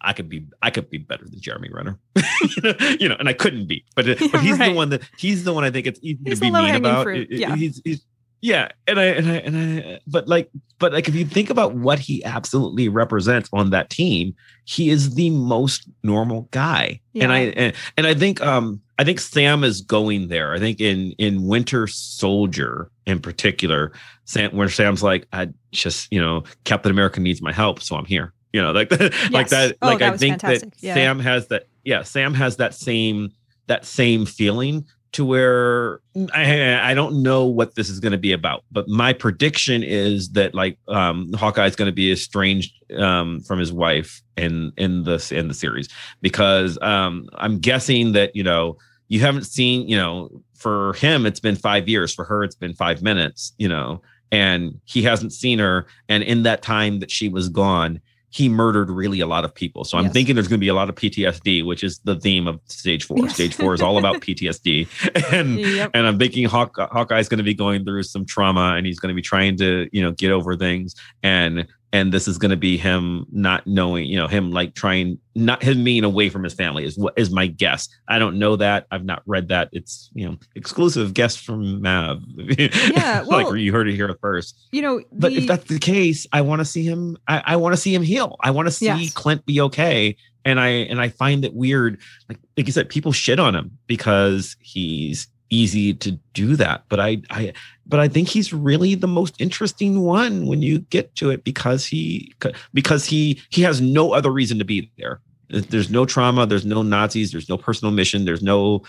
I 0.00 0.12
could 0.12 0.28
be 0.28 0.46
I 0.62 0.70
could 0.70 0.90
be 0.90 0.98
better 0.98 1.24
than 1.24 1.40
Jeremy 1.40 1.70
Renner, 1.72 1.98
you 2.98 3.08
know, 3.08 3.16
and 3.18 3.28
I 3.28 3.32
couldn't 3.32 3.66
be, 3.66 3.84
but 3.94 4.06
but 4.06 4.18
he's 4.40 4.58
right. 4.58 4.70
the 4.70 4.74
one 4.74 4.90
that 4.90 5.02
he's 5.18 5.44
the 5.44 5.52
one 5.52 5.64
I 5.64 5.70
think 5.70 5.86
it's 5.86 6.00
easy 6.02 6.18
he's 6.24 6.38
to 6.40 6.46
be 6.46 6.50
mean 6.50 6.74
about. 6.74 7.04
Fruit. 7.04 7.28
Yeah. 7.30 7.54
He's, 7.56 7.80
he's 7.84 8.04
yeah, 8.42 8.68
and 8.88 8.98
I 8.98 9.04
and 9.04 9.28
I 9.28 9.34
and 9.36 9.56
I 9.56 10.00
but 10.08 10.26
like 10.26 10.50
but 10.80 10.92
like 10.92 11.06
if 11.06 11.14
you 11.14 11.24
think 11.24 11.48
about 11.48 11.76
what 11.76 12.00
he 12.00 12.24
absolutely 12.24 12.88
represents 12.88 13.48
on 13.52 13.70
that 13.70 13.88
team, 13.88 14.34
he 14.64 14.90
is 14.90 15.14
the 15.14 15.30
most 15.30 15.88
normal 16.02 16.48
guy. 16.50 17.00
Yeah. 17.12 17.24
And 17.24 17.32
I 17.32 17.38
and, 17.38 17.76
and 17.96 18.06
I 18.06 18.14
think 18.14 18.40
um 18.42 18.80
I 19.02 19.04
think 19.04 19.18
Sam 19.18 19.64
is 19.64 19.80
going 19.80 20.28
there. 20.28 20.54
I 20.54 20.60
think 20.60 20.80
in 20.80 21.10
in 21.18 21.48
Winter 21.48 21.88
Soldier 21.88 22.88
in 23.04 23.18
particular, 23.18 23.90
Sam 24.26 24.54
where 24.56 24.68
Sam's 24.68 25.02
like, 25.02 25.26
I 25.32 25.48
just, 25.72 26.06
you 26.12 26.20
know, 26.20 26.44
Captain 26.62 26.92
America 26.92 27.18
needs 27.18 27.42
my 27.42 27.52
help, 27.52 27.82
so 27.82 27.96
I'm 27.96 28.04
here. 28.04 28.32
You 28.52 28.62
know, 28.62 28.70
like 28.70 28.90
yes. 29.00 29.32
like 29.32 29.48
that. 29.48 29.76
Oh, 29.82 29.88
like 29.88 29.98
that 29.98 30.12
I 30.12 30.16
think 30.18 30.40
fantastic. 30.40 30.70
that 30.70 30.82
yeah. 30.84 30.94
Sam 30.94 31.18
has 31.18 31.48
that. 31.48 31.66
Yeah, 31.82 32.04
Sam 32.04 32.32
has 32.34 32.58
that 32.58 32.74
same 32.74 33.32
that 33.66 33.84
same 33.84 34.24
feeling 34.24 34.86
to 35.10 35.24
where 35.24 35.98
I, 36.32 36.92
I 36.92 36.94
don't 36.94 37.24
know 37.24 37.44
what 37.44 37.74
this 37.74 37.88
is 37.88 37.98
going 37.98 38.12
to 38.12 38.18
be 38.18 38.30
about, 38.30 38.62
but 38.70 38.88
my 38.88 39.12
prediction 39.12 39.82
is 39.82 40.28
that 40.30 40.54
like 40.54 40.78
um, 40.86 41.32
Hawkeye 41.32 41.66
is 41.66 41.74
going 41.74 41.86
to 41.86 41.92
be 41.92 42.12
estranged 42.12 42.72
um, 42.98 43.40
from 43.40 43.58
his 43.58 43.72
wife 43.72 44.22
in 44.36 44.70
in 44.76 45.02
the 45.02 45.32
in 45.36 45.48
the 45.48 45.54
series 45.54 45.88
because 46.20 46.78
um, 46.82 47.28
I'm 47.34 47.58
guessing 47.58 48.12
that 48.12 48.36
you 48.36 48.44
know 48.44 48.76
you 49.12 49.20
haven't 49.20 49.44
seen 49.44 49.86
you 49.86 49.96
know 49.96 50.30
for 50.54 50.94
him 50.94 51.26
it's 51.26 51.40
been 51.40 51.56
five 51.56 51.88
years 51.88 52.14
for 52.14 52.24
her 52.24 52.42
it's 52.42 52.54
been 52.54 52.72
five 52.72 53.02
minutes 53.02 53.52
you 53.58 53.68
know 53.68 54.00
and 54.30 54.80
he 54.84 55.02
hasn't 55.02 55.32
seen 55.32 55.58
her 55.58 55.86
and 56.08 56.22
in 56.22 56.44
that 56.44 56.62
time 56.62 57.00
that 57.00 57.10
she 57.10 57.28
was 57.28 57.50
gone 57.50 58.00
he 58.32 58.48
murdered 58.48 58.88
really 58.88 59.20
a 59.20 59.26
lot 59.26 59.44
of 59.44 59.54
people. 59.54 59.84
So 59.84 59.98
I'm 59.98 60.04
yes. 60.04 60.14
thinking 60.14 60.34
there's 60.34 60.48
going 60.48 60.58
to 60.58 60.64
be 60.64 60.68
a 60.68 60.74
lot 60.74 60.88
of 60.88 60.94
PTSD, 60.94 61.66
which 61.66 61.84
is 61.84 61.98
the 62.04 62.16
theme 62.18 62.48
of 62.48 62.58
stage 62.64 63.04
four. 63.04 63.18
Yes. 63.18 63.34
Stage 63.34 63.54
four 63.54 63.74
is 63.74 63.82
all 63.82 63.98
about 63.98 64.22
PTSD. 64.22 64.88
And 65.32 65.60
yep. 65.60 65.90
and 65.92 66.06
I'm 66.06 66.18
thinking 66.18 66.46
Hawk, 66.46 66.76
Hawkeye's 66.78 67.28
going 67.28 67.38
to 67.38 67.44
be 67.44 67.52
going 67.52 67.84
through 67.84 68.04
some 68.04 68.24
trauma 68.24 68.74
and 68.76 68.86
he's 68.86 68.98
going 68.98 69.08
to 69.08 69.14
be 69.14 69.20
trying 69.20 69.58
to, 69.58 69.88
you 69.92 70.02
know, 70.02 70.12
get 70.12 70.30
over 70.30 70.56
things. 70.56 70.94
And 71.22 71.66
and 71.92 72.12
this 72.12 72.26
is 72.26 72.38
going 72.38 72.50
to 72.50 72.56
be 72.56 72.78
him 72.78 73.26
not 73.30 73.66
knowing, 73.66 74.06
you 74.06 74.16
know, 74.16 74.26
him 74.26 74.50
like 74.50 74.74
trying 74.74 75.18
not 75.34 75.62
him 75.62 75.84
being 75.84 76.04
away 76.04 76.30
from 76.30 76.42
his 76.42 76.54
family 76.54 76.84
is 76.84 76.96
what 76.96 77.12
is 77.16 77.30
my 77.30 77.46
guess. 77.46 77.88
I 78.08 78.18
don't 78.18 78.38
know 78.38 78.56
that. 78.56 78.86
I've 78.90 79.04
not 79.04 79.22
read 79.26 79.48
that. 79.48 79.68
It's 79.72 80.10
you 80.14 80.26
know 80.26 80.36
exclusive 80.54 81.12
guest 81.12 81.40
from 81.40 81.82
Mav. 81.82 82.22
Yeah, 82.36 83.22
well, 83.26 83.50
like 83.50 83.60
you 83.60 83.72
heard 83.72 83.88
it 83.88 83.94
here 83.94 84.16
first. 84.20 84.58
You 84.72 84.82
know, 84.82 84.98
the... 84.98 85.06
but 85.12 85.32
if 85.32 85.46
that's 85.46 85.64
the 85.64 85.78
case, 85.78 86.26
I 86.32 86.40
want 86.40 86.60
to 86.60 86.64
see 86.64 86.82
him. 86.82 87.18
I, 87.28 87.42
I 87.44 87.56
want 87.56 87.74
to 87.74 87.80
see 87.80 87.94
him 87.94 88.02
heal. 88.02 88.36
I 88.40 88.50
want 88.50 88.68
to 88.68 88.72
see 88.72 88.86
yes. 88.86 89.12
Clint 89.12 89.44
be 89.44 89.60
okay. 89.60 90.16
And 90.44 90.58
I 90.58 90.68
and 90.68 91.00
I 91.00 91.08
find 91.08 91.44
it 91.44 91.54
weird, 91.54 92.00
like 92.28 92.38
like 92.56 92.66
you 92.66 92.72
said, 92.72 92.88
people 92.88 93.12
shit 93.12 93.38
on 93.38 93.54
him 93.54 93.78
because 93.86 94.56
he's 94.60 95.28
easy 95.52 95.92
to 95.92 96.12
do 96.32 96.56
that 96.56 96.82
but 96.88 96.98
i 96.98 97.20
i 97.30 97.52
but 97.86 98.00
i 98.00 98.08
think 98.08 98.28
he's 98.28 98.52
really 98.52 98.94
the 98.94 99.06
most 99.06 99.38
interesting 99.38 100.00
one 100.00 100.46
when 100.46 100.62
you 100.62 100.78
get 100.78 101.14
to 101.14 101.30
it 101.30 101.44
because 101.44 101.84
he 101.86 102.32
because 102.72 103.04
he 103.04 103.40
he 103.50 103.60
has 103.62 103.80
no 103.80 104.12
other 104.12 104.30
reason 104.30 104.58
to 104.58 104.64
be 104.64 104.90
there 104.96 105.20
there's 105.50 105.90
no 105.90 106.06
trauma 106.06 106.46
there's 106.46 106.64
no 106.64 106.82
nazis 106.82 107.30
there's 107.32 107.48
no 107.48 107.58
personal 107.58 107.92
mission 107.92 108.24
there's 108.24 108.42
no 108.42 108.82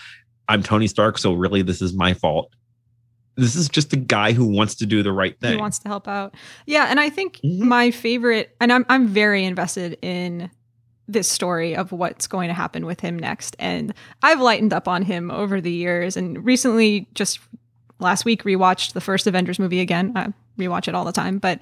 i'm 0.48 0.62
tony 0.62 0.86
stark 0.86 1.18
so 1.18 1.34
really 1.34 1.60
this 1.60 1.82
is 1.82 1.92
my 1.92 2.14
fault 2.14 2.50
this 3.36 3.56
is 3.56 3.68
just 3.68 3.92
a 3.92 3.96
guy 3.96 4.32
who 4.32 4.46
wants 4.46 4.76
to 4.76 4.86
do 4.86 5.02
the 5.02 5.12
right 5.12 5.38
thing. 5.40 5.54
He 5.54 5.60
wants 5.60 5.80
to 5.80 5.88
help 5.88 6.06
out. 6.06 6.34
Yeah, 6.66 6.86
and 6.88 7.00
I 7.00 7.10
think 7.10 7.38
mm-hmm. 7.38 7.66
my 7.66 7.90
favorite 7.90 8.54
and 8.60 8.72
I'm 8.72 8.86
I'm 8.88 9.08
very 9.08 9.44
invested 9.44 9.98
in 10.02 10.50
this 11.08 11.28
story 11.28 11.76
of 11.76 11.92
what's 11.92 12.26
going 12.26 12.48
to 12.48 12.54
happen 12.54 12.86
with 12.86 13.00
him 13.00 13.18
next. 13.18 13.56
And 13.58 13.94
I've 14.22 14.40
lightened 14.40 14.72
up 14.72 14.88
on 14.88 15.02
him 15.02 15.30
over 15.30 15.60
the 15.60 15.70
years 15.70 16.16
and 16.16 16.44
recently 16.44 17.06
just 17.14 17.40
last 17.98 18.24
week 18.24 18.44
rewatched 18.44 18.92
the 18.92 19.00
first 19.00 19.26
Avengers 19.26 19.58
movie 19.58 19.80
again. 19.80 20.12
I 20.16 20.32
rewatch 20.58 20.88
it 20.88 20.94
all 20.94 21.04
the 21.04 21.12
time, 21.12 21.38
but 21.38 21.58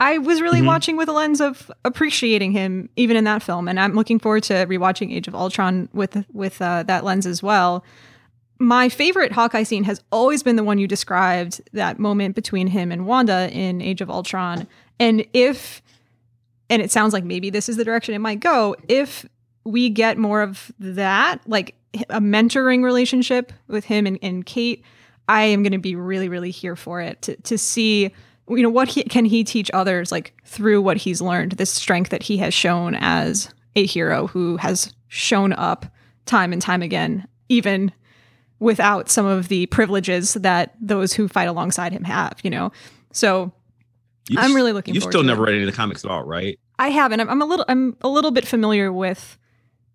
I 0.00 0.18
was 0.18 0.40
really 0.40 0.58
mm-hmm. 0.58 0.66
watching 0.66 0.96
with 0.96 1.08
a 1.08 1.12
lens 1.12 1.40
of 1.40 1.70
appreciating 1.84 2.52
him 2.52 2.88
even 2.96 3.16
in 3.16 3.24
that 3.24 3.42
film 3.42 3.68
and 3.68 3.78
I'm 3.80 3.94
looking 3.94 4.18
forward 4.18 4.42
to 4.44 4.54
rewatching 4.54 5.12
Age 5.12 5.28
of 5.28 5.34
Ultron 5.34 5.88
with 5.92 6.24
with 6.32 6.60
uh, 6.60 6.82
that 6.84 7.04
lens 7.04 7.26
as 7.26 7.42
well. 7.42 7.84
My 8.58 8.88
favorite 8.88 9.32
Hawkeye 9.32 9.64
scene 9.64 9.84
has 9.84 10.02
always 10.10 10.42
been 10.42 10.56
the 10.56 10.64
one 10.64 10.78
you 10.78 10.86
described, 10.86 11.60
that 11.74 11.98
moment 11.98 12.34
between 12.34 12.68
him 12.68 12.90
and 12.90 13.06
Wanda 13.06 13.50
in 13.52 13.82
Age 13.82 14.00
of 14.00 14.08
Ultron. 14.08 14.66
And 14.98 15.26
if 15.34 15.82
and 16.68 16.82
it 16.82 16.90
sounds 16.90 17.12
like 17.12 17.24
maybe 17.24 17.50
this 17.50 17.68
is 17.68 17.76
the 17.76 17.84
direction 17.84 18.14
it 18.14 18.18
might 18.18 18.40
go 18.40 18.76
if 18.88 19.26
we 19.64 19.88
get 19.88 20.18
more 20.18 20.42
of 20.42 20.70
that 20.78 21.40
like 21.46 21.74
a 22.10 22.20
mentoring 22.20 22.82
relationship 22.82 23.52
with 23.68 23.84
him 23.84 24.06
and, 24.06 24.18
and 24.22 24.46
kate 24.46 24.84
i 25.28 25.42
am 25.42 25.62
going 25.62 25.72
to 25.72 25.78
be 25.78 25.96
really 25.96 26.28
really 26.28 26.50
here 26.50 26.76
for 26.76 27.00
it 27.00 27.20
to, 27.22 27.36
to 27.42 27.56
see 27.56 28.10
you 28.48 28.62
know 28.62 28.70
what 28.70 28.88
he, 28.88 29.02
can 29.02 29.24
he 29.24 29.42
teach 29.42 29.70
others 29.72 30.12
like 30.12 30.32
through 30.44 30.80
what 30.80 30.96
he's 30.96 31.20
learned 31.20 31.52
this 31.52 31.70
strength 31.70 32.10
that 32.10 32.22
he 32.22 32.36
has 32.36 32.54
shown 32.54 32.94
as 33.00 33.52
a 33.74 33.84
hero 33.86 34.26
who 34.28 34.56
has 34.56 34.92
shown 35.08 35.52
up 35.52 35.86
time 36.26 36.52
and 36.52 36.62
time 36.62 36.82
again 36.82 37.26
even 37.48 37.92
without 38.58 39.08
some 39.08 39.26
of 39.26 39.48
the 39.48 39.66
privileges 39.66 40.34
that 40.34 40.74
those 40.80 41.12
who 41.12 41.28
fight 41.28 41.48
alongside 41.48 41.92
him 41.92 42.04
have 42.04 42.38
you 42.42 42.50
know? 42.50 42.72
So 43.12 43.52
You've, 44.28 44.40
I'm 44.40 44.54
really 44.54 44.72
looking. 44.72 44.94
You've 44.94 45.04
still 45.04 45.22
never 45.22 45.44
it. 45.44 45.50
read 45.50 45.54
any 45.54 45.64
of 45.64 45.70
the 45.70 45.76
comics 45.76 46.04
at 46.04 46.10
all, 46.10 46.24
right? 46.24 46.58
I 46.78 46.88
haven't. 46.88 47.20
I'm, 47.20 47.28
I'm 47.28 47.42
a 47.42 47.46
little. 47.46 47.64
I'm 47.68 47.96
a 48.00 48.08
little 48.08 48.30
bit 48.30 48.46
familiar 48.46 48.92
with 48.92 49.38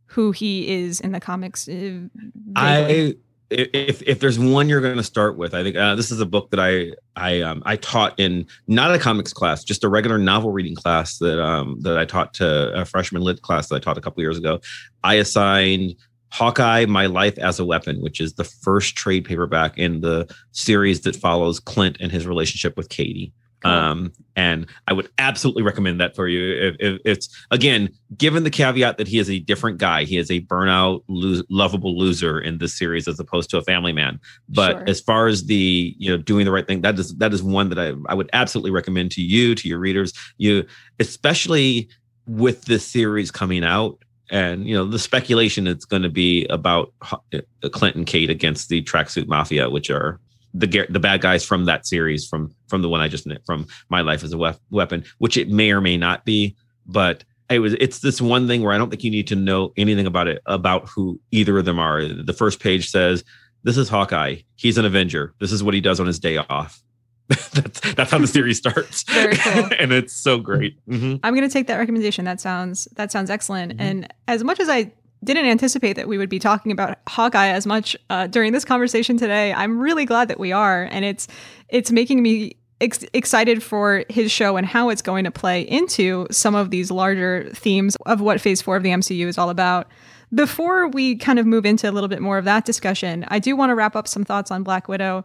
who 0.05 0.31
he 0.31 0.67
is 0.69 0.99
in 0.99 1.11
the 1.11 1.19
comics. 1.19 1.67
uh, 1.67 1.71
vaguely. 1.71 2.09
I 2.55 3.13
if 3.51 4.01
if 4.03 4.19
there's 4.19 4.39
one 4.39 4.69
you're 4.69 4.81
going 4.81 4.97
to 4.97 5.03
start 5.03 5.37
with, 5.37 5.53
I 5.53 5.61
think 5.61 5.75
uh, 5.75 5.95
this 5.95 6.09
is 6.09 6.21
a 6.21 6.25
book 6.25 6.51
that 6.51 6.59
I 6.59 6.93
I 7.15 7.41
um 7.41 7.61
I 7.65 7.75
taught 7.75 8.17
in 8.19 8.47
not 8.67 8.93
a 8.93 8.99
comics 8.99 9.33
class, 9.33 9.63
just 9.63 9.83
a 9.83 9.89
regular 9.89 10.17
novel 10.17 10.51
reading 10.51 10.75
class 10.75 11.17
that 11.17 11.43
um 11.43 11.79
that 11.81 11.97
I 11.97 12.05
taught 12.05 12.33
to 12.35 12.71
a 12.73 12.85
freshman 12.85 13.21
lit 13.21 13.41
class 13.41 13.67
that 13.67 13.75
I 13.75 13.79
taught 13.79 13.97
a 13.97 14.01
couple 14.01 14.23
years 14.23 14.37
ago. 14.37 14.61
I 15.03 15.15
assigned 15.15 15.95
Hawkeye: 16.29 16.85
My 16.85 17.07
Life 17.07 17.37
as 17.37 17.59
a 17.59 17.65
Weapon, 17.65 18.01
which 18.01 18.21
is 18.21 18.33
the 18.33 18.45
first 18.45 18.95
trade 18.95 19.25
paperback 19.25 19.77
in 19.77 19.99
the 19.99 20.33
series 20.51 21.01
that 21.01 21.17
follows 21.17 21.59
Clint 21.59 21.97
and 21.99 22.11
his 22.11 22.25
relationship 22.25 22.77
with 22.77 22.87
Katie. 22.87 23.33
Cool. 23.63 23.71
Um, 23.71 24.13
and 24.35 24.65
I 24.87 24.93
would 24.93 25.09
absolutely 25.17 25.61
recommend 25.61 25.99
that 25.99 26.15
for 26.15 26.27
you. 26.27 26.69
If, 26.69 26.75
if 26.79 27.01
it's 27.05 27.45
again, 27.51 27.89
given 28.17 28.43
the 28.43 28.49
caveat 28.49 28.97
that 28.97 29.07
he 29.07 29.19
is 29.19 29.29
a 29.29 29.39
different 29.39 29.77
guy, 29.77 30.03
he 30.03 30.17
is 30.17 30.31
a 30.31 30.41
burnout, 30.41 31.03
lose, 31.07 31.43
lovable 31.49 31.97
loser 31.97 32.39
in 32.39 32.57
this 32.57 32.75
series 32.77 33.07
as 33.07 33.19
opposed 33.19 33.49
to 33.51 33.57
a 33.57 33.61
family 33.61 33.91
man. 33.93 34.19
But 34.49 34.71
Sure. 34.77 34.89
as 34.89 35.01
far 35.01 35.27
as 35.27 35.45
the 35.45 35.95
you 35.99 36.09
know 36.09 36.17
doing 36.17 36.45
the 36.45 36.51
right 36.51 36.65
thing, 36.65 36.81
that 36.81 36.97
is 36.97 37.13
that 37.17 37.33
is 37.33 37.43
one 37.43 37.69
that 37.69 37.79
I 37.79 37.93
I 38.11 38.15
would 38.15 38.29
absolutely 38.33 38.71
recommend 38.71 39.11
to 39.11 39.21
you 39.21 39.53
to 39.55 39.67
your 39.67 39.79
readers. 39.79 40.13
You 40.37 40.65
especially 40.99 41.89
with 42.25 42.65
this 42.65 42.85
series 42.85 43.31
coming 43.31 43.63
out. 43.63 43.97
And 44.33 44.65
you 44.65 44.73
know 44.73 44.85
the 44.85 44.97
speculation 44.97 45.67
it's 45.67 45.83
going 45.83 46.03
to 46.03 46.09
be 46.09 46.45
about 46.45 46.93
H- 47.33 47.43
Clinton 47.73 48.05
Kate 48.05 48.29
against 48.29 48.69
the 48.69 48.81
tracksuit 48.81 49.27
mafia, 49.27 49.69
which 49.69 49.89
are 49.89 50.21
the 50.53 50.85
the 50.89 50.99
bad 50.99 51.21
guys 51.21 51.45
from 51.45 51.65
that 51.65 51.85
series 51.87 52.27
from 52.27 52.53
from 52.67 52.81
the 52.81 52.89
one 52.89 53.01
I 53.01 53.07
just 53.07 53.27
from 53.45 53.67
My 53.89 54.01
Life 54.01 54.23
as 54.23 54.33
a 54.33 54.37
Wef- 54.37 54.59
Weapon, 54.69 55.03
which 55.19 55.37
it 55.37 55.49
may 55.49 55.71
or 55.71 55.81
may 55.81 55.97
not 55.97 56.25
be, 56.25 56.55
but 56.85 57.23
it 57.49 57.59
was 57.59 57.73
it's 57.79 57.99
this 57.99 58.21
one 58.21 58.47
thing 58.47 58.61
where 58.63 58.73
I 58.73 58.77
don't 58.77 58.89
think 58.89 59.03
you 59.03 59.11
need 59.11 59.27
to 59.27 59.35
know 59.35 59.73
anything 59.77 60.05
about 60.07 60.27
it 60.27 60.41
about 60.45 60.87
who 60.89 61.19
either 61.31 61.57
of 61.57 61.65
them 61.65 61.79
are. 61.79 62.05
The 62.05 62.33
first 62.33 62.59
page 62.59 62.89
says, 62.89 63.23
"This 63.63 63.77
is 63.77 63.89
Hawkeye. 63.89 64.37
He's 64.55 64.77
an 64.77 64.85
Avenger. 64.85 65.33
This 65.39 65.51
is 65.51 65.63
what 65.63 65.73
he 65.73 65.81
does 65.81 65.99
on 65.99 66.07
his 66.07 66.19
day 66.19 66.37
off." 66.37 66.81
that's 67.53 67.79
that's 67.93 68.11
how 68.11 68.17
the 68.17 68.27
series 68.27 68.57
starts, 68.57 69.03
Very 69.09 69.37
cool. 69.37 69.69
and 69.79 69.93
it's 69.93 70.13
so 70.13 70.37
great. 70.37 70.77
Mhm. 70.85 71.21
I'm 71.23 71.33
going 71.33 71.47
to 71.47 71.53
take 71.53 71.67
that 71.67 71.77
recommendation. 71.77 72.25
That 72.25 72.41
sounds 72.41 72.89
that 72.97 73.09
sounds 73.11 73.29
excellent. 73.29 73.73
Mhm. 73.77 73.81
And 73.81 74.13
as 74.27 74.43
much 74.43 74.59
as 74.59 74.67
I 74.67 74.91
didn't 75.23 75.45
anticipate 75.45 75.93
that 75.93 76.07
we 76.07 76.17
would 76.17 76.29
be 76.29 76.39
talking 76.39 76.71
about 76.71 76.97
Hawkeye 77.07 77.47
as 77.49 77.65
much 77.67 77.95
uh, 78.09 78.27
during 78.27 78.53
this 78.53 78.65
conversation 78.65 79.17
today, 79.17 79.53
I'm 79.53 79.79
really 79.79 80.05
glad 80.05 80.27
that 80.29 80.39
we 80.39 80.51
are, 80.51 80.83
and 80.91 81.05
it's 81.05 81.27
it's 81.69 81.91
making 81.91 82.23
me 82.23 82.55
ex- 82.81 83.05
excited 83.13 83.61
for 83.61 84.03
his 84.09 84.31
show 84.31 84.57
and 84.57 84.65
how 84.65 84.89
it's 84.89 85.01
going 85.01 85.23
to 85.25 85.31
play 85.31 85.61
into 85.61 86.27
some 86.31 86.55
of 86.55 86.71
these 86.71 86.89
larger 86.91 87.49
themes 87.53 87.95
of 88.05 88.19
what 88.21 88.41
Phase 88.41 88.61
Four 88.61 88.75
of 88.77 88.83
the 88.83 88.89
MCU 88.89 89.27
is 89.27 89.37
all 89.37 89.49
about. 89.49 89.87
Before 90.33 90.87
we 90.87 91.15
kind 91.17 91.39
of 91.39 91.45
move 91.45 91.65
into 91.65 91.89
a 91.89 91.91
little 91.91 92.07
bit 92.07 92.21
more 92.21 92.37
of 92.37 92.45
that 92.45 92.65
discussion, 92.65 93.25
I 93.27 93.39
do 93.39 93.55
want 93.55 93.69
to 93.69 93.75
wrap 93.75 93.95
up 93.95 94.07
some 94.07 94.23
thoughts 94.23 94.49
on 94.49 94.63
Black 94.63 94.87
Widow. 94.87 95.23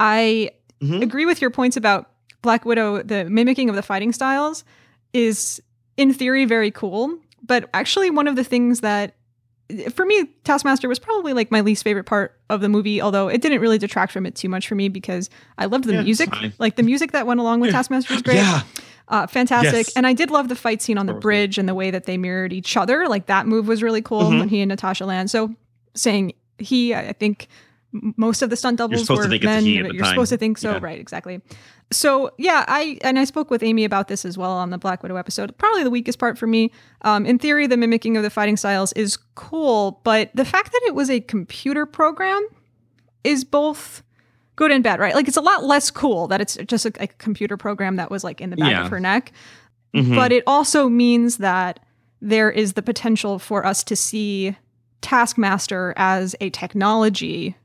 I 0.00 0.50
Mhm. 0.82 1.02
agree 1.02 1.26
with 1.26 1.40
your 1.40 1.50
points 1.50 1.76
about 1.76 2.10
Black 2.42 2.64
Widow, 2.64 3.02
the 3.02 3.24
mimicking 3.24 3.68
of 3.68 3.74
the 3.76 3.82
fighting 3.82 4.12
styles 4.12 4.62
is 5.12 5.60
in 5.96 6.12
theory 6.12 6.44
very 6.44 6.70
cool, 6.70 7.18
but 7.44 7.68
actually 7.74 8.10
one 8.10 8.28
of 8.28 8.36
the 8.36 8.44
things 8.44 8.80
that 8.80 9.14
for 9.92 10.06
me 10.06 10.24
Taskmaster 10.44 10.88
was 10.88 10.98
probably 10.98 11.32
like 11.34 11.50
my 11.50 11.60
least 11.60 11.84
favorite 11.84 12.04
part 12.04 12.38
of 12.48 12.60
the 12.60 12.68
movie, 12.68 13.00
although 13.02 13.28
it 13.28 13.40
didn't 13.42 13.60
really 13.60 13.78
detract 13.78 14.12
from 14.12 14.24
it 14.26 14.34
too 14.34 14.48
much 14.48 14.66
for 14.68 14.74
me 14.74 14.88
because 14.88 15.28
I 15.58 15.66
loved 15.66 15.84
the 15.84 15.92
Yeah, 15.94 16.02
music. 16.02 16.30
Like 16.58 16.76
the 16.76 16.82
music 16.82 17.12
that 17.12 17.26
went 17.26 17.40
along 17.40 17.60
with 17.60 17.68
Yeah. 17.70 17.76
Taskmaster 17.76 18.14
was 18.14 18.22
great. 18.22 18.36
Yeah, 18.36 18.62
Uh, 19.08 19.26
fantastic. 19.26 19.86
Yes. 19.86 19.96
And 19.96 20.06
I 20.06 20.12
did 20.12 20.30
love 20.30 20.48
the 20.48 20.54
fight 20.56 20.80
scene 20.82 20.98
on 20.98 21.06
the 21.06 21.12
That 21.12 21.16
was 21.16 21.22
bridge 21.22 21.58
and 21.58 21.68
the 21.68 21.74
way 21.74 21.90
that 21.90 22.04
they 22.04 22.16
mirrored 22.18 22.52
each 22.52 22.76
other. 22.76 23.08
Like 23.08 23.26
that 23.26 23.46
move 23.46 23.66
was 23.68 23.82
really 23.82 24.02
cool 24.02 24.22
Mhm. 24.24 24.38
when 24.40 24.48
he 24.48 24.60
and 24.60 24.68
Natasha 24.68 25.04
land. 25.06 25.30
So 25.30 25.54
saying 25.94 26.32
he, 26.58 26.94
I 26.94 27.12
think 27.12 27.48
most 27.92 28.42
of 28.42 28.50
the 28.50 28.56
stunt 28.56 28.76
doubles 28.78 29.02
supposed 29.02 29.18
were 29.18 29.24
to 29.24 29.30
think 29.30 29.42
it's 29.44 29.46
men. 29.46 29.64
he 29.64 29.78
at 29.78 29.88
the 29.88 29.94
you're 29.94 30.04
time. 30.04 30.12
supposed 30.12 30.30
to 30.30 30.36
think 30.36 30.58
so, 30.58 30.72
Yeah. 30.72 30.78
right? 30.82 30.98
Exactly. 31.00 31.40
So 31.90 32.30
yeah, 32.36 32.64
I 32.68 32.98
and 33.02 33.18
I 33.18 33.24
spoke 33.24 33.50
with 33.50 33.62
Amy 33.62 33.84
about 33.84 34.08
this 34.08 34.24
as 34.26 34.36
well 34.36 34.50
on 34.52 34.70
the 34.70 34.78
Black 34.78 35.02
Widow 35.02 35.16
episode. 35.16 35.56
Probably 35.56 35.82
the 35.84 35.90
weakest 35.90 36.18
part 36.18 36.36
for 36.36 36.46
me. 36.46 36.70
Um, 37.02 37.24
in 37.24 37.38
theory, 37.38 37.66
the 37.66 37.76
mimicking 37.78 38.16
of 38.16 38.22
the 38.22 38.30
fighting 38.30 38.56
styles 38.58 38.92
is 38.92 39.16
cool, 39.36 40.00
but 40.04 40.30
the 40.34 40.44
fact 40.44 40.72
that 40.72 40.80
it 40.86 40.94
was 40.94 41.08
a 41.08 41.20
computer 41.20 41.86
program 41.86 42.46
is 43.24 43.42
both 43.44 44.02
good 44.56 44.70
and 44.70 44.84
bad, 44.84 45.00
right? 45.00 45.14
Like 45.14 45.28
it's 45.28 45.36
a 45.36 45.40
lot 45.42 45.64
less 45.64 45.90
cool 45.90 46.26
that 46.28 46.40
it's 46.42 46.56
just 46.66 46.84
a, 46.84 46.92
a 47.00 47.06
computer 47.06 47.56
program 47.56 47.96
that 47.96 48.10
was 48.10 48.22
like 48.22 48.40
in 48.40 48.50
the 48.50 48.56
back 48.56 48.70
Yeah. 48.72 48.84
of 48.84 48.90
her 48.90 49.00
neck 49.00 49.32
Mhm. 49.94 50.14
but 50.14 50.32
it 50.32 50.44
also 50.46 50.88
means 50.90 51.38
that 51.38 51.80
there 52.20 52.50
is 52.50 52.74
the 52.74 52.82
potential 52.82 53.38
for 53.38 53.64
us 53.64 53.82
to 53.84 53.96
see 53.96 54.54
Taskmaster 55.00 55.94
as 55.96 56.36
a 56.42 56.50
technology 56.50 57.56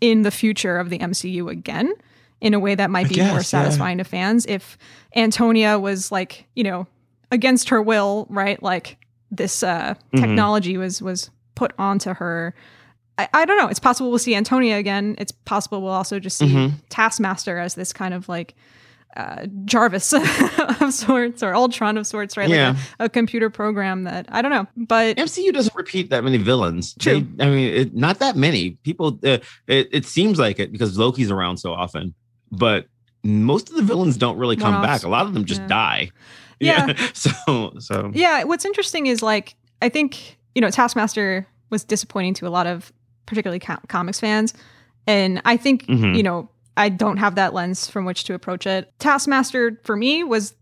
in 0.00 0.22
the 0.22 0.30
future 0.32 0.78
of 0.78 0.90
the 0.90 0.98
MCU 0.98 1.48
again 1.48 1.92
in 2.40 2.54
a 2.54 2.58
way 2.58 2.74
that 2.74 2.90
might 2.90 3.08
be 3.08 3.16
guess, 3.16 3.28
more 3.28 3.38
yeah. 3.38 3.42
satisfying 3.42 3.98
to 3.98 4.04
fans 4.04 4.46
if 4.46 4.78
Antonia 5.16 5.78
was 5.78 6.12
like, 6.12 6.46
you 6.54 6.64
know, 6.64 6.86
against 7.30 7.68
her 7.70 7.82
will, 7.82 8.26
right? 8.30 8.62
Like 8.62 8.96
this 9.30 9.62
uh 9.62 9.94
Mhm. 10.14 10.20
technology 10.20 10.76
was 10.76 11.02
was 11.02 11.30
put 11.54 11.72
onto 11.78 12.14
her. 12.14 12.54
I, 13.18 13.28
I 13.34 13.44
don't 13.44 13.58
know. 13.58 13.66
It's 13.68 13.80
possible 13.80 14.10
we'll 14.10 14.18
see 14.20 14.34
Antonia 14.36 14.76
again. 14.76 15.16
It's 15.18 15.32
possible 15.32 15.82
we'll 15.82 15.92
also 15.92 16.18
just 16.20 16.38
see 16.38 16.46
Mhm. 16.48 16.72
Taskmaster 16.88 17.58
as 17.58 17.74
this 17.74 17.92
kind 17.92 18.14
of 18.14 18.28
like 18.28 18.54
uh, 19.16 19.46
Jarvis 19.64 20.12
of 20.80 20.94
sorts 20.94 21.42
or 21.42 21.54
Ultron 21.54 21.96
of 21.98 22.06
sorts, 22.06 22.36
right? 22.36 22.48
Yeah. 22.48 22.68
Like 22.68 22.76
a, 23.00 23.04
a 23.06 23.08
computer 23.08 23.50
program 23.50 24.04
that 24.04 24.26
I 24.28 24.42
don't 24.42 24.52
know, 24.52 24.66
but 24.76 25.16
MCU 25.16 25.52
doesn't 25.52 25.74
repeat 25.74 26.10
that 26.10 26.22
many 26.22 26.36
villains. 26.36 26.94
True. 26.94 27.20
They- 27.34 27.44
I 27.44 27.48
mean, 27.50 27.74
it, 27.74 27.94
not 27.96 28.20
that 28.20 28.36
many 28.36 28.72
people. 28.84 29.18
Uh, 29.24 29.38
it, 29.66 29.88
it 29.90 30.04
seems 30.06 30.38
like 30.38 30.60
it 30.60 30.70
because 30.70 30.96
Loki's 30.98 31.30
around 31.32 31.56
so 31.56 31.72
often, 31.72 32.14
but 32.52 32.86
most 33.24 33.68
of 33.70 33.76
the 33.76 33.82
villains 33.82 34.16
don't 34.16 34.38
really 34.38 34.56
come 34.56 34.74
One-offs. 34.74 35.02
back. 35.02 35.06
A 35.06 35.08
lot 35.10 35.26
of 35.26 35.34
them 35.34 35.44
just 35.44 35.60
Yeah. 35.62 35.66
die. 35.68 36.10
Yeah. 36.60 36.94
so 37.14 37.72
so 37.78 38.10
yeah, 38.14 38.44
what's 38.44 38.64
interesting 38.64 39.06
is 39.06 39.22
like 39.22 39.54
I 39.82 39.88
think 39.88 40.38
you 40.54 40.60
know 40.60 40.70
Taskmaster 40.70 41.46
was 41.70 41.84
disappointing 41.84 42.34
to 42.34 42.46
a 42.46 42.50
lot 42.50 42.66
of 42.66 42.92
particularly 43.26 43.58
co- 43.60 43.78
comics 43.88 44.18
fans, 44.20 44.54
and 45.06 45.40
I 45.44 45.56
think 45.56 45.86
Mhm. 45.86 46.16
you 46.16 46.22
know 46.22 46.50
I 46.76 46.88
don't 46.88 47.16
have 47.18 47.34
that 47.34 47.54
lens 47.54 47.88
from 47.90 48.04
which 48.04 48.24
to 48.24 48.34
approach 48.34 48.66
it. 48.66 48.92
Taskmaster 48.98 49.80
for 49.84 49.96
me 49.96 50.24
was. 50.24 50.54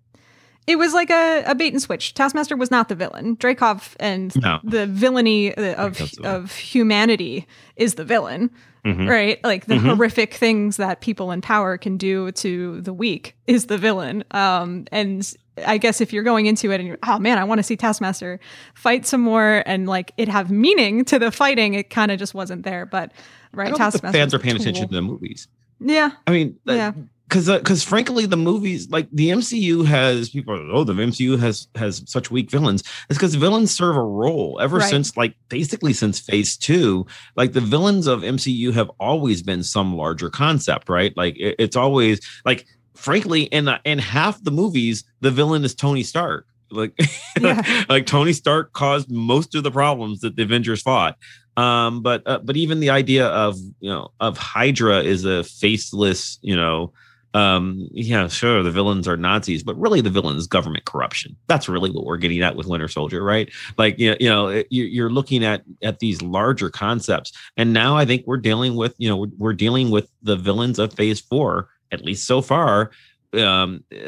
It 0.67 0.77
was 0.79 0.93
like 0.95 1.11
a, 1.11 1.45
a 1.47 1.55
bait 1.55 1.73
and 1.73 1.81
switch. 1.81 2.15
Taskmaster 2.15 2.57
was 2.57 2.71
not 2.71 2.89
the 2.89 2.95
villain. 2.97 3.37
Dreykov 3.37 3.95
and 4.01 4.35
No. 4.43 4.59
the 4.65 4.87
villainy 4.87 5.55
uh, 5.57 5.75
of 5.75 5.93
Dreykov's 5.97 6.11
the 6.13 6.23
villain. 6.23 6.35
of 6.43 6.55
humanity 6.57 7.47
is 7.77 7.95
the 7.95 8.05
villain. 8.05 8.51
Mhm. 8.85 9.09
right? 9.09 9.43
Like 9.43 9.67
the 9.67 9.75
Mhm. 9.75 9.97
horrific 9.97 10.35
things 10.35 10.77
that 10.77 11.01
people 11.01 11.33
in 11.33 11.41
power 11.41 11.77
can 11.77 11.97
do 11.97 12.31
to 12.31 12.81
the 12.83 12.93
weak 12.93 13.35
is 13.49 13.67
the 13.67 13.77
villain. 13.79 14.23
Um, 14.31 14.85
and 14.93 15.29
I 15.67 15.77
guess 15.79 16.01
if 16.01 16.13
you're 16.13 16.23
going 16.23 16.47
into 16.47 16.71
it 16.71 16.77
and 16.79 16.87
you're, 16.87 16.99
oh 17.03 17.19
man, 17.19 17.37
I 17.39 17.43
want 17.43 17.59
to 17.59 17.65
see 17.65 17.77
Taskmaster 17.77 18.39
fight 18.77 19.05
some 19.05 19.23
more 19.23 19.65
and 19.67 19.89
like 19.89 20.13
it 20.19 20.29
have 20.29 20.53
meaning 20.53 21.05
to 21.07 21.19
the 21.19 21.33
fighting, 21.33 21.75
it 21.75 21.91
kind 21.91 22.13
of 22.13 22.19
just 22.21 22.33
wasn't 22.33 22.63
there. 22.63 22.87
But 22.87 23.11
right, 23.53 23.65
don't 23.71 23.77
think 23.77 23.91
the 23.93 23.99
Taskmaster 23.99 24.19
fans 24.19 24.35
are 24.35 24.39
paying 24.39 24.55
attention 24.55 24.87
to 24.87 24.95
the 24.95 25.03
movies. 25.03 25.49
Yeah, 25.81 26.13
I 26.29 26.31
mean, 26.31 26.57
Yeah. 26.65 26.93
Because 27.29 27.47
because 27.49 27.83
frankly, 27.83 28.27
the 28.27 28.37
movies 28.37 28.89
like 28.91 29.09
the 29.13 29.31
MCU 29.31 29.85
has 29.87 30.31
people. 30.31 30.55
Are, 30.55 30.71
oh, 30.77 30.85
the 30.85 30.93
MCU 30.93 31.39
has 31.39 31.69
has 31.75 32.03
such 32.07 32.31
weak 32.31 32.51
villains. 32.51 32.83
It's 33.11 33.19
because 33.19 33.35
villains 33.35 33.71
serve 33.75 33.97
a 33.97 34.03
role 34.03 34.59
ever 34.61 34.79
Right. 34.79 34.89
since 34.91 35.17
like 35.17 35.35
basically 35.49 35.93
since 35.93 36.21
Phase 36.21 36.57
Two. 36.57 37.07
Like 37.37 37.53
the 37.53 37.61
villains 37.61 38.07
of 38.07 38.21
MCU 38.23 38.73
have 38.75 38.91
always 39.01 39.43
been 39.43 39.63
some 39.63 39.97
larger 39.97 40.31
concept, 40.31 40.89
right? 40.89 41.17
Like 41.17 41.37
it- 41.39 41.57
it's 41.59 41.77
always 41.77 42.21
like 42.45 42.67
frankly 42.95 43.43
in 43.45 43.67
the, 43.67 43.79
in 43.85 43.99
half 43.99 44.43
the 44.43 44.51
movies 44.51 45.05
the 45.21 45.31
villain 45.31 45.65
is 45.65 45.75
Tony 45.75 46.03
Stark. 46.03 46.47
Like 46.71 46.93
Yeah. 47.41 47.85
like 47.89 48.07
Tony 48.07 48.33
Stark 48.33 48.73
caused 48.73 49.11
most 49.11 49.55
of 49.55 49.63
the 49.65 49.71
problems 49.71 50.21
that 50.21 50.37
the 50.37 50.43
Avengers 50.45 50.83
fought. 50.83 51.17
Um, 51.57 52.03
but 52.03 52.23
uh, 52.27 52.39
but 52.45 52.57
even 52.57 52.81
the 52.81 52.91
idea 52.91 53.27
of 53.29 53.57
you 53.81 53.91
know 53.91 54.11
of 54.21 54.37
Hydra 54.39 55.01
is 55.03 55.25
a 55.25 55.43
faceless 55.43 56.39
you 56.43 56.55
know 56.55 56.93
um, 57.37 57.87
yeah, 57.93 58.29
sure, 58.29 58.63
the 58.63 58.71
villains 58.71 59.07
are 59.07 59.19
Nazis, 59.19 59.63
but 59.63 59.79
really 59.79 60.01
the 60.01 60.09
villain 60.09 60.39
is 60.39 60.47
government 60.47 60.87
corruption. 60.87 61.37
That's 61.49 61.69
really 61.69 61.91
what 61.91 62.07
we're 62.07 62.17
getting 62.17 62.41
at 62.41 62.57
with 62.57 62.67
Winter 62.67 62.89
Soldier, 62.89 63.23
right? 63.23 63.53
Like, 63.77 63.99
you 63.99 64.13
know, 64.13 64.17
you 64.19 64.29
know 64.31 64.65
you're 64.71 65.11
looking 65.11 65.45
at 65.45 65.63
at 65.83 65.99
these 65.99 66.23
larger 66.23 66.71
concepts, 66.71 67.33
and 67.59 67.75
now 67.75 67.95
I 67.95 68.07
think 68.07 68.27
we're 68.27 68.39
dealing 68.39 68.75
with, 68.75 68.95
you 68.97 69.11
know, 69.11 69.27
we're 69.37 69.53
dealing 69.53 69.91
with 69.91 70.09
the 70.23 70.37
villains 70.37 70.79
of 70.79 70.95
Phase 70.95 71.21
Four, 71.21 71.69
at 71.93 72.03
least 72.03 72.27
so 72.27 72.41
far. 72.41 72.91
Um, 73.35 73.85
uh, 73.93 73.99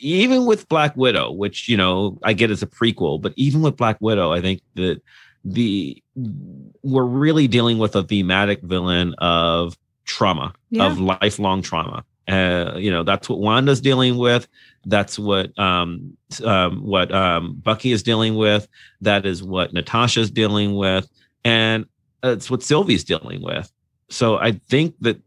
even 0.00 0.46
with 0.46 0.68
Black 0.68 0.96
Widow, 0.96 1.32
which 1.32 1.68
you 1.68 1.76
know 1.76 2.20
I 2.22 2.34
get 2.34 2.52
as 2.52 2.62
a 2.62 2.68
prequel, 2.68 3.20
but 3.20 3.32
even 3.34 3.62
with 3.62 3.76
Black 3.76 3.96
Widow, 4.00 4.32
I 4.32 4.40
think 4.40 4.62
that 4.76 5.02
the 5.44 6.00
we're 6.84 7.02
really 7.02 7.48
dealing 7.48 7.78
with 7.78 7.96
a 7.96 8.04
thematic 8.04 8.62
villain 8.62 9.14
of 9.18 9.76
trauma, 10.04 10.54
yeah. 10.70 10.86
of 10.86 11.00
lifelong 11.00 11.62
trauma 11.62 12.04
uh, 12.28 12.74
you 12.76 12.90
know, 12.90 13.02
that's 13.02 13.28
what 13.28 13.38
Wanda's 13.38 13.80
dealing 13.80 14.18
with. 14.18 14.46
That's 14.84 15.18
what 15.18 15.58
um, 15.58 16.16
um, 16.44 16.82
what 16.84 17.12
um, 17.12 17.54
Bucky 17.54 17.92
is 17.92 18.02
dealing 18.02 18.36
with. 18.36 18.68
That 19.00 19.24
is 19.24 19.42
what 19.42 19.72
Natasha's 19.72 20.30
dealing 20.30 20.76
with, 20.76 21.08
and 21.44 21.86
it's 22.22 22.50
what 22.50 22.62
Sylvie's 22.62 23.04
dealing 23.04 23.42
with. 23.42 23.72
So 24.10 24.36
I 24.38 24.52
think 24.68 24.94
that, 25.00 25.20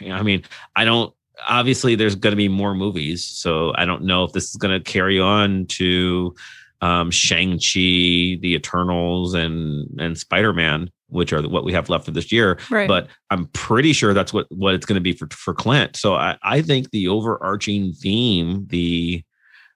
I 0.00 0.22
mean, 0.22 0.42
I 0.74 0.84
don't. 0.84 1.12
Obviously, 1.46 1.94
there's 1.94 2.14
going 2.14 2.32
to 2.32 2.36
be 2.36 2.48
more 2.48 2.74
movies, 2.74 3.22
so 3.22 3.72
I 3.76 3.84
don't 3.84 4.04
know 4.04 4.24
if 4.24 4.32
this 4.32 4.48
is 4.48 4.56
going 4.56 4.72
to 4.72 4.90
carry 4.90 5.20
on 5.20 5.66
to 5.66 6.34
um, 6.80 7.10
Shang 7.10 7.52
Chi, 7.52 8.40
the 8.40 8.54
Eternals, 8.54 9.34
and 9.34 9.88
and 10.00 10.16
Spider 10.16 10.54
Man 10.54 10.90
which 11.08 11.32
are 11.32 11.42
what 11.48 11.64
we 11.64 11.72
have 11.72 11.88
left 11.88 12.08
of 12.08 12.14
this 12.14 12.32
year. 12.32 12.58
Right. 12.70 12.88
But 12.88 13.08
I'm 13.30 13.46
pretty 13.48 13.92
sure 13.92 14.14
that's 14.14 14.32
what 14.32 14.46
what 14.50 14.74
it's 14.74 14.86
going 14.86 14.96
to 14.96 15.00
be 15.00 15.12
for 15.12 15.28
for 15.30 15.54
Clint. 15.54 15.96
So 15.96 16.14
I, 16.14 16.36
I 16.42 16.62
think 16.62 16.90
the 16.90 17.08
overarching 17.08 17.92
theme, 17.92 18.66
the 18.68 19.22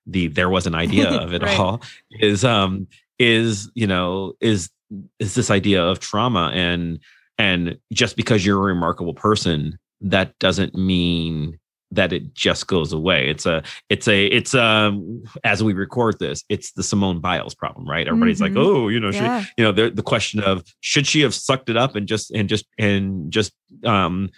the 0.06 0.28
there 0.28 0.50
was 0.50 0.66
an 0.66 0.74
idea 0.74 1.10
of 1.20 1.32
it 1.32 1.42
right. 1.42 1.58
all, 1.58 1.82
is 2.10 2.44
um 2.44 2.86
is 3.18 3.70
you 3.74 3.86
know 3.86 4.32
is 4.40 4.70
is 5.18 5.34
this 5.34 5.50
idea 5.50 5.82
of 5.82 6.00
trauma 6.00 6.50
and 6.52 6.98
and 7.38 7.78
just 7.92 8.16
because 8.16 8.44
you're 8.44 8.58
a 8.58 8.74
remarkable 8.74 9.14
person, 9.14 9.78
that 10.00 10.38
doesn't 10.40 10.74
mean 10.74 11.59
that 11.92 12.12
it 12.12 12.34
just 12.34 12.66
goes 12.66 12.92
away. 12.92 13.28
It's 13.28 13.46
a, 13.46 13.62
it's 13.88 14.08
a, 14.08 14.26
it's 14.26 14.54
um 14.54 15.22
as 15.44 15.62
we 15.62 15.72
record 15.72 16.18
this, 16.18 16.44
it's 16.48 16.72
the 16.72 16.82
Simone 16.82 17.20
Biles 17.20 17.54
problem, 17.54 17.88
right? 17.88 18.06
Everybody's 18.06 18.40
mm-hmm. 18.40 18.56
like, 18.56 18.64
oh, 18.64 18.88
you 18.88 19.00
know, 19.00 19.10
yeah. 19.10 19.42
she, 19.42 19.52
you 19.58 19.64
know, 19.64 19.72
the 19.72 19.90
the 19.90 20.02
question 20.02 20.40
of 20.40 20.64
should 20.80 21.06
she 21.06 21.20
have 21.20 21.34
sucked 21.34 21.68
it 21.68 21.76
up 21.76 21.96
and 21.96 22.06
just 22.06 22.30
and 22.30 22.48
just 22.48 22.66
and 22.78 23.32
just 23.32 23.52
um 23.84 24.30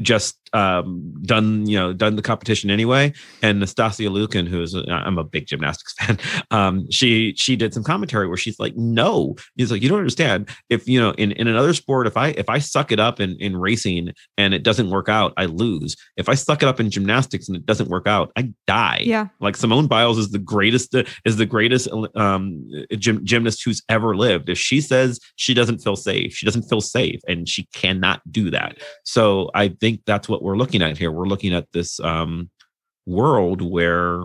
just 0.00 0.38
um, 0.52 1.12
done 1.22 1.66
you 1.66 1.78
know 1.78 1.92
done 1.92 2.16
the 2.16 2.22
competition 2.22 2.70
anyway. 2.70 3.12
And 3.42 3.62
Nastia 3.62 4.08
Liukin, 4.08 4.48
who's 4.48 4.74
i 4.74 4.80
i'm 4.88 5.18
a 5.18 5.24
big 5.24 5.46
gymnastics 5.46 5.94
fan 5.98 6.18
um, 6.50 6.90
she 6.90 7.34
she 7.36 7.56
did 7.56 7.74
some 7.74 7.84
commentary 7.84 8.28
where 8.28 8.36
she's 8.36 8.58
like 8.58 8.76
no. 8.76 9.36
He's 9.56 9.70
like 9.70 9.82
you 9.82 9.88
don't 9.88 9.98
understand. 9.98 10.48
If 10.70 10.88
you 10.88 11.00
know 11.00 11.10
in, 11.12 11.32
in 11.32 11.48
another 11.48 11.74
sport 11.74 12.06
if 12.06 12.16
i 12.16 12.28
if 12.28 12.48
i 12.48 12.58
suck 12.58 12.92
it 12.92 13.00
up 13.00 13.20
in 13.20 13.36
in 13.36 13.56
racing 13.56 14.12
and 14.36 14.54
it 14.54 14.62
doesn't 14.62 14.90
work 14.90 15.08
out 15.08 15.32
i 15.36 15.46
lose. 15.46 15.96
If 16.16 16.28
i 16.28 16.34
suck 16.34 16.62
it 16.62 16.68
up 16.68 16.80
in 16.80 16.90
gymnastics 16.90 17.48
and 17.48 17.56
it 17.56 17.66
doesn't 17.66 17.88
work 17.88 18.06
out 18.06 18.32
i 18.36 18.52
die. 18.66 19.02
Yeah. 19.04 19.28
Like 19.40 19.56
simone 19.56 19.86
biles 19.86 20.18
is 20.18 20.30
the 20.30 20.38
greatest 20.38 20.94
is 21.24 21.36
the 21.36 21.46
greatest 21.46 21.88
um, 22.14 22.68
gym, 22.92 23.24
gymnast 23.24 23.62
who's 23.64 23.82
ever 23.88 24.16
lived. 24.16 24.48
If 24.48 24.58
she 24.58 24.80
says 24.80 25.20
she 25.36 25.54
doesn't 25.54 25.78
feel 25.78 25.96
safe 25.96 26.34
she 26.34 26.46
doesn't 26.46 26.64
feel 26.64 26.80
safe 26.80 27.20
and 27.26 27.48
she 27.48 27.64
cannot 27.74 28.20
do 28.30 28.50
that. 28.50 28.78
So 29.04 29.50
i 29.54 29.68
think 29.68 29.85
that's 30.06 30.28
what 30.28 30.42
we're 30.42 30.56
looking 30.56 30.82
at 30.82 30.98
here. 30.98 31.10
We're 31.10 31.26
looking 31.26 31.54
at 31.54 31.70
this 31.72 32.00
um, 32.00 32.50
world 33.06 33.62
where 33.62 34.24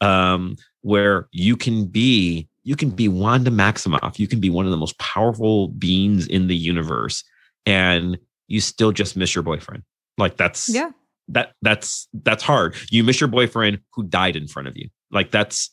um, 0.00 0.56
where 0.82 1.28
you 1.32 1.56
can 1.56 1.86
be 1.86 2.48
you 2.64 2.76
can 2.76 2.90
be 2.90 3.08
Wanda 3.08 3.50
Maximoff. 3.50 4.18
You 4.18 4.26
can 4.26 4.40
be 4.40 4.50
one 4.50 4.64
of 4.64 4.70
the 4.70 4.76
most 4.76 4.98
powerful 4.98 5.68
beings 5.68 6.26
in 6.26 6.48
the 6.48 6.56
universe, 6.56 7.22
and 7.64 8.18
you 8.48 8.60
still 8.60 8.92
just 8.92 9.16
miss 9.16 9.34
your 9.34 9.42
boyfriend. 9.42 9.82
Like 10.18 10.36
that's 10.36 10.68
yeah 10.68 10.90
that 11.28 11.52
that's 11.62 12.08
that's 12.12 12.42
hard. 12.42 12.74
You 12.90 13.04
miss 13.04 13.20
your 13.20 13.28
boyfriend 13.28 13.80
who 13.92 14.04
died 14.04 14.36
in 14.36 14.48
front 14.48 14.68
of 14.68 14.76
you. 14.76 14.88
Like 15.10 15.30
that's 15.30 15.70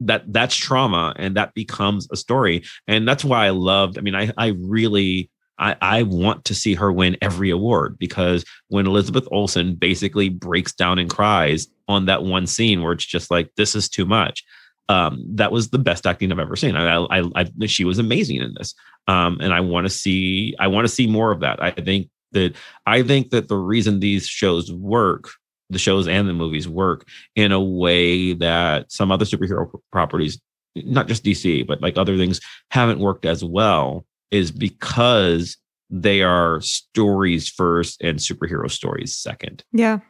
that 0.00 0.24
that's 0.32 0.54
trauma 0.56 1.14
and 1.16 1.36
that 1.36 1.54
becomes 1.54 2.08
a 2.10 2.16
story 2.16 2.64
and 2.88 3.06
that's 3.06 3.24
why 3.24 3.46
i 3.46 3.50
loved 3.50 3.96
i 3.96 4.00
mean 4.00 4.14
i 4.14 4.30
i 4.36 4.48
really 4.58 5.30
I, 5.58 5.76
I 5.80 6.02
want 6.02 6.44
to 6.46 6.54
see 6.54 6.74
her 6.74 6.92
win 6.92 7.16
every 7.22 7.50
award 7.50 7.98
because 7.98 8.44
when 8.68 8.86
Elizabeth 8.86 9.26
Olsen 9.30 9.74
basically 9.74 10.28
breaks 10.28 10.72
down 10.72 10.98
and 10.98 11.08
cries 11.08 11.68
on 11.88 12.06
that 12.06 12.24
one 12.24 12.46
scene 12.46 12.82
where 12.82 12.92
it's 12.92 13.04
just 13.04 13.30
like 13.30 13.50
this 13.56 13.74
is 13.74 13.88
too 13.88 14.04
much, 14.04 14.44
um, 14.88 15.24
that 15.34 15.52
was 15.52 15.70
the 15.70 15.78
best 15.78 16.06
acting 16.06 16.32
I've 16.32 16.38
ever 16.38 16.56
seen. 16.56 16.76
I, 16.76 17.04
I, 17.04 17.22
I 17.36 17.66
she 17.66 17.84
was 17.84 17.98
amazing 17.98 18.42
in 18.42 18.54
this, 18.54 18.74
um, 19.08 19.38
and 19.40 19.54
I 19.54 19.60
want 19.60 19.86
to 19.86 19.90
see 19.90 20.54
I 20.58 20.66
want 20.66 20.86
to 20.86 20.92
see 20.92 21.06
more 21.06 21.30
of 21.30 21.40
that. 21.40 21.62
I 21.62 21.70
think 21.70 22.08
that 22.32 22.54
I 22.86 23.02
think 23.02 23.30
that 23.30 23.48
the 23.48 23.56
reason 23.56 24.00
these 24.00 24.26
shows 24.26 24.72
work, 24.72 25.30
the 25.70 25.78
shows 25.78 26.08
and 26.08 26.28
the 26.28 26.34
movies 26.34 26.68
work 26.68 27.06
in 27.34 27.52
a 27.52 27.62
way 27.62 28.34
that 28.34 28.90
some 28.92 29.10
other 29.10 29.24
superhero 29.24 29.70
properties, 29.90 30.40
not 30.74 31.08
just 31.08 31.24
DC, 31.24 31.66
but 31.66 31.80
like 31.80 31.96
other 31.96 32.18
things, 32.18 32.40
haven't 32.70 32.98
worked 32.98 33.24
as 33.24 33.42
well 33.42 34.04
is 34.34 34.50
because 34.50 35.56
they 35.88 36.20
are 36.20 36.60
stories 36.60 37.48
first 37.48 38.02
and 38.02 38.18
superhero 38.18 38.68
stories 38.68 39.14
second. 39.14 39.62
Yeah. 39.72 40.00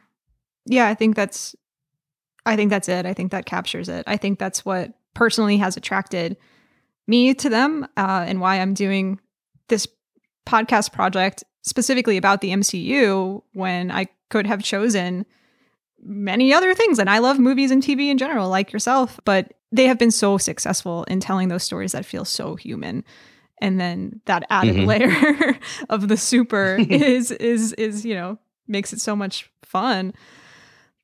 Yeah, 0.65 0.87
I 0.87 0.95
think 0.95 1.15
that's 1.15 1.55
I 2.47 2.55
think 2.55 2.71
that's 2.71 2.89
it. 2.89 3.05
I 3.05 3.13
think 3.13 3.31
that 3.31 3.45
captures 3.45 3.87
it. 3.87 4.03
I 4.07 4.17
think 4.17 4.39
that's 4.39 4.65
what 4.65 4.93
personally 5.13 5.57
has 5.57 5.77
attracted 5.77 6.37
me 7.07 7.35
to 7.35 7.49
them 7.49 7.87
uh, 7.97 8.25
and 8.27 8.41
why 8.41 8.59
I'm 8.59 8.73
doing 8.73 9.19
this 9.67 9.87
podcast 10.47 10.91
project 10.91 11.43
specifically 11.61 12.17
about 12.17 12.41
the 12.41 12.49
MCU 12.49 13.43
when 13.53 13.91
I 13.91 14.07
could 14.29 14.47
have 14.47 14.63
chosen 14.63 15.25
many 16.01 16.51
other 16.51 16.73
things. 16.73 16.97
And 16.97 17.09
I 17.09 17.19
love 17.19 17.37
movies 17.39 17.69
and 17.69 17.81
TV 17.81 18.09
in 18.09 18.17
general, 18.17 18.49
like 18.49 18.73
yourself, 18.73 19.19
but 19.23 19.53
they 19.71 19.85
have 19.85 19.99
been 19.99 20.11
so 20.11 20.37
successful 20.37 21.03
in 21.05 21.19
telling 21.19 21.47
those 21.47 21.63
stories 21.63 21.91
that 21.91 22.05
feel 22.05 22.25
so 22.25 22.55
human 22.55 23.03
and 23.61 23.79
then 23.79 24.21
that 24.25 24.43
added 24.49 24.75
mm-hmm. 24.75 24.85
layer 24.85 25.59
of 25.89 26.07
the 26.07 26.17
super 26.17 26.77
is 26.89 27.31
is 27.31 27.73
is 27.73 28.05
you 28.05 28.13
know 28.13 28.37
makes 28.67 28.93
it 28.93 29.01
so 29.01 29.15
much 29.15 29.49
fun 29.63 30.13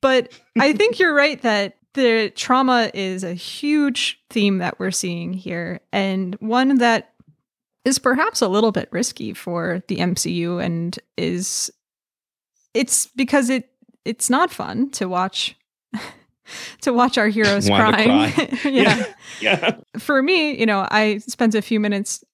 but 0.00 0.32
i 0.58 0.72
think 0.76 0.98
you're 0.98 1.14
right 1.14 1.42
that 1.42 1.76
the 1.94 2.32
trauma 2.34 2.90
is 2.94 3.22
a 3.22 3.34
huge 3.34 4.20
theme 4.30 4.58
that 4.58 4.78
we're 4.78 4.90
seeing 4.90 5.32
here 5.32 5.80
and 5.92 6.34
one 6.40 6.78
that 6.78 7.12
is 7.84 7.98
perhaps 7.98 8.40
a 8.40 8.48
little 8.48 8.72
bit 8.72 8.88
risky 8.92 9.34
for 9.34 9.82
the 9.88 9.96
MCU 9.96 10.64
and 10.64 10.98
is 11.16 11.70
it's 12.74 13.08
because 13.08 13.50
it 13.50 13.70
it's 14.04 14.30
not 14.30 14.50
fun 14.50 14.90
to 14.90 15.06
watch 15.08 15.56
to 16.82 16.92
watch 16.92 17.18
our 17.18 17.28
heroes 17.28 17.68
crying. 17.68 18.32
yeah. 18.64 18.64
yeah. 18.64 19.06
yeah. 19.40 19.76
For 19.98 20.22
me, 20.22 20.58
you 20.58 20.66
know, 20.66 20.86
I 20.90 21.18
spent 21.18 21.54
a 21.54 21.62
few 21.62 21.80
minutes 21.80 22.24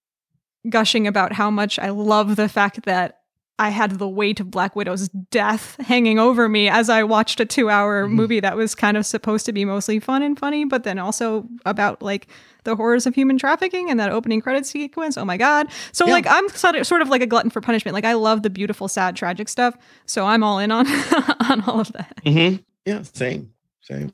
gushing 0.69 1.07
about 1.07 1.33
how 1.33 1.51
much 1.51 1.79
I 1.79 1.91
love 1.91 2.37
the 2.37 2.49
fact 2.49 2.85
that 2.85 3.19
I 3.61 3.71
had 3.71 3.99
the 3.99 4.09
weight 4.09 4.39
of 4.39 4.53
Black 4.53 4.77
Widow's 4.77 5.09
death 5.09 5.77
hanging 5.81 6.19
over 6.19 6.49
me 6.49 6.69
as 6.69 6.89
I 6.89 7.03
watched 7.03 7.41
a 7.41 7.45
two 7.45 7.69
hour 7.69 8.05
mm-hmm. 8.05 8.15
movie 8.15 8.41
that 8.41 8.57
was 8.57 8.75
kind 8.75 8.97
of 8.97 9.05
supposed 9.05 9.47
to 9.47 9.53
be 9.53 9.65
mostly 9.65 9.99
fun 9.99 10.23
and 10.23 10.39
funny, 10.39 10.65
but 10.65 10.85
then 10.85 10.99
also 10.99 11.49
about 11.67 12.01
like 12.01 12.29
the 12.63 12.77
horrors 12.77 13.07
of 13.07 13.15
human 13.15 13.37
trafficking 13.37 13.91
and 13.91 13.99
that 13.99 14.13
opening 14.13 14.41
credit 14.41 14.65
sequence. 14.65 15.17
Oh 15.17 15.25
my 15.25 15.37
God. 15.37 15.67
So, 15.91 16.07
yeah. 16.07 16.13
like, 16.13 16.27
I'm 16.29 16.49
sort 16.51 17.03
of 17.03 17.09
like 17.09 17.23
a 17.23 17.27
glutton 17.27 17.51
for 17.51 17.61
punishment. 17.61 17.95
Like, 17.95 18.05
I 18.05 18.13
love 18.13 18.43
the 18.43 18.51
beautiful, 18.51 18.87
sad, 18.87 19.17
tragic 19.17 19.49
stuff. 19.49 19.77
So, 20.07 20.27
I'm 20.27 20.45
all 20.45 20.59
in 20.59 20.71
on, 20.71 20.87
on 21.51 21.63
all 21.63 21.81
of 21.81 21.93
that. 21.95 22.15
Mm-hmm. 22.25 22.63
Yeah, 22.85 23.03
same, 23.03 23.53
same. 23.81 24.13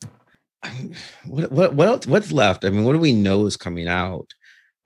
What, 1.27 1.53
what, 1.53 1.75
what 1.75 1.89
else, 1.89 2.07
what's 2.07 2.33
left? 2.33 2.65
I 2.65 2.71
mean, 2.71 2.85
what 2.85 2.95
do 2.95 2.99
we 2.99 3.12
know 3.12 3.45
is 3.45 3.57
coming 3.57 3.87
out? 3.87 4.33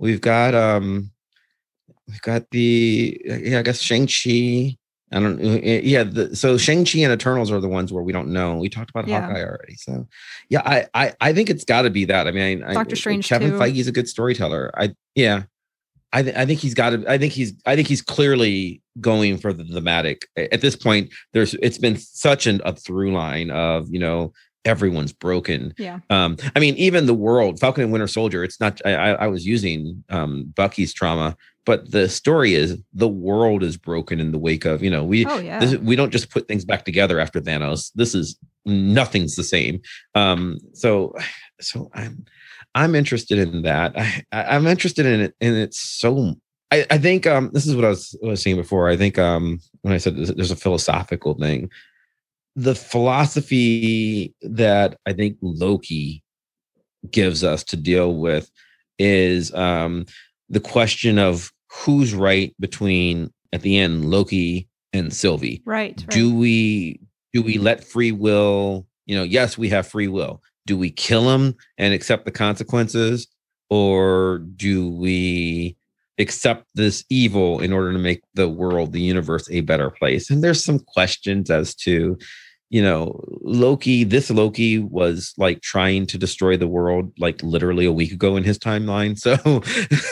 We've 0.01 0.21
got, 0.21 0.53
um, 0.55 1.13
we've 2.09 2.21
got 2.23 2.51
the 2.51 3.21
yeah, 3.25 3.61
I 3.61 3.63
guess 3.63 3.81
Shang 3.81 4.07
Chi. 4.07 4.77
I 5.11 5.21
don't. 5.21 5.41
Uh, 5.41 5.61
yeah, 5.63 6.05
the, 6.05 6.37
so 6.37 6.59
Shang 6.59 6.85
Chi 6.85 6.99
and 6.99 7.13
Eternals 7.13 7.51
are 7.51 7.61
the 7.61 7.69
ones 7.69 7.93
where 7.93 8.03
we 8.03 8.13
don't 8.13 8.29
know. 8.29 8.57
We 8.57 8.69
talked 8.69 8.91
about 8.91 9.09
yeah. 9.09 9.21
Hawkeye 9.21 9.43
already. 9.43 9.75
So, 9.77 10.07
yeah, 10.51 10.63
I 10.65 10.87
I, 10.95 11.13
I 11.21 11.33
think 11.33 11.49
it's 11.49 11.65
got 11.65 11.83
to 11.83 11.91
be 11.91 12.05
that. 12.07 12.27
I 12.27 12.31
mean, 12.31 12.61
Doctor 12.61 12.97
Strange. 12.97 13.29
Kevin 13.29 13.53
too. 13.53 13.59
Feige's 13.59 13.87
a 13.87 13.93
good 13.93 14.09
storyteller. 14.09 14.71
I 14.77 14.95
yeah, 15.15 15.45
I 16.13 16.23
th- 16.23 16.37
I 16.37 16.45
think 16.47 16.61
he's 16.61 16.75
got 16.75 16.91
to. 16.91 17.05
I 17.11 17.17
think 17.19 17.33
he's. 17.33 17.55
I 17.65 17.77
think 17.77 17.89
he's 17.89 18.03
clearly 18.03 18.83
going 19.01 19.39
for 19.39 19.53
the 19.53 19.65
thematic 19.65 20.29
at 20.37 20.61
this 20.61 20.77
point. 20.77 21.11
There's. 21.33 21.55
It's 21.55 21.79
been 21.79 21.97
such 21.97 22.47
an, 22.47 22.61
a 22.65 22.75
through 22.75 23.13
line 23.13 23.51
of 23.51 23.89
you 23.91 23.99
know 23.99 24.33
everyone's 24.65 25.13
broken. 25.13 25.75
Yeah. 25.79 26.01
Um, 26.11 26.37
I 26.55 26.59
mean, 26.59 26.75
even 26.77 27.07
the 27.07 27.15
world, 27.15 27.61
Falcon 27.61 27.85
and 27.85 27.93
Winter 27.93 28.09
Soldier, 28.09 28.45
it's 28.45 28.61
not, 28.61 28.81
I, 28.85 28.93
I 28.93 29.27
was 29.27 29.47
using 29.47 30.05
um, 30.11 30.53
Bucky's 30.55 30.93
trauma, 30.93 31.37
but 31.65 31.91
the 31.91 32.09
story 32.09 32.55
is 32.55 32.77
the 32.93 33.09
world 33.09 33.63
is 33.63 33.77
broken 33.77 34.21
in 34.21 34.33
the 34.33 34.39
wake 34.39 34.65
of, 34.65 34.83
you 34.83 34.91
know, 34.91 35.05
we, 35.05 35.27
oh, 35.27 35.39
yeah. 35.39 35.61
this, 35.61 35.77
we 35.77 35.97
don't 35.97 36.11
just 36.11 36.31
put 36.31 36.49
things 36.49 36.65
back 36.65 36.85
together 36.85 37.21
after 37.21 37.41
Thanos. 37.41 37.91
This 37.95 38.15
is 38.15 38.39
nothing's 38.65 39.37
the 39.37 39.45
same. 39.45 39.81
Um, 40.15 40.59
so, 40.73 41.15
so 41.61 41.91
I'm, 41.95 42.25
I'm 42.75 42.95
interested 42.95 43.39
in 43.39 43.63
that. 43.63 43.97
I, 43.97 44.25
I'm 44.33 44.67
interested 44.67 45.07
in 45.07 45.21
it, 45.21 45.35
and 45.41 45.57
it's 45.57 45.81
so. 45.81 46.35
I, 46.71 46.85
I 46.91 46.99
think 46.99 47.27
um, 47.27 47.51
this 47.55 47.67
is 47.67 47.75
what 47.75 47.85
I 47.87 47.89
was, 47.89 48.15
what 48.21 48.29
I 48.29 48.31
was 48.33 48.43
saying 48.43 48.57
before. 48.57 48.89
I 48.89 48.97
think 48.97 49.19
um, 49.19 49.59
when 49.83 49.95
I 49.95 49.97
said 49.97 50.17
there's, 50.17 50.33
there's 50.35 50.51
a 50.51 50.57
philosophical 50.57 51.35
thing, 51.35 51.71
the 52.59 52.75
philosophy 52.75 54.35
that 54.43 54.99
I 55.07 55.13
think 55.13 55.39
Loki 55.41 56.25
gives 57.09 57.45
us 57.45 57.63
to 57.65 57.77
deal 57.77 58.17
with 58.17 58.51
is 58.99 59.55
um, 59.55 60.07
the 60.49 60.59
question 60.59 61.21
of 61.21 61.53
who's 61.71 62.15
right 62.15 62.53
between 62.59 63.33
at 63.53 63.63
the 63.63 63.79
end 63.79 64.11
Loki 64.11 64.69
and 64.93 65.15
Sylvie. 65.15 65.63
Right, 65.65 65.95
right. 66.01 66.09
Do 66.09 66.35
we 66.35 67.01
do 67.33 67.43
we 67.43 67.59
let 67.59 67.85
free 67.85 68.11
will? 68.11 68.89
You 69.07 69.17
know, 69.17 69.23
yes, 69.23 69.57
we 69.57 69.69
have 69.69 69.87
free 69.87 70.09
will. 70.09 70.43
Do 70.67 70.77
we 70.77 70.91
kill 70.91 71.31
him 71.31 71.55
and 71.79 71.95
accept 71.95 72.25
the 72.25 72.33
consequences, 72.33 73.29
or 73.71 74.41
do 74.57 74.91
we 74.91 75.77
accept 76.19 76.67
this 76.75 77.05
evil 77.09 77.61
in 77.61 77.73
order 77.73 77.93
to 77.93 77.99
make 78.01 78.23
the 78.35 78.49
world, 78.49 78.93
the 78.93 79.01
universe, 79.01 79.49
a 79.49 79.61
better 79.61 79.91
place? 79.91 80.29
And 80.29 80.43
there's 80.43 80.65
some 80.65 80.81
questions 80.81 81.51
as 81.51 81.77
to 81.77 82.19
you 82.71 82.83
know, 82.83 83.19
Loki, 83.43 84.05
this 84.05 84.31
Loki 84.31 84.79
was 84.79 85.33
like 85.39 85.63
trying 85.63 86.07
to 86.07 86.19
destroy 86.19 86.57
the 86.57 86.69
world 86.69 87.13
like 87.19 87.43
literally 87.43 87.87
a 87.87 87.93
week 87.93 88.13
ago 88.13 88.37
in 88.37 88.45
his 88.45 88.59
timeline. 88.59 89.19
So, 89.29 89.63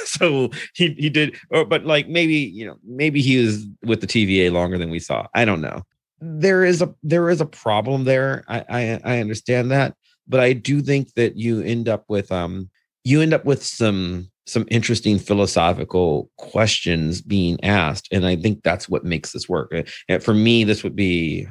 so 0.04 0.50
he, 0.74 0.94
he 0.98 1.10
did, 1.10 1.36
or, 1.50 1.64
but 1.64 1.84
like 1.84 2.08
maybe, 2.08 2.34
you 2.34 2.66
know, 2.66 2.76
maybe 2.84 3.20
he 3.20 3.44
was 3.44 3.66
with 3.84 4.00
the 4.00 4.06
TVA 4.06 4.52
longer 4.52 4.78
than 4.78 4.90
we 4.90 4.98
saw. 4.98 5.26
I 5.34 5.44
don't 5.44 5.60
know. 5.60 5.82
There 6.20 6.64
is 6.64 6.82
a, 6.82 6.94
there 7.02 7.30
is 7.30 7.40
a 7.40 7.46
problem 7.46 8.04
there. 8.04 8.44
I, 8.48 8.64
I, 8.68 9.00
I 9.04 9.20
understand 9.20 9.70
that, 9.70 9.94
but 10.26 10.40
I 10.40 10.54
do 10.54 10.80
think 10.80 11.14
that 11.14 11.36
you 11.36 11.60
end 11.62 11.88
up 11.88 12.04
with, 12.08 12.32
um, 12.32 12.70
you 13.04 13.20
end 13.20 13.34
up 13.34 13.44
with 13.44 13.62
some, 13.62 14.30
some 14.46 14.66
interesting 14.70 15.18
philosophical 15.18 16.30
questions 16.36 17.20
being 17.20 17.62
asked. 17.64 18.08
And 18.12 18.26
I 18.26 18.36
think 18.36 18.62
that's 18.62 18.88
what 18.88 19.04
makes 19.04 19.32
this 19.32 19.48
work. 19.48 19.72
And 20.08 20.22
for 20.22 20.34
me, 20.34 20.64
this 20.64 20.82
would 20.82 20.96
be 20.96 21.48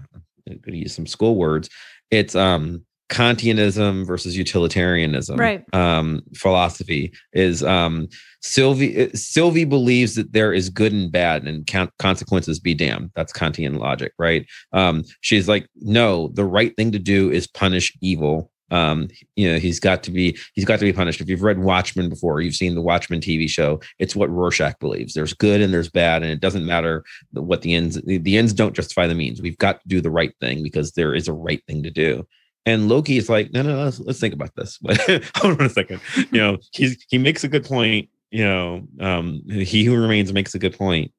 going 0.47 0.61
to 0.61 0.77
use 0.77 0.95
some 0.95 1.07
school 1.07 1.35
words. 1.35 1.69
It's 2.11 2.35
um 2.35 2.85
Kantianism 3.09 4.05
versus 4.05 4.35
utilitarianism. 4.35 5.37
Right. 5.37 5.63
Um, 5.73 6.23
philosophy 6.35 7.13
is 7.33 7.63
um, 7.63 8.07
Sylvie. 8.41 9.11
Sylvie 9.13 9.65
believes 9.65 10.15
that 10.15 10.33
there 10.33 10.53
is 10.53 10.69
good 10.69 10.91
and 10.91 11.11
bad, 11.11 11.47
and 11.47 11.69
consequences 11.99 12.59
be 12.59 12.73
damned. 12.73 13.11
That's 13.15 13.31
Kantian 13.31 13.77
logic, 13.77 14.13
right? 14.17 14.47
Um, 14.73 15.03
she's 15.21 15.47
like, 15.47 15.67
no, 15.75 16.29
the 16.29 16.45
right 16.45 16.75
thing 16.75 16.91
to 16.93 16.99
do 16.99 17.29
is 17.29 17.47
punish 17.47 17.95
evil. 18.01 18.51
Um, 18.71 19.09
you 19.35 19.51
know, 19.51 19.59
he's 19.59 19.79
got 19.79 20.01
to 20.03 20.11
be 20.11 20.37
he's 20.53 20.65
got 20.65 20.79
to 20.79 20.85
be 20.85 20.93
punished. 20.93 21.21
If 21.21 21.29
you've 21.29 21.43
read 21.43 21.59
Watchmen 21.59 22.09
before, 22.09 22.41
you've 22.41 22.55
seen 22.55 22.75
the 22.75 22.81
Watchmen 22.81 23.19
TV 23.19 23.49
show. 23.49 23.79
It's 23.99 24.15
what 24.15 24.29
Rorschach 24.29 24.79
believes. 24.79 25.13
There's 25.13 25.33
good 25.33 25.61
and 25.61 25.73
there's 25.73 25.89
bad, 25.89 26.23
and 26.23 26.31
it 26.31 26.39
doesn't 26.39 26.65
matter 26.65 27.03
what 27.31 27.61
the 27.61 27.73
ends. 27.73 28.01
The, 28.01 28.37
ends 28.37 28.53
don't 28.53 28.75
justify 28.75 29.07
the 29.07 29.15
means. 29.15 29.41
We've 29.41 29.57
got 29.57 29.81
to 29.81 29.87
do 29.87 30.01
the 30.01 30.09
right 30.09 30.33
thing 30.39 30.63
because 30.63 30.93
there 30.93 31.13
is 31.13 31.27
a 31.27 31.33
right 31.33 31.63
thing 31.67 31.83
to 31.83 31.91
do. 31.91 32.25
And 32.65 32.89
Loki 32.89 33.17
is 33.17 33.29
like, 33.29 33.53
no, 33.53 33.61
no, 33.61 33.75
no 33.75 33.83
let's, 33.83 33.99
let's 33.99 34.19
think 34.19 34.33
about 34.33 34.55
this. 34.55 34.79
But 34.81 34.99
hold 35.35 35.59
on 35.59 35.67
a 35.67 35.69
second. 35.69 36.01
You 36.31 36.39
know, 36.39 36.57
he's 36.71 37.03
he 37.09 37.17
makes 37.17 37.43
a 37.43 37.47
good 37.47 37.65
point. 37.65 38.09
You 38.31 38.43
know, 38.43 38.87
um, 38.99 39.43
he 39.47 39.83
who 39.83 39.95
remains 39.95 40.33
makes 40.33 40.55
a 40.55 40.59
good 40.59 40.75
point. 40.75 41.11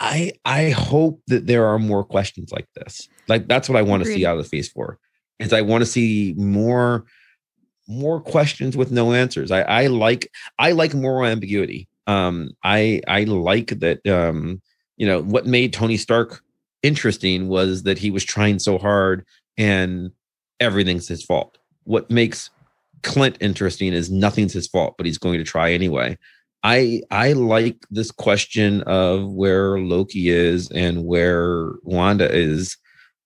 I 0.00 0.32
I 0.46 0.70
hope 0.70 1.20
that 1.26 1.46
there 1.46 1.66
are 1.66 1.78
more 1.78 2.02
questions 2.02 2.50
like 2.50 2.66
this. 2.74 3.06
Like 3.28 3.46
that's 3.46 3.68
what 3.68 3.76
I 3.76 3.82
want 3.82 4.04
to 4.04 4.08
see 4.10 4.24
out 4.24 4.38
of 4.38 4.42
the 4.42 4.48
phase 4.48 4.70
four 4.70 4.98
is 5.40 5.52
I 5.52 5.62
want 5.62 5.82
to 5.82 5.86
see 5.86 6.34
more 6.36 7.04
more 7.88 8.20
questions 8.20 8.76
with 8.76 8.92
no 8.92 9.12
answers. 9.12 9.50
I, 9.50 9.62
I 9.62 9.86
like 9.88 10.30
I 10.58 10.72
like 10.72 10.94
moral 10.94 11.26
ambiguity. 11.26 11.88
Um, 12.06 12.50
I 12.62 13.00
I 13.08 13.24
like 13.24 13.80
that. 13.80 14.06
Um, 14.06 14.62
you 14.96 15.06
know 15.06 15.22
what 15.22 15.46
made 15.46 15.72
Tony 15.72 15.96
Stark 15.96 16.42
interesting 16.82 17.48
was 17.48 17.82
that 17.82 17.98
he 17.98 18.10
was 18.10 18.24
trying 18.24 18.58
so 18.58 18.78
hard 18.78 19.24
and 19.58 20.10
everything's 20.60 21.08
his 21.08 21.24
fault. 21.24 21.58
What 21.84 22.10
makes 22.10 22.50
Clint 23.02 23.38
interesting 23.40 23.92
is 23.92 24.10
nothing's 24.10 24.52
his 24.52 24.68
fault, 24.68 24.94
but 24.96 25.06
he's 25.06 25.18
going 25.18 25.38
to 25.38 25.44
try 25.44 25.72
anyway. 25.72 26.18
I 26.62 27.02
I 27.10 27.32
like 27.32 27.78
this 27.90 28.10
question 28.10 28.82
of 28.82 29.26
where 29.32 29.78
Loki 29.78 30.28
is 30.28 30.70
and 30.70 31.06
where 31.06 31.72
Wanda 31.82 32.30
is, 32.30 32.76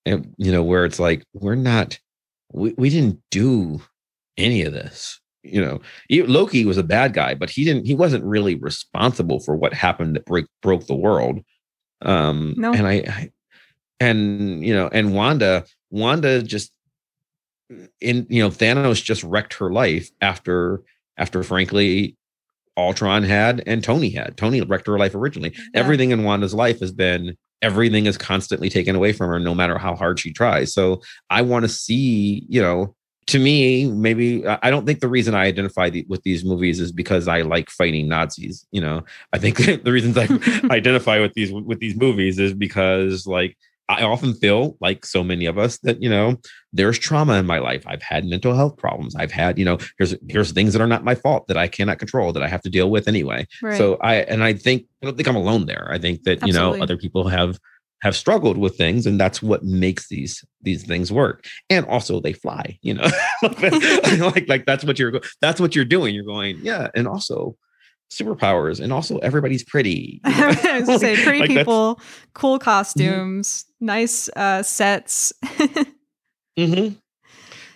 and 0.06 0.32
you 0.38 0.52
know 0.52 0.62
where 0.62 0.84
it's 0.84 1.00
like 1.00 1.24
we're 1.32 1.56
not 1.56 1.98
we, 2.54 2.72
we 2.78 2.88
didn't 2.88 3.20
do 3.30 3.80
any 4.38 4.62
of 4.62 4.72
this 4.72 5.20
you 5.42 5.60
know 5.60 5.80
loki 6.26 6.64
was 6.64 6.78
a 6.78 6.82
bad 6.82 7.12
guy 7.12 7.34
but 7.34 7.50
he 7.50 7.64
didn't 7.64 7.84
he 7.84 7.94
wasn't 7.94 8.24
really 8.24 8.54
responsible 8.54 9.40
for 9.40 9.54
what 9.54 9.74
happened 9.74 10.16
that 10.16 10.24
break 10.24 10.46
broke 10.62 10.86
the 10.86 10.94
world 10.94 11.40
um 12.02 12.54
no. 12.56 12.72
and 12.72 12.86
I, 12.86 12.92
I 12.92 13.30
and 14.00 14.64
you 14.64 14.74
know 14.74 14.88
and 14.88 15.14
wanda 15.14 15.64
wanda 15.90 16.42
just 16.42 16.72
in 18.00 18.26
you 18.28 18.42
know 18.42 18.50
thanos 18.50 19.02
just 19.02 19.22
wrecked 19.22 19.54
her 19.54 19.70
life 19.70 20.10
after 20.20 20.82
after 21.16 21.42
frankly 21.42 22.16
ultron 22.76 23.22
had 23.22 23.62
and 23.66 23.84
tony 23.84 24.10
had 24.10 24.36
tony 24.36 24.60
wrecked 24.62 24.86
her 24.86 24.98
life 24.98 25.14
originally 25.14 25.52
yeah. 25.54 25.80
everything 25.80 26.10
in 26.10 26.24
wanda's 26.24 26.54
life 26.54 26.80
has 26.80 26.92
been 26.92 27.36
everything 27.62 28.06
is 28.06 28.18
constantly 28.18 28.68
taken 28.68 28.94
away 28.94 29.12
from 29.12 29.28
her 29.28 29.38
no 29.38 29.54
matter 29.54 29.78
how 29.78 29.94
hard 29.94 30.18
she 30.18 30.32
tries. 30.32 30.72
So 30.72 31.00
i 31.30 31.42
want 31.42 31.64
to 31.64 31.68
see 31.68 32.44
you 32.48 32.60
know 32.60 32.94
to 33.26 33.38
me 33.38 33.90
maybe 33.90 34.46
i 34.46 34.70
don't 34.70 34.84
think 34.84 35.00
the 35.00 35.08
reason 35.08 35.34
i 35.34 35.46
identify 35.46 35.88
the, 35.88 36.04
with 36.08 36.22
these 36.24 36.44
movies 36.44 36.78
is 36.78 36.92
because 36.92 37.26
i 37.26 37.40
like 37.40 37.70
fighting 37.70 38.06
nazis 38.06 38.66
you 38.70 38.82
know? 38.82 39.02
I 39.32 39.38
think 39.38 39.56
the 39.84 39.92
reasons 39.92 40.18
i 40.18 40.24
identify 40.70 41.20
with 41.20 41.32
these 41.34 41.52
with 41.52 41.80
these 41.80 41.96
movies 41.96 42.38
is 42.38 42.52
because 42.52 43.26
like 43.26 43.56
I 43.88 44.02
often 44.02 44.32
feel 44.32 44.76
like 44.80 45.04
so 45.04 45.22
many 45.22 45.44
of 45.44 45.58
us 45.58 45.78
that 45.80 46.02
you 46.02 46.08
know 46.08 46.36
there's 46.74 46.98
trauma 46.98 47.34
in 47.34 47.46
my 47.46 47.58
life. 47.58 47.84
I've 47.86 48.02
had 48.02 48.24
mental 48.24 48.54
health 48.54 48.76
problems. 48.76 49.14
I've 49.16 49.30
had 49.30 49.58
you 49.58 49.64
know 49.64 49.78
here's 49.98 50.14
here's 50.28 50.52
things 50.52 50.72
that 50.72 50.82
are 50.82 50.86
not 50.86 51.04
my 51.04 51.14
fault 51.14 51.46
that 51.48 51.56
I 51.56 51.68
cannot 51.68 51.98
control 51.98 52.32
that 52.32 52.42
I 52.42 52.48
have 52.48 52.62
to 52.62 52.70
deal 52.70 52.90
with 52.90 53.08
anyway. 53.08 53.46
Right. 53.62 53.78
So 53.78 53.96
I 53.96 54.16
and 54.16 54.44
I 54.44 54.52
think 54.52 54.86
I 55.02 55.06
don't 55.06 55.16
think 55.16 55.28
I'm 55.28 55.36
alone 55.36 55.66
there. 55.66 55.88
I 55.90 55.98
think 55.98 56.24
that 56.24 56.42
Absolutely. 56.42 56.48
you 56.48 56.76
know 56.76 56.82
other 56.82 56.96
people 56.96 57.28
have 57.28 57.58
have 58.02 58.14
struggled 58.14 58.58
with 58.58 58.76
things 58.76 59.06
and 59.06 59.18
that's 59.18 59.40
what 59.40 59.64
makes 59.64 60.08
these 60.08 60.44
these 60.60 60.84
things 60.84 61.10
work 61.10 61.46
and 61.70 61.86
also 61.86 62.20
they 62.20 62.34
fly 62.34 62.78
you 62.82 62.92
know 62.92 63.02
like 63.42 64.46
like 64.46 64.66
that's 64.66 64.84
what 64.84 64.98
you're 64.98 65.22
that's 65.40 65.58
what 65.58 65.74
you're 65.74 65.86
doing 65.86 66.14
you're 66.14 66.22
going 66.22 66.58
yeah 66.60 66.88
and 66.94 67.08
also 67.08 67.56
superpowers 68.14 68.80
and 68.80 68.92
also 68.92 69.18
everybody's 69.18 69.64
pretty. 69.64 70.20
I 70.24 70.82
was 70.86 71.00
say 71.00 71.22
pretty 71.22 71.40
like 71.40 71.48
people, 71.48 72.00
cool 72.32 72.58
mm-hmm. 72.58 72.64
costumes, 72.64 73.64
mm-hmm. 73.64 73.86
nice 73.86 74.28
uh, 74.30 74.62
sets. 74.62 75.32
Mm-hmm. 76.58 76.94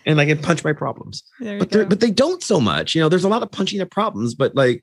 And 0.06 0.20
I 0.20 0.26
can 0.26 0.38
punch 0.38 0.64
my 0.64 0.72
problems, 0.72 1.22
but 1.38 1.70
but 1.70 2.00
they 2.00 2.10
don't 2.10 2.42
so 2.42 2.60
much. 2.60 2.94
You 2.94 3.02
know, 3.02 3.10
there's 3.10 3.24
a 3.24 3.28
lot 3.28 3.42
of 3.42 3.50
punching 3.50 3.80
at 3.80 3.90
problems, 3.90 4.34
but 4.34 4.54
like 4.54 4.82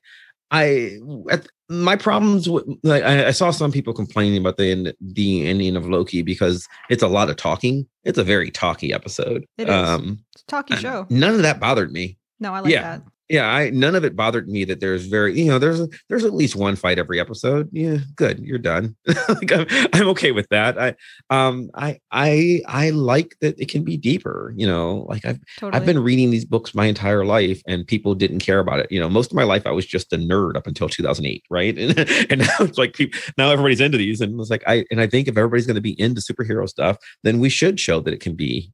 I 0.52 0.98
at, 1.30 1.48
my 1.68 1.96
problems 1.96 2.48
with 2.48 2.64
like 2.84 3.02
I, 3.02 3.28
I, 3.28 3.30
saw 3.32 3.50
some 3.50 3.72
people 3.72 3.92
complaining 3.92 4.38
about 4.38 4.56
the 4.56 4.94
the 5.00 5.46
ending 5.46 5.74
of 5.74 5.88
Loki 5.88 6.22
because 6.22 6.68
it's 6.88 7.02
a 7.02 7.08
lot 7.08 7.28
of 7.28 7.36
talking. 7.36 7.88
It's 8.04 8.18
a 8.18 8.24
very 8.24 8.52
talky 8.52 8.92
episode. 8.92 9.44
It 9.58 9.68
is. 9.68 9.74
Um, 9.74 10.24
talky 10.46 10.76
show. 10.76 11.06
None 11.10 11.34
of 11.34 11.42
that 11.42 11.58
bothered 11.58 11.90
me. 11.90 12.18
No, 12.38 12.54
I 12.54 12.60
like 12.60 12.72
yeah. 12.72 12.82
that 12.82 13.02
yeah 13.28 13.48
i 13.48 13.70
none 13.70 13.94
of 13.94 14.04
it 14.04 14.16
bothered 14.16 14.48
me 14.48 14.64
that 14.64 14.80
there's 14.80 15.06
very 15.06 15.38
you 15.38 15.46
know 15.46 15.58
there's 15.58 15.86
there's 16.08 16.24
at 16.24 16.34
least 16.34 16.56
one 16.56 16.76
fight 16.76 16.98
every 16.98 17.20
episode. 17.20 17.68
Yeah 17.72 17.98
good 18.14 18.38
you're 18.38 18.58
done. 18.58 18.96
Like 19.28 19.52
I'm, 19.52 19.66
I'm 19.92 20.08
okay 20.10 20.32
with 20.32 20.48
that. 20.50 20.78
I 20.78 20.94
um 21.30 21.68
i 21.74 21.98
i 22.10 22.60
i 22.66 22.90
like 22.90 23.36
that 23.40 23.58
it 23.60 23.68
can 23.68 23.82
be 23.82 23.96
deeper 23.96 24.54
you 24.56 24.66
know 24.66 25.04
like 25.08 25.24
i've 25.24 25.38
totally. 25.58 25.78
i've 25.78 25.86
been 25.86 25.98
reading 25.98 26.30
these 26.30 26.44
books 26.44 26.74
my 26.74 26.86
entire 26.86 27.24
life 27.24 27.60
and 27.66 27.86
people 27.86 28.14
didn't 28.14 28.38
care 28.38 28.60
about 28.60 28.78
it. 28.78 28.90
You 28.90 29.00
know 29.00 29.08
most 29.08 29.32
of 29.32 29.36
my 29.36 29.42
life 29.42 29.66
i 29.66 29.70
was 29.70 29.84
just 29.84 30.12
a 30.12 30.16
nerd 30.16 30.56
up 30.56 30.66
until 30.66 30.88
2008 30.88 31.44
right? 31.50 31.76
And, 31.86 31.98
and 32.30 32.40
now 32.40 32.56
it's 32.60 32.78
like 32.78 32.94
people, 32.94 33.18
now 33.38 33.50
everybody's 33.50 33.80
into 33.80 33.98
these 33.98 34.20
and 34.20 34.40
it's 34.40 34.50
like 34.50 34.64
i 34.66 34.84
and 34.90 35.00
i 35.00 35.06
think 35.06 35.28
if 35.28 35.36
everybody's 35.36 35.66
going 35.66 35.76
to 35.76 35.80
be 35.80 35.98
into 36.00 36.20
superhero 36.20 36.68
stuff 36.68 36.96
then 37.22 37.38
we 37.38 37.48
should 37.48 37.78
show 37.78 38.00
that 38.00 38.14
it 38.14 38.20
can 38.20 38.34
be 38.34 38.72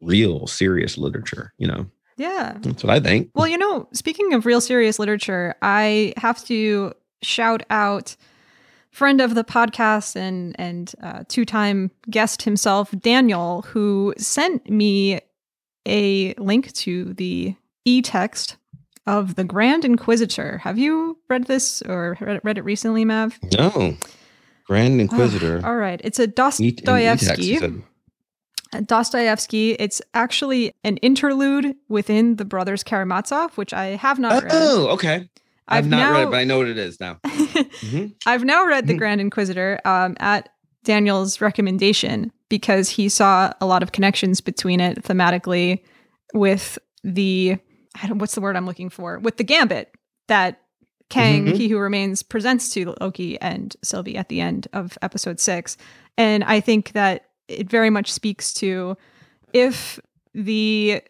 real 0.00 0.46
serious 0.46 0.96
literature 0.96 1.52
you 1.58 1.66
know 1.66 1.86
yeah. 2.20 2.58
That's 2.60 2.84
what 2.84 2.92
I 2.92 3.00
think. 3.00 3.30
Well, 3.34 3.48
you 3.48 3.56
know, 3.56 3.88
speaking 3.92 4.34
of 4.34 4.44
real 4.44 4.60
serious 4.60 4.98
literature, 4.98 5.54
I 5.62 6.12
have 6.18 6.44
to 6.44 6.92
shout 7.22 7.62
out 7.70 8.16
friend 8.90 9.20
of 9.20 9.34
the 9.34 9.44
podcast 9.44 10.16
and 10.16 10.54
and 10.58 10.92
uh, 11.02 11.24
two-time 11.28 11.90
guest 12.10 12.42
himself, 12.42 12.90
Daniel, 12.98 13.62
who 13.62 14.12
sent 14.18 14.68
me 14.68 15.20
a 15.86 16.34
link 16.34 16.72
to 16.74 17.14
the 17.14 17.54
e 17.86 18.02
text 18.02 18.56
of 19.06 19.36
the 19.36 19.44
Grand 19.44 19.86
Inquisitor. 19.86 20.58
Have 20.58 20.78
you 20.78 21.16
read 21.30 21.46
this 21.46 21.80
or 21.82 22.18
read 22.20 22.58
it 22.58 22.64
recently, 22.64 23.06
Mav? 23.06 23.38
No. 23.58 23.96
Grand 24.66 25.00
Inquisitor. 25.00 25.62
all 25.64 25.76
right. 25.76 26.00
It's 26.04 26.18
a 26.18 26.26
Dostoevsky. 26.26 27.82
Dostoevsky. 28.86 29.72
It's 29.72 30.00
actually 30.14 30.72
an 30.84 30.96
interlude 30.98 31.74
within 31.88 32.36
the 32.36 32.44
Brothers 32.44 32.82
Karamazov, 32.82 33.56
which 33.56 33.72
I 33.72 33.96
have 33.96 34.18
not 34.18 34.42
read. 34.44 34.52
Oh, 34.54 34.88
okay. 34.88 35.28
I've, 35.68 35.84
I've 35.84 35.88
not 35.88 35.96
now, 35.96 36.12
read 36.12 36.22
it, 36.22 36.30
but 36.30 36.36
I 36.38 36.44
know 36.44 36.58
what 36.58 36.68
it 36.68 36.78
is 36.78 36.98
now. 37.00 37.18
mm-hmm. 37.26 38.06
I've 38.26 38.44
now 38.44 38.66
read 38.66 38.86
The 38.86 38.92
mm-hmm. 38.92 38.98
Grand 38.98 39.20
Inquisitor 39.20 39.80
um, 39.84 40.16
at 40.18 40.48
Daniel's 40.84 41.40
recommendation 41.40 42.32
because 42.48 42.88
he 42.88 43.08
saw 43.08 43.52
a 43.60 43.66
lot 43.66 43.82
of 43.82 43.92
connections 43.92 44.40
between 44.40 44.80
it 44.80 45.02
thematically 45.02 45.82
with 46.34 46.78
the 47.04 47.56
what's 48.08 48.34
the 48.34 48.40
word 48.40 48.56
I'm 48.56 48.66
looking 48.66 48.88
for 48.88 49.18
with 49.18 49.36
the 49.36 49.44
gambit 49.44 49.92
that 50.28 50.60
Kang, 51.10 51.46
mm-hmm. 51.46 51.56
He 51.56 51.68
Who 51.68 51.78
Remains, 51.78 52.22
presents 52.22 52.72
to 52.74 52.94
Loki 53.00 53.38
and 53.40 53.76
Sylvie 53.82 54.16
at 54.16 54.28
the 54.28 54.40
end 54.40 54.68
of 54.72 54.96
episode 55.02 55.40
six. 55.40 55.76
And 56.16 56.44
I 56.44 56.60
think 56.60 56.92
that 56.92 57.29
it 57.50 57.68
very 57.68 57.90
much 57.90 58.12
speaks 58.12 58.54
to 58.54 58.96
if 59.52 59.98
the 60.34 61.02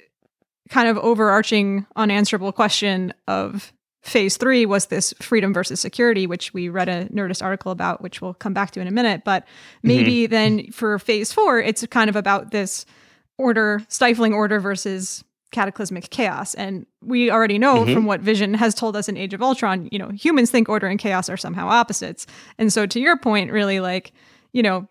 kind 0.70 0.88
of 0.88 0.96
overarching 0.98 1.86
unanswerable 1.96 2.52
question 2.52 3.12
of 3.28 3.72
phase 4.02 4.38
three 4.38 4.64
was 4.64 4.86
this 4.86 5.12
freedom 5.20 5.52
versus 5.52 5.80
security, 5.80 6.26
which 6.26 6.54
we 6.54 6.68
read 6.68 6.88
a 6.88 7.04
Nerdist 7.06 7.42
article 7.42 7.70
about, 7.70 8.00
which 8.00 8.22
we'll 8.22 8.34
come 8.34 8.54
back 8.54 8.70
to 8.70 8.80
in 8.80 8.86
a 8.86 8.92
minute. 8.92 9.22
But 9.24 9.46
maybe 9.82 10.24
mm-hmm. 10.24 10.30
then 10.30 10.72
for 10.72 10.98
phase 10.98 11.32
four, 11.32 11.60
it's 11.60 11.84
kind 11.88 12.08
of 12.08 12.16
about 12.16 12.50
this 12.50 12.86
order, 13.36 13.82
stifling 13.88 14.32
order 14.32 14.58
versus 14.58 15.22
cataclysmic 15.52 16.08
chaos. 16.10 16.54
And 16.54 16.86
we 17.02 17.30
already 17.30 17.58
know 17.58 17.80
mm-hmm. 17.80 17.92
from 17.92 18.04
what 18.06 18.20
Vision 18.20 18.54
has 18.54 18.74
told 18.74 18.96
us 18.96 19.08
in 19.08 19.16
Age 19.16 19.34
of 19.34 19.42
Ultron, 19.42 19.88
you 19.92 19.98
know, 19.98 20.08
humans 20.08 20.50
think 20.50 20.68
order 20.68 20.86
and 20.86 20.98
chaos 20.98 21.28
are 21.28 21.36
somehow 21.36 21.68
opposites. 21.68 22.26
And 22.56 22.72
so 22.72 22.86
to 22.86 23.00
your 23.00 23.18
point, 23.18 23.50
really 23.50 23.80
like, 23.80 24.12
you 24.52 24.62
know, 24.62 24.88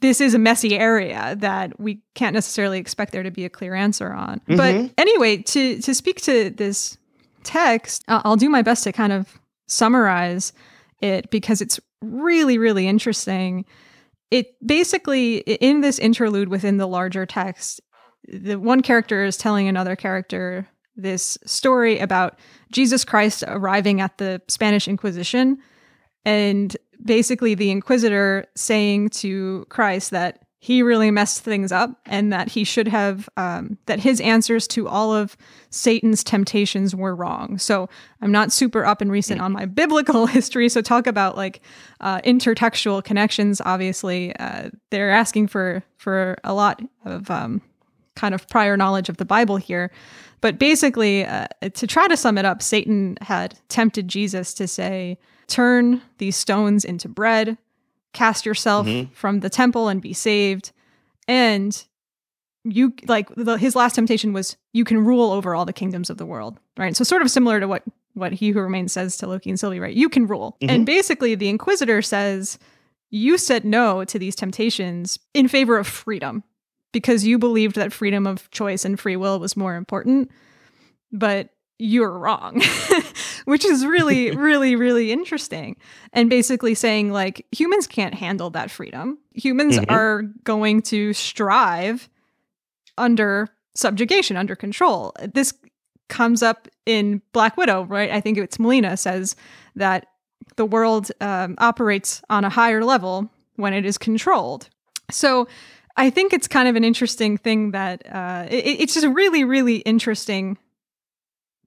this 0.00 0.20
is 0.20 0.34
a 0.34 0.38
messy 0.38 0.78
area 0.78 1.34
that 1.38 1.78
we 1.80 2.02
can't 2.14 2.34
necessarily 2.34 2.78
expect 2.78 3.12
there 3.12 3.22
to 3.22 3.30
be 3.30 3.44
a 3.44 3.50
clear 3.50 3.74
answer 3.74 4.12
on. 4.12 4.40
Mm-hmm. 4.40 4.56
But 4.56 4.94
anyway, 4.98 5.38
to 5.38 5.80
to 5.80 5.94
speak 5.94 6.20
to 6.22 6.50
this 6.50 6.98
text, 7.42 8.04
I'll 8.08 8.36
do 8.36 8.48
my 8.48 8.62
best 8.62 8.84
to 8.84 8.92
kind 8.92 9.12
of 9.12 9.40
summarize 9.66 10.52
it 11.00 11.30
because 11.30 11.60
it's 11.60 11.80
really 12.02 12.58
really 12.58 12.86
interesting. 12.86 13.64
It 14.30 14.54
basically 14.66 15.38
in 15.38 15.80
this 15.80 15.98
interlude 15.98 16.48
within 16.48 16.76
the 16.76 16.86
larger 16.86 17.26
text, 17.26 17.80
the 18.28 18.56
one 18.56 18.82
character 18.82 19.24
is 19.24 19.36
telling 19.36 19.68
another 19.68 19.96
character 19.96 20.68
this 20.94 21.38
story 21.46 21.98
about 21.98 22.38
Jesus 22.70 23.04
Christ 23.04 23.44
arriving 23.46 24.00
at 24.00 24.18
the 24.18 24.42
Spanish 24.48 24.86
Inquisition 24.86 25.58
and 26.24 26.76
basically 27.04 27.54
the 27.54 27.70
inquisitor 27.70 28.46
saying 28.54 29.10
to 29.10 29.66
Christ 29.68 30.10
that 30.10 30.42
he 30.58 30.80
really 30.80 31.10
messed 31.10 31.42
things 31.42 31.72
up 31.72 31.90
and 32.06 32.32
that 32.32 32.48
he 32.48 32.62
should 32.62 32.86
have 32.86 33.28
um, 33.36 33.78
that 33.86 33.98
his 33.98 34.20
answers 34.20 34.68
to 34.68 34.86
all 34.86 35.12
of 35.12 35.36
satan's 35.70 36.22
temptations 36.22 36.94
were 36.94 37.16
wrong. 37.16 37.58
So 37.58 37.88
i'm 38.20 38.30
not 38.30 38.52
super 38.52 38.84
up 38.84 39.00
and 39.00 39.10
recent 39.10 39.40
on 39.40 39.50
my 39.50 39.66
biblical 39.82 40.26
history 40.26 40.68
so 40.68 40.80
talk 40.80 41.08
about 41.08 41.36
like 41.36 41.62
uh, 42.00 42.20
intertextual 42.20 43.02
connections. 43.02 43.60
Obviously 43.64 44.36
uh, 44.36 44.70
they're 44.90 45.10
asking 45.10 45.48
for 45.48 45.82
for 45.96 46.38
a 46.44 46.54
lot 46.54 46.80
of 47.04 47.28
um, 47.28 47.60
kind 48.14 48.34
of 48.34 48.46
prior 48.48 48.76
knowledge 48.76 49.08
of 49.08 49.16
the 49.16 49.24
Bible 49.24 49.56
here. 49.56 49.90
But 50.40 50.58
basically, 50.58 51.24
uh, 51.24 51.46
to 51.74 51.86
try 51.86 52.08
to 52.08 52.16
sum 52.16 52.36
it 52.36 52.44
up, 52.44 52.62
Satan 52.62 53.16
had 53.20 53.58
tempted 53.68 54.08
Jesus 54.08 54.52
to 54.54 54.66
say, 54.66 55.18
Turn 55.52 56.02
these 56.18 56.36
stones 56.36 56.84
into 56.84 57.08
bread, 57.08 57.58
cast 58.12 58.46
yourself 58.46 58.86
mm-hmm. 58.86 59.12
from 59.12 59.40
the 59.40 59.50
temple 59.50 59.88
and 59.88 60.00
be 60.00 60.12
saved. 60.12 60.72
And 61.28 61.84
you 62.64 62.94
like 63.06 63.28
the, 63.34 63.56
his 63.56 63.76
last 63.76 63.94
temptation 63.94 64.32
was 64.32 64.56
you 64.72 64.84
can 64.84 65.04
rule 65.04 65.32
over 65.32 65.54
all 65.54 65.64
the 65.64 65.72
kingdoms 65.72 66.10
of 66.10 66.16
the 66.16 66.24
world 66.24 66.60
right 66.76 66.94
so 66.94 67.02
sort 67.02 67.20
of 67.20 67.28
similar 67.28 67.58
to 67.58 67.66
what 67.66 67.82
what 68.14 68.32
he 68.32 68.50
who 68.50 68.60
remains 68.60 68.92
says 68.92 69.16
to 69.16 69.26
loki 69.26 69.50
and 69.50 69.58
sylvie 69.58 69.80
right 69.80 69.96
you 69.96 70.08
can 70.08 70.28
rule 70.28 70.56
mm-hmm. 70.60 70.72
and 70.72 70.86
basically 70.86 71.34
the 71.34 71.48
inquisitor 71.48 72.00
says 72.00 72.60
you 73.10 73.36
said 73.36 73.64
no 73.64 74.04
to 74.04 74.16
these 74.16 74.36
temptations 74.36 75.18
in 75.34 75.48
favor 75.48 75.76
of 75.76 75.88
freedom 75.88 76.44
because 76.92 77.26
you 77.26 77.38
believed 77.38 77.76
that 77.76 77.92
freedom 77.92 78.26
of 78.26 78.50
choice 78.50 78.84
and 78.84 79.00
free 79.00 79.16
will 79.16 79.40
was 79.40 79.56
more 79.56 79.74
important, 79.74 80.30
but 81.10 81.48
you're 81.82 82.16
wrong, 82.16 82.62
which 83.44 83.64
is 83.64 83.84
really, 83.84 84.30
really, 84.36 84.76
really 84.76 85.10
interesting. 85.10 85.76
And 86.12 86.30
basically 86.30 86.74
saying, 86.74 87.10
like, 87.10 87.44
humans 87.50 87.86
can't 87.88 88.14
handle 88.14 88.50
that 88.50 88.70
freedom. 88.70 89.18
Humans 89.34 89.78
mm-hmm. 89.78 89.92
are 89.92 90.22
going 90.44 90.82
to 90.82 91.12
strive 91.12 92.08
under 92.96 93.48
subjugation, 93.74 94.36
under 94.36 94.54
control. 94.54 95.12
This 95.34 95.52
comes 96.08 96.42
up 96.42 96.68
in 96.86 97.20
Black 97.32 97.56
Widow, 97.56 97.84
right? 97.84 98.10
I 98.10 98.20
think 98.20 98.38
it's 98.38 98.58
Melina 98.58 98.96
says 98.96 99.34
that 99.74 100.06
the 100.56 100.66
world 100.66 101.10
um, 101.20 101.56
operates 101.58 102.22
on 102.30 102.44
a 102.44 102.50
higher 102.50 102.84
level 102.84 103.28
when 103.56 103.72
it 103.72 103.84
is 103.84 103.98
controlled. 103.98 104.68
So 105.10 105.48
I 105.96 106.10
think 106.10 106.32
it's 106.32 106.46
kind 106.46 106.68
of 106.68 106.76
an 106.76 106.84
interesting 106.84 107.38
thing 107.38 107.72
that 107.72 108.02
uh, 108.12 108.46
it, 108.50 108.80
it's 108.82 108.94
just 108.94 109.06
a 109.06 109.10
really, 109.10 109.42
really 109.42 109.76
interesting 109.78 110.58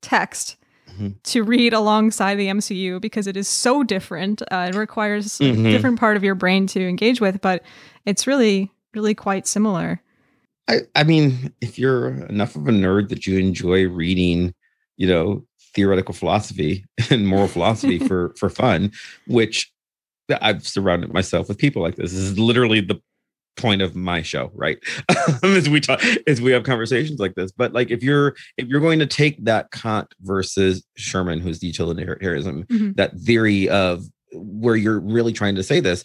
text 0.02 0.58
mm-hmm. 0.90 1.10
to 1.24 1.44
read 1.44 1.74
alongside 1.74 2.36
the 2.36 2.48
MCU 2.48 3.00
because 3.02 3.28
it 3.28 3.38
is 3.38 3.48
so 3.48 3.84
different. 3.84 4.42
Uh, 4.52 4.72
it 4.74 4.76
requires 4.76 5.38
mm-hmm. 5.38 5.66
a 5.66 5.72
different 5.72 6.00
part 6.00 6.18
of 6.18 6.24
your 6.24 6.36
brain 6.36 6.68
to 6.68 6.88
engage 6.88 7.22
with, 7.22 7.42
but 7.42 7.64
it's 8.06 8.28
really, 8.28 8.72
really 8.94 9.16
quite 9.16 9.48
similar. 9.48 10.02
I, 10.68 10.80
I 10.96 11.04
mean, 11.04 11.54
if 11.62 11.78
you're 11.78 12.10
enough 12.26 12.56
of 12.56 12.68
a 12.68 12.72
nerd 12.72 13.10
that 13.10 13.28
you 13.28 13.38
enjoy 13.38 13.88
reading, 13.88 14.54
you 14.98 15.08
know, 15.08 15.46
theoretical 15.74 16.14
philosophy 16.14 16.86
and 17.10 17.28
moral 17.28 17.48
philosophy 17.48 18.00
for 18.08 18.34
for 18.38 18.50
fun, 18.50 18.92
which 19.28 19.72
I've 20.42 20.68
surrounded 20.68 21.14
myself 21.14 21.48
with 21.48 21.58
people 21.58 21.82
like 21.82 21.96
this. 21.96 22.12
This 22.12 22.22
is 22.22 22.40
literally 22.40 22.82
the 22.82 23.00
point 23.56 23.82
of 23.82 23.96
my 23.96 24.22
show 24.22 24.52
right? 24.54 24.78
As 25.44 25.70
we 25.70 25.80
talk 25.80 26.02
as 26.28 26.42
we 26.42 26.52
have 26.52 26.64
conversations 26.64 27.20
like 27.20 27.36
this. 27.36 27.52
But 27.52 27.74
like 27.74 27.92
if 27.92 28.04
you're 28.04 28.36
if 28.58 28.68
you're 28.68 28.82
going 28.82 29.00
to 29.00 29.08
take 29.08 29.44
that 29.46 29.72
kant 29.72 30.14
versus 30.22 30.84
sherman 30.96 31.40
who's 31.40 31.60
the 31.60 31.68
utilitarianism 31.68 32.64
mm-hmm. 32.64 32.92
that 32.94 33.18
theory 33.18 33.70
of 33.70 34.06
where 34.34 34.76
you're 34.76 35.00
really 35.00 35.34
trying 35.34 35.56
to 35.56 35.64
say 35.64 35.80
this 35.80 36.04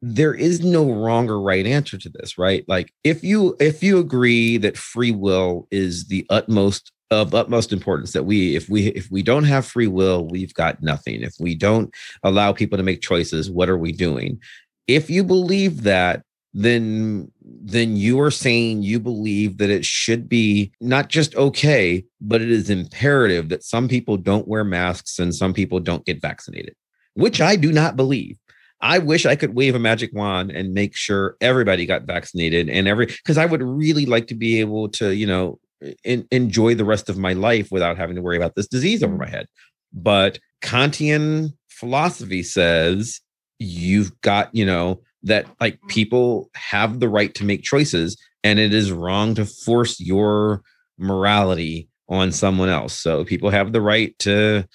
there 0.00 0.34
is 0.34 0.60
no 0.60 0.92
wrong 0.92 1.28
or 1.28 1.40
right 1.40 1.66
answer 1.66 1.98
to 1.98 2.08
this 2.08 2.38
right? 2.38 2.64
Like 2.68 2.92
if 3.04 3.24
you 3.24 3.56
if 3.60 3.82
you 3.82 3.98
agree 3.98 4.56
that 4.58 4.76
free 4.76 5.10
will 5.10 5.66
is 5.70 6.06
the 6.06 6.26
utmost 6.30 6.92
of 7.10 7.34
utmost 7.34 7.72
importance 7.72 8.12
that 8.12 8.24
we 8.24 8.54
if 8.54 8.68
we 8.68 8.88
if 8.88 9.10
we 9.10 9.22
don't 9.22 9.44
have 9.44 9.66
free 9.66 9.86
will 9.86 10.26
we've 10.26 10.54
got 10.54 10.82
nothing. 10.82 11.22
If 11.22 11.34
we 11.40 11.54
don't 11.54 11.92
allow 12.22 12.52
people 12.52 12.76
to 12.76 12.84
make 12.84 13.00
choices 13.00 13.50
what 13.50 13.68
are 13.68 13.78
we 13.78 13.92
doing? 13.92 14.40
If 14.86 15.10
you 15.10 15.24
believe 15.24 15.82
that 15.82 16.22
then 16.54 17.30
then 17.40 17.96
you 17.96 18.20
are 18.20 18.30
saying 18.30 18.82
you 18.82 18.98
believe 18.98 19.58
that 19.58 19.70
it 19.70 19.84
should 19.84 20.28
be 20.28 20.72
not 20.80 21.08
just 21.08 21.34
okay 21.36 22.04
but 22.20 22.40
it 22.40 22.50
is 22.50 22.70
imperative 22.70 23.48
that 23.48 23.62
some 23.62 23.88
people 23.88 24.16
don't 24.16 24.48
wear 24.48 24.64
masks 24.64 25.18
and 25.18 25.34
some 25.34 25.52
people 25.52 25.78
don't 25.78 26.06
get 26.06 26.20
vaccinated 26.20 26.74
which 27.14 27.40
i 27.40 27.56
do 27.56 27.72
not 27.72 27.96
believe. 27.96 28.36
I 28.80 28.98
wish 28.98 29.26
i 29.26 29.34
could 29.34 29.54
wave 29.54 29.74
a 29.74 29.80
magic 29.80 30.14
wand 30.14 30.52
and 30.52 30.72
make 30.72 30.96
sure 30.96 31.36
everybody 31.40 31.84
got 31.84 32.04
vaccinated 32.04 32.68
and 32.68 32.86
every 32.86 33.06
because 33.06 33.36
i 33.36 33.44
would 33.44 33.62
really 33.62 34.06
like 34.06 34.28
to 34.28 34.34
be 34.34 34.60
able 34.60 34.88
to 34.90 35.14
you 35.14 35.26
know 35.26 35.58
in, 36.04 36.26
enjoy 36.30 36.74
the 36.74 36.84
rest 36.84 37.08
of 37.08 37.18
my 37.18 37.32
life 37.32 37.70
without 37.70 37.96
having 37.96 38.16
to 38.16 38.22
worry 38.22 38.36
about 38.36 38.54
this 38.54 38.68
disease 38.68 39.02
over 39.02 39.16
my 39.16 39.26
mm. 39.26 39.30
head. 39.30 39.46
But 39.92 40.38
kantian 40.62 41.52
philosophy 41.68 42.42
says 42.42 43.20
you've 43.58 44.18
got 44.20 44.54
you 44.54 44.66
know 44.66 45.00
that 45.22 45.46
like 45.60 45.80
mm. 45.80 45.88
people 45.88 46.50
have 46.54 47.00
the 47.00 47.08
right 47.08 47.34
to 47.34 47.44
make 47.44 47.62
choices 47.62 48.16
and 48.44 48.58
it 48.58 48.72
is 48.72 48.92
wrong 48.92 49.34
to 49.34 49.44
force 49.44 50.00
your 50.00 50.62
morality 50.98 51.88
on 52.08 52.32
someone 52.32 52.68
else. 52.68 52.94
So 52.94 53.24
people 53.24 53.50
have 53.50 53.72
the 53.72 53.80
right 53.80 54.18
to 54.20 54.66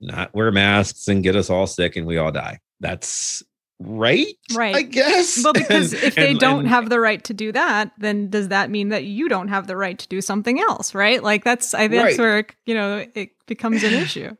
not 0.00 0.32
wear 0.34 0.52
masks 0.52 1.08
and 1.08 1.22
get 1.22 1.36
us 1.36 1.50
all 1.50 1.66
sick 1.66 1.96
and 1.96 2.06
we 2.06 2.18
all 2.18 2.30
die. 2.30 2.60
That's 2.80 3.42
right. 3.80 4.26
Right. 4.54 4.74
I 4.74 4.82
guess. 4.82 5.42
Well, 5.42 5.52
because 5.54 5.92
and, 5.92 6.02
if 6.02 6.14
they 6.14 6.30
and, 6.30 6.38
don't 6.38 6.60
and, 6.60 6.68
have 6.68 6.88
the 6.88 7.00
right 7.00 7.22
to 7.24 7.34
do 7.34 7.52
that, 7.52 7.92
then 7.98 8.30
does 8.30 8.48
that 8.48 8.70
mean 8.70 8.90
that 8.90 9.04
you 9.04 9.28
don't 9.28 9.48
have 9.48 9.66
the 9.66 9.76
right 9.76 9.98
to 9.98 10.08
do 10.08 10.20
something 10.20 10.60
else? 10.60 10.94
Right. 10.94 11.22
Like 11.22 11.44
that's 11.44 11.74
I 11.74 11.88
think 11.88 12.02
that's 12.02 12.18
right. 12.18 12.24
where 12.24 12.46
you 12.66 12.74
know 12.74 13.06
it 13.14 13.30
becomes 13.46 13.82
an 13.82 13.94
issue. 13.94 14.36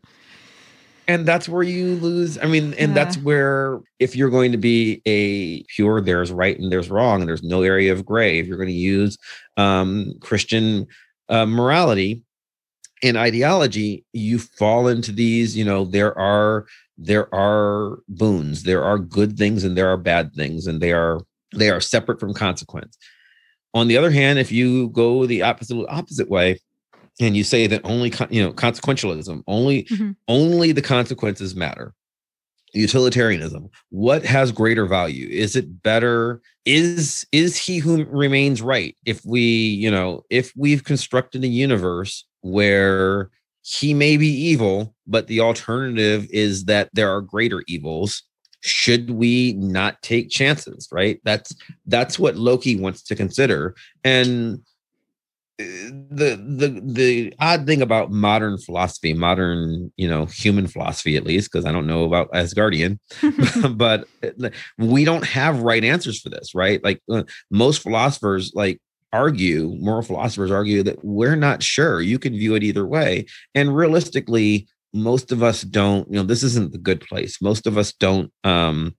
And 1.08 1.24
that's 1.26 1.48
where 1.48 1.62
you 1.62 1.96
lose 1.96 2.38
i 2.38 2.46
mean 2.46 2.74
and 2.74 2.90
yeah. 2.90 2.94
that's 2.94 3.16
where 3.18 3.80
if 3.98 4.14
you're 4.14 4.30
going 4.30 4.52
to 4.52 4.58
be 4.58 5.02
a 5.06 5.62
pure 5.64 6.00
there's 6.00 6.30
right 6.30 6.58
and 6.60 6.70
there's 6.70 6.90
wrong 6.90 7.20
and 7.20 7.28
there's 7.28 7.42
no 7.42 7.62
area 7.62 7.92
of 7.92 8.04
gray 8.04 8.38
if 8.38 8.46
you're 8.46 8.58
going 8.58 8.68
to 8.68 8.74
use 8.74 9.18
um 9.56 10.12
christian 10.20 10.86
uh, 11.30 11.46
morality 11.46 12.22
and 13.02 13.16
ideology 13.16 14.04
you 14.12 14.38
fall 14.38 14.86
into 14.86 15.10
these 15.10 15.56
you 15.56 15.64
know 15.64 15.84
there 15.84 16.16
are 16.18 16.66
there 16.96 17.32
are 17.34 17.98
boons 18.08 18.62
there 18.62 18.84
are 18.84 18.98
good 18.98 19.36
things 19.36 19.64
and 19.64 19.76
there 19.76 19.88
are 19.88 19.96
bad 19.96 20.32
things 20.34 20.66
and 20.66 20.80
they 20.80 20.92
are 20.92 21.20
they 21.54 21.70
are 21.70 21.80
separate 21.80 22.20
from 22.20 22.34
consequence 22.34 22.98
on 23.74 23.88
the 23.88 23.96
other 23.96 24.10
hand 24.10 24.38
if 24.38 24.52
you 24.52 24.88
go 24.90 25.26
the 25.26 25.42
opposite 25.42 25.86
opposite 25.88 26.28
way 26.28 26.58
and 27.20 27.36
you 27.36 27.44
say 27.44 27.66
that 27.66 27.80
only 27.84 28.12
you 28.30 28.42
know 28.42 28.52
consequentialism 28.52 29.42
only 29.46 29.84
mm-hmm. 29.84 30.12
only 30.28 30.72
the 30.72 30.82
consequences 30.82 31.54
matter. 31.54 31.94
Utilitarianism 32.74 33.70
what 33.90 34.24
has 34.24 34.52
greater 34.52 34.86
value? 34.86 35.28
Is 35.28 35.56
it 35.56 35.82
better 35.82 36.40
is 36.64 37.26
is 37.32 37.56
he 37.56 37.78
who 37.78 38.04
remains 38.04 38.62
right? 38.62 38.96
If 39.04 39.24
we 39.24 39.40
you 39.40 39.90
know 39.90 40.24
if 40.30 40.52
we've 40.56 40.84
constructed 40.84 41.44
a 41.44 41.48
universe 41.48 42.26
where 42.42 43.30
he 43.62 43.94
may 43.94 44.16
be 44.16 44.28
evil 44.28 44.94
but 45.06 45.26
the 45.26 45.40
alternative 45.40 46.26
is 46.30 46.64
that 46.66 46.88
there 46.92 47.10
are 47.10 47.20
greater 47.20 47.62
evils 47.66 48.22
should 48.60 49.10
we 49.10 49.52
not 49.54 50.00
take 50.02 50.30
chances 50.30 50.88
right? 50.92 51.20
That's 51.24 51.54
that's 51.86 52.18
what 52.18 52.36
loki 52.36 52.76
wants 52.76 53.02
to 53.04 53.16
consider. 53.16 53.74
And 54.04 54.60
the 55.58 56.40
the 56.40 56.80
the 56.84 57.34
odd 57.40 57.66
thing 57.66 57.82
about 57.82 58.12
modern 58.12 58.58
philosophy, 58.58 59.12
modern 59.12 59.92
you 59.96 60.08
know 60.08 60.26
human 60.26 60.68
philosophy 60.68 61.16
at 61.16 61.24
least, 61.24 61.50
because 61.50 61.66
I 61.66 61.72
don't 61.72 61.86
know 61.86 62.04
about 62.04 62.30
Asgardian, 62.32 62.98
but 63.76 64.06
we 64.78 65.04
don't 65.04 65.26
have 65.26 65.62
right 65.62 65.82
answers 65.82 66.20
for 66.20 66.30
this, 66.30 66.54
right? 66.54 66.82
Like 66.84 67.02
uh, 67.10 67.24
most 67.50 67.82
philosophers, 67.82 68.52
like 68.54 68.80
argue, 69.12 69.74
moral 69.80 70.02
philosophers 70.02 70.52
argue 70.52 70.82
that 70.84 71.04
we're 71.04 71.36
not 71.36 71.62
sure. 71.62 72.00
You 72.00 72.20
can 72.20 72.34
view 72.34 72.54
it 72.54 72.62
either 72.62 72.86
way, 72.86 73.26
and 73.54 73.74
realistically, 73.74 74.68
most 74.94 75.32
of 75.32 75.42
us 75.42 75.62
don't. 75.62 76.08
You 76.08 76.18
know, 76.18 76.22
this 76.22 76.44
isn't 76.44 76.70
the 76.70 76.78
good 76.78 77.00
place. 77.00 77.42
Most 77.42 77.66
of 77.66 77.76
us 77.76 77.92
don't 77.92 78.32
um, 78.44 78.94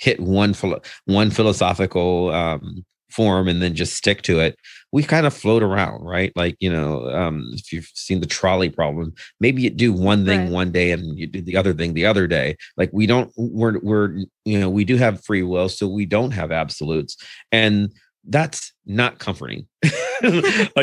hit 0.00 0.18
one 0.18 0.54
philo- 0.54 0.82
one 1.04 1.30
philosophical 1.30 2.30
um, 2.30 2.84
form 3.12 3.48
and 3.48 3.60
then 3.60 3.74
just 3.74 3.94
stick 3.94 4.22
to 4.22 4.40
it 4.40 4.56
we 4.92 5.02
kind 5.02 5.26
of 5.26 5.34
float 5.34 5.62
around 5.62 6.02
right 6.04 6.32
like 6.36 6.56
you 6.60 6.70
know 6.70 7.08
um 7.10 7.50
if 7.52 7.72
you've 7.72 7.90
seen 7.94 8.20
the 8.20 8.26
trolley 8.26 8.68
problem 8.68 9.12
maybe 9.40 9.62
you 9.62 9.70
do 9.70 9.92
one 9.92 10.24
thing 10.24 10.40
right. 10.40 10.50
one 10.50 10.72
day 10.72 10.90
and 10.90 11.18
you 11.18 11.26
do 11.26 11.40
the 11.40 11.56
other 11.56 11.72
thing 11.72 11.94
the 11.94 12.06
other 12.06 12.26
day 12.26 12.56
like 12.76 12.90
we 12.92 13.06
don't 13.06 13.32
we're 13.36 13.78
we're 13.80 14.16
you 14.44 14.58
know 14.58 14.70
we 14.70 14.84
do 14.84 14.96
have 14.96 15.24
free 15.24 15.42
will 15.42 15.68
so 15.68 15.86
we 15.86 16.06
don't 16.06 16.32
have 16.32 16.52
absolutes 16.52 17.16
and 17.52 17.92
that's 18.28 18.72
not 18.86 19.18
comforting 19.18 19.66
like 19.82 19.92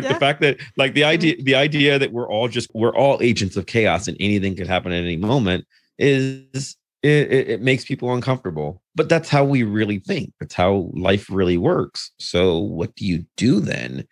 yeah. 0.03 0.13
the 0.13 0.17
fact 0.19 0.41
that 0.41 0.57
like 0.75 0.93
the 0.93 1.03
idea 1.03 1.35
the 1.43 1.55
idea 1.55 1.99
that 1.99 2.11
we're 2.11 2.27
all 2.27 2.47
just 2.47 2.69
we're 2.73 2.95
all 2.95 3.19
agents 3.21 3.55
of 3.55 3.65
chaos 3.67 4.07
and 4.07 4.17
anything 4.19 4.55
could 4.55 4.67
happen 4.67 4.91
at 4.91 5.03
any 5.03 5.17
moment 5.17 5.65
is 5.99 6.75
it, 7.03 7.31
it, 7.31 7.49
it, 7.49 7.61
makes 7.61 7.85
people 7.85 8.13
uncomfortable. 8.13 8.81
But 8.95 9.09
that's 9.09 9.29
how 9.29 9.43
we 9.43 9.63
really 9.63 9.99
think. 9.99 10.33
That's 10.39 10.55
how 10.55 10.89
life 10.93 11.29
really 11.29 11.57
works. 11.57 12.11
So 12.19 12.59
what 12.59 12.95
do 12.95 13.05
you 13.05 13.25
do 13.35 13.59
then? 13.59 14.05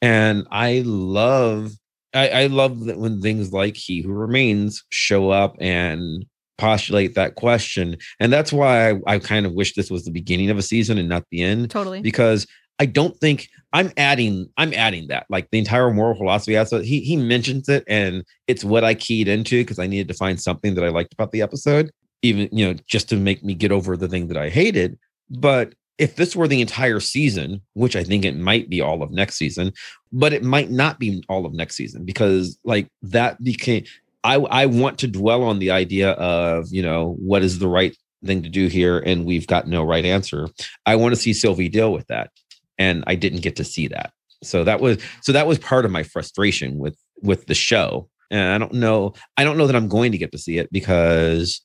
And 0.00 0.46
I 0.50 0.82
love, 0.84 1.72
I, 2.14 2.28
I 2.28 2.46
love 2.46 2.84
that 2.86 2.98
when 2.98 3.20
things 3.20 3.52
like 3.52 3.76
He 3.76 4.02
Who 4.02 4.12
Remains 4.12 4.82
show 4.90 5.30
up 5.30 5.56
and 5.60 6.26
postulate 6.58 7.14
that 7.14 7.36
question. 7.36 7.96
And 8.20 8.32
that's 8.32 8.52
why 8.52 8.90
I, 8.90 9.00
I 9.06 9.18
kind 9.18 9.46
of 9.46 9.52
wish 9.52 9.74
this 9.74 9.90
was 9.90 10.04
the 10.04 10.10
beginning 10.10 10.50
of 10.50 10.58
a 10.58 10.62
season 10.62 10.98
and 10.98 11.08
not 11.08 11.24
the 11.30 11.42
end. 11.42 11.70
Totally. 11.70 12.02
Because 12.02 12.46
I 12.78 12.86
don't 12.86 13.16
think 13.18 13.48
I'm 13.72 13.92
adding 13.96 14.48
I'm 14.56 14.74
adding 14.74 15.06
that 15.08 15.26
like 15.30 15.48
the 15.50 15.58
entire 15.58 15.92
moral 15.92 16.16
philosophy 16.16 16.56
episode. 16.56 16.84
He 16.84 17.00
he 17.00 17.16
mentions 17.16 17.68
it 17.68 17.84
and 17.86 18.24
it's 18.48 18.64
what 18.64 18.82
I 18.82 18.94
keyed 18.94 19.28
into 19.28 19.60
because 19.60 19.78
I 19.78 19.86
needed 19.86 20.08
to 20.08 20.14
find 20.14 20.40
something 20.40 20.74
that 20.74 20.84
I 20.84 20.88
liked 20.88 21.12
about 21.12 21.30
the 21.30 21.42
episode 21.42 21.90
even 22.22 22.48
you 22.52 22.66
know 22.66 22.74
just 22.86 23.08
to 23.10 23.16
make 23.16 23.44
me 23.44 23.54
get 23.54 23.72
over 23.72 23.96
the 23.96 24.08
thing 24.08 24.28
that 24.28 24.36
I 24.36 24.48
hated. 24.48 24.98
But 25.30 25.74
if 25.98 26.16
this 26.16 26.34
were 26.34 26.48
the 26.48 26.60
entire 26.60 27.00
season, 27.00 27.62
which 27.74 27.94
I 27.94 28.02
think 28.02 28.24
it 28.24 28.36
might 28.36 28.68
be 28.68 28.80
all 28.80 29.02
of 29.02 29.10
next 29.10 29.36
season, 29.36 29.72
but 30.10 30.32
it 30.32 30.42
might 30.42 30.70
not 30.70 30.98
be 30.98 31.22
all 31.28 31.46
of 31.46 31.52
next 31.52 31.76
season 31.76 32.04
because 32.04 32.58
like 32.64 32.88
that 33.02 33.42
became 33.42 33.84
I 34.24 34.36
I 34.36 34.66
want 34.66 34.98
to 35.00 35.08
dwell 35.08 35.42
on 35.42 35.58
the 35.58 35.70
idea 35.70 36.12
of, 36.12 36.66
you 36.70 36.82
know, 36.82 37.16
what 37.18 37.42
is 37.42 37.58
the 37.58 37.68
right 37.68 37.96
thing 38.24 38.42
to 38.42 38.48
do 38.48 38.68
here 38.68 38.98
and 38.98 39.26
we've 39.26 39.46
got 39.46 39.66
no 39.66 39.82
right 39.82 40.04
answer. 40.04 40.48
I 40.86 40.96
want 40.96 41.14
to 41.14 41.20
see 41.20 41.32
Sylvie 41.32 41.68
deal 41.68 41.92
with 41.92 42.06
that 42.06 42.30
and 42.78 43.04
I 43.06 43.14
didn't 43.14 43.42
get 43.42 43.56
to 43.56 43.64
see 43.64 43.88
that. 43.88 44.12
So 44.42 44.64
that 44.64 44.80
was 44.80 44.98
so 45.20 45.32
that 45.32 45.46
was 45.46 45.58
part 45.58 45.84
of 45.84 45.90
my 45.90 46.02
frustration 46.02 46.78
with 46.78 46.96
with 47.20 47.46
the 47.46 47.54
show. 47.54 48.08
And 48.30 48.52
I 48.52 48.58
don't 48.58 48.74
know 48.74 49.14
I 49.36 49.44
don't 49.44 49.58
know 49.58 49.66
that 49.66 49.76
I'm 49.76 49.88
going 49.88 50.12
to 50.12 50.18
get 50.18 50.32
to 50.32 50.38
see 50.38 50.58
it 50.58 50.72
because 50.72 51.60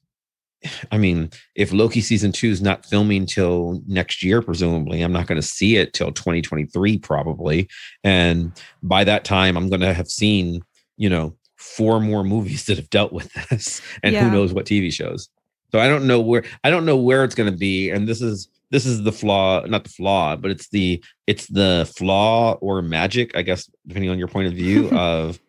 I 0.91 0.97
mean, 0.97 1.29
if 1.55 1.71
Loki 1.71 2.01
season 2.01 2.31
two 2.31 2.49
is 2.49 2.61
not 2.61 2.85
filming 2.85 3.25
till 3.25 3.81
next 3.87 4.23
year, 4.23 4.41
presumably, 4.41 5.01
I'm 5.01 5.13
not 5.13 5.27
going 5.27 5.41
to 5.41 5.47
see 5.47 5.77
it 5.77 5.93
till 5.93 6.11
2023, 6.11 6.97
probably. 6.99 7.69
And 8.03 8.51
by 8.83 9.03
that 9.03 9.25
time, 9.25 9.57
I'm 9.57 9.69
going 9.69 9.81
to 9.81 9.93
have 9.93 10.07
seen, 10.07 10.61
you 10.97 11.09
know, 11.09 11.35
four 11.55 11.99
more 11.99 12.23
movies 12.23 12.65
that 12.67 12.77
have 12.77 12.89
dealt 12.89 13.13
with 13.13 13.31
this, 13.49 13.81
and 14.03 14.13
yeah. 14.13 14.23
who 14.23 14.31
knows 14.31 14.53
what 14.53 14.65
TV 14.65 14.91
shows. 14.91 15.29
So 15.71 15.79
I 15.79 15.87
don't 15.87 16.07
know 16.07 16.21
where 16.21 16.43
I 16.63 16.69
don't 16.69 16.85
know 16.85 16.95
where 16.95 17.23
it's 17.23 17.35
going 17.35 17.51
to 17.51 17.57
be. 17.57 17.89
And 17.89 18.07
this 18.07 18.21
is 18.21 18.47
this 18.71 18.85
is 18.85 19.03
the 19.03 19.11
flaw, 19.11 19.65
not 19.65 19.83
the 19.83 19.89
flaw, 19.89 20.35
but 20.35 20.51
it's 20.51 20.69
the 20.69 21.03
it's 21.25 21.47
the 21.47 21.91
flaw 21.97 22.53
or 22.53 22.81
magic, 22.81 23.35
I 23.35 23.41
guess, 23.41 23.69
depending 23.85 24.09
on 24.09 24.17
your 24.17 24.27
point 24.27 24.47
of 24.47 24.53
view 24.53 24.89
of 24.97 25.39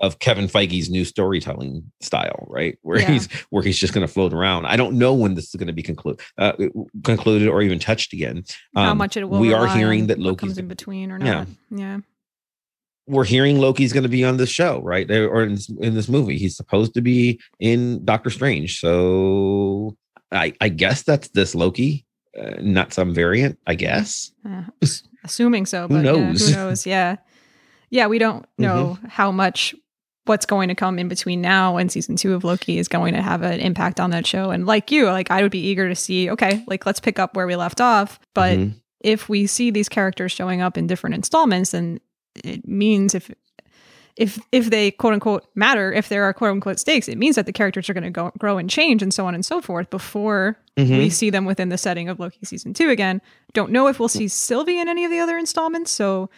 of 0.00 0.18
Kevin 0.18 0.46
Feige's 0.46 0.90
new 0.90 1.04
storytelling 1.04 1.90
style, 2.00 2.46
right? 2.48 2.78
Where 2.82 2.98
yeah. 2.98 3.10
he's 3.10 3.32
where 3.50 3.62
he's 3.62 3.78
just 3.78 3.92
going 3.92 4.06
to 4.06 4.12
float 4.12 4.32
around. 4.32 4.66
I 4.66 4.76
don't 4.76 4.98
know 4.98 5.14
when 5.14 5.34
this 5.34 5.46
is 5.46 5.54
going 5.54 5.68
to 5.68 5.72
be 5.72 5.82
concluded, 5.82 6.20
uh, 6.38 6.52
concluded 7.04 7.48
or 7.48 7.62
even 7.62 7.78
touched 7.78 8.12
again. 8.12 8.44
Um, 8.76 8.84
How 8.84 8.94
much 8.94 9.16
it 9.16 9.28
will. 9.28 9.40
We 9.40 9.52
are 9.52 9.66
hearing 9.68 10.08
that 10.08 10.18
Loki 10.18 10.46
comes 10.46 10.58
in 10.58 10.68
between 10.68 11.10
or 11.10 11.18
not. 11.18 11.48
Yeah. 11.70 11.78
yeah. 11.78 11.98
We're 13.06 13.24
hearing 13.24 13.58
Loki's 13.58 13.92
going 13.92 14.04
to 14.04 14.08
be 14.08 14.24
on 14.24 14.38
this 14.38 14.48
show, 14.48 14.80
right? 14.80 15.10
Or 15.10 15.42
in 15.42 15.56
this, 15.56 15.68
in 15.68 15.94
this 15.94 16.08
movie, 16.08 16.38
he's 16.38 16.56
supposed 16.56 16.94
to 16.94 17.02
be 17.02 17.38
in 17.60 18.02
Doctor 18.04 18.30
Strange. 18.30 18.80
So 18.80 19.94
I, 20.32 20.54
I 20.62 20.70
guess 20.70 21.02
that's 21.02 21.28
this 21.28 21.54
Loki, 21.54 22.06
uh, 22.38 22.54
not 22.60 22.94
some 22.94 23.12
variant. 23.12 23.58
I 23.66 23.74
guess. 23.74 24.32
Uh, 24.48 24.62
assuming 25.22 25.66
so, 25.66 25.86
but 25.86 25.96
who 25.96 26.02
knows? 26.02 26.48
Yeah, 26.48 26.56
who 26.56 26.62
knows? 26.62 26.86
Yeah 26.86 27.16
yeah, 27.94 28.08
we 28.08 28.18
don't 28.18 28.44
know 28.58 28.96
mm-hmm. 28.98 29.06
how 29.06 29.30
much 29.30 29.74
what's 30.26 30.46
going 30.46 30.68
to 30.68 30.74
come 30.74 30.98
in 30.98 31.08
between 31.08 31.40
now 31.40 31.76
and 31.76 31.92
season 31.92 32.16
two 32.16 32.34
of 32.34 32.44
Loki 32.44 32.78
is 32.78 32.88
going 32.88 33.14
to 33.14 33.22
have 33.22 33.42
an 33.42 33.60
impact 33.60 34.00
on 34.00 34.10
that 34.10 34.26
show. 34.26 34.50
And 34.50 34.66
like 34.66 34.90
you, 34.90 35.06
like 35.06 35.30
I 35.30 35.42
would 35.42 35.52
be 35.52 35.66
eager 35.66 35.88
to 35.88 35.94
see, 35.94 36.30
okay, 36.30 36.64
like 36.66 36.86
let's 36.86 37.00
pick 37.00 37.18
up 37.18 37.36
where 37.36 37.46
we 37.46 37.56
left 37.56 37.80
off. 37.80 38.18
But 38.32 38.58
mm-hmm. 38.58 38.78
if 39.00 39.28
we 39.28 39.46
see 39.46 39.70
these 39.70 39.88
characters 39.88 40.32
showing 40.32 40.62
up 40.62 40.78
in 40.78 40.86
different 40.86 41.14
installments, 41.14 41.72
then 41.72 42.00
it 42.36 42.66
means 42.66 43.14
if 43.14 43.30
if 44.16 44.38
if 44.52 44.70
they 44.70 44.92
quote 44.92 45.12
unquote 45.12 45.44
matter, 45.54 45.92
if 45.92 46.08
there 46.08 46.24
are 46.24 46.32
quote 46.32 46.52
unquote 46.52 46.78
stakes, 46.78 47.08
it 47.08 47.18
means 47.18 47.36
that 47.36 47.46
the 47.46 47.52
characters 47.52 47.90
are 47.90 47.94
going 47.94 48.04
to 48.04 48.10
go 48.10 48.30
grow 48.38 48.58
and 48.58 48.70
change 48.70 49.02
and 49.02 49.12
so 49.12 49.26
on 49.26 49.34
and 49.34 49.44
so 49.44 49.60
forth 49.60 49.90
before 49.90 50.56
mm-hmm. 50.76 50.96
we 50.96 51.10
see 51.10 51.30
them 51.30 51.44
within 51.44 51.68
the 51.68 51.78
setting 51.78 52.08
of 52.08 52.20
Loki 52.20 52.38
season 52.44 52.72
two 52.72 52.90
again. 52.90 53.20
Don't 53.52 53.72
know 53.72 53.88
if 53.88 53.98
we'll 53.98 54.08
see 54.08 54.28
Sylvie 54.28 54.78
in 54.78 54.88
any 54.88 55.04
of 55.04 55.10
the 55.10 55.18
other 55.18 55.36
installments, 55.36 55.90
so 55.90 56.30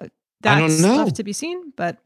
uh, 0.00 0.08
that's 0.42 0.82
left 0.82 1.16
to 1.16 1.24
be 1.24 1.32
seen. 1.32 1.72
But 1.76 1.98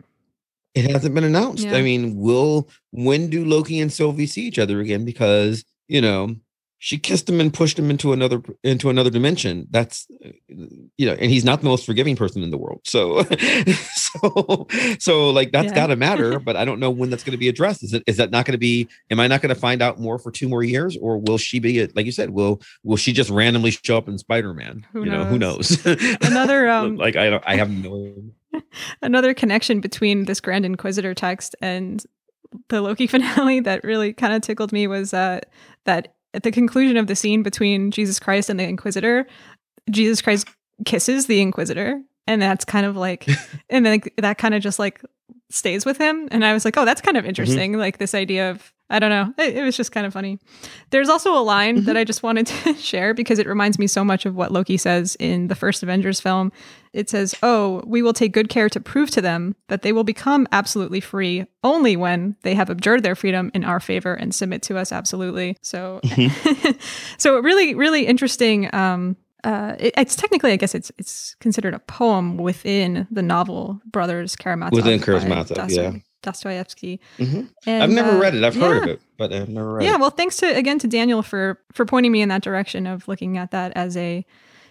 it 0.74 0.90
hasn't 0.90 1.14
been 1.14 1.24
announced. 1.24 1.64
Yeah. 1.64 1.76
I 1.76 1.82
mean, 1.82 2.16
will 2.16 2.68
when 2.90 3.28
do 3.28 3.44
Loki 3.44 3.80
and 3.80 3.92
Sylvie 3.92 4.26
see 4.26 4.42
each 4.42 4.59
other 4.59 4.80
again? 4.80 5.05
Because 5.05 5.64
you 5.88 6.01
know 6.01 6.36
she 6.82 6.97
kissed 6.97 7.28
him 7.28 7.40
and 7.40 7.52
pushed 7.52 7.78
him 7.78 7.90
into 7.90 8.14
another 8.14 8.40
into 8.64 8.88
another 8.88 9.10
dimension. 9.10 9.66
That's 9.70 10.06
you 10.48 11.06
know, 11.06 11.12
and 11.12 11.30
he's 11.30 11.44
not 11.44 11.60
the 11.60 11.66
most 11.66 11.84
forgiving 11.84 12.16
person 12.16 12.42
in 12.42 12.51
the 12.51 12.56
world. 12.56 12.80
So, 12.84 13.22
so, 13.94 14.66
so 14.98 15.28
like 15.28 15.52
that's 15.52 15.68
yeah. 15.68 15.74
got 15.74 15.86
to 15.88 15.97
matter. 15.97 16.40
But 16.51 16.56
I 16.56 16.64
don't 16.64 16.80
know 16.80 16.90
when 16.90 17.10
that's 17.10 17.22
going 17.22 17.32
to 17.32 17.38
be 17.38 17.48
addressed. 17.48 17.84
Is 17.84 17.92
it 17.92 18.02
is 18.06 18.16
that 18.16 18.30
not 18.30 18.47
going 18.47 18.52
to 18.52 18.59
be? 18.59 18.88
Am 19.10 19.20
I 19.20 19.26
not 19.26 19.42
going 19.42 19.55
to 19.55 19.60
find 19.60 19.82
out 19.82 20.01
more 20.01 20.18
for 20.18 20.32
two 20.32 20.48
more 20.48 20.62
years, 20.62 20.97
or 20.97 21.18
will 21.18 21.36
she 21.36 21.59
be 21.59 21.86
like 21.88 22.06
you 22.06 22.12
said? 22.12 22.30
Will 22.30 22.62
will 22.82 22.97
she 22.97 23.12
just 23.12 23.28
randomly 23.28 23.72
show 23.72 23.98
up 23.98 24.09
in 24.09 24.16
Spider 24.16 24.55
Man? 24.55 24.86
You 24.94 25.05
knows? 25.05 25.12
know, 25.12 25.24
who 25.24 25.38
knows? 25.38 25.86
Another 26.22 26.66
um, 26.68 26.97
like 26.97 27.14
I 27.16 27.28
don't, 27.28 27.44
I 27.47 27.56
have 27.56 27.70
no. 27.70 28.14
Another 29.02 29.35
connection 29.35 29.81
between 29.81 30.24
this 30.24 30.40
Grand 30.40 30.64
Inquisitor 30.64 31.14
text 31.14 31.56
and 31.60 32.05
the 32.68 32.81
Loki 32.81 33.06
finale 33.09 33.60
that 33.60 33.85
really 33.85 34.12
kind 34.12 34.32
of 34.32 34.43
tickled 34.43 34.72
me 34.72 34.86
was 34.86 35.14
uh, 35.14 35.40
that 35.85 36.14
at 36.35 36.43
the 36.43 36.52
conclusion 36.52 36.97
of 36.97 37.06
the 37.06 37.16
scene 37.16 37.43
between 37.43 37.90
Jesus 37.90 38.20
Christ 38.20 38.51
and 38.51 38.59
the 38.59 38.64
Inquisitor, 38.64 39.27
Jesus 39.90 40.22
Christ 40.22 40.48
kisses 40.85 41.27
the 41.27 41.40
Inquisitor, 41.40 42.01
and 42.27 42.40
that's 42.40 42.64
kind 42.64 42.86
of 42.86 42.97
like, 42.97 43.27
and 43.70 43.85
then 43.85 44.01
that 44.18 44.39
kind 44.39 44.55
of 44.55 44.62
just 44.62 44.78
like 44.78 45.02
stays 45.51 45.85
with 45.85 45.98
him. 45.98 46.28
And 46.31 46.44
I 46.44 46.52
was 46.52 46.64
like, 46.64 46.77
oh, 46.77 46.85
that's 46.85 47.01
kind 47.01 47.16
of 47.16 47.27
interesting. 47.27 47.72
Mm-hmm. 47.72 47.81
Like 47.81 47.98
this 47.98 48.14
idea 48.14 48.51
of 48.51 48.72
I 48.93 48.98
don't 48.98 49.10
know. 49.10 49.32
It, 49.39 49.56
it, 49.56 49.62
was 49.62 49.77
just 49.77 49.93
kind 49.93 50.05
of 50.05 50.12
funny. 50.12 50.40
There's 50.90 51.09
also 51.09 51.32
a 51.39 51.40
line 51.40 51.77
mm-hmm. 51.77 51.85
that 51.86 51.97
I 51.97 52.02
just 52.02 52.24
wanted 52.24 52.47
to 52.64 52.74
share 52.74 53.14
because 53.14 53.39
it 53.39 53.47
reminds 53.47 53.78
me 53.78 53.86
so 53.86 54.05
much 54.05 54.27
of 54.27 54.35
what 54.35 54.51
Loki 54.51 54.77
says 54.77 55.16
in 55.20 55.47
the 55.47 55.55
first 55.55 55.85
Avengers 55.85 56.20
film. 56.20 56.51
It 56.93 57.09
says, 57.09 57.36
Oh, 57.40 57.82
we 57.86 58.02
will 58.02 58.12
take 58.12 58.32
good 58.32 58.48
care 58.48 58.68
to 58.68 58.81
prove 58.81 59.10
to 59.12 59.20
them 59.20 59.55
that 59.68 59.82
they 59.82 59.93
will 59.93 60.02
become 60.02 60.48
absolutely 60.51 61.01
free 61.01 61.47
only 61.62 61.97
when 61.97 62.36
they 62.43 62.56
have 62.56 62.68
abjured 62.68 63.05
their 63.05 63.14
freedom 63.14 63.52
in 63.55 63.62
our 63.62 63.78
favor 63.78 64.12
and 64.12 64.35
submit 64.35 64.62
to 64.62 64.77
us 64.77 64.90
absolutely. 64.90 65.56
So, 65.62 66.01
mm-hmm. 66.02 66.70
so 67.18 67.39
really, 67.39 67.77
really 67.77 68.06
interesting. 68.06 68.74
Um, 68.74 69.16
uh, 69.45 69.77
it, 69.79 69.95
it's 69.97 70.17
technically, 70.17 70.53
I 70.53 70.57
guess, 70.57 70.75
it's 70.75 70.93
it's 70.99 71.35
considered 71.41 71.75
a 71.75 71.79
poem 71.79 72.37
within 72.37 73.07
the 73.11 73.23
novel 73.23 73.81
Brothers 73.87 74.37
Karamazov. 74.37 74.73
Within 74.73 75.01
Karamazov, 75.01 75.71
yeah. 75.71 75.93
Dostoevsky. 76.23 77.01
Mm-hmm. 77.19 77.71
I've 77.71 77.91
never 77.91 78.11
uh, 78.11 78.19
read 78.19 78.35
it. 78.35 78.45
I've 78.45 78.55
yeah. 78.55 78.62
heard 78.62 78.83
of 78.83 78.89
it, 78.91 79.01
but 79.17 79.33
I've 79.33 79.49
never 79.49 79.75
read 79.75 79.85
yeah, 79.85 79.91
it. 79.91 79.93
Yeah, 79.93 79.99
well, 79.99 80.11
thanks 80.11 80.37
to 80.39 80.47
again 80.47 80.79
to 80.81 80.89
Daniel 80.89 81.23
for 81.23 81.61
for 81.73 81.85
pointing 81.87 82.12
me 82.12 82.23
in 82.23 82.29
that 82.29 82.43
direction 82.43 82.87
of 82.87 83.09
looking 83.09 83.39
at 83.39 83.51
that 83.53 83.73
as 83.75 83.97
a, 83.97 84.25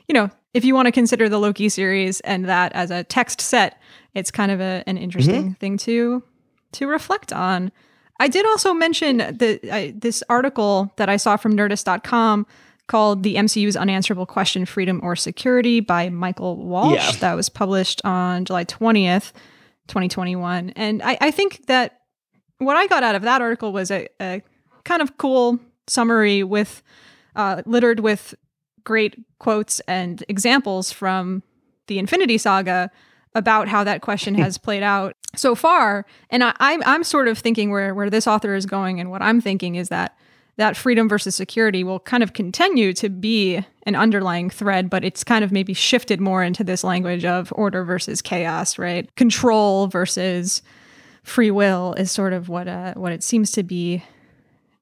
you 0.07 0.13
know, 0.13 0.29
if 0.53 0.63
you 0.63 0.75
want 0.75 0.85
to 0.85 0.91
consider 0.91 1.27
the 1.29 1.39
Loki 1.39 1.69
series 1.69 2.19
and 2.21 2.45
that 2.45 2.71
as 2.73 2.91
a 2.91 3.03
text 3.03 3.41
set, 3.41 3.81
it's 4.13 4.31
kind 4.31 4.51
of 4.51 4.61
a, 4.61 4.83
an 4.85 4.97
interesting 4.97 5.43
mm-hmm. 5.43 5.53
thing 5.53 5.77
to 5.77 6.23
to 6.73 6.87
reflect 6.87 7.33
on. 7.33 7.71
I 8.19 8.27
did 8.27 8.45
also 8.45 8.73
mention 8.73 9.17
the 9.17 9.59
I, 9.71 9.93
this 9.97 10.23
article 10.29 10.93
that 10.97 11.09
I 11.09 11.17
saw 11.17 11.37
from 11.37 11.55
Nerdist.com 11.55 12.45
called 12.89 13.23
"The 13.23 13.35
MCU's 13.35 13.77
Unanswerable 13.77 14.25
Question: 14.25 14.65
Freedom 14.65 14.99
or 15.01 15.15
Security" 15.15 15.79
by 15.79 16.09
Michael 16.09 16.57
Walsh. 16.57 16.95
Yeah. 16.95 17.11
That 17.19 17.35
was 17.35 17.47
published 17.47 18.01
on 18.03 18.43
July 18.43 18.65
twentieth. 18.65 19.31
2021. 19.89 20.71
And 20.75 21.01
I, 21.03 21.17
I 21.19 21.31
think 21.31 21.65
that 21.65 22.01
what 22.59 22.77
I 22.77 22.87
got 22.87 23.03
out 23.03 23.15
of 23.15 23.23
that 23.23 23.41
article 23.41 23.73
was 23.73 23.91
a, 23.91 24.07
a 24.21 24.41
kind 24.85 25.01
of 25.01 25.17
cool 25.17 25.59
summary 25.87 26.43
with 26.43 26.81
uh, 27.35 27.63
littered 27.65 27.99
with 27.99 28.35
great 28.85 29.17
quotes 29.39 29.81
and 29.81 30.23
examples 30.29 30.91
from 30.91 31.43
the 31.87 31.99
Infinity 31.99 32.37
Saga 32.37 32.89
about 33.35 33.67
how 33.67 33.83
that 33.83 34.01
question 34.01 34.35
has 34.35 34.57
played 34.57 34.83
out 34.83 35.15
so 35.35 35.55
far. 35.55 36.05
And 36.29 36.43
I, 36.43 36.53
I'm 36.59 36.81
I'm 36.85 37.03
sort 37.03 37.27
of 37.27 37.37
thinking 37.37 37.71
where 37.71 37.93
where 37.93 38.09
this 38.09 38.27
author 38.27 38.55
is 38.55 38.65
going, 38.65 38.99
and 38.99 39.11
what 39.11 39.21
I'm 39.21 39.41
thinking 39.41 39.75
is 39.75 39.89
that 39.89 40.17
that 40.59 40.75
freedom 40.75 41.07
versus 41.07 41.37
security 41.37 41.85
will 41.85 42.01
kind 42.01 42.21
of 42.21 42.33
continue 42.33 42.91
to 42.91 43.07
be 43.07 43.65
an 43.83 43.95
underlying 43.95 44.49
thread, 44.49 44.89
but 44.89 45.05
it's 45.05 45.23
kind 45.23 45.41
of 45.41 45.53
maybe 45.53 45.73
shifted 45.73 46.19
more 46.19 46.43
into 46.43 46.65
this 46.65 46.83
language 46.83 47.23
of 47.23 47.53
order 47.55 47.85
versus 47.85 48.21
chaos, 48.21 48.77
right? 48.77 49.09
Control 49.15 49.87
versus 49.87 50.61
free 51.23 51.49
will 51.49 51.93
is 51.93 52.11
sort 52.11 52.33
of 52.33 52.49
what 52.49 52.67
uh, 52.67 52.93
what 52.95 53.13
it 53.13 53.23
seems 53.23 53.51
to 53.53 53.63
be 53.63 54.03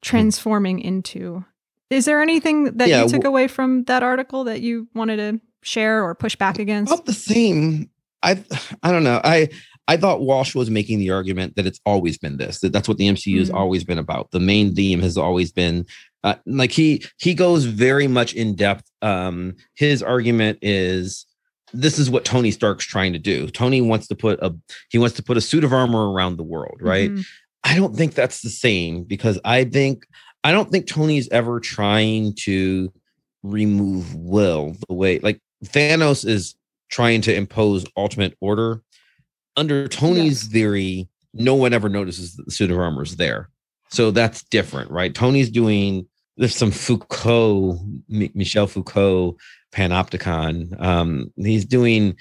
transforming 0.01 0.79
into. 0.79 1.45
Is 1.91 2.05
there 2.05 2.23
anything 2.23 2.75
that 2.77 2.89
yeah, 2.89 3.03
you 3.03 3.09
took 3.09 3.23
away 3.23 3.47
from 3.47 3.83
that 3.83 4.01
article 4.01 4.45
that 4.45 4.61
you 4.61 4.87
wanted 4.95 5.17
to 5.17 5.39
share 5.61 6.03
or 6.03 6.15
push 6.15 6.35
back 6.35 6.57
against? 6.57 6.91
About 6.91 7.05
the 7.05 7.13
same. 7.13 7.91
I 8.23 8.43
I 8.81 8.91
don't 8.91 9.03
know. 9.03 9.21
I 9.23 9.49
I 9.87 9.97
thought 9.97 10.21
Walsh 10.21 10.53
was 10.53 10.69
making 10.69 10.99
the 10.99 11.11
argument 11.11 11.55
that 11.55 11.65
it's 11.65 11.79
always 11.85 12.17
been 12.17 12.37
this, 12.37 12.59
that 12.59 12.73
that's 12.73 12.87
what 12.87 12.97
the 12.97 13.07
MCU 13.07 13.33
mm-hmm. 13.33 13.39
has 13.39 13.49
always 13.49 13.83
been 13.83 13.99
about. 13.99 14.31
The 14.31 14.39
main 14.39 14.75
theme 14.75 15.01
has 15.01 15.17
always 15.17 15.51
been 15.51 15.85
uh, 16.23 16.35
like 16.45 16.71
he 16.71 17.03
he 17.19 17.33
goes 17.33 17.65
very 17.65 18.07
much 18.07 18.33
in 18.33 18.55
depth. 18.55 18.83
Um, 19.01 19.55
his 19.75 20.03
argument 20.03 20.59
is 20.61 21.25
this 21.73 21.99
is 21.99 22.09
what 22.09 22.25
Tony 22.25 22.51
Stark's 22.51 22.85
trying 22.85 23.13
to 23.13 23.19
do. 23.19 23.47
Tony 23.47 23.81
wants 23.81 24.07
to 24.07 24.15
put 24.15 24.39
a 24.41 24.53
he 24.89 24.97
wants 24.97 25.15
to 25.15 25.23
put 25.23 25.37
a 25.37 25.41
suit 25.41 25.63
of 25.63 25.73
armor 25.73 26.11
around 26.11 26.37
the 26.37 26.43
world, 26.43 26.77
right? 26.81 27.11
Mm-hmm. 27.11 27.21
I 27.63 27.75
don't 27.75 27.95
think 27.95 28.13
that's 28.13 28.41
the 28.41 28.49
same 28.49 29.03
because 29.03 29.39
I 29.45 29.63
think 29.63 30.05
I 30.43 30.51
don't 30.51 30.69
think 30.69 30.87
Tony's 30.87 31.29
ever 31.29 31.59
trying 31.59 32.33
to 32.41 32.91
remove 33.43 34.13
will 34.15 34.75
the 34.87 34.93
way 34.93 35.19
like 35.19 35.39
Thanos 35.63 36.25
is 36.27 36.55
trying 36.89 37.21
to 37.21 37.33
impose 37.33 37.85
ultimate 37.95 38.35
order 38.41 38.81
under 39.57 39.87
Tony's 39.87 40.43
yes. 40.43 40.51
theory, 40.51 41.09
no 41.33 41.55
one 41.55 41.73
ever 41.73 41.89
notices 41.89 42.35
that 42.35 42.45
the 42.45 42.51
suit 42.51 42.71
of 42.71 42.79
armor 42.79 43.03
is 43.03 43.17
there. 43.17 43.49
So 43.89 44.11
that's 44.11 44.43
different, 44.43 44.91
right? 44.91 45.13
Tony's 45.13 45.49
doing 45.49 46.07
there's 46.37 46.55
some 46.55 46.71
Foucault, 46.71 47.79
Michel 48.07 48.67
Foucault 48.67 49.37
panopticon. 49.73 50.79
Um, 50.79 51.33
he's 51.35 51.65
doing 51.65 52.15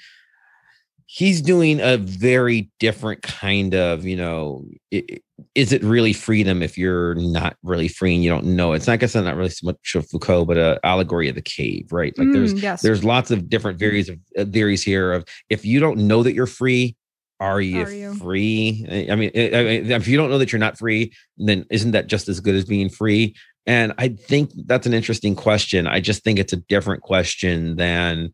he's 1.05 1.41
doing 1.41 1.79
a 1.79 1.97
very 1.97 2.69
different 2.79 3.21
kind 3.21 3.73
of, 3.73 4.05
you 4.05 4.15
know, 4.15 4.65
it, 4.91 5.23
is 5.55 5.71
it 5.71 5.83
really 5.83 6.13
freedom 6.13 6.61
if 6.61 6.77
you're 6.77 7.15
not 7.15 7.55
really 7.63 7.87
free 7.87 8.13
and 8.13 8.23
you 8.23 8.29
don't 8.29 8.45
know? 8.45 8.73
It's 8.73 8.87
not, 8.87 8.93
I 8.93 8.97
guess, 8.97 9.15
not 9.15 9.35
really 9.35 9.49
so 9.49 9.67
much 9.67 9.95
of 9.95 10.09
Foucault, 10.09 10.45
but 10.45 10.57
a 10.57 10.79
allegory 10.83 11.29
of 11.29 11.35
the 11.35 11.41
cave, 11.41 11.87
right? 11.91 12.17
Like 12.17 12.27
mm, 12.27 12.33
there's 12.33 12.53
yes. 12.53 12.81
there's 12.81 13.03
lots 13.03 13.31
of 13.31 13.49
different 13.49 13.79
theories 13.79 14.09
of 14.09 14.19
uh, 14.37 14.45
theories 14.45 14.83
here 14.83 15.13
of 15.13 15.25
if 15.49 15.63
you 15.63 15.79
don't 15.79 15.99
know 15.99 16.23
that 16.23 16.33
you're 16.33 16.45
free, 16.47 16.95
are 17.39 17.61
you, 17.61 17.83
are 17.83 17.91
you, 17.91 18.15
free? 18.15 19.07
I 19.09 19.15
mean, 19.15 19.31
eh, 19.33 19.49
if 19.95 20.07
you 20.07 20.17
don't 20.17 20.29
know 20.29 20.39
that 20.39 20.51
you're 20.51 20.59
not 20.59 20.77
free, 20.77 21.13
then 21.37 21.65
isn't 21.69 21.91
that 21.91 22.07
just 22.07 22.27
as 22.29 22.39
good 22.39 22.55
as 22.55 22.65
being 22.65 22.89
free? 22.89 23.35
And 23.65 23.93
I 23.97 24.09
think 24.09 24.51
that's 24.65 24.87
an 24.87 24.93
interesting 24.93 25.35
question. 25.35 25.87
I 25.87 25.99
just 25.99 26.23
think 26.23 26.39
it's 26.39 26.53
a 26.53 26.57
different 26.57 27.03
question 27.03 27.75
than 27.75 28.31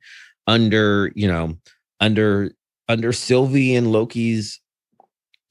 under, 0.48 1.12
you 1.16 1.28
know, 1.28 1.56
under 2.00 2.52
under 2.88 3.12
Sylvie 3.12 3.76
and 3.76 3.92
Loki's, 3.92 4.60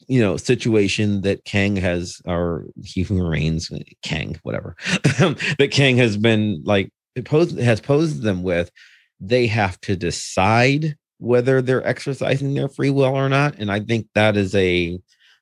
you 0.06 0.20
know, 0.20 0.36
situation 0.36 1.22
that 1.22 1.44
Kang 1.44 1.76
has, 1.76 2.20
or 2.26 2.66
he 2.84 3.02
who 3.02 3.26
reigns, 3.26 3.70
eh, 3.72 3.82
Kang, 4.02 4.38
whatever, 4.44 4.76
that 4.86 5.70
Kang 5.72 5.96
has 5.96 6.16
been 6.16 6.62
like 6.64 6.90
posed 7.24 7.58
has 7.58 7.80
posed 7.80 8.22
them 8.22 8.42
with. 8.42 8.70
They 9.20 9.46
have 9.48 9.80
to 9.82 9.96
decide 9.96 10.96
whether 11.22 11.62
they're 11.62 11.86
exercising 11.86 12.52
their 12.52 12.68
free 12.68 12.90
will 12.90 13.04
or 13.04 13.28
not. 13.28 13.54
And 13.58 13.70
I 13.70 13.78
think 13.78 14.08
that 14.14 14.36
is 14.36 14.56
a, 14.56 14.98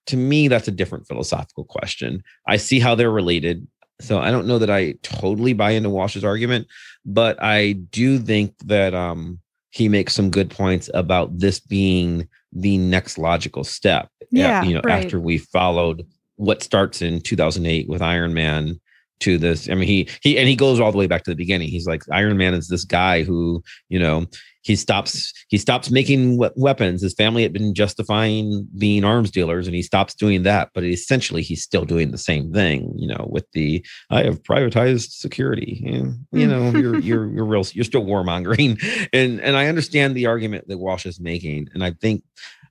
to 0.06 0.16
me, 0.16 0.46
that's 0.46 0.68
a 0.68 0.72
different 0.72 1.08
philosophical 1.08 1.64
question. 1.64 2.22
I 2.46 2.58
see 2.58 2.80
how 2.80 2.94
they're 2.94 3.10
related. 3.10 3.66
So 3.98 4.18
I 4.18 4.30
don't 4.30 4.46
know 4.46 4.58
that 4.58 4.70
I 4.70 4.92
totally 5.02 5.54
buy 5.54 5.70
into 5.70 5.88
Walsh's 5.88 6.24
argument, 6.24 6.66
but 7.06 7.42
I 7.42 7.72
do 7.72 8.18
think 8.18 8.54
that 8.66 8.92
um, 8.92 9.40
he 9.70 9.88
makes 9.88 10.12
some 10.12 10.30
good 10.30 10.50
points 10.50 10.90
about 10.92 11.38
this 11.38 11.60
being 11.60 12.28
the 12.52 12.76
next 12.76 13.16
logical 13.16 13.64
step. 13.64 14.10
Yeah, 14.30 14.62
you 14.62 14.74
know, 14.74 14.82
right. 14.84 15.04
after 15.04 15.18
we 15.18 15.38
followed 15.38 16.06
what 16.36 16.62
starts 16.62 17.00
in 17.00 17.20
2008 17.22 17.88
with 17.88 18.02
Iron 18.02 18.34
Man 18.34 18.80
to 19.20 19.38
this. 19.38 19.68
I 19.68 19.74
mean, 19.74 19.86
he 19.86 20.08
he 20.22 20.38
and 20.38 20.48
he 20.48 20.56
goes 20.56 20.80
all 20.80 20.92
the 20.92 20.98
way 20.98 21.06
back 21.06 21.24
to 21.24 21.30
the 21.30 21.36
beginning. 21.36 21.68
He's 21.68 21.86
like 21.86 22.02
Iron 22.10 22.36
Man 22.36 22.54
is 22.54 22.68
this 22.68 22.84
guy 22.84 23.22
who 23.22 23.62
you 23.88 23.98
know 23.98 24.26
he 24.62 24.76
stops 24.76 25.32
he 25.48 25.58
stops 25.58 25.90
making 25.90 26.38
weapons. 26.56 27.02
His 27.02 27.14
family 27.14 27.42
had 27.42 27.52
been 27.52 27.74
justifying 27.74 28.68
being 28.78 29.04
arms 29.04 29.30
dealers 29.30 29.66
and 29.66 29.74
he 29.74 29.82
stops 29.82 30.14
doing 30.14 30.42
that 30.42 30.70
but 30.74 30.84
essentially 30.84 31.42
he's 31.42 31.62
still 31.62 31.84
doing 31.84 32.10
the 32.10 32.18
same 32.18 32.52
thing 32.52 32.92
you 32.96 33.06
know 33.06 33.26
with 33.30 33.46
the 33.52 33.84
i 34.10 34.22
have 34.22 34.42
privatized 34.42 35.10
security 35.10 35.82
and, 35.86 36.18
you 36.32 36.46
know 36.46 36.70
you're 36.70 36.98
you're 37.00 37.32
you're 37.32 37.44
real 37.44 37.64
you're 37.72 37.84
still 37.84 38.04
warmongering. 38.04 38.78
And 39.12 39.40
and 39.40 39.56
i 39.56 39.66
understand 39.66 40.14
the 40.14 40.26
argument 40.26 40.68
that 40.68 40.78
walsh 40.78 41.06
is 41.06 41.20
making 41.20 41.68
and 41.74 41.82
i 41.84 41.92
think 41.92 42.22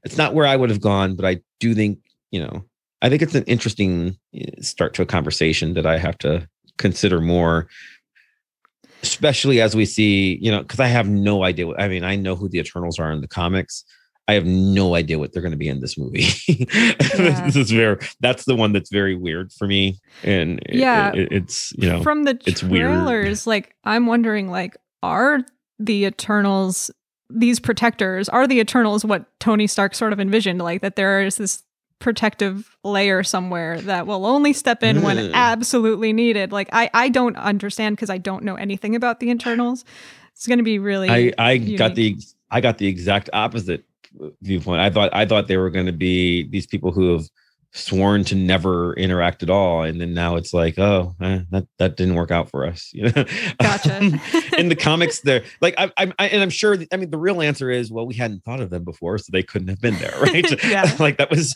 it's 0.03 0.17
not 0.17 0.33
where 0.33 0.45
i 0.45 0.55
would 0.55 0.69
have 0.69 0.81
gone 0.81 1.15
but 1.15 1.25
i 1.25 1.39
do 1.59 1.73
think 1.73 1.99
you 2.31 2.41
know 2.41 2.63
i 3.01 3.09
think 3.09 3.21
it's 3.21 3.35
an 3.35 3.43
interesting 3.43 4.17
eh, 4.35 4.45
start 4.61 4.93
to 4.95 5.01
a 5.01 5.05
conversation 5.05 5.73
that 5.73 5.85
i 5.85 5.97
have 5.97 6.17
to 6.19 6.47
consider 6.77 7.19
more 7.19 7.67
especially 9.03 9.61
as 9.61 9.75
we 9.75 9.85
see, 9.85 10.37
you 10.41 10.51
know, 10.51 10.61
because 10.61 10.79
I 10.79 10.87
have 10.87 11.07
no 11.07 11.43
idea. 11.43 11.67
What, 11.67 11.81
I 11.81 11.87
mean, 11.87 12.03
I 12.03 12.15
know 12.15 12.35
who 12.35 12.49
the 12.49 12.59
Eternals 12.59 12.99
are 12.99 13.11
in 13.11 13.21
the 13.21 13.27
comics. 13.27 13.83
I 14.27 14.33
have 14.33 14.45
no 14.45 14.93
idea 14.93 15.17
what 15.17 15.33
they're 15.33 15.41
going 15.41 15.53
to 15.53 15.57
be 15.57 15.67
in 15.67 15.79
this 15.79 15.97
movie. 15.97 16.27
Yeah. 17.19 17.45
this 17.45 17.55
is 17.55 17.71
very. 17.71 17.97
That's 18.21 18.45
the 18.45 18.55
one 18.55 18.71
that's 18.71 18.91
very 18.91 19.15
weird 19.15 19.51
for 19.51 19.67
me, 19.67 19.99
and 20.23 20.61
yeah, 20.69 21.11
it, 21.13 21.31
it's 21.31 21.73
you 21.73 21.89
know 21.89 22.01
from 22.01 22.23
the 22.23 22.39
it's 22.45 22.61
trailers. 22.61 23.45
Weird. 23.45 23.47
Like 23.47 23.75
I'm 23.83 24.05
wondering, 24.05 24.49
like, 24.49 24.77
are 25.03 25.41
the 25.79 26.05
Eternals 26.05 26.91
these 27.29 27.59
protectors? 27.59 28.29
Are 28.29 28.47
the 28.47 28.59
Eternals 28.59 29.03
what 29.03 29.25
Tony 29.39 29.67
Stark 29.67 29.95
sort 29.95 30.13
of 30.13 30.19
envisioned? 30.19 30.59
Like 30.59 30.81
that 30.81 30.95
there 30.95 31.21
is 31.21 31.35
this 31.35 31.63
protective 31.99 32.75
layer 32.83 33.23
somewhere 33.23 33.79
that 33.81 34.07
will 34.07 34.25
only 34.25 34.53
step 34.53 34.83
in 34.83 35.01
when 35.01 35.17
mm. 35.17 35.33
absolutely 35.33 36.13
needed. 36.13 36.51
Like 36.51 36.69
I 36.71 36.89
I 36.93 37.09
don't 37.09 37.35
understand 37.35 37.95
because 37.95 38.09
I 38.09 38.17
don't 38.17 38.43
know 38.43 38.55
anything 38.55 38.95
about 38.95 39.19
the 39.19 39.29
internals. 39.29 39.85
It's 40.33 40.47
going 40.47 40.59
to 40.59 40.63
be 40.63 40.79
really 40.79 41.09
I 41.09 41.33
I 41.37 41.51
unique. 41.53 41.77
got 41.77 41.95
the 41.95 42.17
I 42.49 42.61
got 42.61 42.77
the 42.77 42.87
exact 42.87 43.29
opposite 43.33 43.83
uh, 44.21 44.29
viewpoint. 44.41 44.81
I 44.81 44.89
thought 44.89 45.09
I 45.13 45.25
thought 45.25 45.47
they 45.47 45.57
were 45.57 45.69
going 45.69 45.85
to 45.85 45.91
be 45.91 46.47
these 46.49 46.65
people 46.65 46.91
who 46.91 47.13
have 47.13 47.29
sworn 47.71 48.23
to 48.25 48.35
never 48.35 48.93
interact 48.95 49.43
at 49.43 49.49
all. 49.49 49.83
And 49.83 50.01
then 50.01 50.13
now 50.13 50.35
it's 50.35 50.53
like 50.53 50.79
oh 50.79 51.15
eh, 51.21 51.41
that 51.51 51.67
that 51.77 51.97
didn't 51.97 52.15
work 52.15 52.31
out 52.31 52.49
for 52.49 52.65
us 52.65 52.89
you 52.93 53.03
know? 53.03 53.25
Gotcha. 53.61 54.19
In 54.57 54.69
the 54.69 54.75
comics 54.79 55.21
there 55.21 55.43
like 55.61 55.75
I, 55.77 55.91
I, 55.97 56.13
I 56.17 56.27
and 56.27 56.41
i'm 56.41 56.49
sure 56.49 56.77
i 56.91 56.97
mean 56.97 57.09
the 57.09 57.17
real 57.17 57.41
answer 57.41 57.69
is 57.69 57.91
well 57.91 58.05
we 58.05 58.15
hadn't 58.15 58.43
thought 58.43 58.59
of 58.59 58.69
them 58.69 58.83
before 58.83 59.17
so 59.17 59.29
they 59.31 59.43
couldn't 59.43 59.67
have 59.67 59.81
been 59.81 59.95
there 59.99 60.13
right? 60.21 60.63
Yeah. 60.63 60.95
like 60.99 61.17
that 61.17 61.29
was 61.29 61.55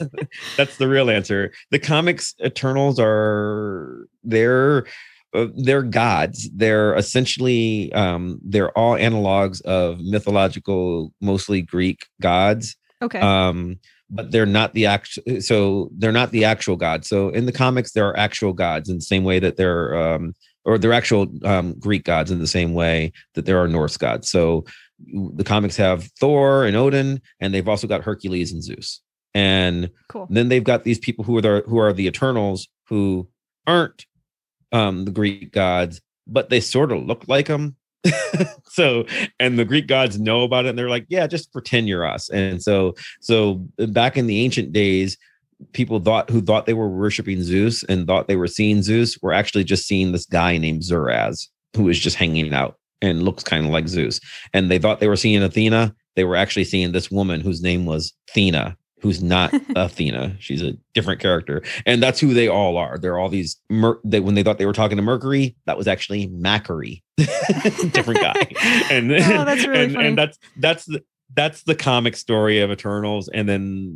that's 0.57 0.77
the 0.77 0.87
real 0.87 1.09
answer. 1.09 1.51
The 1.71 1.79
comics 1.79 2.35
eternals 2.43 2.99
are 2.99 4.07
they're 4.23 4.85
uh, 5.33 5.47
they're 5.55 5.83
gods. 5.83 6.49
They're 6.53 6.95
essentially 6.95 7.91
um 7.93 8.39
they're 8.43 8.71
all 8.77 8.95
analogs 8.95 9.61
of 9.63 9.99
mythological 9.99 11.13
mostly 11.21 11.61
greek 11.61 12.05
gods. 12.21 12.75
Okay. 13.01 13.19
Um 13.19 13.79
but 14.13 14.31
they're 14.31 14.45
not 14.45 14.73
the 14.73 14.85
actual 14.85 15.23
so 15.39 15.89
they're 15.97 16.11
not 16.11 16.31
the 16.31 16.45
actual 16.45 16.75
gods. 16.75 17.09
So 17.09 17.29
in 17.29 17.45
the 17.45 17.51
comics 17.51 17.91
there 17.91 18.07
are 18.07 18.17
actual 18.17 18.53
gods 18.53 18.89
in 18.89 18.95
the 18.95 19.01
same 19.01 19.23
way 19.23 19.39
that 19.39 19.57
they're 19.57 19.95
um 19.95 20.33
or 20.65 20.77
they're 20.77 20.93
actual 20.93 21.27
um, 21.43 21.77
greek 21.79 22.05
gods 22.05 22.31
in 22.31 22.39
the 22.39 22.47
same 22.47 22.73
way 22.73 23.11
that 23.33 23.45
there 23.45 23.61
are 23.61 23.67
norse 23.67 23.97
gods. 23.97 24.31
So 24.31 24.63
the 24.99 25.43
comics 25.43 25.75
have 25.77 26.09
thor 26.19 26.63
and 26.63 26.77
odin 26.77 27.21
and 27.41 27.53
they've 27.53 27.67
also 27.67 27.87
got 27.87 28.03
hercules 28.03 28.51
and 28.53 28.63
zeus. 28.63 29.01
And 29.33 29.89
cool. 30.09 30.27
then 30.29 30.47
they've 30.49 30.63
got 30.63 30.83
these 30.83 30.99
people 30.99 31.25
who 31.25 31.37
are 31.37 31.41
the, 31.41 31.63
who 31.65 31.79
are 31.79 31.91
the 31.91 32.07
eternals 32.07 32.67
who 32.87 33.27
aren't 33.65 34.05
um 34.71 35.05
the 35.05 35.11
greek 35.11 35.51
gods 35.51 36.01
but 36.27 36.49
they 36.49 36.59
sort 36.59 36.91
of 36.91 37.05
look 37.05 37.27
like 37.27 37.47
them 37.47 37.75
so 38.65 39.05
and 39.39 39.57
the 39.57 39.65
greek 39.65 39.87
gods 39.87 40.19
know 40.19 40.43
about 40.43 40.65
it 40.65 40.69
and 40.69 40.77
they're 40.77 40.89
like 40.89 41.05
yeah 41.09 41.25
just 41.27 41.51
pretend 41.53 41.87
you're 41.87 42.05
us. 42.05 42.29
And 42.29 42.61
so 42.61 42.95
so 43.21 43.65
uh, 43.79 43.85
back 43.87 44.17
in 44.17 44.27
the 44.27 44.41
ancient 44.41 44.73
days 44.73 45.17
people 45.71 45.99
thought 45.99 46.29
who 46.29 46.41
thought 46.41 46.65
they 46.65 46.73
were 46.73 46.89
worshiping 46.89 47.41
zeus 47.41 47.83
and 47.83 48.05
thought 48.05 48.27
they 48.27 48.35
were 48.35 48.47
seeing 48.47 48.81
zeus 48.81 49.17
were 49.21 49.33
actually 49.33 49.63
just 49.63 49.87
seeing 49.87 50.11
this 50.11 50.25
guy 50.25 50.57
named 50.57 50.81
Zuras 50.81 51.47
who 51.75 51.83
was 51.83 51.99
just 51.99 52.17
hanging 52.17 52.53
out 52.53 52.77
and 53.01 53.23
looks 53.23 53.43
kind 53.43 53.65
of 53.65 53.71
like 53.71 53.87
zeus. 53.87 54.19
And 54.53 54.69
they 54.69 54.79
thought 54.79 54.99
they 54.99 55.07
were 55.07 55.15
seeing 55.15 55.43
athena. 55.43 55.93
They 56.15 56.23
were 56.23 56.35
actually 56.35 56.63
seeing 56.65 56.91
this 56.91 57.11
woman 57.11 57.41
whose 57.41 57.61
name 57.61 57.85
was 57.85 58.13
Thena 58.33 58.77
who's 59.03 59.21
not 59.21 59.53
Athena. 59.75 60.35
She's 60.39 60.63
a 60.63 60.77
different 60.93 61.19
character, 61.19 61.61
and 61.85 62.01
that's 62.01 62.19
who 62.19 62.33
they 62.33 62.47
all 62.47 62.77
are. 62.77 62.97
They're 62.97 63.19
all 63.19 63.29
these. 63.29 63.57
Mer- 63.69 63.99
they, 64.03 64.21
when 64.21 64.33
they 64.33 64.43
thought 64.43 64.57
they 64.57 64.65
were 64.65 64.73
talking 64.73 64.95
to 64.95 65.03
Mercury, 65.03 65.55
that 65.65 65.77
was 65.77 65.87
actually 65.87 66.29
Makkari, 66.29 67.03
different 67.91 68.21
guy. 68.21 68.51
And 68.89 69.11
oh, 69.11 69.17
that's 69.45 69.67
really 69.67 69.83
and, 69.83 69.93
funny. 69.93 70.07
and 70.07 70.17
that's 70.17 70.39
that's 70.57 70.85
the 70.85 71.03
that's 71.35 71.63
the 71.63 71.75
comic 71.75 72.15
story 72.15 72.61
of 72.61 72.71
Eternals, 72.71 73.27
and 73.27 73.47
then 73.47 73.91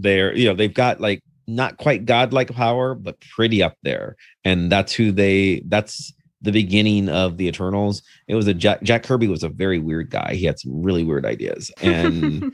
they're 0.00 0.34
you 0.34 0.48
know 0.48 0.54
they've 0.54 0.72
got 0.72 1.00
like 1.00 1.22
not 1.48 1.76
quite 1.76 2.04
godlike 2.04 2.52
power, 2.54 2.94
but 2.94 3.20
pretty 3.20 3.62
up 3.62 3.76
there, 3.82 4.16
and 4.44 4.70
that's 4.70 4.92
who 4.92 5.10
they. 5.10 5.62
That's 5.66 6.12
the 6.40 6.52
beginning 6.52 7.08
of 7.08 7.36
the 7.36 7.48
Eternals. 7.48 8.02
It 8.28 8.34
was 8.34 8.46
a 8.46 8.54
Jack, 8.54 8.82
Jack 8.82 9.04
Kirby 9.04 9.28
was 9.28 9.42
a 9.42 9.48
very 9.48 9.78
weird 9.78 10.10
guy. 10.10 10.34
He 10.34 10.44
had 10.44 10.58
some 10.58 10.82
really 10.82 11.04
weird 11.04 11.26
ideas, 11.26 11.70
and 11.80 12.52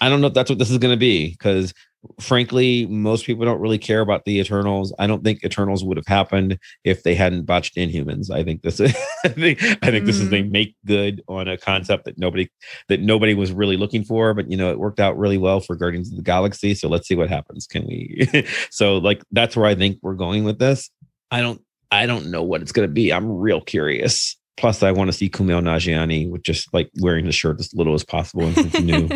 I 0.00 0.08
don't 0.08 0.20
know 0.20 0.28
if 0.28 0.34
that's 0.34 0.50
what 0.50 0.58
this 0.58 0.70
is 0.70 0.78
going 0.78 0.92
to 0.92 0.98
be 0.98 1.30
because 1.30 1.72
frankly, 2.20 2.86
most 2.86 3.26
people 3.26 3.44
don't 3.44 3.60
really 3.60 3.78
care 3.78 4.00
about 4.00 4.24
the 4.24 4.38
Eternals. 4.38 4.92
I 4.98 5.06
don't 5.06 5.24
think 5.24 5.44
Eternals 5.44 5.84
would 5.84 5.96
have 5.96 6.06
happened 6.06 6.58
if 6.84 7.02
they 7.02 7.14
hadn't 7.14 7.44
botched 7.44 7.76
Inhumans. 7.76 8.30
I 8.30 8.44
think 8.44 8.62
this 8.62 8.80
is 8.80 8.94
I 9.24 9.28
think, 9.28 9.62
I 9.82 9.90
think 9.90 10.06
this 10.06 10.18
is 10.18 10.30
they 10.30 10.42
mm. 10.42 10.50
make 10.50 10.76
good 10.86 11.22
on 11.28 11.48
a 11.48 11.58
concept 11.58 12.04
that 12.04 12.18
nobody 12.18 12.48
that 12.88 13.00
nobody 13.00 13.34
was 13.34 13.52
really 13.52 13.76
looking 13.76 14.04
for, 14.04 14.34
but 14.34 14.50
you 14.50 14.56
know, 14.56 14.70
it 14.70 14.78
worked 14.78 15.00
out 15.00 15.18
really 15.18 15.38
well 15.38 15.60
for 15.60 15.76
Guardians 15.76 16.10
of 16.10 16.16
the 16.16 16.22
Galaxy. 16.22 16.74
So 16.74 16.88
let's 16.88 17.08
see 17.08 17.16
what 17.16 17.28
happens. 17.28 17.66
Can 17.66 17.86
we 17.86 18.28
so 18.70 18.98
like 18.98 19.22
that's 19.32 19.56
where 19.56 19.66
I 19.66 19.74
think 19.74 19.98
we're 20.02 20.14
going 20.14 20.44
with 20.44 20.58
this. 20.58 20.90
I 21.30 21.40
don't 21.40 21.60
I 21.90 22.06
don't 22.06 22.30
know 22.30 22.42
what 22.42 22.62
it's 22.62 22.72
gonna 22.72 22.88
be. 22.88 23.12
I'm 23.12 23.30
real 23.30 23.60
curious. 23.60 24.36
Plus, 24.58 24.82
I 24.82 24.90
want 24.90 25.08
to 25.08 25.12
see 25.12 25.30
Kumail 25.30 25.62
Nanjiani 25.62 26.28
with 26.28 26.42
just 26.42 26.72
like 26.74 26.90
wearing 27.00 27.26
the 27.26 27.32
shirt 27.32 27.60
as 27.60 27.72
little 27.74 27.94
as 27.94 28.04
possible 28.04 28.44
and 28.44 28.56
his 28.56 28.80
new 28.80 29.08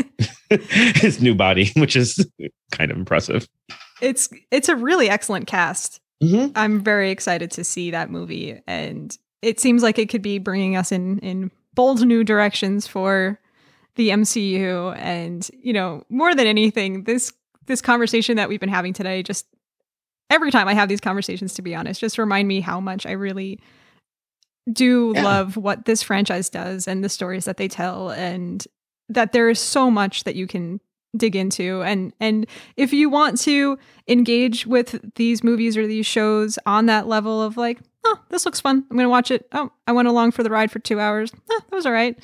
his 1.01 1.21
new 1.21 1.35
body, 1.35 1.73
which 1.77 1.97
is 1.97 2.25
kind 2.71 2.91
of 2.91 2.97
impressive. 2.97 3.49
it's 4.01 4.29
it's 4.51 4.69
a 4.69 4.77
really 4.77 5.11
excellent 5.11 5.47
cast. 5.47 6.01
Mm-hmm. 6.23 6.53
I'm 6.55 6.81
very 6.81 7.11
excited 7.11 7.51
to 7.53 7.65
see 7.65 7.91
that 7.91 8.09
movie, 8.09 8.61
and 8.69 9.17
it 9.43 9.59
seems 9.59 9.83
like 9.83 9.99
it 9.99 10.09
could 10.09 10.23
be 10.23 10.39
bringing 10.39 10.77
us 10.77 10.93
in 10.93 11.19
in 11.19 11.51
bold 11.75 12.07
new 12.07 12.23
directions 12.23 12.87
for 12.87 13.41
the 13.97 14.11
MCU. 14.11 14.97
And 14.97 15.49
you 15.61 15.73
know, 15.73 16.05
more 16.09 16.37
than 16.37 16.47
anything, 16.47 17.03
this 17.03 17.33
this 17.67 17.81
conversation 17.81 18.37
that 18.37 18.49
we've 18.49 18.61
been 18.61 18.69
having 18.69 18.93
today, 18.93 19.25
just 19.25 19.47
every 20.31 20.53
time 20.53 20.69
I 20.69 20.75
have 20.75 20.89
these 20.89 21.01
conversations, 21.01 21.55
to 21.55 21.63
be 21.63 21.75
honest, 21.75 22.01
just 22.01 22.17
remind 22.17 22.47
me 22.47 22.61
how 22.61 22.79
much 22.79 23.07
I 23.07 23.13
really 23.13 23.59
do 24.71 25.13
Yeah. 25.15 25.25
love 25.25 25.57
what 25.57 25.85
this 25.87 26.03
franchise 26.03 26.49
does 26.51 26.87
and 26.87 27.03
the 27.03 27.09
stories 27.09 27.45
that 27.47 27.57
they 27.57 27.69
tell, 27.69 28.11
and 28.11 28.67
that 29.09 29.33
there 29.33 29.49
is 29.49 29.59
so 29.59 29.91
much 29.91 30.25
that 30.25 30.35
you 30.37 30.47
can 30.47 30.81
dig 31.17 31.37
into. 31.37 31.83
And 31.83 32.13
and 32.21 32.47
if 32.77 32.93
you 32.93 33.11
want 33.11 33.39
to 33.43 33.79
engage 34.09 34.67
with 34.67 35.15
these 35.17 35.45
movies 35.45 35.77
or 35.77 35.87
these 35.87 36.07
shows 36.07 36.59
on 36.65 36.87
that 36.87 37.07
level 37.07 37.43
of 37.43 37.57
like 37.57 37.81
oh 38.05 38.19
this 38.31 38.45
looks 38.47 38.61
fun. 38.61 38.85
I'm 38.91 38.97
gonna 38.97 39.09
watch 39.09 39.31
it. 39.31 39.47
Oh 39.53 39.71
i 39.87 39.93
went 39.93 40.09
along 40.09 40.31
for 40.33 40.43
the 40.43 40.51
ride 40.51 40.71
for 40.71 40.79
two 40.79 41.01
hours. 41.01 41.31
Oh, 41.51 41.61
that 41.69 41.75
was 41.77 41.85
all 41.87 41.93
right. 41.93 42.17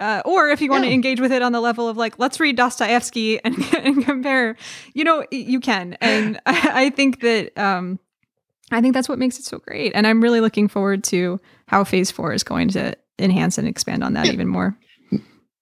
Uh, 0.00 0.20
or 0.24 0.48
if 0.48 0.60
you 0.60 0.68
want 0.70 0.82
to 0.82 0.88
Yeah. 0.88 0.94
engage 0.94 1.20
with 1.20 1.30
it 1.30 1.42
on 1.42 1.52
the 1.52 1.60
level 1.60 1.88
of 1.88 1.96
like 1.96 2.18
let's 2.18 2.40
read 2.40 2.56
dostoevsky 2.56 3.38
and, 3.44 3.56
and 3.78 4.04
compare. 4.04 4.56
You 4.94 5.04
know 5.04 5.24
you 5.30 5.60
can. 5.60 5.96
And 6.00 6.40
I, 6.46 6.86
I 6.86 6.90
think 6.90 7.20
that 7.20 7.56
um 7.56 8.00
i 8.72 8.80
think 8.80 8.94
that's 8.94 9.08
what 9.08 9.18
makes 9.18 9.38
it 9.38 9.44
so 9.44 9.58
great 9.58 9.92
and 9.94 10.06
i'm 10.06 10.20
really 10.20 10.40
looking 10.40 10.66
forward 10.68 11.04
to 11.04 11.40
how 11.66 11.84
phase 11.84 12.10
four 12.10 12.32
is 12.32 12.42
going 12.42 12.68
to 12.68 12.94
enhance 13.18 13.56
and 13.58 13.68
expand 13.68 14.02
on 14.02 14.14
that 14.14 14.26
Yeah. 14.26 14.32
even 14.32 14.48
more 14.48 14.76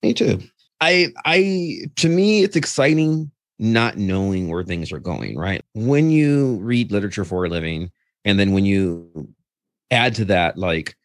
Me 0.03 0.15
too. 0.15 0.41
I 0.81 1.09
I 1.27 1.81
to 1.97 2.09
me 2.09 2.43
it's 2.43 2.57
exciting 2.57 3.31
not 3.59 3.99
knowing 3.99 4.49
where 4.49 4.65
things 4.65 4.91
are 4.93 4.99
going, 4.99 5.37
right? 5.37 5.63
When 5.75 6.11
you 6.11 6.57
read 6.63 6.91
literature 6.91 7.27
for 7.27 7.45
a 7.45 7.51
living 7.51 7.91
and 8.25 8.39
then 8.41 8.53
when 8.53 8.65
you 8.65 9.29
add 9.91 10.15
to 10.15 10.25
that 10.25 10.57
like 10.57 10.97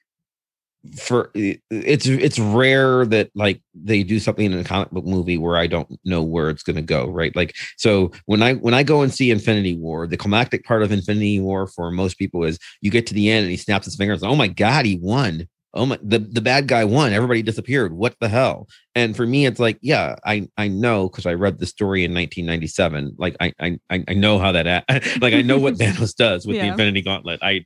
for 0.98 1.32
it's 1.34 2.06
it's 2.06 2.40
rare 2.40 3.06
that 3.06 3.30
like 3.36 3.62
they 3.74 4.03
do 4.03 4.20
something 4.20 4.52
in 4.52 4.57
a 4.57 4.64
comic 4.64 4.91
book 4.91 5.06
movie 5.06 5.38
where 5.38 5.57
I 5.57 5.68
don't 5.68 5.99
know 6.03 6.22
where 6.22 6.49
it's 6.49 6.64
going 6.64 6.76
to 6.76 6.82
go, 6.82 7.07
right? 7.07 7.36
Like 7.36 7.56
so 7.78 8.12
when 8.26 8.41
I 8.41 8.53
when 8.53 8.74
I 8.74 8.84
go 8.84 9.02
and 9.02 9.14
see 9.14 9.32
Infinity 9.32 9.76
War, 9.78 10.07
the 10.07 10.18
climactic 10.18 10.64
part 10.64 10.84
of 10.84 10.91
Infinity 10.91 11.40
War 11.40 11.68
for 11.68 11.91
most 11.91 12.18
people 12.18 12.44
is 12.44 12.60
you 12.82 12.91
get 12.91 13.07
to 13.07 13.14
the 13.14 13.30
end 13.30 13.44
and 13.44 13.52
he 13.52 13.57
snaps 13.57 13.86
his 13.86 13.95
fingers, 13.95 14.24
oh 14.24 14.36
my 14.36 14.48
god, 14.48 14.86
he 14.86 14.98
won. 15.02 15.48
Oh 15.74 15.86
my 15.86 15.99
the, 16.02 16.20
the 16.20 16.41
bad 16.41 16.68
guy 16.68 16.86
won. 16.86 17.12
Everybody 17.12 17.41
disappeared. 17.41 17.94
What 17.94 18.16
the 18.22 18.30
hell? 18.30 18.68
And 18.95 19.16
for 19.16 19.26
me, 19.26 19.45
it's 19.45 19.60
like, 19.60 19.78
yeah, 19.82 20.16
I 20.26 20.48
I 20.57 20.70
know 20.70 21.10
because 21.10 21.26
I 21.26 21.34
read 21.34 21.60
the 21.60 21.66
story 21.66 22.06
in 22.06 22.14
1997. 22.14 23.16
Like 23.18 23.36
I 23.41 23.53
I 23.60 23.80
I 23.90 24.03
I 24.07 24.14
know 24.14 24.40
how 24.40 24.53
that 24.53 24.86
like 25.22 25.34
I 25.34 25.41
know 25.41 25.60
what 25.60 25.74
Thanos 25.78 26.16
does 26.16 26.48
with 26.48 26.57
the 26.57 26.68
Infinity 26.68 27.02
Gauntlet. 27.02 27.40
I 27.41 27.66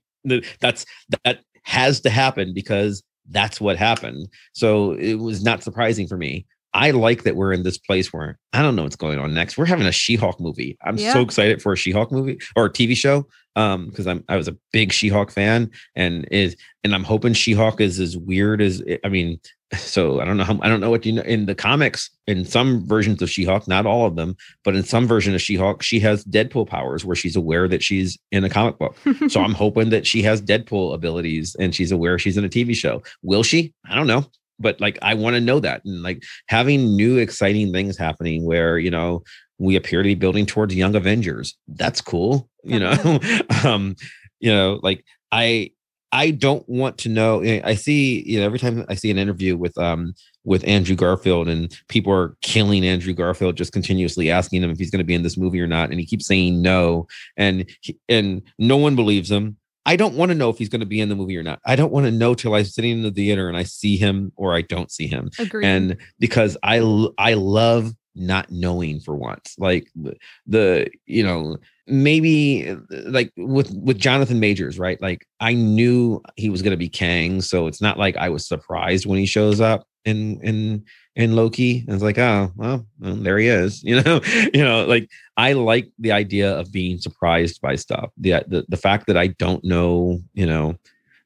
that's 0.59 0.85
that 1.23 1.41
has 1.63 2.01
to 2.01 2.09
happen 2.09 2.53
because 2.53 3.03
that's 3.31 3.61
what 3.61 3.77
happened. 3.77 4.27
So 4.53 4.93
it 4.93 5.15
was 5.15 5.43
not 5.43 5.63
surprising 5.63 6.07
for 6.07 6.17
me. 6.17 6.45
I 6.73 6.91
like 6.91 7.23
that 7.23 7.35
we're 7.35 7.51
in 7.53 7.63
this 7.63 7.77
place 7.77 8.13
where 8.13 8.37
I 8.53 8.61
don't 8.61 8.75
know 8.75 8.83
what's 8.83 8.95
going 8.95 9.17
on 9.19 9.33
next. 9.33 9.57
We're 9.57 9.65
having 9.65 9.87
a 9.87 9.91
She-Hulk 9.91 10.39
movie. 10.39 10.77
I'm 10.83 10.97
Yeah. 10.97 11.13
so 11.13 11.21
excited 11.21 11.61
for 11.61 11.73
a 11.73 11.77
She-Hulk 11.77 12.11
movie 12.11 12.39
or 12.55 12.65
a 12.65 12.69
TV 12.71 12.95
show 12.95 13.27
um 13.55 13.87
because 13.87 14.05
I'm 14.05 14.23
I 14.29 14.35
was 14.37 14.47
a 14.47 14.55
big 14.71 14.91
She-Hulk 14.93 15.31
fan 15.31 15.71
and 15.95 16.27
is 16.31 16.55
and 16.83 16.93
I'm 16.93 17.03
hoping 17.03 17.33
She-Hulk 17.33 17.81
is 17.81 17.99
as 17.99 18.15
weird 18.15 18.61
as 18.61 18.83
I 19.03 19.09
mean 19.09 19.39
so 19.77 20.19
I 20.21 20.25
don't 20.25 20.37
know 20.37 20.43
how 20.43 20.59
I 20.61 20.69
don't 20.69 20.79
know 20.79 20.91
what 20.91 21.05
you 21.05 21.13
know 21.13 21.23
in 21.23 21.47
the 21.47 21.55
comics 21.55 22.11
in 22.27 22.45
some 22.45 22.85
versions 22.87 23.21
of 23.23 23.29
She-Hulk 23.31 23.67
not 23.67 23.87
all 23.87 24.05
of 24.05 24.15
them 24.15 24.37
but 24.63 24.75
in 24.75 24.83
some 24.83 25.07
version 25.07 25.33
of 25.33 25.41
She-Hulk 25.41 25.81
she 25.81 25.99
has 26.01 26.23
Deadpool 26.25 26.67
powers 26.67 27.03
where 27.03 27.15
she's 27.15 27.35
aware 27.35 27.67
that 27.67 27.81
she's 27.83 28.17
in 28.31 28.43
a 28.43 28.49
comic 28.49 28.77
book 28.77 28.95
so 29.29 29.41
I'm 29.43 29.55
hoping 29.55 29.89
that 29.89 30.05
she 30.05 30.21
has 30.21 30.41
Deadpool 30.43 30.93
abilities 30.93 31.55
and 31.59 31.73
she's 31.73 31.91
aware 31.91 32.19
she's 32.19 32.37
in 32.37 32.45
a 32.45 32.49
TV 32.49 32.75
show. 32.75 33.01
Will 33.23 33.41
she? 33.43 33.73
I 33.89 33.95
don't 33.95 34.07
know. 34.07 34.25
But 34.59 34.79
like 34.81 34.97
I 35.01 35.13
want 35.13 35.35
to 35.35 35.41
know 35.41 35.59
that. 35.59 35.83
And 35.85 36.03
like 36.03 36.23
having 36.47 36.95
new 36.95 37.17
exciting 37.17 37.71
things 37.71 37.97
happening 37.97 38.45
where, 38.45 38.77
you 38.77 38.91
know, 38.91 39.23
we 39.57 39.75
appear 39.75 40.01
to 40.01 40.07
be 40.07 40.15
building 40.15 40.45
towards 40.45 40.75
young 40.75 40.95
Avengers. 40.95 41.57
That's 41.67 42.01
cool. 42.01 42.49
You 42.63 42.79
know, 42.79 43.19
um, 43.63 43.95
you 44.39 44.51
know, 44.51 44.79
like 44.81 45.05
I 45.31 45.71
I 46.11 46.31
don't 46.31 46.67
want 46.67 46.97
to 46.99 47.09
know. 47.09 47.43
I 47.43 47.75
see, 47.75 48.23
you 48.25 48.39
know, 48.39 48.45
every 48.45 48.57
time 48.57 48.83
I 48.89 48.95
see 48.95 49.11
an 49.11 49.17
interview 49.17 49.55
with 49.55 49.77
um 49.77 50.13
with 50.43 50.67
Andrew 50.67 50.95
Garfield 50.95 51.47
and 51.47 51.75
people 51.87 52.11
are 52.11 52.35
killing 52.41 52.83
Andrew 52.85 53.13
Garfield, 53.13 53.57
just 53.57 53.73
continuously 53.73 54.31
asking 54.31 54.63
him 54.63 54.71
if 54.71 54.79
he's 54.79 54.89
going 54.89 54.99
to 54.99 55.05
be 55.05 55.13
in 55.13 55.23
this 55.23 55.37
movie 55.37 55.61
or 55.61 55.67
not, 55.67 55.91
and 55.91 55.99
he 55.99 56.05
keeps 56.05 56.25
saying 56.25 56.61
no, 56.61 57.07
and 57.37 57.69
he, 57.81 57.97
and 58.07 58.41
no 58.57 58.77
one 58.77 58.95
believes 58.95 59.29
him. 59.29 59.57
I 59.89 59.95
don't 59.95 60.13
want 60.13 60.29
to 60.29 60.35
know 60.35 60.51
if 60.51 60.59
he's 60.59 60.69
going 60.69 60.81
to 60.81 60.85
be 60.85 61.01
in 61.01 61.09
the 61.09 61.15
movie 61.15 61.35
or 61.35 61.41
not. 61.41 61.59
I 61.65 61.75
don't 61.75 61.91
want 61.91 62.05
to 62.05 62.11
know 62.11 62.35
till 62.35 62.53
I'm 62.53 62.63
sitting 62.63 62.91
in 62.91 63.01
the 63.01 63.09
theater 63.09 63.47
and 63.47 63.57
I 63.57 63.63
see 63.63 63.97
him 63.97 64.31
or 64.35 64.55
I 64.55 64.61
don't 64.61 64.91
see 64.91 65.07
him. 65.07 65.31
Agreed. 65.39 65.65
And 65.65 65.97
because 66.19 66.55
I 66.61 66.77
I 67.17 67.33
love 67.33 67.95
not 68.13 68.51
knowing 68.51 68.99
for 68.99 69.15
once. 69.15 69.55
Like 69.57 69.89
the, 69.95 70.15
the 70.45 70.91
you 71.07 71.23
know, 71.23 71.57
maybe 71.87 72.69
uh, 72.69 72.75
like 73.07 73.31
with 73.35 73.71
with 73.73 73.97
Jonathan 73.97 74.39
Majors, 74.39 74.77
right? 74.77 75.01
Like 75.01 75.25
I 75.39 75.53
knew 75.53 76.21
he 76.35 76.51
was 76.51 76.61
going 76.61 76.71
to 76.71 76.77
be 76.77 76.89
Kang, 76.89 77.41
so 77.41 77.65
it's 77.65 77.81
not 77.81 77.97
like 77.97 78.15
I 78.15 78.29
was 78.29 78.47
surprised 78.47 79.07
when 79.07 79.17
he 79.17 79.25
shows 79.25 79.59
up 79.59 79.87
in 80.05 80.39
in 80.41 80.85
in 81.15 81.35
Loki. 81.35 81.79
And 81.79 81.93
it's 81.93 82.03
like, 82.03 82.17
oh, 82.17 82.51
well, 82.55 82.85
well, 82.99 83.15
there 83.15 83.37
he 83.37 83.47
is. 83.47 83.83
You 83.89 84.01
know, 84.01 84.21
you 84.53 84.63
know, 84.63 84.85
like 84.85 85.09
I 85.37 85.53
like 85.53 85.89
the 85.97 86.11
idea 86.11 86.57
of 86.57 86.71
being 86.71 86.99
surprised 86.99 87.61
by 87.61 87.75
stuff. 87.75 88.11
The 88.17 88.43
the 88.47 88.65
the 88.67 88.77
fact 88.77 89.07
that 89.07 89.17
I 89.17 89.27
don't 89.27 89.63
know, 89.63 90.19
you 90.33 90.45
know, 90.45 90.75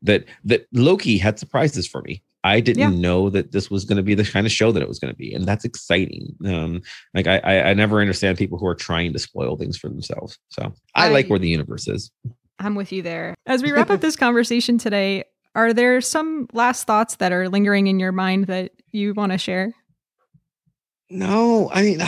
that 0.02 0.26
that 0.46 0.66
Loki 0.74 1.18
had 1.18 1.40
surprises 1.40 1.88
for 1.88 2.02
me. 2.02 2.24
I 2.46 2.60
didn't 2.60 2.80
yeah. 2.80 2.90
know 2.90 3.30
that 3.30 3.54
this 3.54 3.72
was 3.72 3.86
going 3.86 3.98
to 3.98 4.04
be 4.04 4.16
the 4.16 4.26
kind 4.26 4.46
of 4.46 4.52
show 4.52 4.74
that 4.74 4.82
it 4.82 4.88
was 4.88 5.00
going 5.00 5.14
to 5.14 5.18
be, 5.18 5.34
and 5.34 5.46
that's 5.46 5.64
exciting. 5.64 6.36
Um, 6.46 6.82
like 7.14 7.26
I, 7.26 7.38
I, 7.38 7.70
I 7.70 7.74
never 7.74 8.02
understand 8.02 8.38
people 8.38 8.58
who 8.58 8.68
are 8.68 8.76
trying 8.76 9.14
to 9.14 9.20
spoil 9.20 9.56
things 9.56 9.78
for 9.78 9.88
themselves. 9.88 10.38
So 10.50 10.74
I, 10.94 11.06
I 11.06 11.10
like 11.10 11.28
where 11.28 11.40
the 11.40 11.48
universe 11.48 11.88
is. 11.88 12.12
I'm 12.60 12.76
with 12.76 12.92
you 12.92 13.02
there. 13.02 13.36
As 13.46 13.64
we 13.64 13.72
wrap 13.72 13.90
up 13.90 14.02
this 14.02 14.16
conversation 14.16 14.78
today, 14.78 15.24
are 15.56 15.74
there 15.74 16.02
some 16.02 16.48
last 16.54 16.86
thoughts 16.86 17.16
that 17.18 17.32
are 17.32 17.50
lingering 17.50 17.88
in 17.88 18.00
your 18.00 18.12
mind 18.12 18.48
that 18.48 18.72
you 18.92 19.14
want 19.14 19.32
to 19.32 19.38
share? 19.38 19.74
No, 21.10 21.70
I 21.72 21.82
mean, 21.82 22.02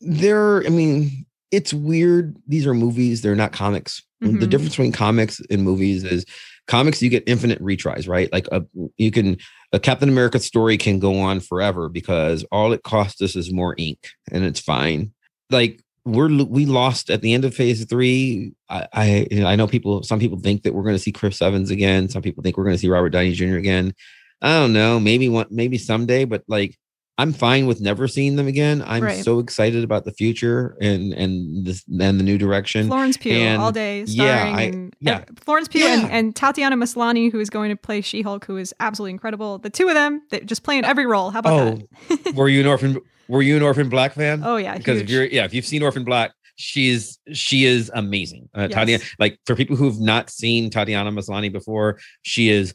there. 0.00 0.64
I 0.64 0.68
mean, 0.68 1.26
it's 1.50 1.72
weird. 1.72 2.36
These 2.46 2.66
are 2.66 2.74
movies; 2.74 3.22
they're 3.22 3.34
not 3.34 3.52
comics. 3.52 4.02
Mm-hmm. 4.22 4.40
The 4.40 4.46
difference 4.46 4.74
between 4.74 4.92
comics 4.92 5.40
and 5.50 5.62
movies 5.62 6.04
is 6.04 6.24
comics 6.68 7.02
you 7.02 7.10
get 7.10 7.24
infinite 7.26 7.60
retries 7.60 8.08
right 8.08 8.32
like 8.32 8.46
a, 8.48 8.56
uh, 8.56 8.60
you 8.96 9.10
can 9.10 9.36
a 9.72 9.80
captain 9.80 10.08
america 10.08 10.38
story 10.38 10.78
can 10.78 10.98
go 11.00 11.18
on 11.18 11.40
forever 11.40 11.88
because 11.88 12.44
all 12.52 12.72
it 12.72 12.82
costs 12.84 13.20
us 13.20 13.34
is 13.34 13.52
more 13.52 13.74
ink 13.78 13.98
and 14.30 14.44
it's 14.44 14.60
fine 14.60 15.12
like 15.50 15.82
we're 16.04 16.28
we 16.44 16.66
lost 16.66 17.10
at 17.10 17.22
the 17.22 17.32
end 17.32 17.44
of 17.44 17.54
phase 17.54 17.84
three. 17.84 18.52
I 18.68 18.86
i, 18.92 19.28
I 19.44 19.56
know 19.56 19.66
people 19.66 20.02
some 20.02 20.18
people 20.18 20.38
think 20.38 20.62
that 20.62 20.74
we're 20.74 20.82
going 20.82 20.96
to 20.96 21.02
see 21.02 21.12
chris 21.12 21.40
evans 21.40 21.70
again. 21.70 22.08
Some 22.08 22.22
people 22.22 22.42
think 22.42 22.56
we're 22.56 22.64
going 22.64 22.74
to 22.76 22.80
see 22.80 22.88
robert 22.88 23.10
downey 23.10 23.32
jr 23.32 23.56
again. 23.56 23.94
I 24.40 24.58
don't 24.58 24.72
know. 24.72 24.98
Maybe 24.98 25.28
one 25.28 25.46
maybe 25.50 25.78
someday 25.78 26.24
but 26.24 26.42
like 26.48 26.76
I'm 27.18 27.32
fine 27.32 27.66
with 27.66 27.80
never 27.80 28.08
seeing 28.08 28.36
them 28.36 28.46
again. 28.46 28.82
I'm 28.86 29.02
right. 29.02 29.22
so 29.22 29.38
excited 29.38 29.84
about 29.84 30.04
the 30.04 30.12
future 30.12 30.76
and 30.80 31.12
and 31.12 31.66
this 31.66 31.84
and 31.88 32.18
the 32.18 32.24
new 32.24 32.38
direction. 32.38 32.86
Florence 32.86 33.16
Pugh 33.16 33.32
and, 33.32 33.60
all 33.60 33.70
day 33.70 34.06
starring. 34.06 34.52
Yeah, 34.52 34.56
I, 34.56 34.62
and, 34.62 34.96
yeah. 35.00 35.16
Uh, 35.18 35.24
Florence 35.36 35.68
Pugh 35.68 35.82
yeah. 35.82 36.00
and, 36.00 36.10
and 36.10 36.36
Tatiana 36.36 36.76
Maslany, 36.76 37.30
who 37.30 37.38
is 37.38 37.50
going 37.50 37.70
to 37.70 37.76
play 37.76 38.00
She-Hulk, 38.00 38.46
who 38.46 38.56
is 38.56 38.74
absolutely 38.80 39.12
incredible. 39.12 39.58
The 39.58 39.70
two 39.70 39.88
of 39.88 39.94
them, 39.94 40.22
they 40.30 40.40
just 40.40 40.62
playing 40.62 40.84
every 40.84 41.06
role. 41.06 41.30
How 41.30 41.40
about 41.40 41.52
oh, 41.52 41.88
that? 42.08 42.34
were 42.34 42.48
you 42.48 42.60
an 42.60 42.66
orphan? 42.66 42.98
Were 43.28 43.42
you 43.42 43.56
an 43.56 43.62
Orphan 43.62 43.88
Black 43.88 44.14
fan? 44.14 44.42
Oh 44.44 44.56
yeah, 44.56 44.76
because 44.76 44.98
huge. 44.98 45.04
if 45.04 45.10
you're 45.10 45.24
yeah, 45.24 45.44
if 45.44 45.54
you've 45.54 45.66
seen 45.66 45.82
Orphan 45.82 46.04
Black, 46.04 46.32
she's 46.56 47.18
she 47.32 47.64
is 47.64 47.90
amazing. 47.94 48.48
Uh, 48.56 48.62
yes. 48.62 48.72
Tatiana, 48.72 49.04
like 49.18 49.38
for 49.46 49.54
people 49.54 49.76
who've 49.76 50.00
not 50.00 50.30
seen 50.30 50.70
Tatiana 50.70 51.12
Maslany 51.12 51.52
before, 51.52 51.98
she 52.22 52.48
is 52.50 52.74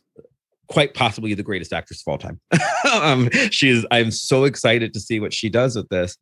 quite 0.67 0.93
possibly 0.93 1.33
the 1.33 1.43
greatest 1.43 1.73
actress 1.73 2.03
of 2.05 2.11
all 2.11 2.17
time. 2.17 2.39
um, 2.93 3.29
she 3.51 3.69
is. 3.69 3.85
I'm 3.91 4.11
so 4.11 4.43
excited 4.43 4.93
to 4.93 4.99
see 4.99 5.19
what 5.19 5.33
she 5.33 5.49
does 5.49 5.75
with 5.75 5.89
this. 5.89 6.17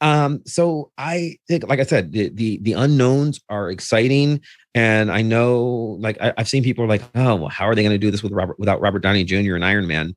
Um, 0.00 0.42
so 0.46 0.90
I 0.98 1.36
think, 1.46 1.68
like 1.68 1.78
I 1.78 1.84
said, 1.84 2.12
the 2.12 2.28
the, 2.30 2.58
the 2.62 2.72
unknowns 2.72 3.40
are 3.48 3.70
exciting, 3.70 4.40
and 4.74 5.12
I 5.12 5.22
know, 5.22 5.96
like 6.00 6.20
I, 6.20 6.32
have 6.36 6.48
seen 6.48 6.64
people 6.64 6.86
like, 6.86 7.02
oh, 7.14 7.36
well, 7.36 7.48
how 7.48 7.66
are 7.66 7.74
they 7.74 7.82
going 7.82 7.94
to 7.94 7.98
do 7.98 8.10
this 8.10 8.22
with 8.22 8.32
Robert 8.32 8.58
without 8.58 8.80
Robert 8.80 9.00
Downey 9.00 9.24
Jr. 9.24 9.54
and 9.54 9.64
Iron 9.64 9.86
Man? 9.86 10.16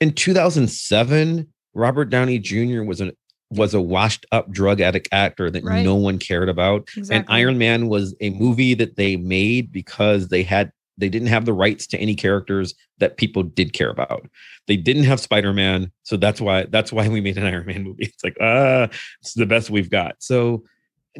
In 0.00 0.12
2007, 0.12 1.46
Robert 1.72 2.06
Downey 2.06 2.38
Jr. 2.38 2.82
was 2.82 3.00
an 3.00 3.12
was 3.50 3.74
a 3.74 3.80
washed 3.80 4.26
up 4.32 4.50
drug 4.50 4.80
addict 4.80 5.08
actor 5.12 5.50
that 5.50 5.62
right. 5.62 5.84
no 5.84 5.94
one 5.94 6.18
cared 6.18 6.48
about. 6.48 6.88
Exactly. 6.96 7.16
And 7.16 7.24
Iron 7.28 7.58
Man 7.58 7.88
was 7.88 8.14
a 8.20 8.30
movie 8.30 8.74
that 8.74 8.96
they 8.96 9.16
made 9.16 9.70
because 9.70 10.28
they 10.28 10.42
had 10.42 10.72
they 10.98 11.08
didn't 11.08 11.28
have 11.28 11.44
the 11.44 11.52
rights 11.52 11.86
to 11.88 11.98
any 11.98 12.14
characters 12.14 12.74
that 12.98 13.16
people 13.16 13.42
did 13.42 13.72
care 13.72 13.90
about. 13.90 14.28
They 14.66 14.76
didn't 14.76 15.04
have 15.04 15.20
Spider-Man, 15.20 15.92
so 16.02 16.16
that's 16.16 16.40
why 16.40 16.64
that's 16.64 16.92
why 16.92 17.08
we 17.08 17.20
made 17.20 17.38
an 17.38 17.44
Iron 17.52 17.66
Man 17.66 17.84
movie. 17.84 18.04
It's 18.04 18.24
like, 18.24 18.36
uh, 18.40 18.88
it's 19.20 19.34
the 19.34 19.46
best 19.46 19.70
we've 19.70 19.90
got. 19.90 20.16
So 20.18 20.64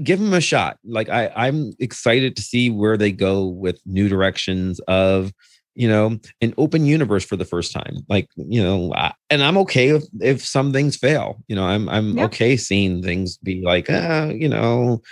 give 0.03 0.19
them 0.21 0.35
a 0.35 0.41
shot. 0.41 0.79
Like 0.85 1.09
I 1.09 1.31
I'm 1.35 1.73
excited 1.79 2.37
to 2.37 2.43
see 2.43 2.71
where 2.71 2.97
they 2.97 3.13
go 3.13 3.47
with 3.47 3.81
new 3.87 4.09
directions 4.09 4.81
of 4.81 5.33
you 5.77 5.87
know 5.87 6.19
an 6.41 6.55
open 6.57 6.87
universe 6.87 7.25
for 7.25 7.37
the 7.37 7.45
first 7.45 7.71
time 7.71 7.99
like 8.09 8.29
you 8.35 8.63
know 8.63 8.93
and 9.29 9.43
i'm 9.43 9.59
okay 9.59 9.91
if, 9.91 10.05
if 10.21 10.45
some 10.45 10.73
things 10.73 10.97
fail 10.97 11.45
you 11.49 11.55
know 11.55 11.65
i'm 11.65 11.87
i'm 11.91 12.19
okay 12.19 12.57
seeing 12.57 13.03
things 13.03 13.37
be 13.37 13.63
like 13.63 13.91
uh 13.91 14.33
you 14.35 14.49
know 14.49 15.03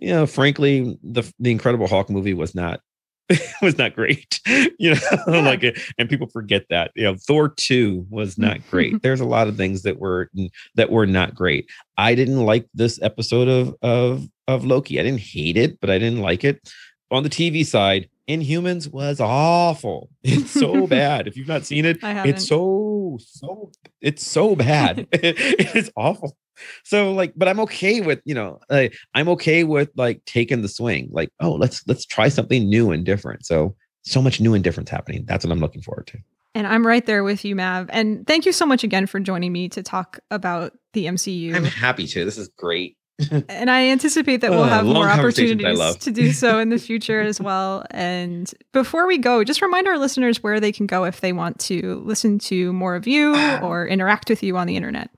you 0.00 0.08
know 0.08 0.26
frankly 0.26 0.98
the 1.02 1.30
the 1.38 1.50
incredible 1.50 1.86
hulk 1.86 2.08
movie 2.08 2.32
was 2.32 2.54
not 2.54 2.80
was 3.62 3.76
not 3.76 3.94
great 3.94 4.40
you 4.78 4.94
know 4.94 5.00
yeah. 5.26 5.40
like 5.40 5.64
uh, 5.64 5.72
and 5.98 6.08
people 6.08 6.26
forget 6.28 6.64
that 6.70 6.90
you 6.94 7.04
know 7.04 7.14
thor 7.14 7.48
2 7.48 8.06
was 8.10 8.34
mm-hmm. 8.34 8.42
not 8.42 8.70
great. 8.70 9.02
There's 9.02 9.20
a 9.20 9.26
lot 9.26 9.48
of 9.48 9.56
things 9.56 9.82
that 9.82 9.98
were 9.98 10.30
that 10.74 10.90
were 10.90 11.06
not 11.06 11.34
great. 11.34 11.70
I 11.96 12.14
didn't 12.14 12.44
like 12.44 12.66
this 12.74 13.00
episode 13.02 13.48
of 13.48 13.74
of 13.82 14.28
of 14.46 14.64
loki. 14.64 14.98
I 14.98 15.02
didn't 15.02 15.20
hate 15.20 15.56
it 15.56 15.80
but 15.80 15.90
i 15.90 15.98
didn't 15.98 16.20
like 16.20 16.44
it. 16.44 16.72
On 17.10 17.22
the 17.22 17.30
tv 17.30 17.64
side 17.64 18.08
inhumans 18.28 18.90
was 18.90 19.20
awful. 19.20 20.10
It's 20.22 20.50
so 20.50 20.86
bad. 20.86 21.26
If 21.26 21.36
you've 21.36 21.48
not 21.48 21.64
seen 21.64 21.84
it 21.84 21.98
it's 22.02 22.46
so 22.46 23.18
so 23.20 23.70
it's 24.00 24.26
so 24.26 24.56
bad. 24.56 25.06
It's 25.12 25.90
awful 25.96 26.36
so 26.84 27.12
like 27.12 27.32
but 27.36 27.48
i'm 27.48 27.60
okay 27.60 28.00
with 28.00 28.20
you 28.24 28.34
know 28.34 28.58
uh, 28.70 28.88
i'm 29.14 29.28
okay 29.28 29.64
with 29.64 29.90
like 29.96 30.24
taking 30.24 30.62
the 30.62 30.68
swing 30.68 31.08
like 31.12 31.30
oh 31.40 31.52
let's 31.52 31.86
let's 31.86 32.04
try 32.04 32.28
something 32.28 32.68
new 32.68 32.90
and 32.90 33.04
different. 33.04 33.44
So 33.46 33.74
so 34.02 34.22
much 34.22 34.40
new 34.40 34.54
and 34.54 34.64
different 34.64 34.88
happening. 34.88 35.24
That's 35.26 35.44
what 35.44 35.52
i'm 35.52 35.60
looking 35.60 35.82
forward 35.82 36.06
to. 36.08 36.18
And 36.54 36.66
i'm 36.66 36.86
right 36.86 37.04
there 37.04 37.24
with 37.24 37.44
you 37.44 37.54
mav. 37.56 37.88
And 37.90 38.26
thank 38.26 38.46
you 38.46 38.52
so 38.52 38.66
much 38.66 38.84
again 38.84 39.06
for 39.06 39.20
joining 39.20 39.52
me 39.52 39.68
to 39.70 39.82
talk 39.82 40.18
about 40.30 40.72
the 40.92 41.06
mcu 41.06 41.54
i'm 41.54 41.64
happy 41.64 42.06
to. 42.06 42.24
This 42.24 42.38
is 42.38 42.48
great. 42.48 42.96
And 43.48 43.70
I 43.70 43.88
anticipate 43.88 44.42
that 44.42 44.50
we'll 44.50 44.62
uh, 44.62 44.68
have 44.68 44.86
uh, 44.86 44.92
more 44.92 45.08
opportunities 45.08 45.96
to 45.96 46.10
do 46.10 46.32
so 46.32 46.58
in 46.58 46.68
the 46.68 46.78
future 46.88 47.20
as 47.20 47.40
well. 47.40 47.84
And 47.90 48.48
before 48.72 49.06
we 49.06 49.18
go, 49.18 49.42
just 49.42 49.60
remind 49.60 49.88
our 49.88 49.98
listeners 49.98 50.42
where 50.42 50.60
they 50.60 50.70
can 50.70 50.86
go 50.86 51.04
if 51.04 51.20
they 51.20 51.32
want 51.32 51.58
to 51.60 52.00
listen 52.04 52.38
to 52.40 52.72
more 52.72 52.94
of 52.94 53.06
you 53.08 53.34
or 53.62 53.88
interact 53.88 54.30
with 54.30 54.42
you 54.42 54.56
on 54.56 54.66
the 54.66 54.76
internet. 54.76 55.10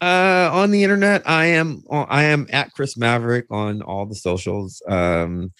Uh, 0.00 0.50
on 0.52 0.70
the 0.70 0.84
internet, 0.84 1.22
I 1.26 1.46
am 1.46 1.82
I 1.90 2.24
am 2.24 2.46
at 2.52 2.72
Chris 2.72 2.96
Maverick 2.96 3.46
on 3.50 3.82
all 3.82 4.04
the 4.06 4.14
socials. 4.14 4.82
Um, 4.88 5.52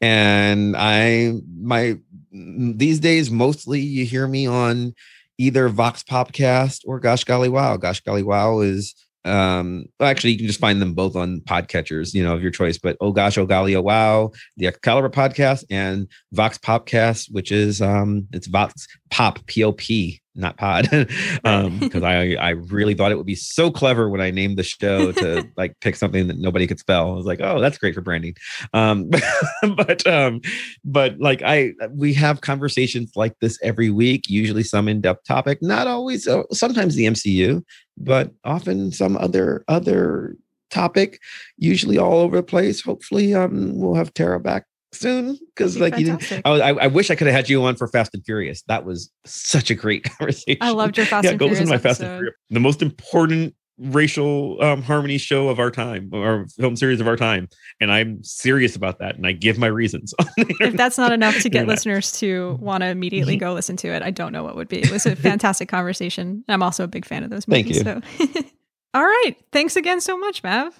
and 0.00 0.76
I 0.76 1.34
my 1.60 1.98
these 2.32 3.00
days 3.00 3.30
mostly 3.30 3.80
you 3.80 4.04
hear 4.04 4.26
me 4.26 4.46
on 4.46 4.94
either 5.38 5.68
Vox 5.68 6.02
Popcast 6.02 6.82
or 6.86 7.00
Gosh 7.00 7.24
Golly 7.24 7.48
Wow. 7.48 7.76
Gosh 7.76 8.00
Golly 8.00 8.22
Wow 8.22 8.60
is 8.60 8.94
um 9.26 9.84
actually 10.00 10.30
you 10.30 10.38
can 10.38 10.46
just 10.46 10.60
find 10.60 10.80
them 10.80 10.94
both 10.94 11.14
on 11.14 11.40
podcatchers 11.40 12.14
you 12.14 12.22
know 12.22 12.34
of 12.34 12.40
your 12.40 12.50
choice 12.50 12.78
but 12.78 12.96
oh 13.02 13.12
gosh 13.12 13.36
oh 13.36 13.44
golly 13.44 13.76
oh 13.76 13.82
wow 13.82 14.30
the 14.56 14.66
excalibur 14.66 15.10
podcast 15.10 15.62
and 15.68 16.08
vox 16.32 16.56
popcast 16.56 17.30
which 17.30 17.52
is 17.52 17.82
um 17.82 18.26
it's 18.32 18.46
vox 18.46 18.88
pop 19.10 19.38
pop 19.46 20.19
not 20.34 20.56
pod 20.56 20.88
um 21.44 21.78
because 21.78 22.02
i 22.02 22.34
i 22.34 22.50
really 22.50 22.94
thought 22.94 23.10
it 23.10 23.16
would 23.16 23.26
be 23.26 23.34
so 23.34 23.70
clever 23.70 24.08
when 24.08 24.20
i 24.20 24.30
named 24.30 24.56
the 24.56 24.62
show 24.62 25.12
to 25.12 25.44
like 25.56 25.78
pick 25.80 25.96
something 25.96 26.28
that 26.28 26.38
nobody 26.38 26.66
could 26.66 26.78
spell. 26.78 27.12
I 27.12 27.14
was 27.14 27.26
like 27.26 27.40
oh 27.40 27.60
that's 27.60 27.78
great 27.78 27.94
for 27.94 28.00
branding. 28.00 28.34
Um 28.72 29.10
but 29.76 30.06
um 30.06 30.40
but 30.84 31.18
like 31.18 31.42
i 31.42 31.72
we 31.92 32.14
have 32.14 32.40
conversations 32.40 33.12
like 33.16 33.38
this 33.40 33.58
every 33.62 33.90
week 33.90 34.28
usually 34.28 34.62
some 34.62 34.88
in-depth 34.88 35.24
topic 35.26 35.58
not 35.62 35.86
always 35.86 36.26
uh, 36.28 36.42
sometimes 36.52 36.94
the 36.94 37.06
mcu 37.06 37.62
but 37.96 38.32
often 38.44 38.92
some 38.92 39.16
other 39.16 39.64
other 39.68 40.36
topic 40.70 41.20
usually 41.58 41.98
all 41.98 42.18
over 42.18 42.36
the 42.36 42.42
place. 42.42 42.82
Hopefully 42.82 43.34
um 43.34 43.78
we'll 43.78 43.94
have 43.94 44.14
tara 44.14 44.40
back 44.40 44.64
soon 44.92 45.38
because 45.54 45.78
like 45.78 45.94
fantastic. 45.94 46.30
you 46.30 46.42
didn't. 46.42 46.62
I, 46.62 46.84
I, 46.84 46.86
wish 46.88 47.10
I 47.10 47.14
could 47.14 47.26
have 47.26 47.36
had 47.36 47.48
you 47.48 47.62
on 47.62 47.76
for 47.76 47.88
Fast 47.88 48.14
and 48.14 48.24
Furious. 48.24 48.62
That 48.62 48.84
was 48.84 49.10
such 49.24 49.70
a 49.70 49.74
great 49.74 50.04
conversation. 50.18 50.58
I 50.60 50.70
loved 50.70 50.96
your 50.96 51.06
Fast 51.06 51.24
yeah, 51.24 51.30
and 51.30 51.38
go 51.38 51.46
Furious. 51.46 51.60
Listen 51.60 51.66
to 51.66 51.70
my 51.70 51.76
episode. 51.76 51.88
Fast 51.88 52.00
and 52.02 52.18
Furious. 52.18 52.34
The 52.50 52.60
most 52.60 52.82
important 52.82 53.54
racial 53.80 54.62
um, 54.62 54.82
harmony 54.82 55.16
show 55.16 55.48
of 55.48 55.58
our 55.58 55.70
time 55.70 56.10
or 56.12 56.46
film 56.48 56.76
series 56.76 57.00
of 57.00 57.08
our 57.08 57.16
time 57.16 57.48
and 57.80 57.90
i'm 57.90 58.22
serious 58.22 58.76
about 58.76 58.98
that 58.98 59.16
and 59.16 59.26
i 59.26 59.32
give 59.32 59.58
my 59.58 59.66
reasons 59.66 60.12
if 60.36 60.76
that's 60.76 60.98
not 60.98 61.12
enough 61.12 61.38
to 61.40 61.48
get 61.48 61.66
listeners 61.66 62.12
to 62.12 62.58
want 62.60 62.82
to 62.82 62.86
immediately 62.88 63.38
go 63.38 63.54
listen 63.54 63.76
to 63.76 63.88
it 63.88 64.02
i 64.02 64.10
don't 64.10 64.32
know 64.32 64.44
what 64.44 64.54
would 64.54 64.68
be 64.68 64.80
it 64.80 64.90
was 64.90 65.06
a 65.06 65.16
fantastic 65.16 65.66
conversation 65.66 66.44
i'm 66.48 66.62
also 66.62 66.84
a 66.84 66.88
big 66.88 67.06
fan 67.06 67.24
of 67.24 67.30
those 67.30 67.48
movies 67.48 67.82
Thank 67.82 68.04
you. 68.18 68.26
so 68.26 68.42
all 68.94 69.02
right 69.02 69.34
thanks 69.50 69.76
again 69.76 70.02
so 70.02 70.18
much 70.18 70.42
mav 70.42 70.78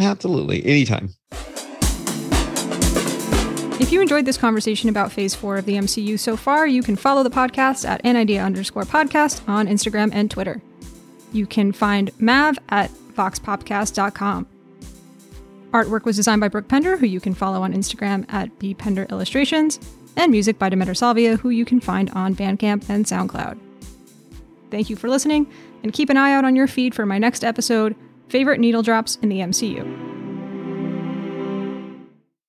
absolutely 0.00 0.66
anytime 0.66 1.10
if 3.78 3.92
you 3.92 4.00
enjoyed 4.00 4.24
this 4.24 4.38
conversation 4.38 4.88
about 4.88 5.12
phase 5.12 5.34
four 5.34 5.56
of 5.56 5.66
the 5.66 5.74
MCU 5.74 6.18
so 6.18 6.36
far, 6.36 6.66
you 6.66 6.82
can 6.82 6.96
follow 6.96 7.22
the 7.22 7.30
podcast 7.30 7.86
at 7.86 8.02
NIDEA 8.04 8.44
underscore 8.44 8.84
podcast 8.84 9.46
on 9.48 9.66
Instagram 9.66 10.10
and 10.12 10.30
Twitter. 10.30 10.62
You 11.32 11.46
can 11.46 11.72
find 11.72 12.10
Mav 12.18 12.58
at 12.70 12.90
voxpopcast.com. 13.14 14.46
Artwork 15.72 16.04
was 16.04 16.16
designed 16.16 16.40
by 16.40 16.48
Brooke 16.48 16.68
Pender, 16.68 16.96
who 16.96 17.06
you 17.06 17.20
can 17.20 17.34
follow 17.34 17.62
on 17.62 17.74
Instagram 17.74 18.24
at 18.32 18.56
bpender 18.58 19.08
illustrations, 19.10 19.78
and 20.16 20.32
music 20.32 20.58
by 20.58 20.70
Demeter 20.70 20.94
Salvia, 20.94 21.36
who 21.36 21.50
you 21.50 21.66
can 21.66 21.80
find 21.80 22.08
on 22.10 22.34
Bandcamp 22.34 22.88
and 22.88 23.04
SoundCloud. 23.04 23.58
Thank 24.70 24.88
you 24.88 24.96
for 24.96 25.08
listening, 25.08 25.46
and 25.82 25.92
keep 25.92 26.08
an 26.08 26.16
eye 26.16 26.32
out 26.32 26.44
on 26.44 26.56
your 26.56 26.66
feed 26.66 26.94
for 26.94 27.04
my 27.04 27.18
next 27.18 27.44
episode 27.44 27.94
Favorite 28.28 28.58
Needle 28.58 28.82
Drops 28.82 29.16
in 29.16 29.28
the 29.28 29.40
MCU. 29.40 30.05